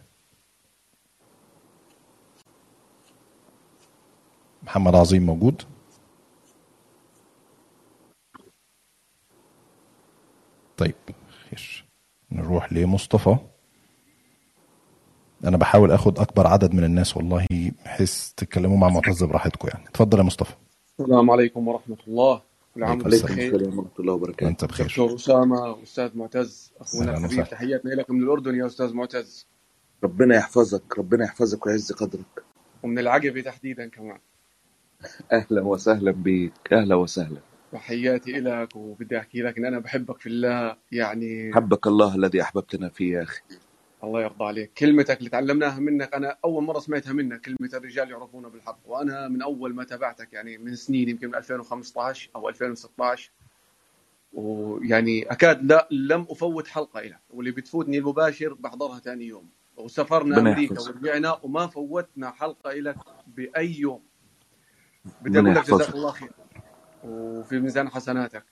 محمد 4.62 4.94
عظيم 4.94 5.26
موجود. 5.26 5.62
طيب 10.78 10.94
خير 11.50 11.84
نروح 12.32 12.72
لمصطفى. 12.72 13.36
أنا 15.44 15.56
بحاول 15.56 15.90
آخد 15.90 16.18
أكبر 16.18 16.46
عدد 16.46 16.74
من 16.74 16.84
الناس 16.84 17.16
والله 17.16 17.46
بحيث 17.84 18.32
تتكلموا 18.32 18.76
مع 18.76 18.88
معتز 18.88 19.24
براحتكم 19.24 19.68
يعني. 19.68 19.88
اتفضل 19.88 20.18
يا 20.18 20.22
مصطفى. 20.22 20.54
السلام 21.00 21.30
عليكم 21.30 21.68
ورحمة 21.68 21.96
الله. 22.08 22.42
كل 22.74 22.84
عام 22.84 23.04
عليكم 23.04 23.26
بخير. 23.26 23.54
ورحمة 23.54 23.88
الله 24.00 24.12
وبركاته. 24.12 24.46
وأنت 24.46 24.64
بخير. 24.64 24.86
دكتور 24.86 25.14
أسامة 25.14 25.60
وأستاذ 25.60 26.18
معتز 26.18 26.72
أخونا 26.80 27.16
أهلا 27.16 27.26
الحبيب 27.26 27.48
تحياتنا 27.48 27.90
لك 27.90 28.10
من 28.10 28.22
الأردن 28.22 28.54
يا 28.54 28.66
أستاذ 28.66 28.94
معتز. 28.94 29.46
ربنا 30.04 30.36
يحفظك 30.36 30.98
ربنا 30.98 31.24
يحفظك 31.24 31.66
ويعز 31.66 31.92
قدرك. 31.92 32.44
ومن 32.82 32.98
العقبة 32.98 33.40
تحديدا 33.40 33.88
كمان. 33.88 34.18
أهلا 35.32 35.62
وسهلا 35.62 36.10
بيك 36.10 36.72
أهلا 36.72 36.94
وسهلا. 36.94 37.40
تحياتي 37.72 38.32
لك 38.32 38.76
وبدي 38.76 39.18
أحكي 39.18 39.42
لك 39.42 39.58
إن 39.58 39.64
أنا 39.64 39.78
بحبك 39.78 40.20
في 40.20 40.28
الله. 40.28 40.76
يعني 40.92 41.54
حبك 41.54 41.86
الله 41.86 42.14
الذي 42.14 42.42
أحببتنا 42.42 42.88
فيه 42.88 43.12
يا 43.12 43.22
أخي. 43.22 43.40
الله 44.04 44.22
يرضى 44.22 44.44
عليك. 44.44 44.72
كلمتك 44.72 45.18
اللي 45.18 45.30
تعلمناها 45.30 45.80
منك 45.80 46.14
أنا 46.14 46.36
أول 46.44 46.64
مرة 46.64 46.78
سمعتها 46.78 47.12
منك 47.12 47.40
كلمة 47.40 47.70
الرجال 47.74 48.10
يعرفون 48.10 48.48
بالحق. 48.48 48.78
وأنا 48.86 49.28
من 49.28 49.42
أول 49.42 49.74
ما 49.74 49.84
تابعتك 49.84 50.32
يعني 50.32 50.58
من 50.58 50.74
سنين 50.74 51.08
يمكن 51.08 51.28
من 51.28 51.34
2015 51.34 52.30
أو 52.36 52.48
2016 52.48 53.30
ويعني 54.32 55.22
أكاد 55.22 55.72
لا 55.72 55.88
لم 55.90 56.26
أفوت 56.30 56.68
حلقة 56.68 57.00
لك 57.00 57.20
واللي 57.30 57.50
بتفوتني 57.50 57.98
المباشر 57.98 58.54
بحضرها 58.54 58.98
ثاني 58.98 59.24
يوم. 59.24 59.48
وسافرنا 59.76 60.38
أمريكا 60.38 60.80
ورجعنا 60.80 61.38
وما 61.42 61.66
فوتنا 61.66 62.30
حلقة 62.30 62.72
لك 62.72 62.96
بأي 63.36 63.80
يوم. 63.80 64.00
بدي 65.22 65.38
أقول 65.38 65.54
لك 65.54 65.70
جزاك 65.70 65.94
الله 65.94 66.10
خير. 66.10 66.30
وفي 67.08 67.60
ميزان 67.60 67.88
حسناتك. 67.90 68.44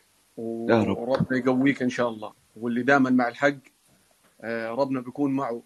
يا 0.69 0.83
رب. 0.83 0.99
وربنا 0.99 1.39
يقويك 1.39 1.83
إن 1.83 1.89
شاء 1.91 2.09
الله. 2.09 2.35
واللي 2.57 2.83
دائما 2.83 3.11
مع 3.11 3.28
الحق 3.28 3.59
آه، 4.41 4.70
ربنا 4.70 5.01
بيكون 5.01 5.33
معه. 5.33 5.62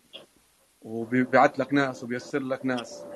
وبيبعت 0.83 1.59
لك 1.59 1.73
ناس 1.75 2.03
وبيسر 2.03 2.41
لك 2.41 2.65
ناس. 2.67 3.07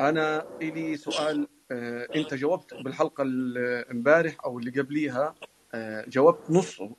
أنا 0.00 0.48
إلي 0.62 0.96
سؤال 0.96 1.48
آه، 1.72 2.08
أنت 2.16 2.34
جاوبت 2.34 2.74
بالحلقة 2.74 3.22
ال- 3.22 3.58
امبارح 3.90 4.36
أو 4.44 4.58
اللي 4.58 4.80
قبليها 4.80 5.36
آه، 5.74 6.04
جاوبت 6.08 6.50
نصه 6.50 6.96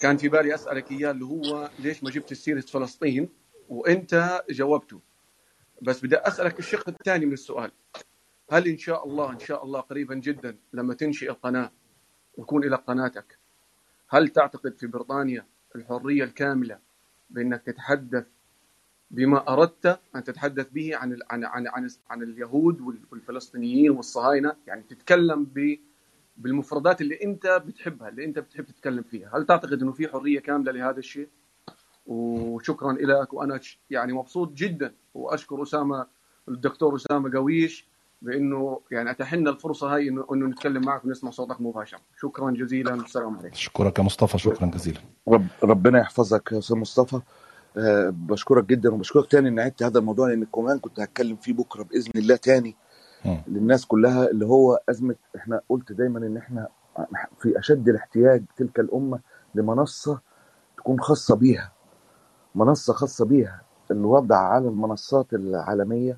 كان 0.00 0.16
في 0.16 0.28
بالي 0.28 0.54
أسألك 0.54 0.90
إياه 0.90 1.10
اللي 1.10 1.24
هو 1.24 1.70
ليش 1.78 2.04
ما 2.04 2.10
جبت 2.10 2.34
سيرة 2.34 2.60
فلسطين؟ 2.60 3.28
وأنت 3.68 4.44
جاوبته. 4.50 5.00
بس 5.82 6.04
بدي 6.04 6.16
أسألك 6.16 6.58
الشق 6.58 6.88
الثاني 6.88 7.26
من 7.26 7.32
السؤال. 7.32 7.72
هل 8.54 8.68
إن 8.68 8.78
شاء 8.78 9.06
الله 9.08 9.30
إن 9.32 9.38
شاء 9.38 9.64
الله 9.64 9.80
قريبا 9.80 10.14
جدا 10.14 10.56
لما 10.72 10.94
تنشئ 10.94 11.30
القناة 11.30 11.70
ويكون 12.38 12.62
لك 12.64 12.78
قناتك 12.80 13.38
هل 14.08 14.28
تعتقد 14.28 14.74
في 14.78 14.86
بريطانيا 14.86 15.46
الحرية 15.76 16.24
الكاملة 16.24 16.78
بأنك 17.30 17.62
تتحدث 17.62 18.26
بما 19.10 19.48
أردت 19.52 20.00
أن 20.16 20.24
تتحدث 20.24 20.70
به 20.70 20.96
عن 20.96 21.18
عن 21.30 21.44
عن 21.44 21.66
عن, 21.68 21.88
عن 22.10 22.22
اليهود 22.22 22.80
وال- 22.80 23.04
والفلسطينيين 23.12 23.90
والصهاينة؟ 23.90 24.56
يعني 24.66 24.82
تتكلم 24.82 25.44
ب 25.44 25.78
بالمفردات 26.36 27.00
اللي 27.00 27.18
أنت 27.24 27.46
بتحبها 27.66 28.08
اللي 28.08 28.24
أنت 28.24 28.38
بتحب 28.38 28.64
تتكلم 28.64 29.02
فيها. 29.02 29.30
هل 29.38 29.46
تعتقد 29.46 29.82
إنه 29.82 29.92
في 29.92 30.08
حرية 30.08 30.40
كاملة 30.40 30.72
لهذا 30.72 30.98
الشيء؟ 30.98 31.28
وشكرا 32.06 32.92
لك 32.92 33.32
وأنا 33.34 33.58
ش- 33.58 33.78
يعني 33.90 34.12
مبسوط 34.12 34.52
جدا 34.52 34.94
وأشكر 35.14 35.62
أسامة 35.62 36.06
الدكتور 36.48 36.96
أسامة 36.96 37.32
قويش 37.38 37.86
بانه 38.22 38.80
يعني 38.90 39.10
اتحنا 39.10 39.50
الفرصة 39.50 39.94
هاي 39.94 40.08
انه 40.08 40.26
إنه 40.32 40.46
نتكلم 40.46 40.82
معك 40.84 41.04
ونسمع 41.04 41.30
صوتك 41.30 41.60
مباشره 41.60 42.00
شكرا 42.20 42.50
جزيلا 42.50 42.94
والسلام 42.94 43.38
عليكم. 43.38 43.54
اشكرك 43.54 43.98
يا 43.98 44.04
مصطفى 44.04 44.38
شكرا 44.38 44.66
جزيلا. 44.66 45.00
رب 45.28 45.46
ربنا 45.62 45.98
يحفظك 45.98 46.52
يا 46.52 46.58
أستاذ 46.58 46.76
مصطفى. 46.76 47.20
أه 47.76 48.10
بشكرك 48.16 48.64
جدا 48.64 48.94
وبشكرك 48.94 49.30
تاني 49.30 49.48
إن 49.48 49.60
عدت 49.60 49.82
هذا 49.82 49.98
الموضوع 49.98 50.28
لأن 50.28 50.44
كمان 50.44 50.78
كنت 50.78 51.00
هتكلم 51.00 51.36
فيه 51.36 51.52
بكرة 51.52 51.82
بإذن 51.82 52.10
الله 52.16 52.36
تاني 52.36 52.76
مم. 53.24 53.42
للناس 53.48 53.86
كلها 53.86 54.30
اللي 54.30 54.46
هو 54.46 54.80
أزمة 54.88 55.14
إحنا 55.36 55.60
قلت 55.68 55.92
دايما 55.92 56.18
إن 56.18 56.36
إحنا 56.36 56.68
في 57.38 57.58
أشد 57.58 57.88
الاحتياج 57.88 58.42
تلك 58.56 58.80
الأمة 58.80 59.20
لمنصة 59.54 60.20
تكون 60.76 61.00
خاصة 61.00 61.36
بيها. 61.36 61.72
منصة 62.54 62.92
خاصة 62.92 63.24
بيها 63.24 63.60
الوضع 63.90 64.36
على 64.36 64.68
المنصات 64.68 65.26
العالمية 65.32 66.16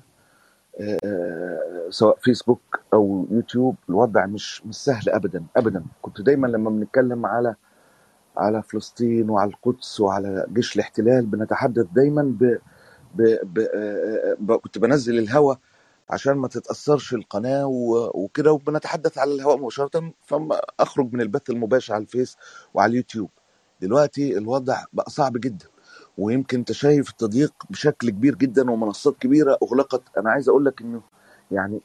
سواء 1.89 2.17
فيسبوك 2.21 2.79
أو 2.93 3.27
يوتيوب 3.31 3.75
الوضع 3.89 4.25
مش 4.25 4.65
مش 4.65 4.75
سهل 4.75 5.09
ابدا 5.09 5.45
ابدا. 5.57 5.85
كنت 6.01 6.21
دايما 6.21 6.47
لما 6.47 6.69
بنتكلم 6.69 7.25
على 7.25 7.55
على 8.37 8.63
فلسطين 8.63 9.29
وعلى 9.29 9.49
القدس 9.51 9.99
وعلى 9.99 10.45
جيش 10.53 10.75
الاحتلال 10.75 11.25
بنتحدث 11.25 11.85
دايما 11.93 12.21
ب 12.23 12.57
ب 13.15 13.21
ب 13.53 13.59
آه، 13.75 14.35
ب 14.39 14.51
كنت 14.55 14.77
بنزل 14.77 15.17
الهوا 15.19 15.55
عشان 16.09 16.33
ما 16.33 16.47
تتأثرش 16.47 17.13
القناة 17.13 17.65
وكده 18.15 18.51
وبنتحدث 18.51 19.17
على 19.17 19.35
الهواء 19.35 19.57
مباشرة 19.57 20.13
فما 20.25 20.61
أخرج 20.79 21.13
من 21.13 21.21
البث 21.21 21.49
المباشر 21.49 21.93
على 21.93 22.01
الفيس 22.01 22.37
وعلى 22.73 22.89
اليوتيوب. 22.89 23.29
دلوقتي 23.81 24.37
الوضع 24.37 24.83
بقى 24.93 25.09
صعب 25.09 25.37
جدا. 25.37 25.65
ويمكن 26.17 26.57
أنت 26.57 26.71
شايف 26.71 27.09
التضييق 27.09 27.53
بشكل 27.69 28.09
كبير 28.09 28.35
جدا 28.35 28.71
ومنصات 28.71 29.17
كبيرة 29.17 29.57
أغلقت. 29.63 30.01
أنا 30.17 30.31
عايز 30.31 30.49
أقول 30.49 30.65
لك 30.65 30.81
إنه 30.81 31.01
يعني 31.51 31.81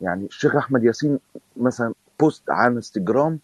يعني 0.00 0.26
الشيخ 0.26 0.56
أحمد 0.56 0.84
ياسين 0.84 1.18
مثلا 1.56 1.94
post 2.20 2.50
على 2.50 2.74
إنستجرام 2.74 3.40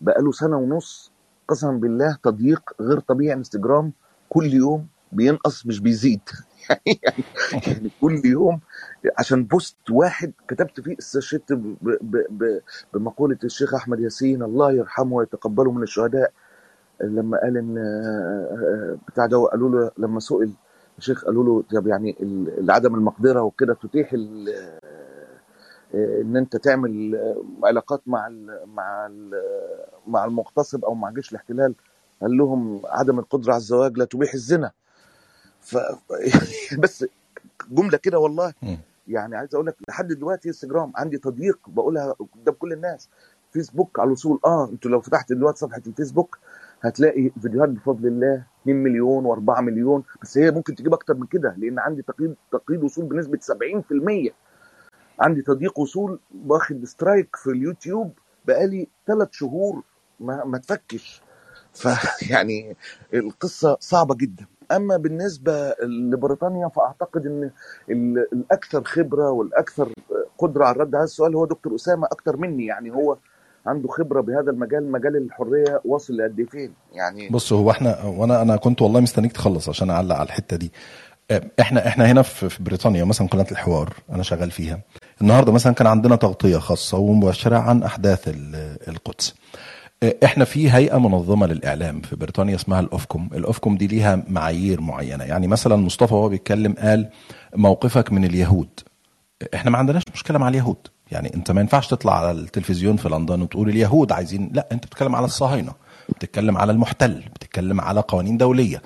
بقاله 0.00 0.32
سنة 0.32 0.56
ونص 0.56 1.12
قسما 1.48 1.72
بالله 1.72 2.18
تضييق 2.22 2.72
غير 2.80 3.00
طبيعي. 3.00 3.32
إنستجرام 3.34 3.92
كل 4.28 4.54
يوم 4.54 4.86
بينقص 5.12 5.66
مش 5.66 5.80
بيزيد. 5.80 6.20
يعني 6.86 7.24
يعني 7.66 7.90
كل 8.00 8.22
يوم 8.24 8.60
عشان 9.18 9.44
بوست 9.44 9.76
واحد 9.90 10.32
كتبت 10.48 10.80
فيه 10.80 10.96
استشهدت 10.98 11.52
بمقولة 12.94 13.38
الشيخ 13.44 13.74
أحمد 13.74 14.00
ياسين 14.00 14.42
الله 14.42 14.72
يرحمه 14.72 15.12
ويتقبله 15.14 15.72
من 15.72 15.82
الشهداء. 15.82 16.32
لما 17.00 17.38
قال 17.40 17.56
إن 17.56 17.74
بتاع 19.08 19.26
ده 19.26 19.38
قالوا 19.38 19.70
له 19.70 19.90
لما 19.98 20.20
سئل 20.20 20.52
الشيخ 20.98 21.24
قالوا 21.24 21.44
له 21.44 21.80
طب 21.80 21.86
يعني 21.86 22.16
عدم 22.68 22.94
المقدرة 22.94 23.42
وكده 23.42 23.74
تتيح 23.74 24.10
ال- 24.12 24.78
إن 25.94 26.36
أنت 26.36 26.56
تعمل 26.56 27.18
علاقات 27.64 28.00
مع 28.06 28.26
ال 28.26 28.60
مع 28.66 29.06
ال 29.06 29.30
مع 30.06 30.24
المغتصب 30.24 30.84
أو 30.84 30.94
مع 30.94 31.10
جيش 31.10 31.30
الاحتلال. 31.30 31.74
قال 32.22 32.36
لهم 32.36 32.82
عدم 32.86 33.18
القدرة 33.18 33.52
على 33.52 33.60
الزواج 33.60 33.98
لا 33.98 34.04
تبيح 34.04 34.34
الزنا. 34.34 34.70
ف 35.60 35.76
بس 36.82 37.04
جملة 37.70 37.98
كده 37.98 38.18
والله. 38.18 38.54
يعني 39.08 39.36
عايز 39.36 39.54
أقول 39.54 39.66
لك 39.66 39.76
لحد 39.88 40.08
دلوقتي 40.08 40.48
انستجرام 40.48 40.92
عندي 40.96 41.18
تضييق 41.18 41.58
بقولها 41.68 42.12
قدام 42.12 42.54
كل 42.54 42.72
الناس. 42.72 43.08
فيسبوك 43.52 43.98
على 44.00 44.06
الوصول. 44.06 44.40
آه 44.44 44.68
أنتوا 44.68 44.90
لو 44.90 45.00
فتحت 45.00 45.32
دلوقتي 45.32 45.58
صفحة 45.58 45.82
الفيسبوك 45.86 46.38
هتلاقي 46.82 47.30
فيديوهات 47.42 47.68
بفضل 47.68 48.06
الله 48.08 48.44
2 48.62 48.76
مليون 48.82 49.24
و4 49.36 49.60
مليون. 49.60 50.04
بس 50.22 50.38
هي 50.38 50.50
ممكن 50.50 50.74
تجيب 50.74 50.92
أكتر 50.94 51.14
من 51.14 51.26
كده 51.26 51.54
لأن 51.58 51.78
عندي 51.78 52.02
تقييد 52.02 52.34
تقييد 52.52 52.84
وصول 52.84 53.04
بنسبة 53.06 53.38
70% 54.28 54.32
عندي 55.20 55.42
تضييق 55.42 55.78
وصول 55.78 56.20
واخد 56.46 56.84
سترايك 56.84 57.36
في 57.36 57.50
اليوتيوب 57.50 58.12
بقالي 58.46 58.88
ثلاث 59.06 59.28
شهور 59.32 59.82
ما 60.20 60.44
ما 60.44 60.58
تفكش. 60.58 61.22
فيعني 61.74 62.76
القصة 63.14 63.76
صعبة 63.80 64.14
جدا. 64.14 64.46
أما 64.72 64.96
بالنسبة 64.96 65.74
لبريطانيا 65.82 66.68
فأعتقد 66.68 67.26
إن 67.26 67.50
ال- 67.90 68.28
الأكثر 68.32 68.84
خبرة 68.84 69.30
والأكثر 69.30 69.92
قدرة 70.38 70.64
على 70.64 70.76
الرد 70.76 70.94
على 70.94 71.04
السؤال 71.04 71.34
هو 71.36 71.46
دكتور 71.46 71.74
أسامة 71.74 72.06
أكتر 72.12 72.36
مني. 72.36 72.66
يعني 72.66 72.90
هو 72.92 73.18
عنده 73.68 73.88
خبرة 73.88 74.20
بهذا 74.20 74.50
المجال 74.50 74.92
مجال 74.92 75.16
الحرية 75.16 75.80
واصل 75.84 76.16
لقد 76.16 76.38
إيه؟ 76.38 76.46
فين؟ 76.46 76.72
يعني 76.92 77.28
بص 77.28 77.52
هو 77.52 77.70
إحنا 77.70 78.02
وأنا 78.04 78.42
أنا 78.42 78.56
كنت 78.56 78.82
والله 78.82 79.00
مستنيك 79.00 79.32
تخلص 79.32 79.68
عشان 79.68 79.90
أعلق 79.90 80.14
على 80.16 80.26
الحتة 80.26 80.56
دي. 80.56 80.72
آه، 81.30 81.42
إحنا 81.60 81.86
إحنا 81.86 82.06
هنا 82.12 82.22
في 82.22 82.62
بريطانيا 82.62 83.04
مثلا 83.04 83.28
قناة 83.28 83.46
الحوار 83.52 83.92
أنا 84.12 84.22
شغال 84.22 84.50
فيها. 84.50 84.80
النهارده 85.22 85.52
مثلا 85.52 85.72
كان 85.74 85.86
عندنا 85.86 86.16
تغطية 86.16 86.56
خاصة 86.58 86.98
ومباشرة 86.98 87.56
عن 87.56 87.82
أحداث 87.82 88.28
ال- 88.28 88.76
القدس. 88.88 89.34
آه، 90.02 90.14
إحنا 90.24 90.44
في 90.44 90.70
هيئة 90.70 90.98
منظمة 90.98 91.46
للإعلام 91.46 92.00
في 92.00 92.16
بريطانيا 92.16 92.54
اسمها 92.54 92.80
الأوفكوم. 92.80 93.30
الأوفكوم 93.34 93.76
دي 93.76 93.86
ليها 93.86 94.22
معايير 94.28 94.80
معينة. 94.80 95.24
يعني 95.24 95.46
مثلا 95.46 95.76
مصطفى 95.76 96.14
وهو 96.14 96.28
بيتكلم 96.28 96.72
قال 96.78 97.08
موقفك 97.56 98.12
من 98.12 98.24
اليهود. 98.24 98.68
إحنا 99.54 99.70
ما 99.70 99.78
عندناش 99.78 100.02
مشكلة 100.14 100.38
مع 100.38 100.48
اليهود. 100.48 100.76
يعني 101.12 101.34
انت 101.34 101.50
ما 101.50 101.60
ينفعش 101.60 101.86
تطلع 101.86 102.18
على 102.18 102.30
التلفزيون 102.30 102.96
في 102.96 103.08
لندن 103.08 103.42
وتقول 103.42 103.68
اليهود 103.68 104.12
عايزين 104.12 104.50
لا 104.54 104.68
انت 104.72 104.86
بتتكلم 104.86 105.16
على 105.16 105.24
الصهاينة 105.24 105.72
بتتكلم 106.08 106.56
على 106.56 106.72
المحتل 106.72 107.24
بتتكلم 107.34 107.80
على 107.80 108.00
قوانين 108.00 108.36
دولية 108.36 108.82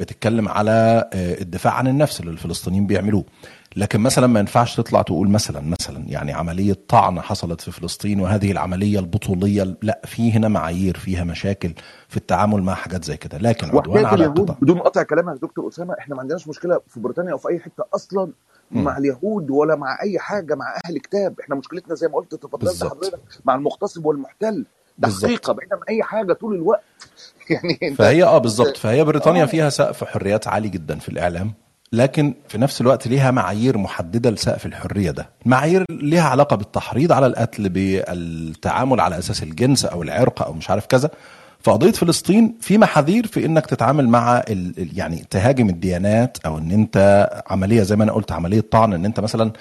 بتتكلم 0.00 0.48
على 0.48 1.10
آه، 1.12 1.40
الدفاع 1.40 1.72
عن 1.72 1.86
النفس 1.86 2.20
اللي 2.20 2.30
الفلسطينيين 2.30 2.86
بيعملوه. 2.86 3.24
لكن 3.76 4.00
مثلا 4.00 4.26
ما 4.26 4.40
ينفعش 4.40 4.76
تطلع 4.76 5.02
تقول 5.02 5.28
مثلا 5.28 5.60
مثلا 5.60 6.04
يعني 6.08 6.32
عملية 6.32 6.76
طعن 6.88 7.20
حصلت 7.20 7.60
في 7.60 7.70
فلسطين 7.70 8.20
وهذه 8.20 8.52
العملية 8.52 8.98
البطولية 8.98 9.76
لا 9.82 10.00
في 10.04 10.32
هنا 10.32 10.48
معايير 10.48 10.96
فيها 10.96 11.24
مشاكل 11.24 11.72
في 12.08 12.16
التعامل 12.16 12.62
مع 12.62 12.74
حاجات 12.74 13.04
زي 13.04 13.16
كده. 13.16 13.38
لكن 13.38 13.76
عدوان 13.76 14.04
على 14.04 14.28
بدون 14.28 14.78
قطع 14.78 15.02
كلامك 15.02 15.40
دكتور 15.42 15.68
أسامة 15.68 15.94
إحنا 15.98 16.14
ما 16.14 16.20
عندناش 16.20 16.48
مشكلة 16.48 16.80
في 16.88 17.00
بريطانيا 17.00 17.32
أو 17.32 17.38
في 17.38 17.48
أي 17.48 17.58
حتة 17.58 17.84
أصلا 17.94 18.32
مع 18.70 18.98
اليهود 18.98 19.50
ولا 19.50 19.76
مع 19.76 19.98
أي 20.02 20.18
حاجة 20.18 20.54
مع 20.54 20.74
أهل 20.86 20.98
كتاب. 20.98 21.40
إحنا 21.40 21.54
مشكلتنا 21.54 21.94
زي 21.94 22.08
ما 22.08 22.14
قلت 22.14 22.34
تفضلت 22.34 22.84
حضرتك 22.84 23.18
مع 23.44 23.54
المغتصب 23.54 24.06
والمحتل. 24.06 24.64
ده 24.98 25.08
حقيقة 25.08 25.52
بعيد 25.52 25.72
عن 25.72 25.78
أي 25.88 26.02
حاجة 26.02 26.32
طول 26.32 26.54
الوقت. 26.54 26.82
يعني 27.50 27.94
فهي 27.94 28.24
آه 28.24 28.38
بالظبط. 28.38 28.76
فهي 28.76 29.04
بريطانيا 29.04 29.42
آه. 29.42 29.46
فيها 29.46 29.70
سقف 29.70 30.04
حريات 30.04 30.48
عالي 30.48 30.68
جدا 30.68 30.98
في 30.98 31.08
الإعلام 31.08 31.52
لكن 31.92 32.34
في 32.48 32.58
نفس 32.58 32.80
الوقت 32.80 33.06
ليها 33.06 33.30
معايير 33.30 33.78
محددة 33.78 34.30
لسقف 34.30 34.66
الحرية 34.66 35.10
ده. 35.10 35.30
معايير 35.44 35.84
ليها 35.90 36.28
علاقة 36.28 36.56
بالتحريض 36.56 37.12
على 37.12 37.26
القتل 37.26 37.68
بالتعامل 37.68 39.00
على 39.00 39.18
أساس 39.18 39.42
الجنس 39.42 39.84
أو 39.84 40.02
العرق 40.02 40.42
أو 40.42 40.52
مش 40.52 40.70
عارف 40.70 40.86
كذا. 40.86 41.10
فقضية 41.60 41.90
فلسطين 41.90 42.54
في 42.60 42.78
محاذير 42.78 43.26
في 43.26 43.46
إنك 43.46 43.66
تتعامل 43.66 44.08
مع 44.08 44.42
يعني 44.76 45.24
تهاجم 45.30 45.68
الديانات 45.68 46.38
أو 46.46 46.58
إن 46.58 46.70
أنت 46.70 47.28
عملية 47.46 47.82
زي 47.82 47.96
ما 47.96 48.04
أنا 48.04 48.12
قلت 48.12 48.32
عملية 48.32 48.60
طعن 48.60 48.92
إن 48.92 49.04
أنت 49.04 49.20
مثلا 49.20 49.52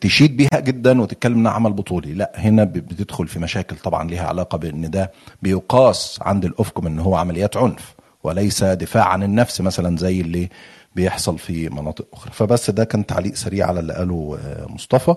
تشيد 0.00 0.36
بيها 0.36 0.60
جدا 0.60 1.00
وتتكلم 1.02 1.34
إنها 1.38 1.52
عمل 1.52 1.72
بطولي. 1.72 2.12
لا 2.14 2.32
هنا 2.34 2.64
بتدخل 2.64 3.28
في 3.28 3.38
مشاكل 3.38 3.76
طبعا 3.76 4.10
ليها 4.10 4.26
علاقة 4.26 4.58
بإن 4.58 4.90
ده 4.90 5.12
بيقاس 5.42 6.18
عند 6.22 6.44
الاوفكم 6.44 6.86
إن 6.86 6.98
هو 6.98 7.16
عمليات 7.16 7.56
عنف 7.56 7.94
وليس 8.24 8.64
دفاع 8.64 9.04
عن 9.08 9.22
النفس 9.22 9.60
مثلا 9.60 9.96
زي 9.96 10.20
اللي 10.20 10.48
بيحصل 10.96 11.38
في 11.38 11.68
مناطق 11.68 12.06
أخرى. 12.12 12.32
فبس 12.32 12.70
ده 12.70 12.84
كان 12.84 13.06
تعليق 13.06 13.34
سريع 13.34 13.66
على 13.66 13.80
اللي 13.80 13.92
قاله 13.92 14.38
آه، 14.44 14.66
مصطفى. 14.68 15.14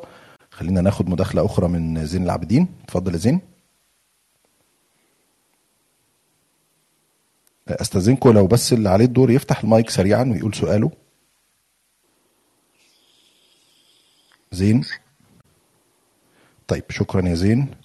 خلينا 0.52 0.82
ناخد 0.82 1.10
مداخلة 1.10 1.46
أخرى 1.46 1.68
من 1.68 2.06
زين 2.06 2.24
العابدين. 2.24 2.68
اتفضل 2.84 3.14
يا 3.14 3.18
زين. 3.18 3.57
استاذنكم 7.70 8.30
لو 8.30 8.48
بس 8.48 8.74
اللي 8.74 8.90
عليه 8.90 9.06
الدور 9.06 9.32
يفتح 9.32 9.64
المايك 9.64 9.90
سريعا 9.90 10.24
ويقول 10.24 10.54
سؤاله. 10.56 10.92
زين. 14.52 14.86
طيب 16.68 16.84
شكرا 16.90 17.28
يا 17.28 17.36
زين. 17.36 17.76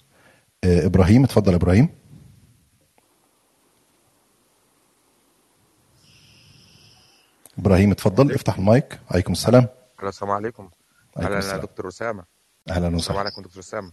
آه، 0.63 0.85
إبراهيم 0.85 1.23
اتفضل 1.23 1.51
يا 1.51 1.57
إبراهيم. 1.57 1.89
إبراهيم 7.59 7.91
اتفضل 7.91 8.31
افتح 8.31 8.57
المايك. 8.57 8.99
عليكم 9.11 9.31
السلام. 9.33 9.67
السلام 10.03 10.31
عليكم. 10.31 10.69
أهلا 11.17 11.33
يا 11.33 11.39
السلام. 11.39 11.61
دكتور 11.61 11.87
أسامة. 11.87 12.23
أهلا 12.69 12.87
السلام 12.87 12.95
وسهلا 12.95 13.19
عليكم 13.19 13.41
دكتور 13.41 13.59
أسامة. 13.59 13.91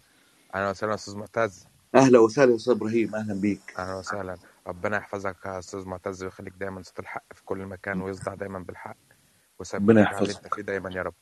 أهلا 0.55 0.71
وسهلا 0.71 0.95
أستاذ 0.95 1.17
معتز. 1.17 1.65
أهلا 1.95 2.19
وسهلا 2.19 2.51
يا 2.51 2.57
أستاذ 2.57 2.73
إبراهيم. 2.73 3.15
أهلا 3.15 3.35
بيك. 3.35 3.75
أهلا 3.79 3.95
وسهلا. 3.95 4.37
ربنا 4.67 4.97
يحفظك 4.97 5.37
يا 5.47 5.59
أستاذ 5.59 5.89
معتز 5.89 6.25
ويخليك 6.25 6.55
دايما 6.55 6.83
صوت 6.83 6.99
الحق 6.99 7.25
في 7.35 7.45
كل 7.45 7.67
مكان 7.67 8.01
ويصدع 8.01 8.35
دايما 8.35 8.59
بالحق 8.59 8.97
ربنا 9.75 10.01
يحفظك. 10.01 10.55
فيه 10.55 10.63
دايما 10.63 10.91
يا 10.91 11.03
رب. 11.03 11.15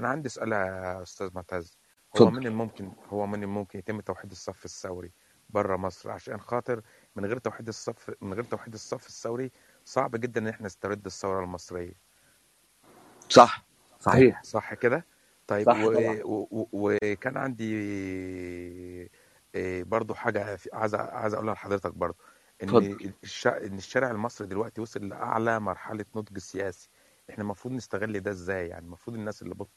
أنا 0.00 0.08
عندي 0.08 0.28
سؤال 0.28 0.52
يا 0.52 1.02
أستاذ 1.02 1.30
معتز. 1.34 1.78
هو 2.16 2.24
اتفضل. 2.24 2.40
من 2.40 2.46
الممكن 2.46 2.92
هو 3.08 3.26
من 3.26 3.42
الممكن 3.42 3.78
يتم 3.78 4.00
توحيد 4.00 4.30
الصف 4.30 4.64
الثوري 4.64 5.12
بره 5.50 5.76
مصر؟ 5.76 6.10
عشان 6.10 6.40
خاطر 6.40 6.82
من 7.16 7.24
غير 7.24 7.38
توحيد 7.38 7.68
الصف 7.68 8.10
من 8.20 8.34
غير 8.34 8.44
توحيد 8.44 8.74
الصف 8.74 9.06
الثوري 9.06 9.52
صعب 9.84 10.16
جدا 10.16 10.40
إن 10.40 10.48
إحنا 10.48 10.66
نسترد 10.66 11.06
الثورة 11.06 11.44
المصرية. 11.44 11.94
صح. 13.28 13.64
صحيح. 14.00 14.42
صح 14.42 14.74
كده؟ 14.74 15.06
طيب 15.46 15.66
صح. 15.66 15.76
وكان 16.72 17.36
عندي 17.36 17.74
إيه، 19.54 19.84
برضو 19.84 20.14
حاجة 20.14 20.56
في- 20.56 20.70
عايز 20.72 20.94
عايز 20.94 21.34
أقولها 21.34 21.54
لحضرتك 21.54 21.94
برضو. 21.94 22.16
إن. 22.62 22.98
إن 23.46 23.76
الشارع 23.78 24.10
المصري 24.10 24.46
دلوقتي 24.46 24.80
وصل 24.80 25.08
لأعلى 25.08 25.60
مرحلة 25.60 26.04
نضج 26.16 26.38
سياسي. 26.38 26.88
إحنا 27.30 27.42
المفروض 27.44 27.74
نستغل 27.74 28.20
ده 28.20 28.30
إزاي؟ 28.30 28.68
يعني 28.68 28.84
المفروض 28.86 29.16
الناس 29.16 29.42
اللي 29.42 29.54
بط... 29.54 29.70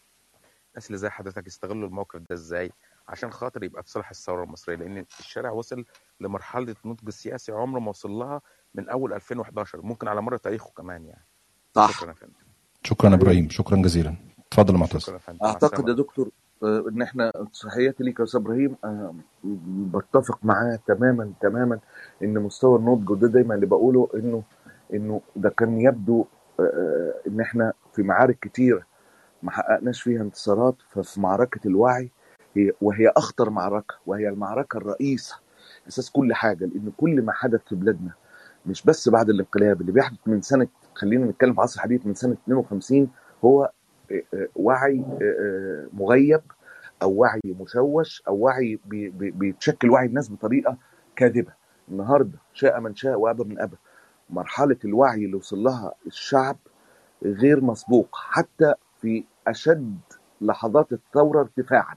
الناس 0.69 0.87
اللي 0.87 0.97
زي 0.97 1.09
حضرتك 1.09 1.47
يستغلوا 1.47 1.87
الموقف 1.87 2.19
ده 2.19 2.35
إزاي؟ 2.35 2.71
عشان 3.07 3.31
خاطر 3.31 3.63
يبقى 3.63 3.83
في 3.83 3.89
صالح 3.89 4.09
الثورة 4.09 4.43
المصرية 4.43 4.75
لأن 4.75 5.05
الشارع 5.19 5.51
وصل 5.51 5.85
لمرحلة 6.19 6.75
نضج 6.85 7.09
سياسي 7.09 7.51
عمره 7.51 7.79
ما 7.79 7.89
وصل 7.89 8.11
لها 8.11 8.41
من 8.75 8.89
أول 8.89 9.13
2011 9.13 9.81
ممكن 9.81 10.07
على 10.07 10.21
مر 10.21 10.37
تاريخه 10.37 10.71
كمان 10.77 11.05
يعني. 11.05 11.25
صح. 11.75 11.91
شكرا 11.97 12.09
يا 12.09 12.13
فندم. 12.13 12.33
شكرا 12.83 13.13
إبراهيم. 13.13 13.49
شكرا 13.49 13.81
جزيلا. 13.81 14.15
اتفضل 14.47 14.73
يا 14.73 14.79
معتز. 14.79 14.99
شكرا 14.99 15.13
يا 15.13 15.19
فندم. 15.19 15.39
مع 15.41 15.49
أعتقد 15.49 15.87
يا 15.89 15.93
دكتور 15.93 16.29
إن 16.63 17.01
إحنا 17.01 17.31
تحياتي 17.63 18.03
ليك 18.03 18.19
يا 18.19 18.23
أستاذ 18.23 18.39
إبراهيم 18.41 18.75
آه، 18.83 19.15
بتفق 19.93 20.39
معاه 20.43 20.79
تماما 20.87 21.31
تماما 21.41 21.79
إن 22.23 22.33
مستوى 22.39 22.79
النضج 22.79 23.09
وده 23.09 23.27
دايما 23.27 23.55
اللي 23.55 23.65
بقوله 23.65 24.09
إنه 24.15 24.43
إنه 24.93 25.21
ده 25.35 25.49
كان 25.49 25.81
يبدو 25.81 26.25
آه، 26.59 26.63
آه، 26.63 27.13
إن 27.27 27.41
إحنا 27.41 27.73
في 27.93 28.03
معارك 28.03 28.39
كتيره 28.41 28.83
ما 29.43 29.51
حققناش 29.51 30.01
فيها 30.01 30.21
انتصارات 30.21 30.75
ففي 30.89 31.21
معركة 31.21 31.67
الوعي 31.67 32.11
هي 32.55 32.71
وهي 32.81 33.07
أخطر 33.17 33.49
معركة 33.49 33.95
وهي 34.05 34.29
المعركة 34.29 34.77
الرئيسة 34.77 35.35
أساس 35.87 36.11
كل 36.11 36.33
حاجة 36.33 36.65
لأن 36.65 36.91
كل 36.97 37.21
ما 37.21 37.31
حدث 37.31 37.61
في 37.69 37.75
بلادنا 37.75 38.11
مش 38.65 38.83
بس 38.83 39.09
بعد 39.09 39.29
الانقلاب 39.29 39.81
اللي 39.81 39.91
بيحدث 39.91 40.17
من 40.25 40.41
سنة 40.41 40.67
خلينا 40.95 41.25
نتكلم 41.25 41.53
في 41.53 41.61
عصر 41.61 41.75
الحديث 41.75 42.05
من 42.05 42.13
سنة 42.13 42.33
52 42.33 43.07
هو 43.45 43.71
وعي 44.55 44.99
آه، 44.99 45.19
آه، 45.21 45.87
مغيب 45.93 46.41
أو 47.01 47.11
وعي 47.13 47.39
مشوش 47.45 48.23
أو 48.27 48.35
وعي 48.37 48.79
بي- 48.85 49.09
بي- 49.09 49.31
بيتشكل 49.31 49.89
وعي 49.89 50.05
الناس 50.05 50.31
بطريقة 50.31 50.77
كاذبة. 51.15 51.53
النهارده 51.91 52.37
شاء 52.53 52.79
من 52.79 52.95
شاء 52.95 53.19
وابى 53.19 53.43
من 53.43 53.59
ابى 53.59 53.75
مرحلة 54.29 54.77
الوعي 54.85 55.25
اللي 55.25 55.35
وصل 55.35 55.57
لها 55.57 55.93
الشعب 56.07 56.57
غير 57.23 57.61
مسبوق 57.63 58.09
حتى 58.15 58.73
في 59.01 59.23
أشد 59.47 59.97
لحظات 60.41 60.93
الثورة 60.93 61.39
ارتفاعا. 61.39 61.95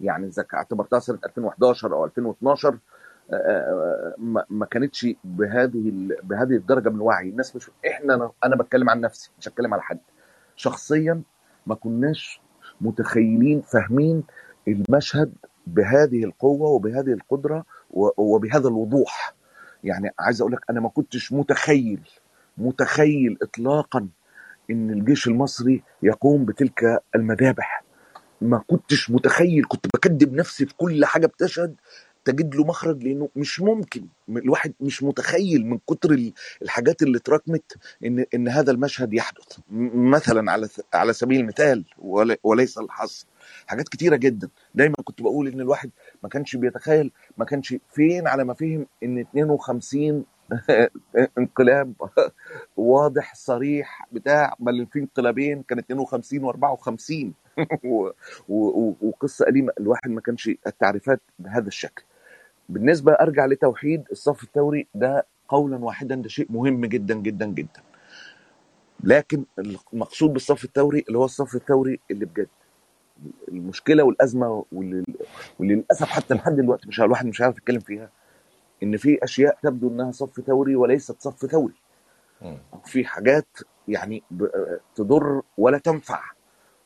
يعني 0.00 0.26
إذا 0.26 0.46
اعتبرتها 0.54 0.98
سنة 0.98 1.18
2011 1.24 1.92
أو 1.94 2.04
2012 2.04 2.78
آه، 3.30 4.14
ما 4.50 4.66
كانتش 4.66 5.06
بهذه 5.24 5.92
بهذه 6.22 6.56
الدرجة 6.56 6.88
من 6.88 6.96
الوعي 6.96 7.28
الناس 7.28 7.56
مش 7.56 7.70
إحنا 7.86 8.30
أنا 8.44 8.56
بتكلم 8.56 8.90
عن 8.90 9.00
نفسي 9.00 9.30
مش 9.38 9.48
هتكلم 9.48 9.72
على 9.74 9.82
حد. 9.82 9.98
شخصيا 10.56 11.22
ما 11.68 11.74
كناش 11.74 12.40
متخيلين 12.80 13.60
فاهمين 13.60 14.24
المشهد 14.68 15.32
بهذه 15.66 16.24
القوة 16.24 16.68
وبهذه 16.68 17.12
القدرة 17.12 17.64
وبهذا 18.16 18.68
الوضوح. 18.68 19.34
يعني 19.84 20.10
عايز 20.18 20.40
أقول 20.40 20.52
لك 20.52 20.60
أنا 20.70 20.80
ما 20.80 20.88
كنتش 20.88 21.32
متخيل 21.32 22.00
متخيل 22.58 23.38
اطلاقا 23.42 24.08
إن 24.70 24.90
الجيش 24.90 25.28
المصري 25.28 25.82
يقوم 26.02 26.44
بتلك 26.44 27.02
المذابح. 27.14 27.84
ما 28.40 28.58
كنتش 28.66 29.10
متخيل 29.10 29.64
كنت 29.68 29.86
بكذب 29.94 30.34
نفسي 30.34 30.66
في 30.66 30.74
كل 30.74 31.04
حاجة 31.04 31.26
بتشهد 31.26 31.74
تجد 32.30 32.54
له 32.54 32.64
مخرج 32.64 33.02
لأنه 33.04 33.28
مش 33.36 33.60
ممكن. 33.60 34.06
الواحد 34.28 34.72
مش 34.80 35.02
متخيل 35.02 35.66
من 35.66 35.78
كتر 35.78 36.10
ال- 36.10 36.32
الحاجات 36.62 37.02
اللي 37.02 37.18
اتراكمت 37.18 37.76
إن 38.04 38.24
إن 38.34 38.48
هذا 38.48 38.70
المشهد 38.72 39.12
يحدث. 39.14 39.58
مثلا 39.94 40.52
على 40.52 40.68
على 40.94 41.12
سبيل 41.12 41.40
المثال 41.40 41.84
ول- 41.98 42.36
وليس 42.42 42.78
الحصر. 42.78 43.26
حاجات 43.66 43.88
كتيرة 43.88 44.16
جدا. 44.16 44.48
دايما 44.74 44.94
كنت 45.04 45.22
بقول 45.22 45.48
إن 45.48 45.60
الواحد 45.60 45.90
ما 46.22 46.28
كانش 46.28 46.56
بيتخيل 46.56 47.12
ما 47.38 47.44
كانش 47.44 47.74
فين 47.92 48.26
على 48.28 48.44
ما 48.44 48.54
فهم 48.54 48.86
إن 49.02 49.18
52 49.18 50.24
انقلاب 51.38 51.92
واضح 52.76 53.34
صريح 53.34 54.08
بتاع 54.12 54.54
بل 54.60 54.86
في 54.92 54.98
انقلابين 54.98 55.62
كان 55.62 55.78
52 55.78 56.52
و54 56.52 57.26
و- 57.84 58.10
و- 58.48 58.94
وقصة 59.02 59.48
أليمة 59.48 59.72
الواحد 59.80 60.10
ما 60.10 60.20
كانش 60.20 60.50
التعريفات 60.66 61.20
بهذا 61.38 61.66
الشكل. 61.68 62.04
بالنسبة 62.68 63.12
أرجع 63.12 63.46
لتوحيد 63.46 64.04
الصف 64.12 64.42
الثوري 64.42 64.86
ده 64.94 65.26
قولا 65.48 65.76
واحدا 65.84 66.14
ده 66.14 66.28
شيء 66.28 66.46
مهم 66.50 66.86
جدا 66.86 67.14
جدا 67.14 67.46
جدا. 67.46 67.82
لكن 69.04 69.44
المقصود 69.92 70.32
بالصف 70.32 70.64
الثوري 70.64 71.04
اللي 71.08 71.18
هو 71.18 71.24
الصف 71.24 71.54
الثوري 71.54 72.00
اللي 72.10 72.24
بجد. 72.24 72.48
المشكلة 73.48 74.02
والأزمة 74.02 74.64
واللي 74.72 75.04
للأسف 75.60 76.06
حتى 76.08 76.34
لحد 76.34 76.56
دلوقتي 76.56 76.88
مش 76.88 77.00
الواحد 77.00 77.26
مش 77.26 77.40
عارف 77.40 77.56
يتكلم 77.58 77.80
فيها 77.80 78.10
إن 78.82 78.96
في 78.96 79.24
أشياء 79.24 79.58
تبدو 79.62 79.88
إنها 79.88 80.12
صف 80.12 80.40
ثوري 80.40 80.76
وليست 80.76 81.20
صف 81.22 81.46
ثوري. 81.46 81.74
في 82.84 83.04
حاجات 83.04 83.46
يعني 83.88 84.22
تضر 84.94 85.42
ولا 85.58 85.78
تنفع. 85.78 86.22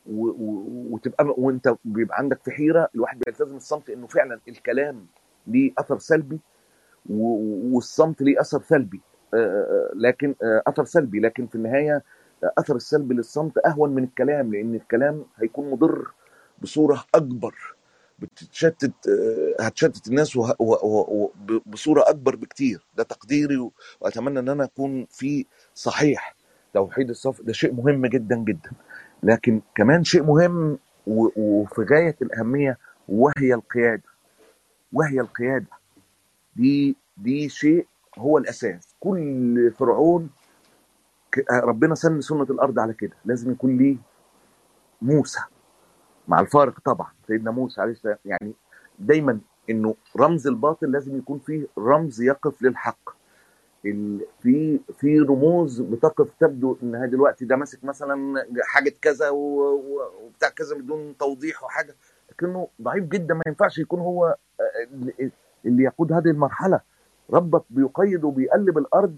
وتبقى 0.06 1.34
وأنت 1.38 1.74
بيبقى 1.84 2.18
عندك 2.18 2.40
في 2.44 2.50
حيرة 2.50 2.88
الواحد 2.94 3.18
بيلتزم 3.26 3.56
الصمت 3.56 3.90
إنه 3.90 4.06
فعلا 4.06 4.40
الكلام 4.48 5.06
ليه 5.46 5.72
أثر 5.78 5.98
سلبي 5.98 6.40
والصمت 7.10 8.22
ليه 8.22 8.40
أثر 8.40 8.62
سلبي. 8.62 9.00
آه، 9.34 9.36
آه، 9.36 9.90
لكن 9.94 10.34
آه، 10.42 10.62
أثر 10.66 10.84
سلبي. 10.84 11.20
لكن 11.20 11.46
في 11.46 11.54
النهاية 11.54 12.02
أثر 12.58 12.76
السلبي 12.76 13.14
للصمت 13.14 13.58
أهون 13.66 13.90
من 13.94 14.04
الكلام 14.04 14.54
لأن 14.54 14.74
الكلام 14.74 15.24
هيكون 15.36 15.70
مضر 15.70 16.10
بصورة 16.62 17.04
أكبر 17.14 17.54
بتشتت 18.18 18.92
آه، 19.08 19.62
هتشتت 19.64 20.08
الناس 20.08 20.38
بصورة 21.66 22.04
أكبر 22.08 22.36
بكتير. 22.36 22.86
ده 22.96 23.02
تقديري 23.02 23.70
وأتمنى 24.00 24.38
إن 24.38 24.48
أنا 24.48 24.64
أكون 24.64 25.06
في 25.10 25.46
صحيح. 25.74 26.36
توحيد 26.74 27.10
الصف 27.10 27.42
ده 27.42 27.52
شيء 27.52 27.72
مهم 27.72 28.06
جدا 28.06 28.36
جدا. 28.36 28.70
لكن 29.22 29.62
كمان 29.74 30.04
شيء 30.04 30.22
مهم 30.22 30.78
وفي 31.06 31.82
غاية 31.90 32.16
الأهمية 32.22 32.78
وهي 33.08 33.54
القيادة. 33.54 34.11
وهي 34.92 35.20
القيادة. 35.20 35.66
دي 36.56 36.96
دي 37.16 37.48
شيء 37.48 37.86
هو 38.18 38.38
الأساس. 38.38 38.94
كل 39.00 39.72
فرعون 39.78 40.30
ربنا 41.52 41.94
سن 41.94 42.20
سنة 42.20 42.42
الأرض 42.42 42.78
على 42.78 42.92
كده. 42.92 43.16
لازم 43.24 43.52
يكون 43.52 43.76
ليه 43.76 43.96
موسى. 45.02 45.40
مع 46.28 46.40
الفارق 46.40 46.80
طبعا. 46.80 47.12
سيدنا 47.26 47.50
موسى 47.50 47.80
عليه 47.80 47.92
السلام 47.92 48.18
يعني 48.24 48.52
دايما 48.98 49.40
إنه 49.70 49.94
رمز 50.16 50.46
الباطل 50.46 50.92
لازم 50.92 51.18
يكون 51.18 51.38
فيه 51.38 51.66
رمز 51.78 52.22
يقف 52.22 52.62
للحق. 52.62 53.10
في 54.42 54.80
في 54.98 55.18
رموز 55.18 55.80
بتقف 55.80 56.30
تبدو 56.40 56.76
انها 56.82 57.06
دلوقتي 57.06 57.44
ده 57.44 57.56
ماسك 57.56 57.84
مثلا 57.84 58.46
حاجة 58.62 58.94
كذا 59.02 59.30
وبتاع 59.30 60.48
كذا 60.48 60.76
بدون 60.76 61.16
توضيح 61.16 61.64
وحاجة. 61.64 61.96
لكنه 62.32 62.68
ضعيف 62.82 63.04
جدا 63.04 63.34
ما 63.34 63.42
ينفعش 63.46 63.78
يكون 63.78 64.00
هو 64.00 64.26
آه، 64.26 64.94
اللي 64.94 65.30
اللي 65.66 65.82
يقود 65.84 66.12
هذه 66.12 66.28
المرحلة. 66.28 66.80
ربك 67.30 67.62
بيقيد 67.70 68.24
وبيقلب 68.24 68.78
الأرض 68.78 69.16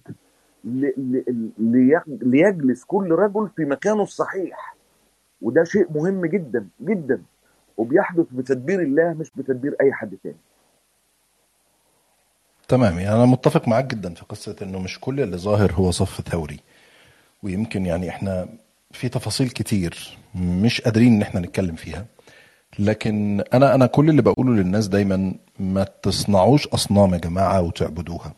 ليجلس 2.22 2.84
كل 2.84 3.10
رجل 3.10 3.48
في 3.56 3.64
مكانه 3.64 4.02
الصحيح. 4.02 4.76
وده 5.42 5.64
شيء 5.64 5.92
مهم 5.92 6.26
جدا 6.26 6.68
جدا. 6.80 7.22
وبيحدث 7.76 8.26
بتدبير 8.32 8.80
الله 8.80 9.12
مش 9.12 9.30
بتدبير 9.36 9.76
أي 9.80 9.92
حد 9.92 10.16
تاني. 10.22 10.36
تمام. 12.68 12.98
يعني 12.98 13.16
أنا 13.16 13.24
متفق 13.24 13.68
معاك 13.68 13.84
جدا 13.84 14.14
في 14.14 14.24
قصة 14.24 14.56
إنه 14.62 14.78
مش 14.78 15.00
كل 15.00 15.20
اللي 15.20 15.36
ظاهر 15.36 15.72
هو 15.72 15.90
صف 15.90 16.20
ثوري. 16.20 16.60
ويمكن 17.42 17.86
يعني 17.86 18.08
إحنا 18.08 18.48
في 18.90 19.08
تفاصيل 19.08 19.48
كتير 19.48 20.18
مش 20.34 20.80
قادرين 20.80 21.12
إن 21.14 21.22
إحنا 21.22 21.40
نتكلم 21.40 21.74
فيها. 21.74 22.06
لكن 22.78 23.42
أنا 23.54 23.74
أنا 23.74 23.86
كل 23.86 24.10
اللي 24.10 24.22
بقوله 24.22 24.52
للناس 24.52 24.86
دايما 24.88 25.34
ما 25.58 25.86
تصنعوش 26.02 26.66
أصنام 26.66 27.14
يا 27.14 27.18
جماعة 27.18 27.62
وتعبدوها. 27.62 28.32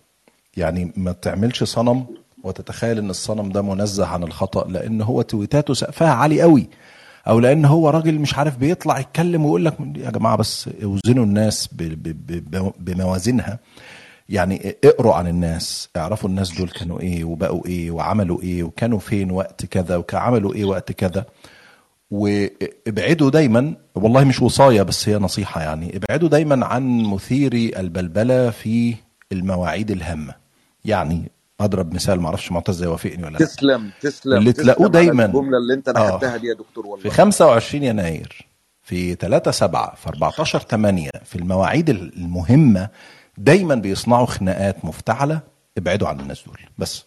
يعني 0.56 0.92
ما 0.96 1.12
تعملش 1.12 1.64
صنم 1.64 2.04
وتتخيل 2.44 2.98
إن 2.98 3.10
الصنم 3.10 3.48
ده 3.52 3.62
منزه 3.62 4.06
عن 4.06 4.22
الخطأ 4.22 4.68
لأن 4.68 5.02
هو 5.02 5.22
تويتاته 5.22 5.74
سقفها 5.74 6.08
عالي 6.08 6.42
قوي. 6.42 6.68
أو 7.28 7.40
لأن 7.40 7.64
هو 7.64 7.90
راجل 7.90 8.18
مش 8.18 8.34
عارف 8.34 8.56
بيطلع 8.56 8.98
يتكلم 8.98 9.44
ويقول 9.44 9.64
لك 9.64 9.74
يا 9.96 10.10
جماعة 10.10 10.36
بس 10.36 10.70
أوزنوا 10.82 11.24
الناس 11.24 11.68
بموازينها. 12.78 13.58
يعني 14.28 14.76
اقروا 14.84 15.14
عن 15.14 15.26
الناس. 15.26 15.88
اعرفوا 15.96 16.28
الناس 16.28 16.58
دول 16.58 16.68
كانوا 16.68 17.00
إيه 17.00 17.24
وبقوا 17.24 17.66
إيه 17.66 17.90
وعملوا 17.90 18.42
إيه 18.42 18.62
وكانوا 18.62 18.98
فين 18.98 19.30
وقت 19.30 19.66
كذا 19.66 20.04
وعملوا 20.12 20.54
إيه 20.54 20.64
وقت 20.64 20.92
كذا. 20.92 21.24
وابعدوا 22.10 23.30
دايما 23.30 23.74
والله 23.94 24.24
مش 24.24 24.42
وصاية 24.42 24.82
بس 24.82 25.08
هي 25.08 25.16
نصيحة 25.18 25.62
يعني 25.62 25.96
ابعدوا 25.96 26.28
دايما 26.28 26.66
عن 26.66 27.02
مثيري 27.04 27.72
البلبلة 27.78 28.50
في 28.50 28.94
المواعيد 29.32 29.90
الهامة. 29.90 30.34
يعني 30.84 31.30
أضرب 31.60 31.94
مثال 31.94 32.20
معرفش 32.20 32.52
معتز 32.52 32.82
يوافقني 32.82 33.24
ولا 33.24 33.32
لا. 33.32 33.38
تسلم 33.38 33.90
تسلم 34.00 34.36
اللي 34.38 34.52
تلاقوه 34.52 34.88
تسلم 34.88 34.92
دايما. 34.92 35.24
الجملة 35.24 35.58
اللي 35.58 35.74
أنت 35.74 35.90
نحتها 35.90 36.36
دي 36.36 36.46
يا 36.46 36.54
دكتور 36.54 36.84
في 36.84 36.90
والله 36.90 37.10
25 37.10 37.84
يناير 37.84 38.46
في 38.82 39.14
3 39.14 39.50
7 39.50 39.94
في 39.94 40.08
14 40.08 40.58
8 40.58 41.10
في 41.24 41.36
المواعيد 41.36 41.90
المهمة 41.90 42.88
دايما 43.38 43.74
بيصنعوا 43.74 44.26
خناقات 44.26 44.84
مفتعلة 44.84 45.40
ابعدوا 45.78 46.08
عن 46.08 46.20
الناس 46.20 46.42
دول. 46.46 46.58
بس 46.78 47.04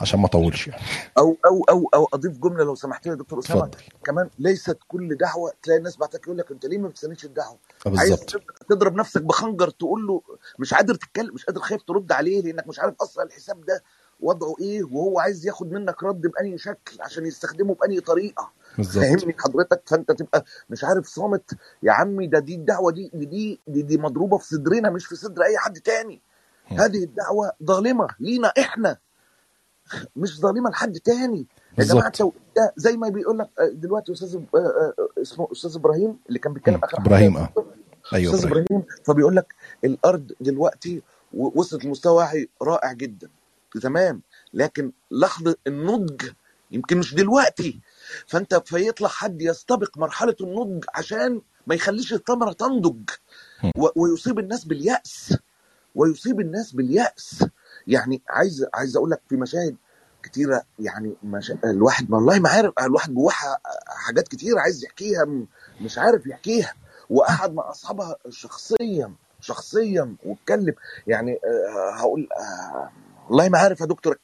عشان 0.00 0.20
ما 0.20 0.26
اطولش 0.26 0.68
يعني. 0.68 0.82
أو 1.18 1.36
أو 1.46 1.64
أو 1.70 1.88
أو 1.94 2.08
أضيف 2.14 2.38
جملة 2.38 2.64
لو 2.64 2.74
سمحت 2.74 3.06
لي 3.06 3.12
يا 3.12 3.16
دكتور 3.16 3.38
أسامة. 3.38 3.70
كمان 4.04 4.30
ليست 4.38 4.78
كل 4.88 5.16
دعوة 5.16 5.52
تلاقي 5.62 5.78
الناس 5.78 5.96
بعتك 5.96 6.22
يقول 6.26 6.38
لك 6.38 6.50
أنت 6.50 6.66
ليه 6.66 6.78
ما 6.78 6.88
بتستنيش 6.88 7.24
الدعوة؟ 7.24 7.58
آه 7.86 7.98
عايز 7.98 8.10
بالظبط. 8.10 8.42
تضرب 8.68 8.94
نفسك 8.96 9.22
بخنجر 9.22 9.70
تقول 9.70 10.06
له 10.06 10.22
مش 10.58 10.74
قادر 10.74 10.94
تتكلم 10.94 11.34
مش 11.34 11.44
قادر 11.44 11.60
خايف 11.60 11.82
ترد 11.82 12.12
عليه 12.12 12.42
لأنك 12.42 12.68
مش 12.68 12.78
عارف 12.80 12.94
أصلا 13.00 13.24
الحساب 13.24 13.64
ده 13.64 13.82
وضعه 14.20 14.54
إيه 14.60 14.84
وهو 14.84 15.18
عايز 15.20 15.46
ياخد 15.46 15.72
منك 15.72 16.02
رد 16.02 16.20
بأي 16.20 16.58
شكل 16.58 16.96
عشان 17.00 17.26
يستخدمه 17.26 17.74
بأي 17.74 18.00
طريقة. 18.00 18.52
بالظبط. 18.76 19.04
فاهمني 19.04 19.34
حضرتك؟ 19.38 19.82
فأنت 19.86 20.12
تبقى 20.12 20.44
مش 20.70 20.84
عارف 20.84 21.06
صامت 21.06 21.50
يا 21.82 21.92
عمي 21.92 22.26
ده 22.26 22.38
دي 22.38 22.54
الدعوة 22.54 22.92
دي 22.92 23.10
دي 23.14 23.60
دي, 23.66 23.82
دي, 23.82 23.98
مضروبة 23.98 24.38
في 24.38 24.46
صدرنا 24.46 24.90
مش 24.90 25.06
في 25.06 25.16
صدر 25.16 25.42
أي 25.42 25.58
حد 25.58 25.78
تاني. 25.80 26.22
هذه 26.66 27.04
الدعوة 27.04 27.52
ظالمة 27.64 28.08
لينا 28.20 28.48
إحنا. 28.58 28.98
مش 30.16 30.40
ظالمة 30.40 30.70
لحد 30.70 30.92
تاني. 30.92 31.46
يا 31.78 31.84
جماعة 31.84 32.12
ده 32.56 32.72
زي 32.76 32.96
ما 32.96 33.08
بيقول 33.08 33.38
لك 33.38 33.48
آه، 33.58 33.68
دلوقتي 33.68 34.12
أستاذ 34.12 34.36
آه، 34.36 34.58
آه، 34.58 34.94
اسمه 35.22 35.48
أستاذ 35.52 35.76
إبراهيم 35.76 36.18
اللي 36.28 36.38
كان 36.38 36.52
بيتكلم. 36.52 36.80
آخر 36.84 36.98
إبراهيم 36.98 37.36
آه. 37.36 37.52
أيوه 38.14 38.34
أستاذ 38.34 38.46
إبراهيم. 38.50 38.84
فبيقول 39.04 39.36
لك 39.36 39.54
الأرض 39.84 40.32
دلوقتي 40.40 41.02
وصلت 41.34 41.84
لمستوى 41.84 42.14
وعي 42.14 42.48
رائع 42.62 42.92
جدا. 42.92 43.28
تمام. 43.82 44.22
لكن 44.54 44.92
لحظة 45.10 45.56
النضج 45.66 46.22
يمكن 46.70 46.98
مش 46.98 47.14
دلوقتي. 47.14 47.80
فأنت 48.26 48.54
فيطلع 48.54 49.08
حد 49.08 49.42
يستبق 49.42 49.98
مرحلة 49.98 50.36
النضج 50.40 50.84
عشان 50.94 51.40
ما 51.66 51.74
يخليش 51.74 52.12
الثمرة 52.12 52.52
تنضج 52.52 53.10
ويصيب 53.96 54.38
الناس 54.38 54.64
باليأس. 54.64 55.38
ويصيب 55.94 56.40
الناس 56.40 56.72
باليأس. 56.72 57.44
يعني 57.88 58.22
عايز 58.30 58.66
عايز 58.74 58.96
أقول 58.96 59.10
لك 59.10 59.20
في 59.28 59.36
مشاهد 59.36 59.76
كتيرة 60.22 60.62
يعني 60.78 61.14
مش... 61.24 61.52
الواحد 61.64 62.10
والله 62.12 62.38
ما 62.38 62.48
عارف 62.48 62.72
الواحد 62.82 63.14
جواه 63.14 63.30
ح- 63.32 63.60
حاجات 64.06 64.28
كتيره 64.28 64.60
عايز 64.60 64.84
يحكيها 64.84 65.24
مش 65.80 65.98
عارف 65.98 66.26
يحكيها. 66.26 66.72
وقعد 67.10 67.54
مع 67.54 67.70
أصحابها 67.70 68.16
شخصيا 68.30 69.12
شخصيا 69.40 70.14
واتكلم. 70.24 70.74
يعني 71.06 71.32
آه، 71.32 71.94
هقول 72.00 72.28
آه، 72.38 72.90
والله 73.28 73.48
ما 73.48 73.58
عارف 73.58 73.80
يا 73.80 73.86
دكتور 73.86 74.18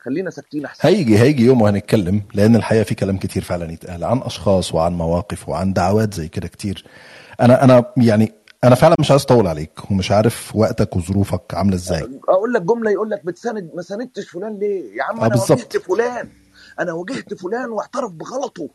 خلينا 0.00 0.30
ساكتين 0.30 0.64
أحسن. 0.64 0.88
هيجي 0.88 1.18
هيجي 1.18 1.44
يوم 1.44 1.62
وهنتكلم 1.62 2.22
لأن 2.34 2.56
الحقيقة 2.56 2.82
في 2.84 2.94
كلام 2.94 3.18
كتير 3.18 3.42
فعلا 3.44 3.72
يتقال 3.72 4.04
عن 4.04 4.18
أشخاص 4.18 4.74
وعن 4.74 4.92
مواقف 4.92 5.48
وعن 5.48 5.72
دعوات 5.72 6.14
زي 6.14 6.28
كده 6.28 6.48
كتير. 6.48 6.86
أنا 7.40 7.64
أنا 7.64 7.84
يعني 7.96 8.32
أنا 8.64 8.74
فعلا 8.74 8.94
مش 9.00 9.10
عايز 9.10 9.22
أطول 9.22 9.46
عليك 9.46 9.90
ومش 9.90 10.10
عارف 10.12 10.56
وقتك 10.56 10.96
وظروفك 10.96 11.54
عاملة 11.54 11.74
إزاي. 11.76 12.20
أقول 12.28 12.52
لك 12.52 12.62
جملة 12.62 12.90
يقول 12.90 13.10
لك 13.10 13.24
بتساند 13.26 13.70
ما 13.74 13.82
ساندتش 13.82 14.28
فلان 14.30 14.58
ليه؟ 14.58 14.96
يا 14.96 15.02
عم 15.02 15.20
آه 15.20 15.26
أنا 15.26 15.36
واجهت 15.36 15.76
فلان 15.76 16.28
أنا 16.80 16.92
واجهت 16.92 17.34
فلان 17.34 17.70
واعترف 17.70 18.12
بغلطه 18.12 18.68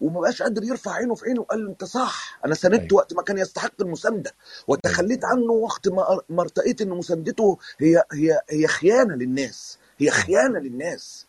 وما 0.00 0.20
بقاش 0.20 0.42
قادر 0.42 0.64
يرفع 0.64 0.92
عينه 0.92 1.14
في 1.14 1.24
عينه 1.26 1.40
وقال 1.40 1.64
له 1.64 1.70
أنت 1.70 1.84
صح 1.84 2.40
أنا 2.46 2.54
ساندت 2.54 2.80
أيوه. 2.80 2.94
وقت 2.94 3.14
ما 3.14 3.22
كان 3.22 3.38
يستحق 3.38 3.72
المساندة 3.80 4.32
وتخليت 4.68 5.24
عنه 5.24 5.52
وقت 5.52 5.88
ما 5.88 6.18
ما 6.28 6.42
ارتأيت 6.42 6.80
إن 6.82 6.88
مساندته 6.88 7.58
هي 7.78 8.02
هي 8.12 8.40
هي 8.50 8.66
خيانة 8.66 9.14
للناس 9.14 9.78
هي 9.98 10.06
مم. 10.06 10.12
خيانة 10.12 10.58
للناس. 10.58 11.26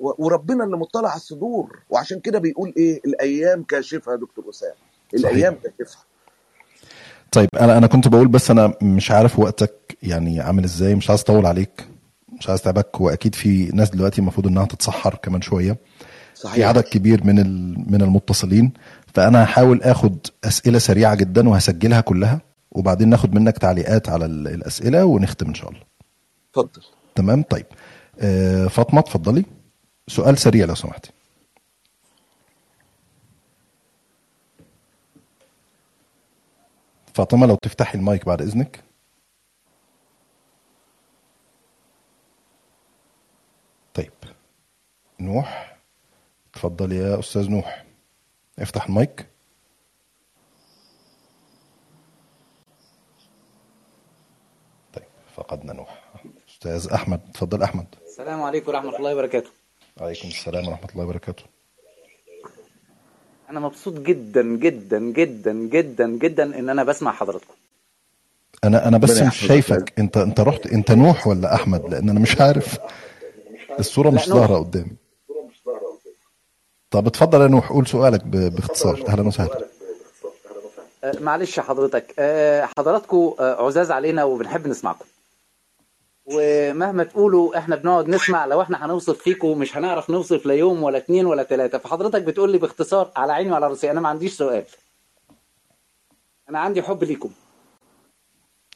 وربنا 0.00 0.64
اللي 0.64 0.76
مطلع 0.76 1.08
على 1.08 1.16
الصدور 1.16 1.78
وعشان 1.90 2.20
كده 2.20 2.38
بيقول 2.38 2.74
إيه؟ 2.76 3.00
الأيام 3.04 3.62
كاشفه 3.62 4.12
يا 4.12 4.16
دكتور 4.16 4.50
أسامة. 4.50 4.74
صحيح. 5.16 5.30
الأيام 5.30 5.54
كاشفه 5.78 5.98
طيب 7.32 7.48
أنا 7.60 7.78
أنا 7.78 7.86
كنت 7.86 8.08
بقول 8.08 8.28
بس 8.28 8.50
أنا 8.50 8.74
مش 8.82 9.10
عارف 9.10 9.38
وقتك 9.38 9.96
يعني 10.02 10.40
عامل 10.40 10.64
إزاي 10.64 10.94
مش 10.94 11.10
عايز 11.10 11.20
أطول 11.20 11.46
عليك 11.46 11.86
مش 12.40 12.48
عايز 12.48 12.60
أتعبك 12.60 13.00
وأكيد 13.00 13.34
في 13.34 13.64
ناس 13.74 13.90
دلوقتي 13.90 14.18
المفروض 14.20 14.46
إنها 14.46 14.64
تتسحر 14.64 15.14
كمان 15.14 15.40
شوية. 15.42 15.72
في 15.72 16.40
صحيح. 16.42 16.68
عدد 16.68 16.82
كبير 16.82 17.24
من 17.24 17.36
من 17.92 18.02
المتصلين 18.02 18.72
فأنا 19.14 19.44
هحاول 19.44 19.82
آخد 19.82 20.18
أسئلة 20.44 20.78
سريعة 20.78 21.14
جدا 21.14 21.48
وهسجلها 21.48 22.00
كلها 22.00 22.40
وبعدين 22.70 23.08
ناخد 23.08 23.34
منك 23.34 23.58
تعليقات 23.58 24.08
على 24.08 24.24
ال- 24.24 24.48
الأسئلة 24.48 25.04
ونختم 25.04 25.46
إن 25.46 25.54
شاء 25.54 25.68
الله. 25.70 25.80
اتفضل. 26.50 26.82
تمام؟ 27.14 27.42
طيب. 27.42 27.66
آه، 28.20 28.66
فاطمة 28.66 29.00
اتفضلي. 29.00 29.44
سؤال 30.08 30.38
سريع 30.38 30.66
لو 30.66 30.74
سمحتي. 30.74 31.10
فاطمة 37.16 37.46
لو 37.46 37.54
تفتحي 37.54 37.98
المايك 37.98 38.26
بعد 38.26 38.42
إذنك. 38.42 38.84
طيب 43.94 44.12
نوح 45.20 45.78
اتفضل 46.50 46.92
يا 46.92 47.18
أستاذ 47.18 47.50
نوح. 47.50 47.84
افتح 48.58 48.86
المايك. 48.86 49.26
طيب 54.92 55.04
فقدنا 55.36 55.72
نوح. 55.72 56.02
أستاذ 56.48 56.92
أحمد 56.92 57.20
اتفضل 57.28 57.62
أحمد. 57.62 57.94
السلام 58.06 58.42
عليكم 58.42 58.70
ورحمة 58.70 58.96
الله 58.96 59.12
وبركاته. 59.12 59.50
عليكم 60.00 60.28
السلام 60.28 60.68
ورحمة 60.68 60.88
الله 60.92 61.04
وبركاته. 61.04 61.44
أنا 63.50 63.60
مبسوط 63.60 63.94
جدا 63.94 64.42
جدا 64.42 64.98
جدا 64.98 65.52
جدا 65.52 66.06
جدا 66.08 66.58
إن 66.58 66.68
أنا 66.68 66.84
بسمع 66.84 67.12
حضراتكم. 67.12 67.54
أنا 68.64 68.88
أنا 68.88 68.98
بس 68.98 69.22
مش 69.22 69.36
شايفك. 69.46 69.92
أنت 69.98 70.16
أنت 70.16 70.40
رحت 70.40 70.66
أنت 70.66 70.92
نوح 70.92 71.26
ولا 71.26 71.54
أحمد؟ 71.54 71.90
لأن 71.90 72.08
أنا 72.08 72.20
مش 72.20 72.40
عارف. 72.40 72.78
الصورة 73.78 74.10
مش 74.10 74.28
ظاهرة 74.28 74.58
قدامي. 74.58 74.92
طب 76.90 77.06
اتفضل 77.06 77.40
يا 77.42 77.46
نوح 77.46 77.72
قول 77.72 77.86
سؤالك 77.86 78.24
باختصار. 78.26 79.04
أهلا 79.08 79.22
وسهلا. 79.28 79.64
آه، 81.04 81.18
معلش 81.20 81.60
حضرتك. 81.60 82.14
آه، 82.18 82.68
حضراتكم 82.78 83.34
آه، 83.40 83.66
عزاز 83.66 83.90
علينا 83.90 84.24
وبنحب 84.24 84.66
نسمعكم. 84.66 85.04
ومهما 86.26 87.04
تقولوا 87.04 87.58
إحنا 87.58 87.76
بنقعد 87.76 88.08
نسمع 88.08 88.46
لو 88.46 88.62
إحنا 88.62 88.86
هنوصف 88.86 89.18
فيكم 89.22 89.58
مش 89.58 89.76
هنعرف 89.76 90.10
نوصف 90.10 90.46
لا 90.46 90.54
يوم 90.54 90.82
ولا 90.82 90.98
اتنين 90.98 91.26
ولا 91.26 91.42
تلاتة. 91.42 91.78
فحضرتك 91.78 92.22
بتقول 92.22 92.52
لي 92.52 92.58
باختصار 92.58 93.10
على 93.16 93.32
عيني 93.32 93.52
وعلى 93.52 93.66
راسي 93.68 93.90
أنا 93.90 94.00
ما 94.00 94.08
عنديش 94.08 94.32
سؤال. 94.32 94.64
أنا 96.50 96.58
عندي 96.58 96.82
حب 96.82 97.04
ليكم. 97.04 97.30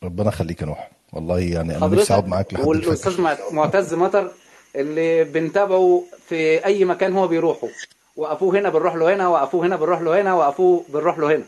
ربنا 0.03 0.29
يخليك 0.29 0.61
يا 0.61 0.67
نوح. 0.67 0.91
والله 1.13 1.39
يعني 1.39 1.77
أنا 1.77 1.87
نفسي 1.87 2.13
أقعد 2.13 2.29
معاك 2.29 2.55
لحد 2.55 2.65
والأستاذ 2.67 3.21
مع- 3.21 3.37
معتز 3.53 3.95
مطر 3.95 4.33
اللي 4.77 5.25
بنتابعه 5.25 6.03
في 6.29 6.65
أي 6.65 6.85
مكان 6.85 7.13
هو 7.13 7.29
بيروحه. 7.29 7.69
وقفوه 8.17 8.59
هنا 8.59 8.69
بنروح 8.69 8.95
له 8.95 9.15
هنا 9.15 9.29
وقفوه 9.29 9.67
هنا 9.67 9.77
بنروح 9.77 10.01
له 10.01 10.21
هنا 10.21 10.35
وقفوه 10.35 10.85
بنروح 10.89 11.19
له 11.19 11.37
هنا. 11.37 11.45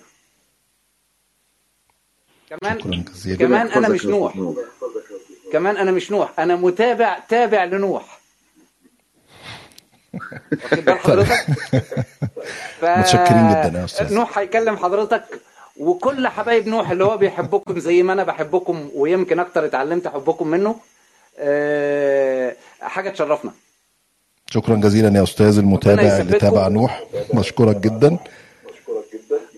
كمان 2.50 2.80
شكرا 2.80 3.04
جزيلا. 3.14 3.44
ربنا 3.44 3.58
كمان 3.64 3.66
أنا 3.84 3.88
مش 3.88 4.06
نوح. 4.06 4.36
كمان 5.52 5.76
أنا 5.76 5.90
مش 5.90 6.10
نوح 6.10 6.32
أنا 6.40 6.56
متابع 6.56 7.18
تابع 7.28 7.64
لنوح. 7.64 8.20
واخد 10.14 10.76
بال 10.76 10.84
طيب. 10.84 10.96
حضرتك؟ 10.98 11.46
متشكرين 12.82 13.48
جدا 13.50 13.78
يا 13.78 13.84
أستاذ. 13.84 14.06
فنوح 14.08 14.38
هيكلم 14.38 14.76
حضرتك 14.76 15.24
وكل 15.76 16.28
حبايب 16.28 16.68
نوح 16.68 16.90
اللي 16.90 17.04
هو 17.04 17.16
بيحبكم 17.16 17.78
زي 17.78 18.02
ما 18.02 18.12
أنا 18.12 18.24
بحبكم 18.24 18.90
ويمكن 18.94 19.38
أكتر 19.40 19.64
اتعلمت 19.64 20.08
حبكم 20.08 20.48
منه 20.48 20.76
أه 21.38 22.56
حاجة 22.80 23.10
تشرفنا. 23.10 23.52
شكرا 24.50 24.76
جزيلا 24.76 25.18
يا 25.18 25.22
أستاذ 25.22 25.58
المتابع 25.58 26.02
اللي 26.02 26.38
تابع 26.38 26.68
نوح. 26.68 27.02
بشكرك 27.34 27.76
جدا. 27.76 28.18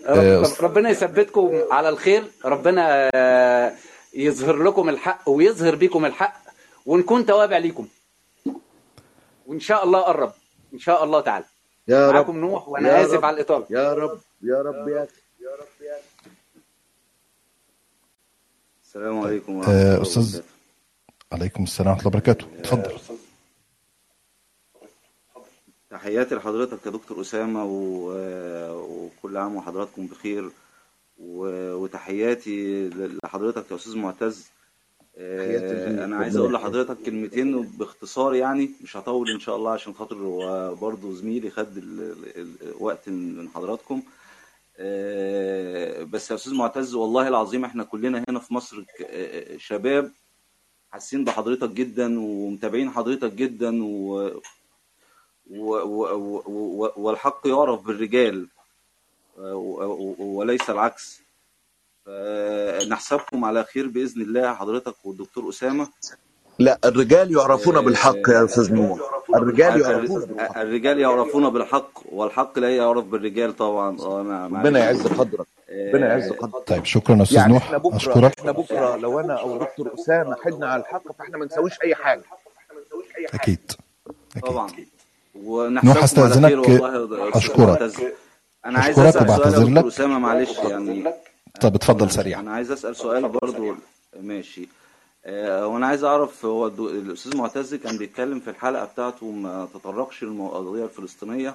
آه، 0.07 0.39
رب- 0.41 0.55
ربنا 0.65 0.91
يثبتكم 0.91 1.51
على 1.71 1.89
الخير. 1.89 2.23
ربنا 2.45 3.11
يظهر 4.15 4.63
لكم 4.63 4.89
الحق 4.89 5.29
ويظهر 5.29 5.75
بيكم 5.75 6.05
الحق 6.05 6.37
ونكون 6.87 7.27
توابع 7.27 7.59
ليكم. 7.59 7.89
وإن 9.47 9.61
شاء 9.61 9.85
الله 9.85 10.01
قرب. 10.01 10.33
إن 10.75 10.79
شاء 10.79 11.05
الله 11.05 11.21
تعالى. 11.21 11.45
يا 11.89 12.09
رب. 12.09 12.15
معاكم 12.15 12.37
نوح 12.37 12.69
وأنا 12.69 12.89
يا 12.89 13.05
آسف 13.05 13.15
رب. 13.15 13.25
على 13.25 13.35
الإطالة. 13.35 13.67
يا 13.71 13.95
رب. 13.95 14.21
يا 14.43 14.63
رب 14.63 14.89
يا 14.89 15.05
أخي. 15.05 15.13
السلام 18.85 19.23
طيب 19.23 19.27
عليكم 19.27 19.57
ورحمة 19.57 19.75
آه، 19.75 19.93
الله 19.93 20.03
أستاذ. 20.03 20.41
عليكم 21.33 21.63
السلام 21.63 21.89
ورحمة 21.89 22.01
الله 22.01 22.17
وبركاته. 22.17 22.47
اتفضل. 22.59 22.99
تحياتي 25.91 26.35
لحضرتك 26.35 26.87
يا 26.87 26.91
دكتور 26.91 27.21
أسامة 27.21 27.65
و... 27.65 28.13
وكل 28.73 29.37
عام 29.37 29.57
وحضراتكم 29.57 30.07
بخير. 30.07 30.51
وتحياتي 31.19 32.89
لحضرتك 33.25 33.71
يا 33.71 33.77
أستاذ 33.77 33.97
معتز. 33.99 34.55
آه، 35.17 36.05
أنا 36.05 36.17
عايز 36.17 36.37
يخليك 36.37 36.53
لحضرتك 36.53 36.97
كلمتين 37.03 37.63
باختصار 37.63 38.35
يعني 38.35 38.71
مش 38.83 38.97
هطول 38.97 39.31
إن 39.31 39.41
شاء 39.41 39.57
الله 39.57 39.71
عشان 39.73 39.95
خاطر 39.95 40.17
هو 40.17 40.75
برضه 40.75 41.13
زميلي 41.13 41.51
خد 41.51 41.77
ال... 41.77 42.01
ال... 42.37 42.49
الوقت 42.63 43.09
من 43.09 43.49
حضراتكم. 43.49 44.03
آه، 44.79 46.03
بس 46.03 46.31
يا 46.31 46.37
أستاذ 46.37 46.55
معتز 46.55 46.95
والله 46.95 47.29
العظيم 47.29 47.65
إحنا 47.65 47.85
كلنا 47.85 48.25
هنا 48.29 48.39
في 48.39 48.55
مصر 48.55 48.85
آه، 49.07 49.57
شباب 49.57 50.11
حاسين 50.91 51.25
بحضرتك 51.25 51.71
جدا 51.71 52.21
ومتابعين 52.21 52.91
حضرتك 52.91 53.33
جدا 53.33 53.85
و... 53.85 54.15
و... 55.51 55.75
و... 55.75 56.43
و... 56.47 56.93
والحق 56.97 57.47
يعرف 57.47 57.83
بالرجال. 57.87 58.49
وليس 59.39 60.71
العكس. 60.71 61.21
فنحسبكم 62.07 63.45
على 63.45 63.65
خير 63.65 63.89
بإذن 63.89 64.23
الله. 64.23 64.55
حضرتك 64.55 64.95
والدكتور 65.05 65.49
أسامة. 65.49 65.89
لا 66.59 66.79
الرجال 66.85 67.37
يعرفون 67.37 67.81
بالحق 67.85 68.29
يا 68.29 68.45
أستاذ 68.45 68.75
نور 68.75 69.01
الرجال 69.35 69.81
يعرفون 69.81 70.17
الر- 70.23 70.27
بالحق. 70.27 70.59
الرجال 70.59 70.99
يعرفون 71.01 71.51
بالحق 71.51 71.91
والحق 72.13 72.59
لا 72.59 72.77
يعرف 72.77 73.05
بالرجال 73.05 73.57
طبعا. 73.57 73.99
آه 74.01 74.21
أنا 74.21 74.47
ربنا 74.47 74.79
يعز 74.79 75.07
قدرك. 75.07 75.47
ربنا 75.71 76.07
يعز 76.09 76.29
آه، 76.33 76.37
قدرك. 76.37 76.67
طيب 76.69 76.85
شكرا 76.85 77.17
يا 77.17 77.23
أستاذ 77.23 77.37
يعني 77.37 77.53
نوح. 77.53 77.63
إحنا 77.65 77.79
بكرة 77.79 77.97
أشكرك. 77.97 78.39
إحنا 78.39 78.53
بكرة 78.53 78.97
لو 78.97 79.21
أنا 79.21 79.41
أو 79.41 79.59
دكتور 79.59 79.95
أسامة 79.95 80.37
حدنا 80.45 80.67
على 80.69 80.83
الحق 80.83 81.13
فإحنا 81.19 81.39
ما 81.39 81.45
نسويش 81.45 81.75
أي 81.85 81.95
حاجة. 81.95 82.25
أكيد. 83.35 83.73
طبعا. 84.47 84.67
نوح 85.37 85.45
ونحسبكم 85.45 86.23
على 86.23 86.33
خير 86.49 86.61
أستأذنك. 86.61 86.83
والله 86.83 87.37
أشكرك. 87.39 88.15
أنا 88.67 88.79
عايز 88.79 88.99
أسأل 88.99 89.27
سؤال 89.29 89.77
يا 89.77 89.89
أسامة 89.89 90.19
معلش 90.19 90.59
يعني. 90.59 91.05
طب 91.61 91.75
اتفضل 91.75 92.03
أنا 92.03 92.11
سريعا. 92.13 92.41
أنا 92.41 92.53
عايز 92.53 92.71
أسأل 92.73 92.97
سؤال 92.97 93.29
برضو. 93.29 93.75
ماشي. 94.21 94.69
آه، 95.27 95.67
وأنا 95.67 95.87
عايز 95.87 96.05
أعرف 96.05 96.45
هو 96.45 96.67
الأستاذ 96.67 97.37
معتز 97.37 97.75
كان 97.75 97.99
بيتكلم 97.99 98.41
في 98.41 98.51
الحلقة 98.51 98.85
بتاعته 98.85 99.31
ما 99.31 99.69
تطرقش 99.75 100.25
للقضيه 100.25 100.85
الفلسطينية 100.85 101.55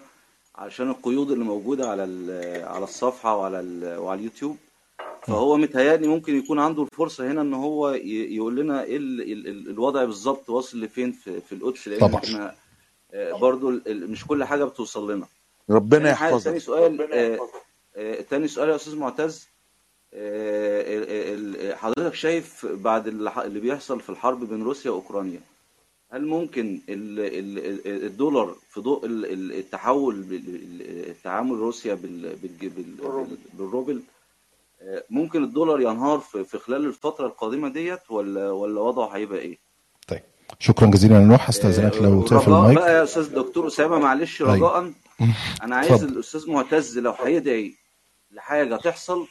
علشان 0.56 0.90
القيود 0.90 1.32
اللي 1.32 1.44
موجودة 1.46 1.90
على 1.90 2.02
على 2.68 2.84
الصفحة 2.84 3.36
وعلى 3.38 3.96
وعلى 3.98 4.20
اليوتيوب. 4.20 4.58
فهو 5.28 5.58
متهيألي 5.58 6.08
ممكن 6.08 6.38
يكون 6.38 6.60
عنده 6.60 6.84
الفرصة 6.84 7.32
هنا 7.32 7.42
إن 7.42 7.54
هو 7.54 7.90
يقول 8.04 8.56
لنا 8.56 8.84
إيه 8.84 8.98
ال- 8.98 9.22
ال- 9.22 9.48
ال- 9.48 9.70
الوضع 9.70 10.04
بالظبط 10.06 10.50
واصل 10.50 10.80
لفين 10.82 11.12
في 11.12 11.42
في 11.42 11.56
القدس 11.56 11.88
لأن 11.88 12.00
طبعا. 12.00 12.22
إحنا 12.24 12.56
آه، 13.14 13.34
برضو 13.34 13.72
مش 13.88 14.26
كل 14.28 14.44
حاجة 14.44 14.64
بتوصل 14.64 15.12
لنا. 15.12 15.26
ربنا 15.70 16.10
يحفظك. 16.10 16.44
تاني 16.44 16.60
سؤال 16.60 17.14
آه، 17.14 17.40
آه، 17.96 18.22
تاني 18.22 18.48
سؤال 18.48 18.70
يا 18.70 18.76
أستاذ 18.76 18.96
معتز. 18.96 19.48
آه، 20.14 21.76
حضرتك 21.76 22.14
شايف 22.14 22.66
بعد 22.66 23.08
اللي 23.08 23.60
بيحصل 23.60 24.02
في 24.02 24.10
الحرب 24.10 24.50
بين 24.50 24.64
روسيا 24.64 24.92
وأوكرانيا 24.92 25.40
هل 26.12 26.26
ممكن 26.28 26.80
ال- 26.90 27.20
ال- 27.20 27.88
ال- 27.88 28.04
الدولار 28.06 28.56
في 28.70 28.82
ضوء 28.82 29.06
ال- 29.06 29.26
ال- 29.26 29.52
التحول 29.52 30.26
التعامل 31.10 31.52
روسيا 31.58 31.94
بال- 31.94 32.36
بالج- 32.36 32.66
بال- 32.76 33.28
بالروبل. 33.54 34.02
ممكن 35.10 35.44
الدولار 35.44 35.82
ينهار 35.82 36.20
في 36.20 36.58
خلال 36.60 36.86
الفترة 36.86 37.28
القادمة 37.28 37.70
ديت 37.70 38.12
ولا 38.12 38.52
ولا 38.52 38.82
وضعه 38.82 39.08
هيبقى 39.08 39.40
إيه؟ 39.40 39.58
طيب 40.08 40.22
شكرا 40.60 40.88
جزيلا 40.88 41.16
يا 41.16 41.20
نوح 41.26 41.50
أستأذنك 41.50 41.96
لو 42.02 42.22
تقفل 42.22 42.52
المايك. 42.52 42.78
بقى 42.78 42.94
يا 42.94 43.04
أستاذ 43.04 43.36
دكتور 43.36 43.68
أسامة 43.68 44.00
معلش 44.00 44.42
أيوه 44.42 44.54
رجاء. 44.56 44.92
أنا 45.64 45.76
عايز 45.76 45.92
اتفضل. 45.92 46.08
الأستاذ 46.14 46.50
معتز 46.52 46.98
لو 47.00 47.12
هيدعي 47.24 47.76
لحاجة 48.32 48.76
تحصل 48.76 49.28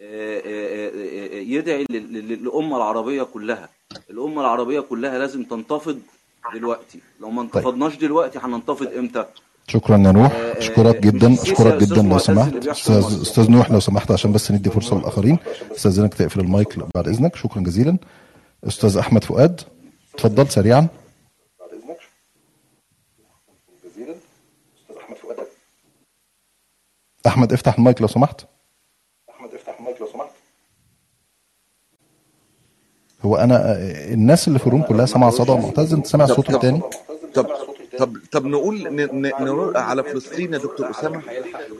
آه، 0.00 0.38
آه، 0.38 0.88
آه، 0.88 1.40
يدعي 1.40 1.86
لل- 1.90 2.12
لل- 2.12 2.28
للأمة 2.42 2.76
العربية 2.76 3.22
كلها. 3.22 3.68
الأمة 4.10 4.40
العربية 4.40 4.80
كلها 4.80 5.18
لازم 5.18 5.44
تنتفض 5.44 5.98
دلوقتي. 6.54 7.00
لو 7.20 7.30
ما 7.30 7.42
طيب. 7.42 7.56
انتفضناش 7.56 7.96
دلوقتي 7.96 8.38
هننتفض 8.38 8.86
إمتى؟ 8.98 9.24
شكرا 9.68 9.96
يا 9.98 10.12
نوح 10.12 10.32
اشكرك 10.34 11.00
جدا. 11.00 11.32
اشكرك 11.42 11.80
جدا 11.82 12.02
لو 12.02 12.18
سمحت. 12.18 12.54
أستاذ 12.66 13.20
أستاذ 13.22 13.50
نوح 13.50 13.70
لو 13.70 13.80
سمحت 13.80 14.10
عشان 14.10 14.32
بس 14.32 14.50
ندي 14.52 14.70
فرصة 14.70 14.98
للآخرين. 14.98 15.38
استاذنك 15.76 16.14
تقفل 16.14 16.40
المايك 16.40 16.78
بعد 16.94 17.08
إذنك. 17.08 17.36
شكرا 17.36 17.62
جزيلا. 17.62 17.96
أستاذ 18.64 18.96
أحمد 18.96 19.24
فؤاد 19.24 19.60
اتفضل 20.14 20.48
سريعا. 20.48 20.88
أحمد 27.26 27.52
افتح 27.52 27.78
المايك 27.78 28.00
لو 28.00 28.06
سمحت. 28.06 28.40
هو 33.22 33.36
أنا 33.36 33.76
الناس 34.12 34.48
اللي 34.48 34.58
في 34.58 34.66
الروم 34.66 34.82
كلها 34.82 35.06
سامعه 35.06 35.30
صدى 35.30 35.52
معتز 35.52 35.94
أنت 35.94 36.06
سامع 36.06 36.26
طب 36.26 36.34
صوت 36.34 36.50
طب 37.34 37.46
طب 37.98 38.16
طب 38.32 38.46
نقول 38.46 38.82
ن- 38.96 39.22
ن- 39.26 39.44
نقول 39.44 39.76
على 39.76 40.02
فلسطين 40.02 40.52
يا 40.52 40.58
دكتور 40.58 40.90
أسامة. 40.90 41.22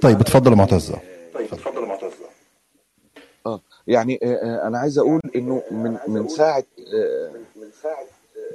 طيب 0.02 0.20
اتفضل 0.20 0.51
يا 0.51 0.56
معتز. 0.56 0.93
آه 3.47 3.60
يعني 3.86 4.19
آه، 4.23 4.27
آه، 4.27 4.66
أنا 4.69 4.78
عايز 4.78 4.98
أقول 4.98 5.20
إنه 5.36 5.62
من 5.70 5.98
من 6.09 6.28
ساعة 6.28 6.64
آه، 6.94 7.32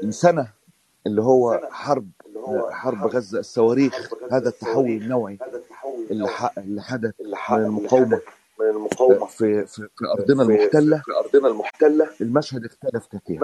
من 0.03 0.11
سنة 0.11 0.47
اللي 1.07 1.21
هو 1.21 1.61
حرب 1.71 2.09
حرب 2.71 3.07
غزة 3.07 3.39
الصواريخ 3.39 4.13
هذا 4.31 4.49
التحول 4.49 4.85
النوعي 4.89 5.37
اللي 6.11 6.29
اللي 6.57 6.81
حدث 6.81 7.11
من 8.59 8.65
المقاومة 8.69 9.23
آه، 9.23 9.25
في 9.25 9.65
في 9.65 9.87
في 9.95 10.05
ارضنا 10.19 10.43
المحتله 10.43 10.97
في 11.05 11.11
ارضنا 11.11 11.47
المحتلة. 11.51 12.07
المشهد 12.21 12.65
اختلف 12.65 13.07
كثيرا 13.07 13.39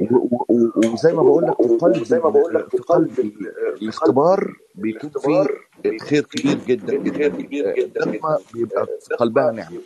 و- 0.00 0.16
و- 0.16 0.46
و- 0.48 0.92
وزي 0.92 1.12
ما 1.12 1.22
بقول 1.22 1.44
لك 1.46 1.62
في 1.62 1.68
قلب 1.76 2.04
زي 2.04 2.18
ما 2.18 2.28
بقول 2.30 2.54
لك 2.54 2.68
في 2.70 2.76
قلب 2.78 3.18
ال- 3.20 3.52
الاختبار 3.82 4.56
بيكون 4.74 5.10
فيه 5.10 5.46
خير 5.98 6.22
كبير 6.22 6.58
جدا 6.66 6.94
جدا. 6.96 7.26
النعمه 8.06 8.38
بيبقى 8.54 8.86
في 9.00 9.14
قلبها 9.14 9.50
نعمه 9.52 9.78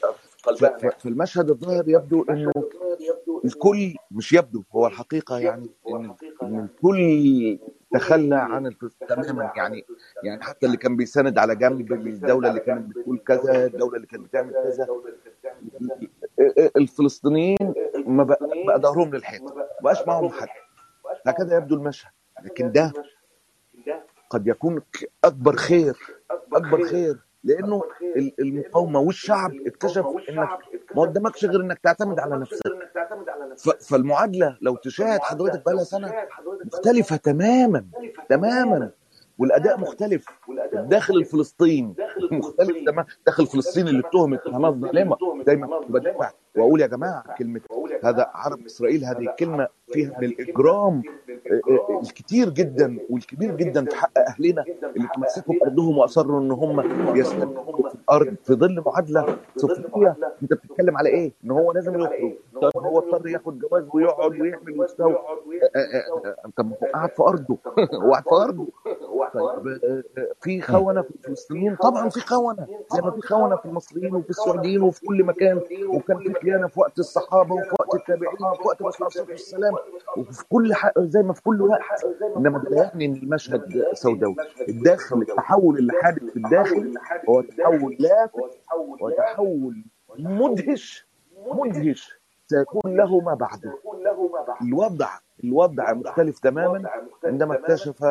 ف- 0.44 0.48
ف- 0.64 0.98
في 1.02 1.08
المشهد 1.08 1.50
الظاهر 1.50 1.84
يبدو 1.88 2.22
إنه 2.30 2.52
الكل 3.44 3.94
مش 4.10 4.32
يبدو 4.32 4.62
هو 4.72 4.86
الحقيقة 4.86 5.38
يعني 5.38 5.66
إن 6.42 6.60
الكل 6.60 7.58
تخلى 7.94 8.36
عن 8.36 8.66
الفلسطين 8.66 9.08
تماما. 9.08 9.52
يعني 9.56 9.84
يعني 10.22 10.42
حتى 10.42 10.66
اللي 10.66 10.76
كان 10.76 10.96
بيساند 10.96 11.38
على 11.38 11.56
جنب 11.56 11.92
الدولة 11.92 12.48
اللي 12.48 12.60
كانت 12.60 12.88
بتقول 12.96 13.18
كذا 13.18 13.66
الدولة 13.66 13.96
اللي 13.96 14.06
كانت 14.06 14.24
بتعمل 14.24 14.52
كذا. 14.52 14.86
الفلسطينيين 16.76 17.74
ما 18.06 18.24
بقى, 18.24 18.38
ظهرهم 18.80 19.14
للحيط 19.14 19.42
ما 19.42 19.66
بقاش 19.82 20.06
معهم 20.06 20.28
حد. 20.30 20.48
هكذا 21.26 21.56
يبدو 21.56 21.74
المشهد. 21.74 22.10
لكن 22.44 22.72
ده 22.72 22.92
قد 24.30 24.46
يكون 24.46 24.82
أكبر 25.24 25.56
خير 25.56 25.96
أكبر 26.52 26.84
خير 26.84 27.18
لأنه 27.44 27.82
ال- 28.16 28.32
المقاومة 28.40 29.00
والشعب 29.00 29.52
اكتشف 29.66 30.04
إنك 30.30 30.48
ما 30.96 31.02
قدامكش 31.02 31.44
غير 31.44 31.60
إنك 31.60 31.78
تعتمد 31.78 32.20
على 32.20 32.36
نفسك. 32.38 32.62
فالمعادلة 33.90 34.56
لو 34.62 34.76
تشاهد 34.76 35.20
حضرتك 35.20 35.64
بقى 35.64 35.74
لها 35.74 35.84
سنة 35.84 36.12
مختلفة 36.64 37.16
تماما 37.16 37.84
تماما. 38.28 38.90
والأداء 39.38 39.80
مختلف. 39.80 40.24
الداخل 40.74 41.14
الفلسطيني 41.16 41.94
مختلف. 42.32 42.70
تماما. 42.86 43.04
داخل 43.26 43.46
فلسطين 43.46 43.88
اللي 43.88 44.00
اتهمت 44.08 44.40
اتهامات 44.46 44.74
ظالمه 44.74 45.16
دايما 45.46 45.78
بدافع 45.88 46.30
وأقول 46.56 46.80
يا 46.80 46.86
جماعة 46.86 47.24
كلمة 47.38 47.60
هذا 48.04 48.30
عرب 48.34 48.64
إسرائيل 48.66 49.04
هذه 49.04 49.34
كلمة 49.38 49.68
فيها 49.92 50.18
من 50.20 50.24
الاجرام 50.24 51.02
آه، 51.50 51.60
آه، 51.70 52.00
الكتير 52.02 52.50
جدا 52.50 52.98
والكبير 53.10 53.56
جدا 53.56 53.84
في 53.84 53.96
حق 53.96 54.18
أهلنا 54.18 54.64
اللي 54.96 55.08
تمسكوا 55.14 55.54
بارضهم 55.60 55.98
وأصروا 55.98 56.40
إن 56.40 56.50
هم 56.50 56.80
يستمروا 57.16 57.88
في 57.88 57.94
الأرض 57.94 58.34
في 58.44 58.54
ظل 58.54 58.82
معادلة 58.86 59.36
سفليه 59.56 60.16
أنت 60.42 60.52
بتتكلم 60.52 60.96
على 60.96 61.08
إيه؟ 61.08 61.32
إن 61.44 61.50
هو 61.50 61.72
لازم 61.72 62.00
يخرج. 62.00 62.32
طب 62.62 62.70
هو 62.76 62.98
اضطر 62.98 63.28
ياخد 63.28 63.58
جواز 63.58 63.84
ويقعد 63.94 64.40
ويعمل 64.40 64.80
ويسوي 64.80 65.14
طب 66.56 66.66
ما 66.66 66.76
هو 66.82 66.86
قاعد 66.94 67.10
في 67.10 67.22
أرضه. 67.22 67.58
هو 68.02 68.10
قاعد 68.10 68.22
في 68.24 68.34
أرضه. 68.34 68.66
طيب 69.34 69.66
آه، 69.84 70.02
في 70.40 70.60
خونة 70.60 71.02
في 71.02 71.10
الفلسطينيين. 71.10 71.76
طبعا 71.76 72.08
في 72.08 72.20
خونة 72.20 72.66
زي 72.94 73.00
ما 73.02 73.10
في 73.10 73.20
خونة 73.20 73.56
في 73.56 73.66
المصريين 73.66 74.14
وفي 74.14 74.30
السعوديين 74.30 74.82
وفي 74.82 75.00
كل 75.06 75.24
مكان. 75.24 75.60
وكان 75.88 76.18
في 76.18 76.28
خيانه 76.44 76.66
في 76.68 76.80
وقت 76.80 76.98
الصحابة 76.98 77.54
وفي 77.54 77.74
وقت 77.80 77.94
التابعين 77.94 78.44
وفي 78.52 78.62
وقت 78.68 78.80
الرسول 78.80 79.06
عليه 79.06 79.06
الصلاة 79.06 79.30
والسلام 79.30 79.74
وفي 80.16 80.44
كل 80.48 80.74
حق 80.74 80.98
زي 81.00 81.22
ما 81.22 81.32
في 81.32 81.42
كل 81.42 81.62
وقت. 81.62 81.80
إنما 82.36 82.58
ده 82.58 82.76
يعني 82.76 83.04
إن 83.04 83.14
المشهد 83.14 83.84
سوداوي. 83.92 84.36
الداخل 84.68 85.22
التحول 85.22 85.78
اللي 85.78 85.92
حادث 86.02 86.22
في 86.24 86.36
الداخل 86.36 86.94
هو 87.28 87.40
تحول 87.40 87.96
لافت 88.00 88.58
وتحول 89.00 89.84
مدهش 90.18 91.06
مدهش. 91.46 92.20
سيكون 92.46 92.96
له 92.96 93.20
ما 93.20 93.34
بعده. 93.34 93.72
الوضع 94.62 95.08
الوضع 95.44 95.92
مختلف 95.92 96.38
تماما 96.38 96.90
عندما 97.24 97.54
اكتشف 97.54 98.04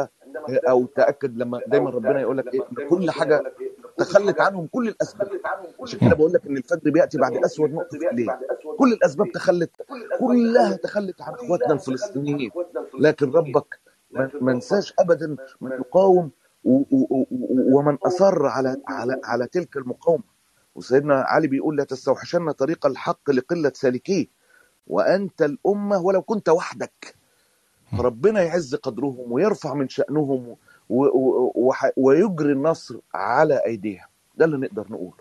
أو 0.70 0.86
تأكد 0.86 1.38
لما 1.38 1.60
دايما 1.68 1.90
ربنا 1.90 2.22
يقول 2.22 2.38
لك 2.38 2.56
إن 2.56 2.88
كل 2.90 3.12
حاجة 3.12 3.44
تخلت 3.98 4.42
عنهم 4.42 4.68
كل 4.68 4.88
الأسباب. 4.88 5.28
عشان 5.84 6.00
كده 6.00 6.16
بقول 6.16 6.34
لك 6.34 6.46
إن 6.48 6.58
الفجر 6.58 6.90
بيأتي 6.92 7.18
بعد 7.18 7.36
أسود 7.46 7.74
نقطة 7.74 7.98
في 8.00 8.10
الليل 8.12 8.28
كل 8.78 8.94
الأسباب 8.94 9.32
تخلت 9.32 9.72
كلها 10.20 10.76
تخلت 10.76 11.22
عن 11.22 11.34
إخواتنا 11.34 11.74
الفلسطينيين. 11.74 12.52
لكن 13.00 13.32
ربك 13.32 13.80
ما 14.12 14.32
ما 14.42 14.54
نساش 14.54 14.94
ابدا 15.00 15.36
من 15.62 15.72
يقاوم 15.72 16.32
ومن 17.74 17.98
أصر 18.06 18.46
على 18.46 18.78
على 18.88 19.20
على 19.24 19.48
تلك 19.48 19.78
المقاومة. 19.78 20.24
وسيدنا 20.76 21.16
علي 21.22 21.48
بيقول 21.48 21.78
لا 21.78 21.84
تستوحشن 21.84 22.52
طريق 22.52 22.86
الحق 22.86 23.30
لقلة 23.32 23.72
سالكيه. 23.76 24.28
وأنت 24.88 25.42
الأمة 25.42 26.02
ولو 26.02 26.22
كنت 26.22 26.50
وحدك 26.50 27.16
فربنا 27.98 28.42
يعز 28.42 28.76
قدرهم 28.76 29.32
ويرفع 29.32 29.74
من 29.74 29.88
وح- 30.00 30.56
ويجري 31.98 32.52
النصر 32.52 32.96
على 33.14 33.62
أيديهم 33.66 34.06
ده 34.38 34.46
اللي 34.46 34.58
نقدر 34.58 34.86
نقوله. 34.90 35.14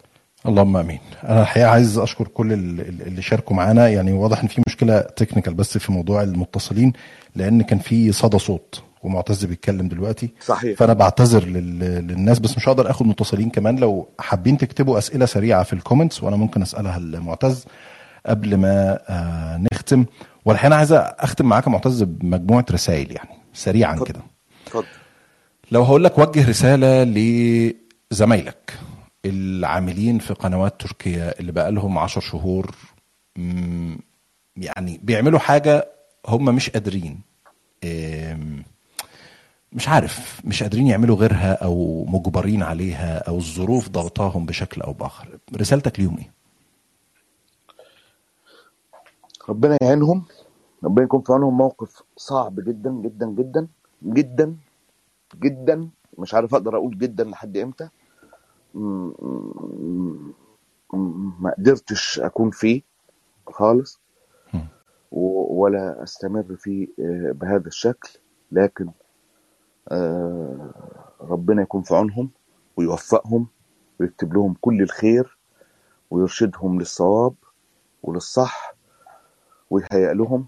اللهم 0.46 0.76
آمين. 0.76 0.98
أنا 1.24 1.42
الحقيقة 1.42 1.68
عايز 1.68 1.98
أشكر 1.98 2.28
كل 2.28 2.52
ال- 2.52 2.80
ال- 2.80 3.02
اللي 3.06 3.22
شاركوا 3.22 3.56
معانا. 3.56 3.88
يعني 3.88 4.12
واضح 4.12 4.40
إن 4.42 4.48
في 4.48 4.62
مشكلة 4.66 5.00
تكنيكال 5.00 5.54
بس 5.54 5.78
في 5.78 5.92
موضوع 5.92 6.22
المتصلين 6.22 6.92
لأن 7.36 7.62
كان 7.62 7.78
في 7.78 8.12
صدى 8.12 8.38
صوت 8.38 8.82
ومعتز 9.02 9.44
بيتكلم 9.44 9.88
دلوقتي. 9.88 10.30
صحيح. 10.40 10.78
فأنا 10.78 10.92
بعتذر 10.92 11.44
لل... 11.44 11.78
للناس 12.08 12.38
بس 12.38 12.56
مش 12.56 12.68
هقدر 12.68 12.90
آخد 12.90 13.06
متصلين 13.06 13.50
كمان. 13.50 13.76
لو 13.76 14.08
حابين 14.18 14.58
تكتبوا 14.58 14.98
أسئلة 14.98 15.26
سريعة 15.26 15.62
في 15.62 15.72
الكومنتس 15.72 16.22
وأنا 16.22 16.36
ممكن 16.36 16.62
أسألها 16.62 16.98
لمعتز 16.98 17.66
قبل 18.26 18.56
ما 18.56 18.98
آه 19.08 19.56
نختم. 19.72 20.04
والحقيقة 20.44 20.66
أنا 20.66 20.76
عايز 20.76 20.92
أختم 20.92 21.46
معاك 21.46 21.68
معتز 21.68 22.02
بمجموعة 22.02 22.64
رسائل 22.70 23.12
يعني 23.12 23.30
سريعا 23.54 23.94
كده. 24.04 24.20
اتفضل. 24.66 24.84
لو 25.72 25.82
هقول 25.82 26.04
لك 26.04 26.18
وجه 26.18 26.48
رسالة 26.48 27.04
لزمايلك 27.04 28.78
العاملين 29.24 30.18
في 30.18 30.34
قنوات 30.34 30.80
تركيا 30.80 31.40
اللي 31.40 31.52
بقى 31.52 31.72
لهم 31.72 31.98
عشر 31.98 32.20
شهور 32.20 32.74
مم، 33.36 33.98
يعني 34.56 35.00
بيعملوا 35.02 35.38
حاجة 35.38 35.88
هم 36.28 36.44
مش 36.54 36.70
قادرين 36.70 37.20
مش 39.72 39.88
عارف 39.88 40.40
مش 40.44 40.62
قادرين 40.62 40.86
يعملوا 40.86 41.16
غيرها 41.16 41.52
أو 41.64 42.04
مجبرين 42.08 42.62
عليها 42.62 43.18
أو 43.18 43.36
الظروف 43.36 43.88
ضغطاهم 43.88 44.46
بشكل 44.46 44.80
أو 44.82 44.92
بآخر. 44.92 45.38
رسالتك 45.56 46.00
ليهم 46.00 46.18
إيه؟ 46.18 46.30
ربنا 49.48 49.76
يعينهم. 49.82 50.24
ربنا 50.84 51.04
يكون 51.04 51.22
في 51.22 51.32
عونهم 51.32 51.56
موقف 51.58 52.02
صعب 52.16 52.60
جدا 52.60 52.90
جدا 52.90 53.26
جدا 53.26 53.66
جدا. 54.04 54.56
جدا. 55.36 55.90
مش 56.18 56.34
عارف 56.34 56.54
أقدر 56.54 56.76
أقول 56.76 56.98
جدا 56.98 57.24
لحد 57.24 57.56
إمتى. 57.56 57.88
ما 61.40 61.54
قدرتش 61.58 62.20
أكون 62.20 62.50
فيه 62.50 62.82
خالص. 63.46 64.00
ولا 65.12 66.02
أستمر 66.02 66.56
فيه 66.56 66.88
آه، 67.00 67.32
بهذا 67.32 67.66
الشكل. 67.66 68.18
لكن 68.52 68.90
آه، 69.88 70.70
ربنا 71.20 71.62
يكون 71.62 71.82
في 71.82 71.94
عونهم 71.94 72.30
ويوفقهم 72.76 73.46
ويكتب 74.00 74.34
لهم 74.34 74.54
كل 74.60 74.82
الخير 74.82 75.38
ويرشدهم 76.10 76.78
للصواب 76.78 77.34
وللصح 78.02 78.74
ويهيئ 79.70 80.14
لهم. 80.14 80.46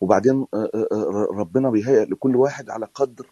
وبعدين 0.00 0.46
آه، 0.54 1.26
ربنا 1.30 1.70
بيهيئ 1.70 2.04
لكل 2.04 2.36
واحد 2.36 2.70
على 2.70 2.86
قدر 2.94 3.26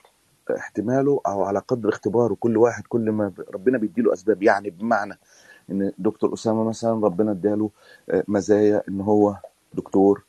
احتماله 0.50 1.20
أو 1.26 1.42
على 1.42 1.58
قدر 1.58 1.88
اختباره 1.88 2.36
كل 2.40 2.56
واحد 2.56 2.82
كل 2.88 3.10
ما 3.10 3.32
ربنا 3.54 3.78
بيديله 3.78 4.12
أسباب. 4.12 4.42
يعني 4.42 4.70
بمعنى 4.70 5.18
إن 5.70 5.92
دكتور 5.98 6.34
أسامة 6.34 6.64
مثلا 6.64 7.04
ربنا 7.06 7.30
اداله 7.30 7.70
آه، 8.10 8.24
مزايا 8.28 8.82
إن 8.88 9.00
هو 9.00 9.36
دكتور 9.74 10.24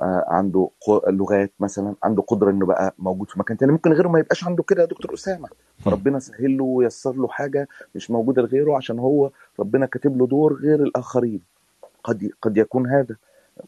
آه، 0.00 0.24
عنده 0.28 0.70
لغات 1.08 1.52
مثلا 1.60 1.94
عنده 2.02 2.22
قدرة 2.22 2.50
إنه 2.50 2.66
بقى 2.66 2.94
موجود 2.98 3.30
في 3.30 3.38
مكان 3.38 3.56
تاني. 3.56 3.72
ممكن 3.72 3.92
غيره 3.92 4.08
ما 4.08 4.18
يبقاش 4.18 4.44
عنده 4.44 4.62
كده 4.62 4.82
يا 4.82 4.86
دكتور 4.86 5.14
أسامة. 5.14 5.48
فربنا 5.78 6.18
سهل 6.18 6.56
له 6.56 6.64
ويسر 6.64 7.12
له 7.12 7.28
حاجة 7.28 7.68
مش 7.94 8.10
موجودة 8.10 8.42
لغيره 8.42 8.76
عشان 8.76 8.98
هو 8.98 9.30
ربنا 9.60 9.86
كاتب 9.86 10.18
له 10.18 10.26
دور 10.26 10.54
غير 10.54 10.82
الآخرين. 10.82 11.40
قد 12.04 12.30
قد 12.42 12.56
يكون 12.56 12.86
هذا. 12.90 13.16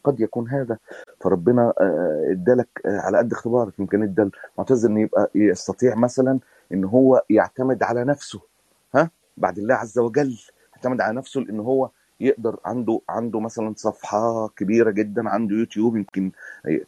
قد 0.03 0.19
يكون 0.19 0.49
هذا 0.49 0.77
فربنا 1.21 1.73
آه، 1.81 2.27
ادالك 2.31 2.67
آه، 2.85 2.99
على 2.99 3.17
قد 3.17 3.31
اختبارك. 3.31 3.79
يمكن 3.79 4.03
ادى 4.03 4.29
معتز 4.57 4.85
ان 4.85 4.97
يبقى 4.97 5.31
يستطيع 5.35 5.95
مثلا 5.95 6.39
إن 6.73 6.83
هو 6.83 7.23
يعتمد 7.29 7.83
على 7.83 8.03
نفسه 8.03 8.39
ها؟ 8.95 9.11
بعد 9.37 9.57
الله 9.57 9.75
عز 9.75 9.99
وجل 9.99 10.37
يعتمد 10.75 11.01
على 11.01 11.17
نفسه 11.17 11.41
لإن 11.41 11.59
هو 11.59 11.89
يقدر 12.19 12.59
عنده 12.65 13.01
عنده 13.09 13.39
مثلا 13.39 13.73
صفحة 13.77 14.47
كبيرة 14.47 14.91
جدا 14.91 15.29
عنده 15.29 15.55
يوتيوب 15.55 15.97
يمكن 15.97 16.31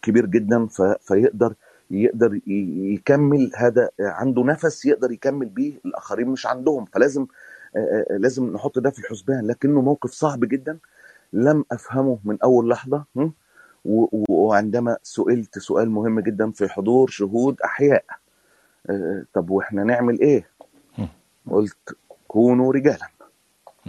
كبير 0.01 0.25
جدا 0.25 0.67
فيقدر 0.99 1.53
يقدر 1.91 2.39
يكمل 2.47 3.51
هذا 3.55 3.89
عنده 3.99 4.43
نفس 4.43 4.85
يقدر 4.85 5.11
يكمل 5.11 5.45
بيه 5.45 5.73
الآخرين 5.85 6.27
مش 6.27 6.45
عندهم. 6.45 6.85
فلازم 6.85 7.27
آه، 7.75 8.05
آه، 8.11 8.17
لازم 8.17 8.53
نحط 8.53 8.79
ده 8.79 8.89
في 8.89 8.99
الحسبان. 8.99 9.47
لكنه 9.47 9.81
موقف 9.81 10.11
صعب 10.11 10.39
جدا. 10.39 10.77
لم 11.33 11.65
أفهمه 11.71 12.19
من 12.23 12.37
أول 12.43 12.69
لحظة 12.69 13.05
وعندما 14.29 14.97
سئلت 15.03 15.59
سؤال 15.59 15.89
مهم 15.89 16.19
جدا 16.19 16.51
في 16.51 16.67
حضور 16.69 17.09
شهود 17.09 17.61
أحياء 17.61 18.05
آه، 18.89 19.25
طب 19.33 19.49
وإحنا 19.49 19.83
نعمل 19.83 20.19
إيه؟ 20.19 20.49
قلت 21.51 21.97
كونوا 22.27 22.73
رجالا 22.73 23.09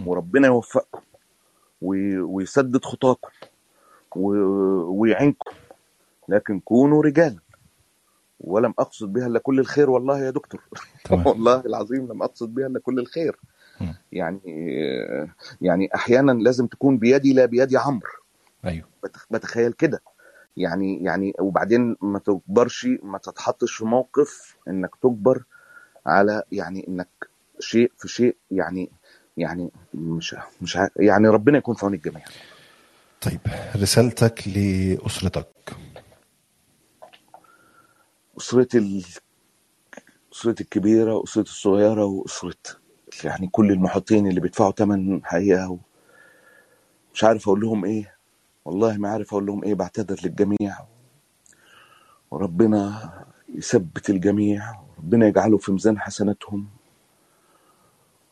وربنا 0.05 0.47
يوفقكم 0.47 1.01
وي- 1.81 2.19
ويسدد 2.19 2.85
خطاكم 2.85 3.29
ويعينكم 4.15 5.51
لكن 6.29 6.59
كونوا 6.59 7.03
رجالا. 7.03 7.39
ولم 8.39 8.73
أقصد 8.79 9.13
بها 9.13 9.27
إلا 9.27 9.39
كل 9.39 9.59
الخير 9.59 9.89
والله 9.89 10.19
يا 10.19 10.29
دكتور. 10.29 10.61
والله 11.25 11.59
العظيم 11.65 12.11
لم 12.11 12.23
أقصد 12.23 12.53
بها 12.55 12.67
إلا 12.67 12.79
كل 12.79 12.99
الخير. 12.99 13.39
يعني 14.11 14.41
يعني 15.61 15.89
أحيانا 15.95 16.31
لازم 16.31 16.67
تكون 16.67 16.97
بيدي 16.97 17.33
لا 17.33 17.45
بيد 17.45 17.75
عمرو. 17.75 18.09
أيوه. 18.65 18.87
بتخ- 19.03 19.27
بتخيل 19.31 19.73
كده. 19.73 20.01
يعني 20.57 21.03
يعني 21.03 21.33
وبعدين 21.39 21.95
ما 22.01 22.19
تكبرش 22.19 22.87
ما 23.03 23.17
تتحطش 23.17 23.73
في 23.75 23.85
موقف 23.85 24.55
إنك 24.67 24.95
تجبر 25.01 25.43
على 26.05 26.43
يعني 26.51 26.87
إنك 26.87 27.07
شيء 27.59 27.91
في 27.97 28.07
شيء 28.07 28.35
يعني 28.51 28.89
يعني 29.37 29.71
مش 29.93 30.35
مش 30.61 30.77
يعني 30.95 31.27
ربنا 31.27 31.57
يكون 31.57 31.75
في 31.75 31.85
عون 31.85 31.93
الجميع. 31.93 32.25
طيب 33.21 33.39
رسالتك 33.75 34.47
لأسرتك. 34.47 35.47
اسرتي 38.37 38.77
ال... 38.77 39.03
اسرتي 40.33 40.63
الكبيرة 40.63 41.15
واسرتي 41.15 41.49
الصغيرة 41.49 42.05
وأسرة 42.05 42.53
يعني 43.23 43.47
كل 43.47 43.71
المحيطين 43.71 44.27
اللي 44.27 44.39
بيدفعوا 44.39 44.71
ثمن 44.71 45.25
حقيقة. 45.25 45.77
مش 47.13 47.23
عارف 47.23 47.43
أقول 47.47 47.61
لهم 47.61 47.85
إيه. 47.85 48.15
والله 48.65 48.97
ما 48.97 49.09
عارف 49.09 49.33
أقول 49.33 49.45
لهم 49.45 49.63
إيه 49.63 49.73
بعتذر 49.73 50.19
للجميع. 50.23 50.77
وربنا 52.31 53.09
يثبت 53.55 54.09
الجميع. 54.09 54.73
وربنا 54.97 55.27
يجعله 55.27 55.57
في 55.57 55.71
ميزان 55.71 55.99
حسناتهم. 55.99 56.67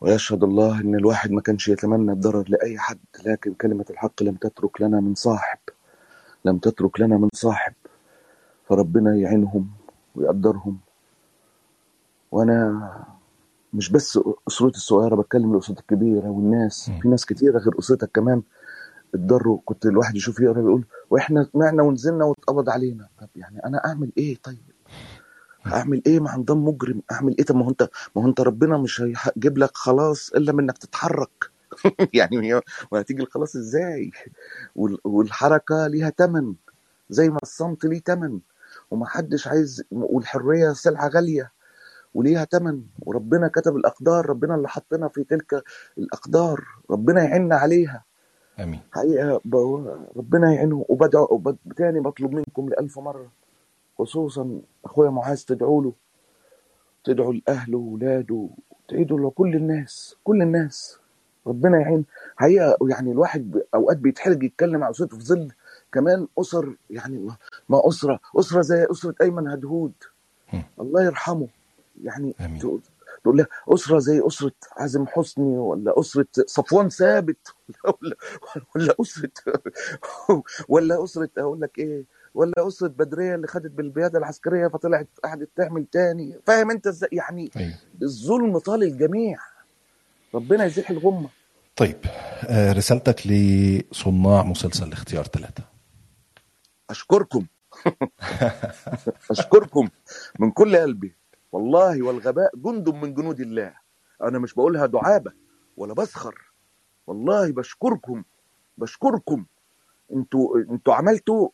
ويشهد 0.01 0.43
الله 0.43 0.81
إن 0.81 0.95
الواحد 0.95 1.31
ما 1.31 1.41
كانش 1.41 1.67
يتمنى 1.67 2.11
الضرر 2.11 2.49
لأي 2.49 2.79
حد 2.79 2.99
لكن 3.25 3.53
كلمة 3.53 3.85
الحق 3.89 4.23
لم 4.23 4.35
تترك 4.35 4.81
لنا 4.81 4.99
من 4.99 5.15
صاحب. 5.15 5.59
لم 6.45 6.57
تترك 6.57 6.99
لنا 7.01 7.17
من 7.17 7.29
صاحب. 7.33 7.73
فربنا 8.69 9.15
يعينهم 9.15 9.71
ويقدرهم. 10.15 10.79
وأنا 12.31 12.91
مش 13.73 13.89
بس 13.91 14.19
أسرتي 14.47 14.77
الصغيرة 14.77 15.15
بتكلم 15.15 15.53
الاسرة 15.53 15.79
الكبيرة 15.79 16.27
والناس. 16.29 16.89
في 17.01 17.07
ناس 17.07 17.25
كتيرة 17.25 17.59
غير 17.59 17.79
أسرتك 17.79 18.09
كمان 18.13 18.41
اتضروا. 19.13 19.59
كنت 19.65 19.85
الواحد 19.85 20.15
يشوف 20.15 20.39
يقرأ 20.39 20.59
يقول 20.59 20.85
وإحنا 21.09 21.43
طمعنا 21.43 21.83
ونزلنا 21.83 22.25
واتقبض 22.25 22.69
علينا. 22.69 23.07
طب 23.21 23.27
يعني 23.35 23.65
أنا 23.65 23.85
أعمل 23.85 24.11
إيه 24.17 24.37
طيب؟ 24.43 24.57
أعمل 25.73 26.01
إيه 26.07 26.19
مع 26.19 26.35
نظام 26.35 26.65
مجرم؟ 26.65 27.01
أعمل 27.11 27.35
إيه؟ 27.39 27.45
طب 27.45 27.55
ما 27.55 27.65
هو 27.65 27.69
أنت 27.69 27.89
ما 28.15 28.21
هو 28.23 28.27
أنت 28.27 28.41
ربنا 28.41 28.77
مش 28.77 29.01
هيجيب 29.01 29.57
لك 29.57 29.77
خلاص 29.77 30.29
إلا 30.29 30.51
من 30.53 30.63
انك 30.63 30.77
تتحرك. 30.77 31.49
يعني 32.13 32.61
وهتيجي 32.91 33.21
الخلاص 33.23 33.55
إزاي؟ 33.55 34.11
وال- 34.75 34.99
والحركة 35.03 35.87
ليها 35.87 36.09
تمن. 36.09 36.53
زي 37.09 37.29
ما 37.29 37.37
الصمت 37.43 37.85
ليه 37.85 37.99
تمن. 37.99 38.39
ومحدش 38.91 39.47
عايز 39.47 39.83
والحرية 39.91 40.73
سلعة 40.73 41.07
غالية. 41.07 41.51
وليها 42.13 42.43
تمن 42.43 42.81
وربنا 42.99 43.47
كتب 43.47 43.75
الأقدار 43.75 44.29
ربنا 44.29 44.55
اللي 44.55 44.67
حطنا 44.67 45.07
في 45.07 45.23
تلك 45.23 45.63
الأقدار 45.97 46.63
ربنا 46.91 47.23
يعيننا 47.23 47.55
عليها. 47.55 48.03
آمين. 48.59 48.79
حقيقة 48.91 49.41
ربنا 50.17 50.53
يعينه. 50.53 50.85
وبدعو 50.89 51.27
وب- 51.31 51.57
تاني 51.77 51.99
بطلب 51.99 52.31
منكم 52.33 52.69
لألف 52.69 52.99
مرة 52.99 53.31
خصوصا 53.99 54.61
أخويا 54.85 55.09
معاذ 55.09 55.43
تدعوا 55.47 55.83
له. 55.83 55.93
تدعوا 57.03 57.33
لأهله 57.33 57.77
واولاده 57.77 58.49
تدعوا 58.87 59.29
لكل 59.29 59.55
الناس 59.55 60.15
كل 60.23 60.41
الناس. 60.41 60.97
ربنا 61.47 61.79
يعين. 61.79 62.05
حقيقة 62.35 62.77
يعني 62.89 63.11
الواحد 63.11 63.61
أوقات 63.75 63.97
بيتحرج 63.97 64.43
يتكلم 64.43 64.83
عن 64.83 64.89
اسرته 64.89 65.17
في 65.17 65.23
ظل 65.23 65.51
كمان 65.91 66.27
أسر 66.39 66.75
يعني 66.89 67.27
ما 67.69 67.81
أسرة 67.87 68.19
أسرة 68.39 68.61
زي 68.61 68.87
أسرة 68.91 69.15
أيمن 69.21 69.47
هدهود. 69.47 69.93
الله 70.81 71.03
يرحمه. 71.05 71.47
يعني 72.03 72.35
تقول 72.59 72.81
تقول 73.23 73.37
لها 73.37 73.47
أسرة 73.67 73.99
زي 73.99 74.27
أسرة 74.27 74.51
عازم 74.77 75.07
حسني 75.07 75.57
ولا 75.57 75.99
أسرة 75.99 76.27
صفوان 76.45 76.89
ثابت 76.89 77.47
ولا 78.01 78.15
ولا 78.75 78.95
اسره 79.01 79.31
ولا 80.67 81.03
أسرة 81.03 81.29
أقول 81.37 81.61
لك 81.61 81.77
إيه؟ 81.77 82.05
ولا 82.33 82.53
أسرة 82.67 82.87
بدرية 82.87 83.35
اللي 83.35 83.47
خدت 83.47 83.71
بالبيادة 83.71 84.19
العسكرية 84.19 84.67
فطلعت 84.67 85.07
قعدت 85.23 85.49
تعمل 85.55 85.85
تاني. 85.85 86.39
فاهم 86.47 86.71
أنت 86.71 86.87
إزاي؟ 86.87 87.09
يعني 87.11 87.51
الظلم 88.01 88.57
طال 88.57 88.83
الجميع. 88.83 89.37
ربنا 90.35 90.65
يزيح 90.65 90.89
الغمة. 90.89 91.29
طيب 91.75 91.97
آه، 92.47 92.73
رسالتك 92.73 93.27
لصناع 93.27 94.43
مسلسل 94.43 94.91
اختيار 94.91 95.23
ثلاثة 95.25 95.63
أشكركم. 96.89 97.45
أشكركم 99.31 99.89
من 100.39 100.51
كل 100.51 100.77
قلبي. 100.77 101.15
والله 101.51 102.03
والغباء 102.03 102.51
جند 102.55 102.89
من 102.89 103.13
جنود 103.13 103.39
الله. 103.39 103.73
أنا 104.23 104.39
مش 104.39 104.53
بقولها 104.53 104.85
دعابة 104.85 105.31
ولا 105.77 105.93
بسخر. 105.93 106.51
والله 107.07 107.51
بشكركم 107.51 108.23
بشكركم. 108.77 109.45
أنتوا 110.13 110.57
أنتوا 110.57 110.93
عملتوا 110.93 111.49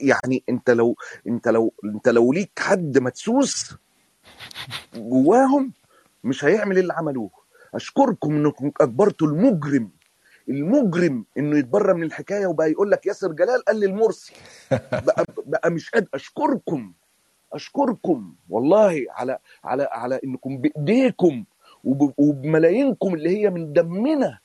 يعني 0.00 0.44
انت 0.48 0.70
لو 0.70 0.96
انت 1.28 1.48
لو 1.48 1.72
انت 1.84 2.08
لو 2.08 2.32
ليك 2.32 2.52
حد 2.58 2.98
مدسوس 2.98 3.74
جواهم 4.94 5.72
مش 6.24 6.44
هيعمل 6.44 6.78
اللي 6.78 6.92
عملوه. 6.92 7.30
أشكركم 7.74 8.32
إنكم 8.34 8.72
أجبرتوا 8.80 9.26
المجرم 9.26 9.90
المجرم 10.48 11.24
إنه 11.38 11.58
يتبرى 11.58 11.94
من 11.94 12.02
الحكاية 12.02 12.46
وبقى 12.46 12.70
يقول 12.70 12.90
لك 12.90 13.06
ياسر 13.06 13.32
جلال 13.32 13.64
قال 13.64 13.80
للمرسي. 13.80 14.32
بقى, 15.06 15.24
بقى 15.46 15.70
مش 15.70 15.90
قادر. 15.90 16.08
أشكركم. 16.14 16.92
أشكركم 17.52 18.34
والله 18.48 19.04
على 19.10 19.38
على 19.64 19.88
على 19.92 20.20
إنكم 20.24 20.58
بإيديكم 20.58 21.44
وب- 21.84 22.14
وبملايينكم 22.18 23.14
اللي 23.14 23.30
هي 23.40 23.50
من 23.50 23.72
دمنا 23.72 24.38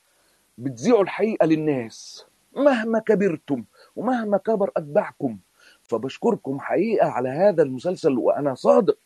بتذيعوا 0.58 1.02
الحقيقة 1.02 1.46
للناس 1.46 2.26
مهما 2.56 2.98
كبرتم 2.98 3.64
ومهما 3.96 4.36
كبر 4.38 4.70
أتباعكم. 4.76 5.38
فبشكركم 5.82 6.60
حقيقة 6.60 7.06
على 7.08 7.28
هذا 7.28 7.62
المسلسل 7.62 8.18
وأنا 8.18 8.54
صادق 8.54 8.98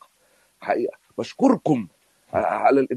حقيقة. 0.59 0.97
بشكركم 1.17 1.87
على 2.33 2.87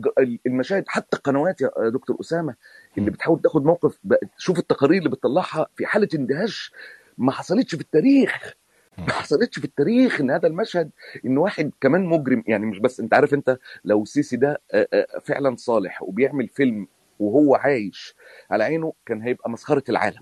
المشاهد 0.47 0.85
حتى 0.89 1.16
القنوات 1.16 1.61
يا 1.61 1.70
دكتور 1.89 2.16
أسامة 2.20 2.55
اللي 2.99 3.11
بتحاول 3.11 3.41
تاخد 3.43 3.65
موقف 3.65 3.99
شوف 4.37 4.59
التقارير 4.59 4.99
اللي 4.99 5.11
بتطلعها 5.11 5.66
في 5.77 5.87
حالة 5.87 6.09
اندهاش 6.15 6.73
ما 7.19 7.33
حصلتش 7.33 7.74
في 7.74 7.81
التاريخ. 7.81 8.55
ما 8.98 9.12
حصلتش 9.12 9.59
في 9.59 9.64
التاريخ 9.64 10.20
إن 10.20 10.31
هذا 10.31 10.47
المشهد 10.47 10.90
إن 11.27 11.39
واحد 11.39 11.73
كمان 11.81 12.05
مجرم 12.06 12.44
يعني 12.47 12.66
مش 12.66 12.78
بس 12.78 13.01
أنت 13.01 13.14
عارف 13.14 13.35
أنت 13.35 13.59
لو 13.85 14.02
السيسي 14.02 14.36
ده 14.36 14.60
آه، 14.73 14.89
آه، 14.93 15.19
فعلا 15.19 15.56
صالح 15.56 16.02
وبيعمل 16.02 16.48
فيلم 16.48 16.86
وهو 17.19 17.55
عايش 17.55 18.14
على 18.51 18.64
عينه 18.64 18.93
كان 19.06 19.23
هيبقى 19.23 19.51
مسخرة 19.51 19.85
العالم. 19.89 20.20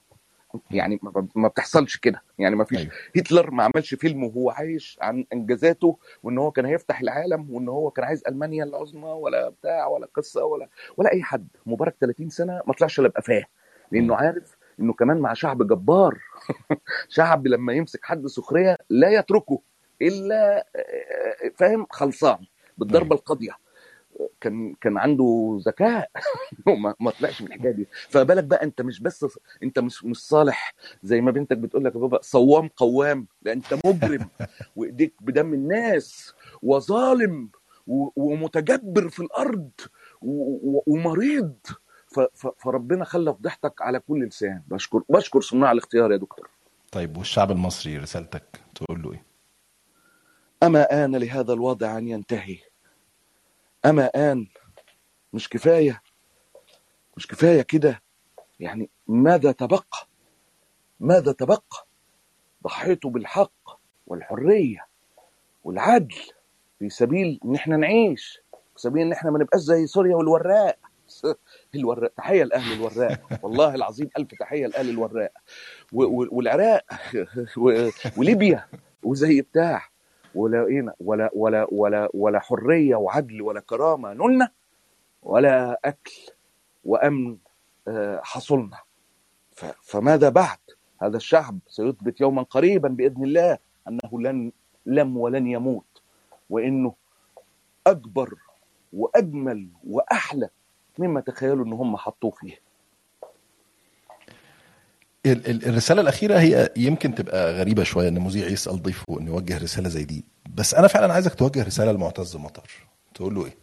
يعني 0.70 0.98
ما 1.02 1.28
ما 1.34 1.48
بتحصلش 1.48 1.96
كده. 1.96 2.22
يعني 2.38 2.56
ما 2.56 2.64
فيش 2.64 2.78
أيوه. 2.78 2.90
هتلر 3.16 3.50
ما 3.50 3.62
عملش 3.64 3.94
فيلم 3.94 4.24
وهو 4.24 4.50
عايش 4.50 4.98
عن 5.02 5.24
إنجازاته 5.32 5.98
وإن 6.22 6.38
هو 6.38 6.50
كان 6.50 6.64
هيفتح 6.64 7.00
العالم 7.00 7.46
وإن 7.50 7.68
هو 7.68 7.90
كان 7.90 8.04
عايز 8.04 8.22
ألمانيا 8.28 8.64
العظمى 8.64 9.08
ولا 9.08 9.48
بتاع 9.48 9.86
ولا 9.86 10.08
قصة 10.14 10.44
ولا 10.44 10.68
ولا 10.96 11.12
أي 11.12 11.22
حد. 11.22 11.48
مبارك 11.66 11.96
30 12.00 12.28
سنة 12.28 12.62
ما 12.66 12.72
طلعش 12.72 13.00
الا 13.00 13.08
بقفاه 13.08 13.44
لأنه 13.92 14.14
عارف 14.16 14.56
إنه 14.80 14.92
كمان 14.92 15.18
مع 15.18 15.34
شعب 15.34 15.66
جبار. 15.66 16.18
شعب 17.08 17.46
لما 17.46 17.72
يمسك 17.72 18.04
حد 18.04 18.26
سخرية 18.26 18.78
لا 18.90 19.10
يتركه 19.10 19.60
إلا 20.02 20.66
آه، 20.76 21.50
فاهم؟ 21.56 21.86
خلصان 21.90 22.38
بالضربة 22.78 23.16
القاضية. 23.16 23.52
كان 24.40 24.74
كان 24.80 24.98
عنده 24.98 25.58
ذكاء. 25.66 26.10
ما 27.00 27.10
طلعش 27.10 27.42
من 27.42 27.48
الحكاية 27.48 27.70
دي. 27.72 27.86
فبالك 28.08 28.44
بقى 28.44 28.62
أنت 28.62 28.82
مش 28.82 29.00
بس 29.00 29.26
أنت 29.62 29.78
مش 29.78 30.04
مش 30.04 30.16
صالح. 30.16 30.74
زي 31.02 31.20
ما 31.20 31.30
بنتك 31.30 31.58
بتقول 31.58 31.84
لك 31.84 31.94
يا 31.94 32.00
بابا 32.00 32.18
صوام 32.22 32.68
قوام. 32.68 33.26
لا 33.42 33.52
أنت 33.52 33.74
مجرم. 33.86 34.28
وإيديك 34.76 35.14
بدم 35.20 35.54
الناس. 35.54 36.34
وظالم. 36.62 37.50
ومتجبر 38.16 39.08
في 39.08 39.20
الأرض. 39.20 39.70
ومريض. 40.86 41.54
فربنا 42.58 43.04
خلى 43.04 43.34
فضيحتك 43.34 43.82
على 43.82 44.00
كل 44.00 44.24
لسان. 44.24 44.62
بشكر 44.68 45.02
بشكر 45.08 45.40
صناع 45.40 45.72
الاختيار 45.72 46.12
يا 46.12 46.16
دكتور. 46.16 46.48
طيب 46.92 47.16
والشعب 47.16 47.50
المصري 47.50 47.98
رسالتك 47.98 48.60
تقول 48.74 49.02
له 49.02 49.12
إيه؟ 49.12 49.24
أما 50.62 51.04
آن 51.04 51.16
لهذا 51.16 51.52
الوضع 51.52 51.98
أن 51.98 52.08
ينتهي. 52.08 52.58
أما 53.84 54.06
آن 54.06 54.46
مش 55.32 55.48
كفاية 55.48 56.02
مش 57.16 57.26
كفاية 57.26 57.62
كده. 57.62 58.02
يعني 58.60 58.90
ماذا 59.08 59.52
تبقى؟ 59.52 60.06
ماذا 61.00 61.32
تبقى؟ 61.32 61.86
ضحيتوا 62.64 63.10
بالحق 63.10 63.80
والحرية 64.06 64.86
والعدل 65.64 66.16
في 66.78 66.88
سبيل 66.88 67.40
إن 67.44 67.54
إحنا 67.54 67.76
نعيش 67.76 68.42
في 68.52 68.80
سبيل 68.80 69.02
إن 69.06 69.12
إحنا 69.12 69.30
ما 69.30 69.38
نبقاش 69.38 69.60
زي 69.60 69.86
سوريا 69.86 70.16
والوراق. 70.16 70.78
الوراق 71.74 72.12
تحية 72.16 72.44
لأهل 72.44 72.72
الوراق 72.72 73.20
والله 73.42 73.74
العظيم 73.74 74.10
ألف 74.18 74.34
تحية 74.34 74.66
لأهل 74.66 74.90
الوراق 74.90 75.32
والعراق 75.92 76.84
وليبيا. 78.16 78.66
وزي 79.02 79.40
بتاع. 79.40 79.82
ولا 80.34 80.66
إيه 80.66 80.94
ولا 81.00 81.30
ولا 81.34 81.66
ولا 81.72 82.08
ولا 82.14 82.38
حرية 82.38 82.96
وعدل 82.96 83.42
ولا 83.42 83.60
كرامة. 83.60 84.12
نلنا 84.12 84.50
ولا 85.22 85.80
أكل 85.84 86.12
وأمن 86.84 87.36
آه، 87.88 88.20
حصلنا. 88.24 88.78
فماذا 89.82 90.28
بعد؟ 90.28 90.58
هذا 91.02 91.16
الشعب 91.16 91.58
سيثبت 91.68 92.20
يوما 92.20 92.42
قريبا 92.42 92.88
بإذن 92.88 93.24
الله 93.24 93.58
أنه 93.88 94.20
لن 94.20 94.52
لم 94.86 95.16
ولن 95.16 95.46
يموت. 95.46 96.02
وإنه 96.50 96.94
أكبر 97.86 98.34
وأجمل 98.92 99.68
وأحلى 99.86 100.48
مما 100.98 101.20
تخيلوا 101.20 101.64
إن 101.64 101.72
هم 101.72 101.96
حطوه 101.96 102.30
فيه. 102.30 102.60
ال- 105.26 105.50
ال- 105.50 105.66
الرسالة 105.66 106.00
الأخيرة 106.02 106.38
هي 106.38 106.70
يمكن 106.76 107.14
تبقى 107.14 107.52
غريبة 107.52 107.84
شوية 107.84 108.08
إن 108.08 108.18
مذيع 108.18 108.46
يسأل 108.48 108.82
ضيفه 108.82 109.20
إنه 109.20 109.30
يوجه 109.30 109.58
رسالة 109.58 109.88
زي 109.88 110.04
دي. 110.04 110.24
بس 110.54 110.74
أنا 110.74 110.88
فعلا 110.88 111.12
عايزك 111.12 111.34
توجه 111.34 111.62
رسالة 111.62 111.92
لمعتز 111.92 112.36
مطر. 112.36 112.70
تقول 113.14 113.34
له 113.34 113.46
إيه؟ 113.46 113.54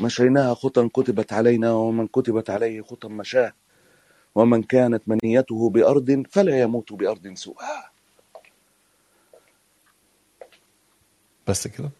مشيناها 0.00 0.54
خطى 0.54 0.88
كتبت 0.88 1.32
علينا 1.32 1.72
ومن 1.72 2.06
كتبت 2.06 2.50
عليه 2.50 2.82
خطى 2.82 3.08
مشاه. 3.08 3.52
ومن 4.34 4.62
كانت 4.62 5.02
منيته 5.06 5.70
بأرض 5.70 6.22
فلا 6.30 6.60
يموت 6.60 6.92
بأرض 6.92 7.34
سوءها. 7.34 7.90
بس 11.50 11.68
كده. 11.68 11.90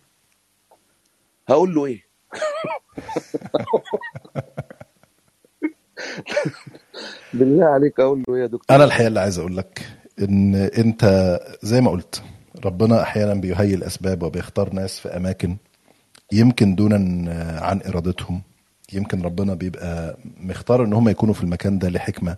هقول 1.48 1.74
له 1.74 1.86
إيه؟ 1.86 2.04
بالله 7.34 7.64
عليك 7.64 8.00
أقول 8.00 8.22
له 8.28 8.34
إيه 8.34 8.40
يا 8.42 8.46
دكتور؟ 8.46 8.76
أنا 8.76 8.84
الحقيقة 8.84 9.08
اللي 9.08 9.20
عايز 9.20 9.38
أقول 9.38 9.56
لك 9.56 9.86
إن 10.20 10.54
أنت 10.54 11.04
زي 11.62 11.80
ما 11.80 11.90
قلت 11.90 12.22
ربنا 12.64 13.02
أحيانا 13.02 13.34
بيهيئ 13.34 13.74
الأسباب 13.74 14.22
وبيختار 14.22 14.72
ناس 14.72 15.00
في 15.00 15.08
أماكن 15.08 15.56
يمكن 16.32 16.74
دونا 16.74 16.96
عن 17.62 17.80
إرادتهم. 17.86 18.42
يمكن 18.92 19.22
ربنا 19.22 19.54
بيبقى 19.54 20.16
مختار 20.40 20.84
إن 20.84 20.92
هم 20.92 21.08
يكونوا 21.08 21.34
في 21.34 21.42
المكان 21.42 21.78
ده 21.78 21.88
لحكمة. 21.88 22.36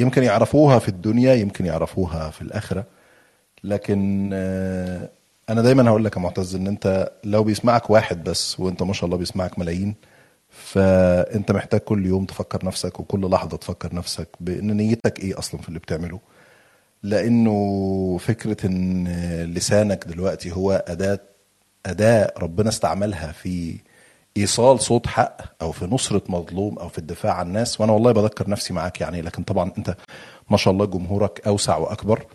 يمكن 0.00 0.22
يعرفوها 0.22 0.78
في 0.78 0.88
الدنيا 0.88 1.34
يمكن 1.34 1.66
يعرفوها 1.66 2.30
في 2.30 2.42
الآخرة. 2.42 2.84
لكن 3.64 4.30
آه، 4.32 5.10
أنا 5.48 5.62
دايما 5.62 5.90
هقول 5.90 6.04
لك 6.04 6.16
يا 6.16 6.20
معتز 6.20 6.54
إن 6.54 6.66
أنت 6.66 7.12
لو 7.24 7.44
بيسمعك 7.44 7.90
واحد 7.90 8.24
بس 8.24 8.60
وأنت 8.60 8.82
ما 8.82 8.92
شاء 8.92 9.04
الله 9.06 9.16
بيسمعك 9.16 9.58
ملايين 9.58 9.94
فأنت 10.50 11.52
محتاج 11.52 11.80
كل 11.80 12.06
يوم 12.06 12.24
تفكر 12.24 12.66
نفسك 12.66 13.00
وكل 13.00 13.30
لحظة 13.30 13.56
تفكر 13.56 13.94
نفسك 13.94 14.28
بإن 14.40 14.76
نيتك 14.76 15.20
إيه 15.20 15.38
أصلا 15.38 15.60
في 15.60 15.68
اللي 15.68 15.78
بتعمله. 15.78 16.20
لأنه 17.02 18.18
فكرة 18.20 18.66
إن 18.66 19.08
لسانك 19.54 20.04
دلوقتي 20.08 20.52
هو 20.52 20.84
أداة 20.88 21.18
أداة 21.86 22.32
ربنا 22.38 22.68
استعملها 22.68 23.32
في 23.32 23.76
إيصال 24.36 24.80
صوت 24.80 25.06
حق 25.06 25.62
أو 25.62 25.72
في 25.72 25.84
نصرة 25.84 26.22
مظلوم 26.28 26.78
أو 26.78 26.88
في 26.88 26.98
الدفاع 26.98 27.32
عن 27.34 27.46
الناس 27.46 27.80
وأنا 27.80 27.92
والله 27.92 28.12
بذكر 28.12 28.50
نفسي 28.50 28.74
معاك 28.74 29.00
يعني 29.00 29.22
لكن 29.22 29.42
طبعا 29.42 29.72
أنت 29.78 29.96
ما 30.50 30.56
شاء 30.56 30.72
الله 30.74 30.86
جمهورك 30.86 31.46
أوسع 31.46 31.76
وأكبر. 31.76 32.26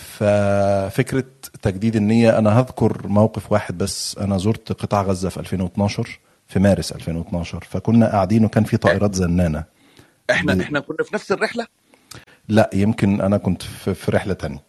ففكرة 0.00 1.24
تجديد 1.62 1.96
النية 1.96 2.38
أنا 2.38 2.58
هذكر 2.60 3.06
موقف 3.06 3.52
واحد 3.52 3.78
بس. 3.78 4.18
أنا 4.18 4.38
زرت 4.38 4.72
قطاع 4.72 5.02
غزة 5.02 5.28
في 5.28 5.36
2012 5.40 6.18
في 6.46 6.58
مارس 6.58 6.92
2012 6.92 7.64
فكنا 7.70 8.06
قاعدين 8.12 8.44
وكان 8.44 8.64
في 8.64 8.76
طائرات 8.76 9.14
زنانة. 9.14 9.64
إحنا 10.30 10.62
إحنا 10.62 10.80
كنا 10.80 11.04
في 11.04 11.14
نفس 11.14 11.32
الرحلة؟ 11.32 11.66
لا 12.48 12.70
يمكن 12.74 13.20
أنا 13.20 13.36
كنت 13.36 13.62
في 13.62 13.94
في 13.94 14.10
رحلة 14.10 14.34
تانية. 14.34 14.62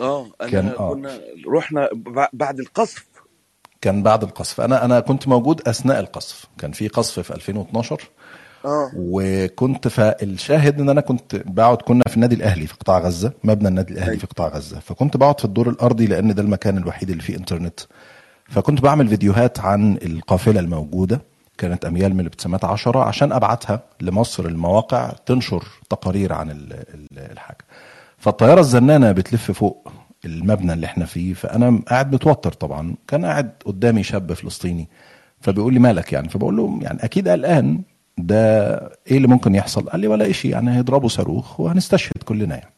آه 0.00 0.26
كان- 0.50 0.68
آه. 0.78 0.94
كنا 0.94 1.20
رحنا 1.56 1.88
بع- 1.92 2.28
بعد 2.32 2.58
القصف. 2.60 3.06
كان 3.80 4.02
بعد 4.02 4.22
القصف. 4.24 4.60
أنا 4.60 4.84
أنا 4.84 5.00
كنت 5.00 5.28
موجود 5.28 5.68
أثناء 5.68 6.00
القصف. 6.00 6.44
كان 6.58 6.72
في 6.72 6.88
قصف 6.88 7.20
في 7.20 7.34
2012 7.34 8.02
آه. 8.64 8.90
وكنت 8.96 9.88
فالشاهد 9.88 10.80
إن 10.80 10.88
أنا 10.90 11.00
كنت 11.00 11.36
بقعد 11.46 11.76
كنا 11.76 12.02
في 12.08 12.16
النادي 12.16 12.34
الأهلي 12.34 12.66
في 12.66 12.74
قطاع 12.74 12.98
غزة 12.98 13.32
مبنى 13.44 13.68
النادي 13.68 13.92
الأهلي. 13.92 14.18
في 14.18 14.26
قطاع 14.26 14.48
غزة. 14.48 14.78
فكنت 14.80 15.16
بقعد 15.16 15.38
في 15.38 15.44
الدور 15.44 15.68
الأرضي 15.68 16.06
لأن 16.06 16.34
ده 16.34 16.42
المكان 16.42 16.78
الوحيد 16.78 17.10
اللي 17.10 17.22
فيه 17.22 17.36
إنترنت. 17.36 17.80
فكنت 18.48 18.80
بعمل 18.80 19.08
فيديوهات 19.08 19.60
عن 19.60 19.98
القافلة 20.02 20.60
الموجودة 20.60 21.20
كانت 21.58 21.84
أميال 21.84 22.14
من 22.14 22.20
الابتسامات 22.20 22.64
عشرة 22.64 22.98
عشان 23.04 23.32
أبعتها 23.32 23.82
لمصر 24.00 24.46
المواقع 24.46 25.12
تنشر 25.26 25.64
تقارير 25.90 26.32
عن 26.32 26.50
ال- 26.50 26.72
ال- 26.72 27.18
الحاجة. 27.32 27.64
فالطيارة 28.18 28.60
الزنانة 28.60 29.12
بتلف 29.12 29.50
فوق 29.50 29.88
المبنى 30.24 30.72
اللي 30.72 30.86
إحنا 30.86 31.04
فيه 31.04 31.34
فأنا 31.34 31.80
قاعد 31.88 32.14
متوتر 32.14 32.52
طبعا. 32.52 32.94
كان 33.08 33.24
قاعد 33.24 33.50
قدامي 33.66 34.02
شاب 34.02 34.32
فلسطيني 34.32 34.88
فبيقول 35.40 35.74
لي 35.74 35.80
مالك 35.80 36.12
يعني؟ 36.12 36.28
فبقول 36.28 36.56
له 36.56 36.78
يعني 36.82 37.04
أكيد 37.04 37.28
قلقان 37.28 37.80
ده 38.18 38.76
إيه 39.10 39.16
اللي 39.16 39.28
ممكن 39.28 39.54
يحصل؟ 39.54 39.88
قال 39.88 40.00
لي 40.00 40.06
ولا 40.08 40.32
شيء 40.32 40.50
يعني 40.50 40.76
هيضربوا 40.76 41.08
صاروخ 41.08 41.60
وهنستشهد 41.60 42.22
كلنا 42.24 42.54
يعني. 42.56 42.72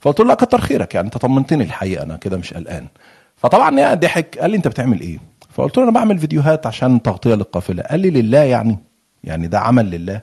فقلت 0.00 0.20
له 0.20 0.26
لا 0.26 0.34
كتر 0.34 0.60
خيرك 0.60 0.94
يعني 0.94 1.06
أنت 1.06 1.18
طمنتني 1.18 1.64
الحقيقة 1.64 2.02
أنا 2.02 2.16
كده 2.16 2.36
مش 2.36 2.54
قلقان. 2.54 2.86
فطبعا 3.36 3.78
يعني 3.78 4.00
ضحك 4.00 4.38
قال 4.38 4.50
لي 4.50 4.56
أنت 4.56 4.68
بتعمل 4.68 5.00
إيه؟ 5.00 5.18
فقلت 5.50 5.76
له 5.76 5.82
أنا 5.82 5.92
بعمل 5.92 6.18
فيديوهات 6.18 6.66
عشان 6.66 7.02
تغطية 7.02 7.34
للقافلة. 7.34 7.82
قال 7.82 8.00
لي 8.00 8.10
لله 8.10 8.38
يعني 8.38 8.78
يعني 9.24 9.46
ده 9.46 9.60
عمل 9.60 9.90
لله. 9.90 10.20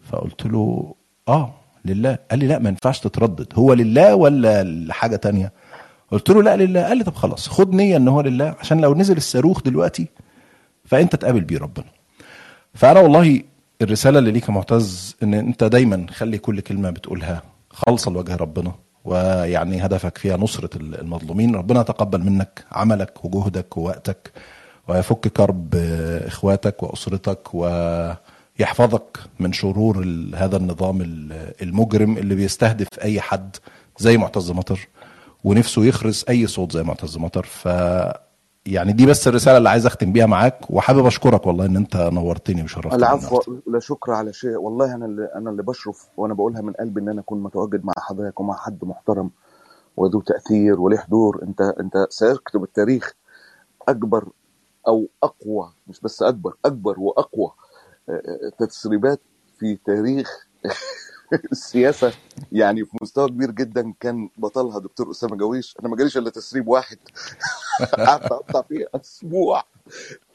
فقلت 0.00 0.46
له 0.46 0.94
آه 1.28 1.54
لله. 1.84 2.18
قال 2.30 2.38
لي 2.38 2.46
لا 2.46 2.58
ما 2.58 2.68
ينفعش 2.68 3.00
تتردد. 3.00 3.46
هو 3.54 3.72
لله 3.72 4.14
ولا 4.14 4.62
لحاجة 4.64 5.16
تانية؟ 5.16 5.52
قلت 6.12 6.30
له 6.30 6.42
لا 6.42 6.56
لله. 6.56 6.82
قال 6.82 6.98
لي 6.98 7.04
طب 7.04 7.14
خلاص 7.14 7.48
خد 7.48 7.74
نية 7.74 7.96
إن 7.96 8.08
هو 8.08 8.20
لله 8.20 8.54
عشان 8.60 8.80
لو 8.80 8.94
نزل 8.94 9.16
الصاروخ 9.16 9.62
دلوقتي 9.62 10.06
فأنت 10.84 11.16
تقابل 11.16 11.40
بيه 11.40 11.58
ربنا. 11.58 11.86
فأنا 12.74 13.00
والله 13.00 13.42
الرسالة 13.82 14.18
اللي 14.18 14.30
ليك 14.30 14.48
يا 14.48 14.52
معتز 14.54 15.16
إن 15.22 15.34
أنت 15.34 15.64
دايما 15.64 16.06
خلي 16.10 16.38
كل 16.38 16.60
كلمة 16.60 16.90
بتقولها. 16.90 17.42
خالصه 17.70 18.10
لوجه 18.10 18.36
ربنا 18.36 18.72
ويعني 19.04 19.86
هدفك 19.86 20.18
فيها 20.18 20.36
نصرة 20.36 20.70
المظلومين. 20.76 21.54
ربنا 21.54 21.80
يتقبل 21.80 22.20
منك 22.24 22.64
عملك 22.72 23.24
وجهدك 23.24 23.76
ووقتك 23.76 24.32
ويفك 24.88 25.28
كرب 25.28 25.74
إخواتك 26.26 26.82
وأسرتك 26.82 27.54
ويحفظك 27.54 29.18
من 29.40 29.52
شرور 29.52 30.04
هذا 30.34 30.56
النظام 30.56 31.00
ال- 31.00 31.52
المجرم 31.62 32.16
اللي 32.18 32.34
بيستهدف 32.34 32.88
أي 33.02 33.20
حد 33.20 33.56
زي 33.98 34.16
معتز 34.16 34.50
مطر 34.50 34.88
ونفسه 35.44 35.84
يخرس 35.84 36.24
أي 36.28 36.46
صوت 36.46 36.72
زي 36.72 36.82
معتز 36.82 37.16
مطر. 37.18 37.42
ف 37.46 37.68
يعني 38.66 38.92
دي 38.92 39.06
بس 39.06 39.28
الرسالة 39.28 39.58
اللي 39.58 39.68
عايز 39.68 39.86
أختم 39.86 40.12
بيها 40.12 40.26
معاك 40.26 40.70
وحابب 40.70 41.06
أشكرك 41.06 41.46
والله 41.46 41.66
إن 41.66 41.76
أنت 41.76 41.96
نورتني 41.96 42.62
وشرفتني 42.62 42.96
العفو 42.96 43.40
لا 43.66 43.78
شكر 43.78 44.12
على 44.12 44.32
شيء. 44.32 44.56
والله 44.56 44.94
أنا 44.94 45.06
اللي 45.06 45.24
أنا 45.34 45.50
اللي 45.50 45.62
بشرف 45.62 46.08
وأنا 46.16 46.34
بقولها 46.34 46.60
من 46.62 46.72
قلبي 46.72 47.00
إن 47.00 47.08
أنا 47.08 47.20
أكون 47.20 47.42
متواجد 47.42 47.84
مع 47.84 47.92
حضرتك 47.98 48.40
ومع 48.40 48.56
حد 48.56 48.84
محترم 48.84 49.30
وذو 49.96 50.20
تأثير 50.20 50.80
وله 50.80 50.96
حضور 50.96 51.42
انت 51.42 51.60
أنت 51.60 52.06
سيكتب 52.10 52.62
التاريخ 52.62 53.12
أكبر 53.88 54.28
أو 54.88 55.08
أقوى 55.22 55.72
مش 55.86 56.00
بس 56.00 56.22
أكبر 56.22 56.56
أكبر 56.64 57.00
وأقوى 57.00 57.50
آه، 58.08 58.22
آه، 58.60 58.66
تسريبات 58.66 59.20
في 59.58 59.78
تاريخ 59.86 60.46
السياسة 61.52 62.12
يعني 62.52 62.84
في 62.84 62.96
مستوى 63.02 63.28
كبير 63.28 63.50
جدا 63.50 63.92
كان 64.00 64.28
بطلها 64.38 64.78
دكتور 64.78 65.10
أسامة 65.10 65.36
جويش. 65.36 65.76
أنا 65.80 65.88
ما 65.88 65.96
جاليش 65.96 66.16
إلا 66.18 66.30
تسريب 66.30 66.68
واحد. 66.68 66.98
قعدت 68.06 68.32
أقطع 68.32 68.62
فيه 68.62 68.86
أسبوع. 68.94 69.64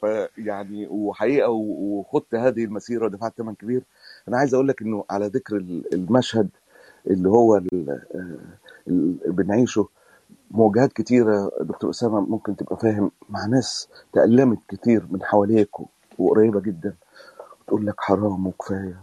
فيعني 0.00 0.86
وحقيقة 0.90 1.48
وخدت 1.50 2.34
هذه 2.34 2.64
المسيرة 2.64 3.04
ودفعت 3.04 3.32
ثمن 3.38 3.54
كبير. 3.54 3.82
أنا 4.28 4.36
عايز 4.38 4.54
أقول 4.54 4.68
لك 4.68 4.82
إنه 4.82 5.04
على 5.10 5.26
ذكر 5.26 5.56
ال- 5.56 5.94
المشهد 5.94 6.48
اللي 7.06 7.28
هو 7.28 7.56
ال- 7.56 8.02
اللي 8.88 9.18
بنعيشه 9.26 9.88
مواجهات 10.50 10.92
كتيرة 10.92 11.50
دكتور 11.60 11.90
أسامة 11.90 12.20
ممكن 12.20 12.56
تبقى 12.56 12.76
فاهم 12.76 13.10
مع 13.28 13.46
ناس 13.46 13.88
تألمت 14.12 14.58
كتير 14.68 15.06
من 15.10 15.22
حواليك 15.22 15.70
وقريبة 16.18 16.60
جدا. 16.60 16.94
تقول 17.66 17.86
لك 17.86 17.94
حرام 17.98 18.46
وكفاية. 18.46 19.00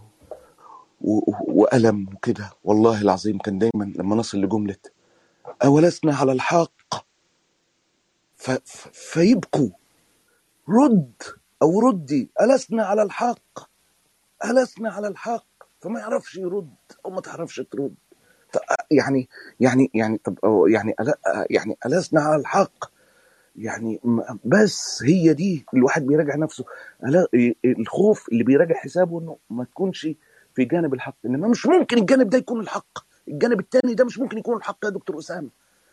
وألم 1.02 2.08
وكده. 2.14 2.50
والله 2.64 3.02
العظيم 3.02 3.38
كان 3.38 3.58
دايما 3.60 3.94
لما 3.96 4.16
نصل 4.16 4.38
لجملة 4.42 4.76
أولسنا 5.64 6.16
على 6.16 6.32
الحق؟ 6.32 6.96
ف... 8.36 8.52
ف... 8.52 8.88
فيبكوا. 8.94 9.70
رد 10.70 11.14
أو 11.62 11.80
ردي. 11.80 12.30
ألسنا 12.42 12.86
على 12.86 13.04
الحق. 13.04 13.60
ألسنا 14.46 14.90
على 14.92 15.08
الحق. 15.08 15.46
فما 15.82 16.00
يعرفش 16.00 16.36
يرد 16.38 16.74
أو 17.06 17.12
ما 17.12 17.22
تعرفش 17.22 17.62
ترد. 17.72 17.96
يعني 18.92 19.30
يعني 19.60 19.92
يعني 19.94 20.18
طب 20.18 20.38
يعني 20.68 20.94
ألا 21.00 21.18
يعني 21.50 21.78
ألسنا 21.86 22.22
على 22.22 22.42
الحق. 22.42 22.92
يعني 23.56 24.00
بس 24.46 25.04
هي 25.04 25.34
دي. 25.34 25.66
الواحد 25.74 26.06
بيراجع 26.06 26.36
نفسه. 26.36 26.66
الخوف 27.66 28.30
اللي 28.30 28.44
بيراجع 28.44 28.76
حسابه 28.76 29.20
إنه 29.20 29.38
ما 29.50 29.64
تكونش 29.64 30.08
في 30.60 30.65
جانب 30.65 30.94
الحق. 30.94 31.15
إنما 31.26 31.48
مش 31.48 31.65
ممكن 31.65 31.98
الجانب 31.98 32.30
ده 32.30 32.38
يكون 32.38 32.60
الحق. 32.60 32.99
الجانب 33.27 33.60
التاني 33.60 33.94
ده 33.94 34.06
مش 34.06 34.19
ممكن 34.19 34.38
يكون 34.38 34.57
الحق 34.57 34.77
يا 34.86 34.90
دكتور 34.90 35.19
أسامة. 35.19 35.49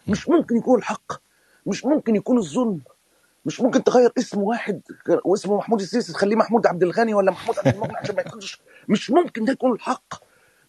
مش 0.09 0.28
ممكن 0.28 0.56
يكون 0.56 0.78
الحق. 0.78 1.12
مش 1.66 1.84
ممكن 1.84 2.16
يكون 2.16 2.38
الظلم. 2.38 2.80
مش 3.47 3.60
ممكن 3.60 3.84
تغير 3.84 4.12
اسم 4.18 4.43
واحد 4.43 4.80
واسمه 5.24 5.56
محمود 5.56 5.80
السيسي 5.80 6.12
تخليه 6.12 6.36
محمود 6.36 6.66
عبد 6.66 6.82
الغني 6.82 7.14
ولا 7.14 7.30
محمود 7.30 7.59
عبد 7.59 7.74
المغني 7.74 7.97
عشان 7.97 8.14
ما 8.14 8.20
يكونش 8.22 8.60
مش 8.88 9.10
ممكن 9.10 9.44
ده 9.44 9.52
يكون 9.52 9.72
الحق. 9.72 10.14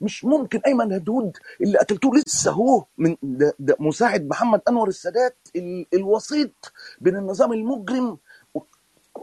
مش 0.01 0.25
ممكن 0.25 0.59
أيمن 0.65 0.93
هدود 0.93 1.37
اللي 1.61 1.77
قتلتوه 1.77 2.11
لسه 2.15 2.51
هو 2.51 2.85
من 2.97 3.15
ده, 3.23 3.53
ده 3.59 3.75
مساعد 3.79 4.27
محمد 4.27 4.61
أنور 4.69 4.87
السادات 4.87 5.37
ال- 5.55 5.85
الوسيط 5.93 6.71
بين 7.01 7.15
النظام 7.17 7.53
المجرم 7.53 8.17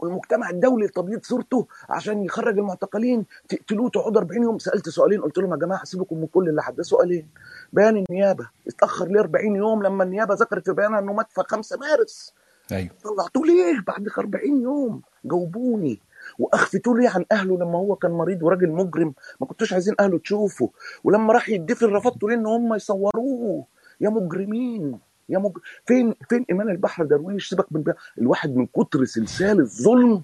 والمجتمع 0.01 0.49
الدولي 0.49 0.85
لتبييض 0.85 1.23
صورته 1.23 1.67
عشان 1.89 2.23
يخرج 2.23 2.57
المعتقلين 2.57 3.25
تقتلوه 3.49 3.89
تقعدوا 3.89 4.21
40 4.21 4.43
يوم. 4.43 4.59
سألت 4.59 4.89
سؤالين 4.89 5.21
قلت 5.21 5.37
لهم 5.37 5.51
يا 5.51 5.57
جماعة 5.57 5.83
سيبكم 5.83 6.17
من 6.17 6.27
كل 6.27 6.49
اللي 6.49 6.63
حد 6.63 6.81
سؤالين 6.81 7.27
بيان 7.73 8.05
النيابة. 8.09 8.49
اتأخر 8.67 9.07
ليه 9.07 9.19
40 9.19 9.55
يوم 9.55 9.83
لما 9.83 10.03
النيابة 10.03 10.33
ذكرت 10.33 10.65
في 10.69 10.75
بيانها 10.75 10.99
إنه 10.99 11.13
مات 11.13 11.31
في 11.31 11.43
5 11.47 11.77
مارس. 11.77 12.33
أيوه. 12.71 12.89
طلعتوه 13.03 13.45
ليه 13.45 13.83
بعد 13.87 14.07
40 14.17 14.61
يوم. 14.61 15.01
جاوبوني. 15.25 15.99
واخفتوه 16.39 16.97
ليه 16.97 17.09
عن 17.09 17.25
أهله 17.31 17.57
لما 17.57 17.77
هو 17.77 17.95
كان 17.95 18.11
مريض 18.11 18.43
وراجل 18.43 18.71
مجرم. 18.71 19.13
ما 19.41 19.47
كنتوش 19.47 19.73
عايزين 19.73 19.95
أهله 19.99 20.17
تشوفه. 20.17 20.69
ولما 21.03 21.33
راح 21.33 21.49
يدفن 21.49 21.87
رفضتوا 21.87 22.29
ليه 22.29 22.35
إن 22.35 22.45
هم 22.45 22.73
يصوروه؟ 22.73 23.65
يا 24.01 24.09
مجرمين. 24.09 24.99
يا 25.29 25.39
مج... 25.39 25.51
فين 25.85 26.15
فين 26.29 26.45
إيمان 26.49 26.69
البحر 26.69 27.05
درويش 27.05 27.49
سيبك 27.49 27.65
من 27.71 27.81
بقى. 27.83 27.97
الواحد 28.17 28.55
من 28.55 28.65
كتر 28.65 29.05
سلسال 29.05 29.59
الظلم 29.59 30.23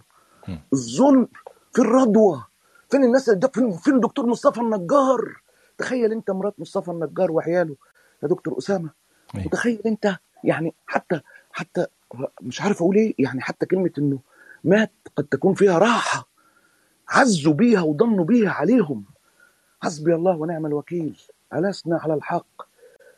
الظلم 0.73 1.27
في 1.73 1.79
الرضوة. 1.79 2.47
فين 2.89 3.03
الناس 3.03 3.29
ده 3.29 3.47
فين 3.47 3.71
فين 3.71 3.99
دكتور 3.99 4.25
مصطفى 4.25 4.61
النجار؟ 4.61 5.41
تخيل 5.77 6.11
أنت 6.11 6.31
مرات 6.31 6.59
مصطفى 6.59 6.91
النجار 6.91 7.31
وعياله. 7.31 7.75
يا 8.23 8.27
دكتور 8.27 8.57
أسامة 8.57 8.89
أيوة. 9.35 9.45
وتخيل 9.45 9.81
أنت 9.85 10.17
يعني 10.43 10.73
حتى 10.87 11.21
حتى 11.51 11.85
مش 12.41 12.61
عارف 12.61 12.81
أقول 12.81 12.95
إيه 12.95 13.13
يعني 13.19 13.41
حتى 13.41 13.65
كلمة 13.65 13.91
إنه 13.97 14.19
مات 14.63 14.91
قد 15.15 15.23
تكون 15.23 15.53
فيها 15.53 15.77
راحة. 15.77 16.27
عزوا 17.09 17.53
بيها 17.53 17.81
وضنوا 17.81 18.25
بيها 18.25 18.51
عليهم. 18.51 19.05
حسبي 19.81 20.15
الله 20.15 20.37
ونعم 20.37 20.65
الوكيل. 20.65 21.19
ألسنا 21.53 21.97
على 21.97 22.13
الحق. 22.13 22.70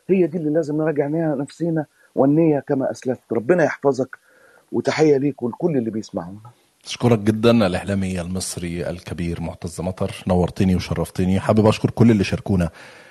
هي 0.08 0.26
دي 0.26 0.38
اللي 0.38 0.50
لازم 0.50 0.76
نراجع 0.76 1.06
بيها 1.06 1.34
نفسينا 1.34 1.86
والنية 2.14 2.60
كما 2.60 2.90
أسلفت. 2.90 3.32
ربنا 3.32 3.64
يحفظك 3.64 4.18
وتحية 4.72 5.16
ليك 5.16 5.42
ولكل 5.42 5.76
اللي 5.76 5.90
بيسمعونا. 5.90 6.38
أشكرك 6.84 7.18
جدا 7.18 7.66
الإعلامي 7.66 8.20
المصري 8.20 8.90
الكبير 8.90 9.40
معتز 9.40 9.80
مطر. 9.80 10.24
نورتني 10.26 10.76
وشرفتني. 10.76 11.40
حابب 11.40 11.66
أشكر 11.66 11.90
كل 11.90 12.10
اللي 12.10 12.24
شاركونا 12.24 12.70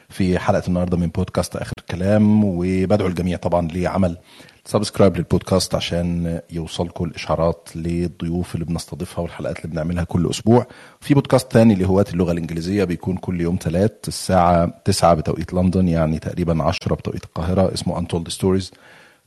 في 0.10 0.40
حلقة 0.40 0.64
النهارده 0.68 0.98
من 0.98 1.07
بودكاست 1.07 1.56
آخر 1.56 1.74
كلام 1.91 2.44
وبدعو 2.44 3.07
الجميع 3.07 3.38
طبعا 3.38 3.68
لعمل 3.68 4.18
subscribe 4.65 5.18
لل 5.18 5.30
podcast 5.30 5.76
عشان 5.76 6.41
يوصلكم 6.52 7.06
الإشعارات 7.06 7.69
للضيوف 7.76 8.56
اللي 8.56 8.65
بنستضيفها 8.65 9.22
والحلقات 9.22 9.57
اللي 9.57 9.68
بنعملها 9.69 10.03
كل 10.03 10.30
أسبوع. 10.30 10.68
في 11.02 11.14
بودكاست 11.14 11.52
تاني 11.52 11.76
لهواة 11.76 12.06
اللغة 12.14 12.31
الإنجليزية 12.31 12.84
بيكون 12.84 13.18
كل 13.18 13.41
يوم 13.41 13.57
ثلاث 13.61 13.91
الساعة 14.07 14.81
9 14.85 15.14
بتوقيت 15.14 15.53
لندن 15.53 15.88
يعني 15.88 16.19
تقريبا 16.19 16.64
10 16.64 16.95
بتوقيت 16.95 17.23
القاهرة 17.23 17.73
اسمه 17.73 18.02
Untold 18.02 18.30
Stories 18.30 18.72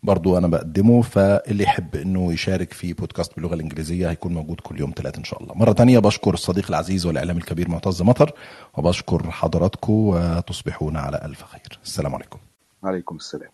برضو 0.03 0.39
أنا 0.39 0.49
بقدمه 0.49 1.03
فاللي 1.03 1.63
يحب 1.65 1.97
إنه 1.97 2.33
يشارك 2.33 2.73
في 2.73 2.93
بودكاست 2.93 3.35
باللغة 3.35 3.55
الإنجليزية 3.55 4.11
هيكون 4.11 4.35
موجود 4.35 4.61
كل 4.61 4.81
يوم 4.81 4.93
ثلاث 4.97 5.19
إن 5.19 5.25
شاء 5.25 5.43
الله. 5.43 5.55
مرة 5.55 5.73
تانية 5.73 5.99
بشكر 5.99 6.35
الصديق 6.35 6.67
العزيز 6.69 7.07
والاعلام 7.07 7.37
الكبير 7.37 7.69
معتز 7.69 8.03
مطر 8.03 8.33
وبشكر 8.79 9.31
حضراتكم 9.31 9.93
وتصبحون 9.93 10.97
على 10.97 11.21
ألف 11.25 11.45
خير. 11.45 11.79
السلام 11.85 12.15
عليكم. 12.15 12.39
عليكم 12.85 13.17
السلام. 13.17 13.51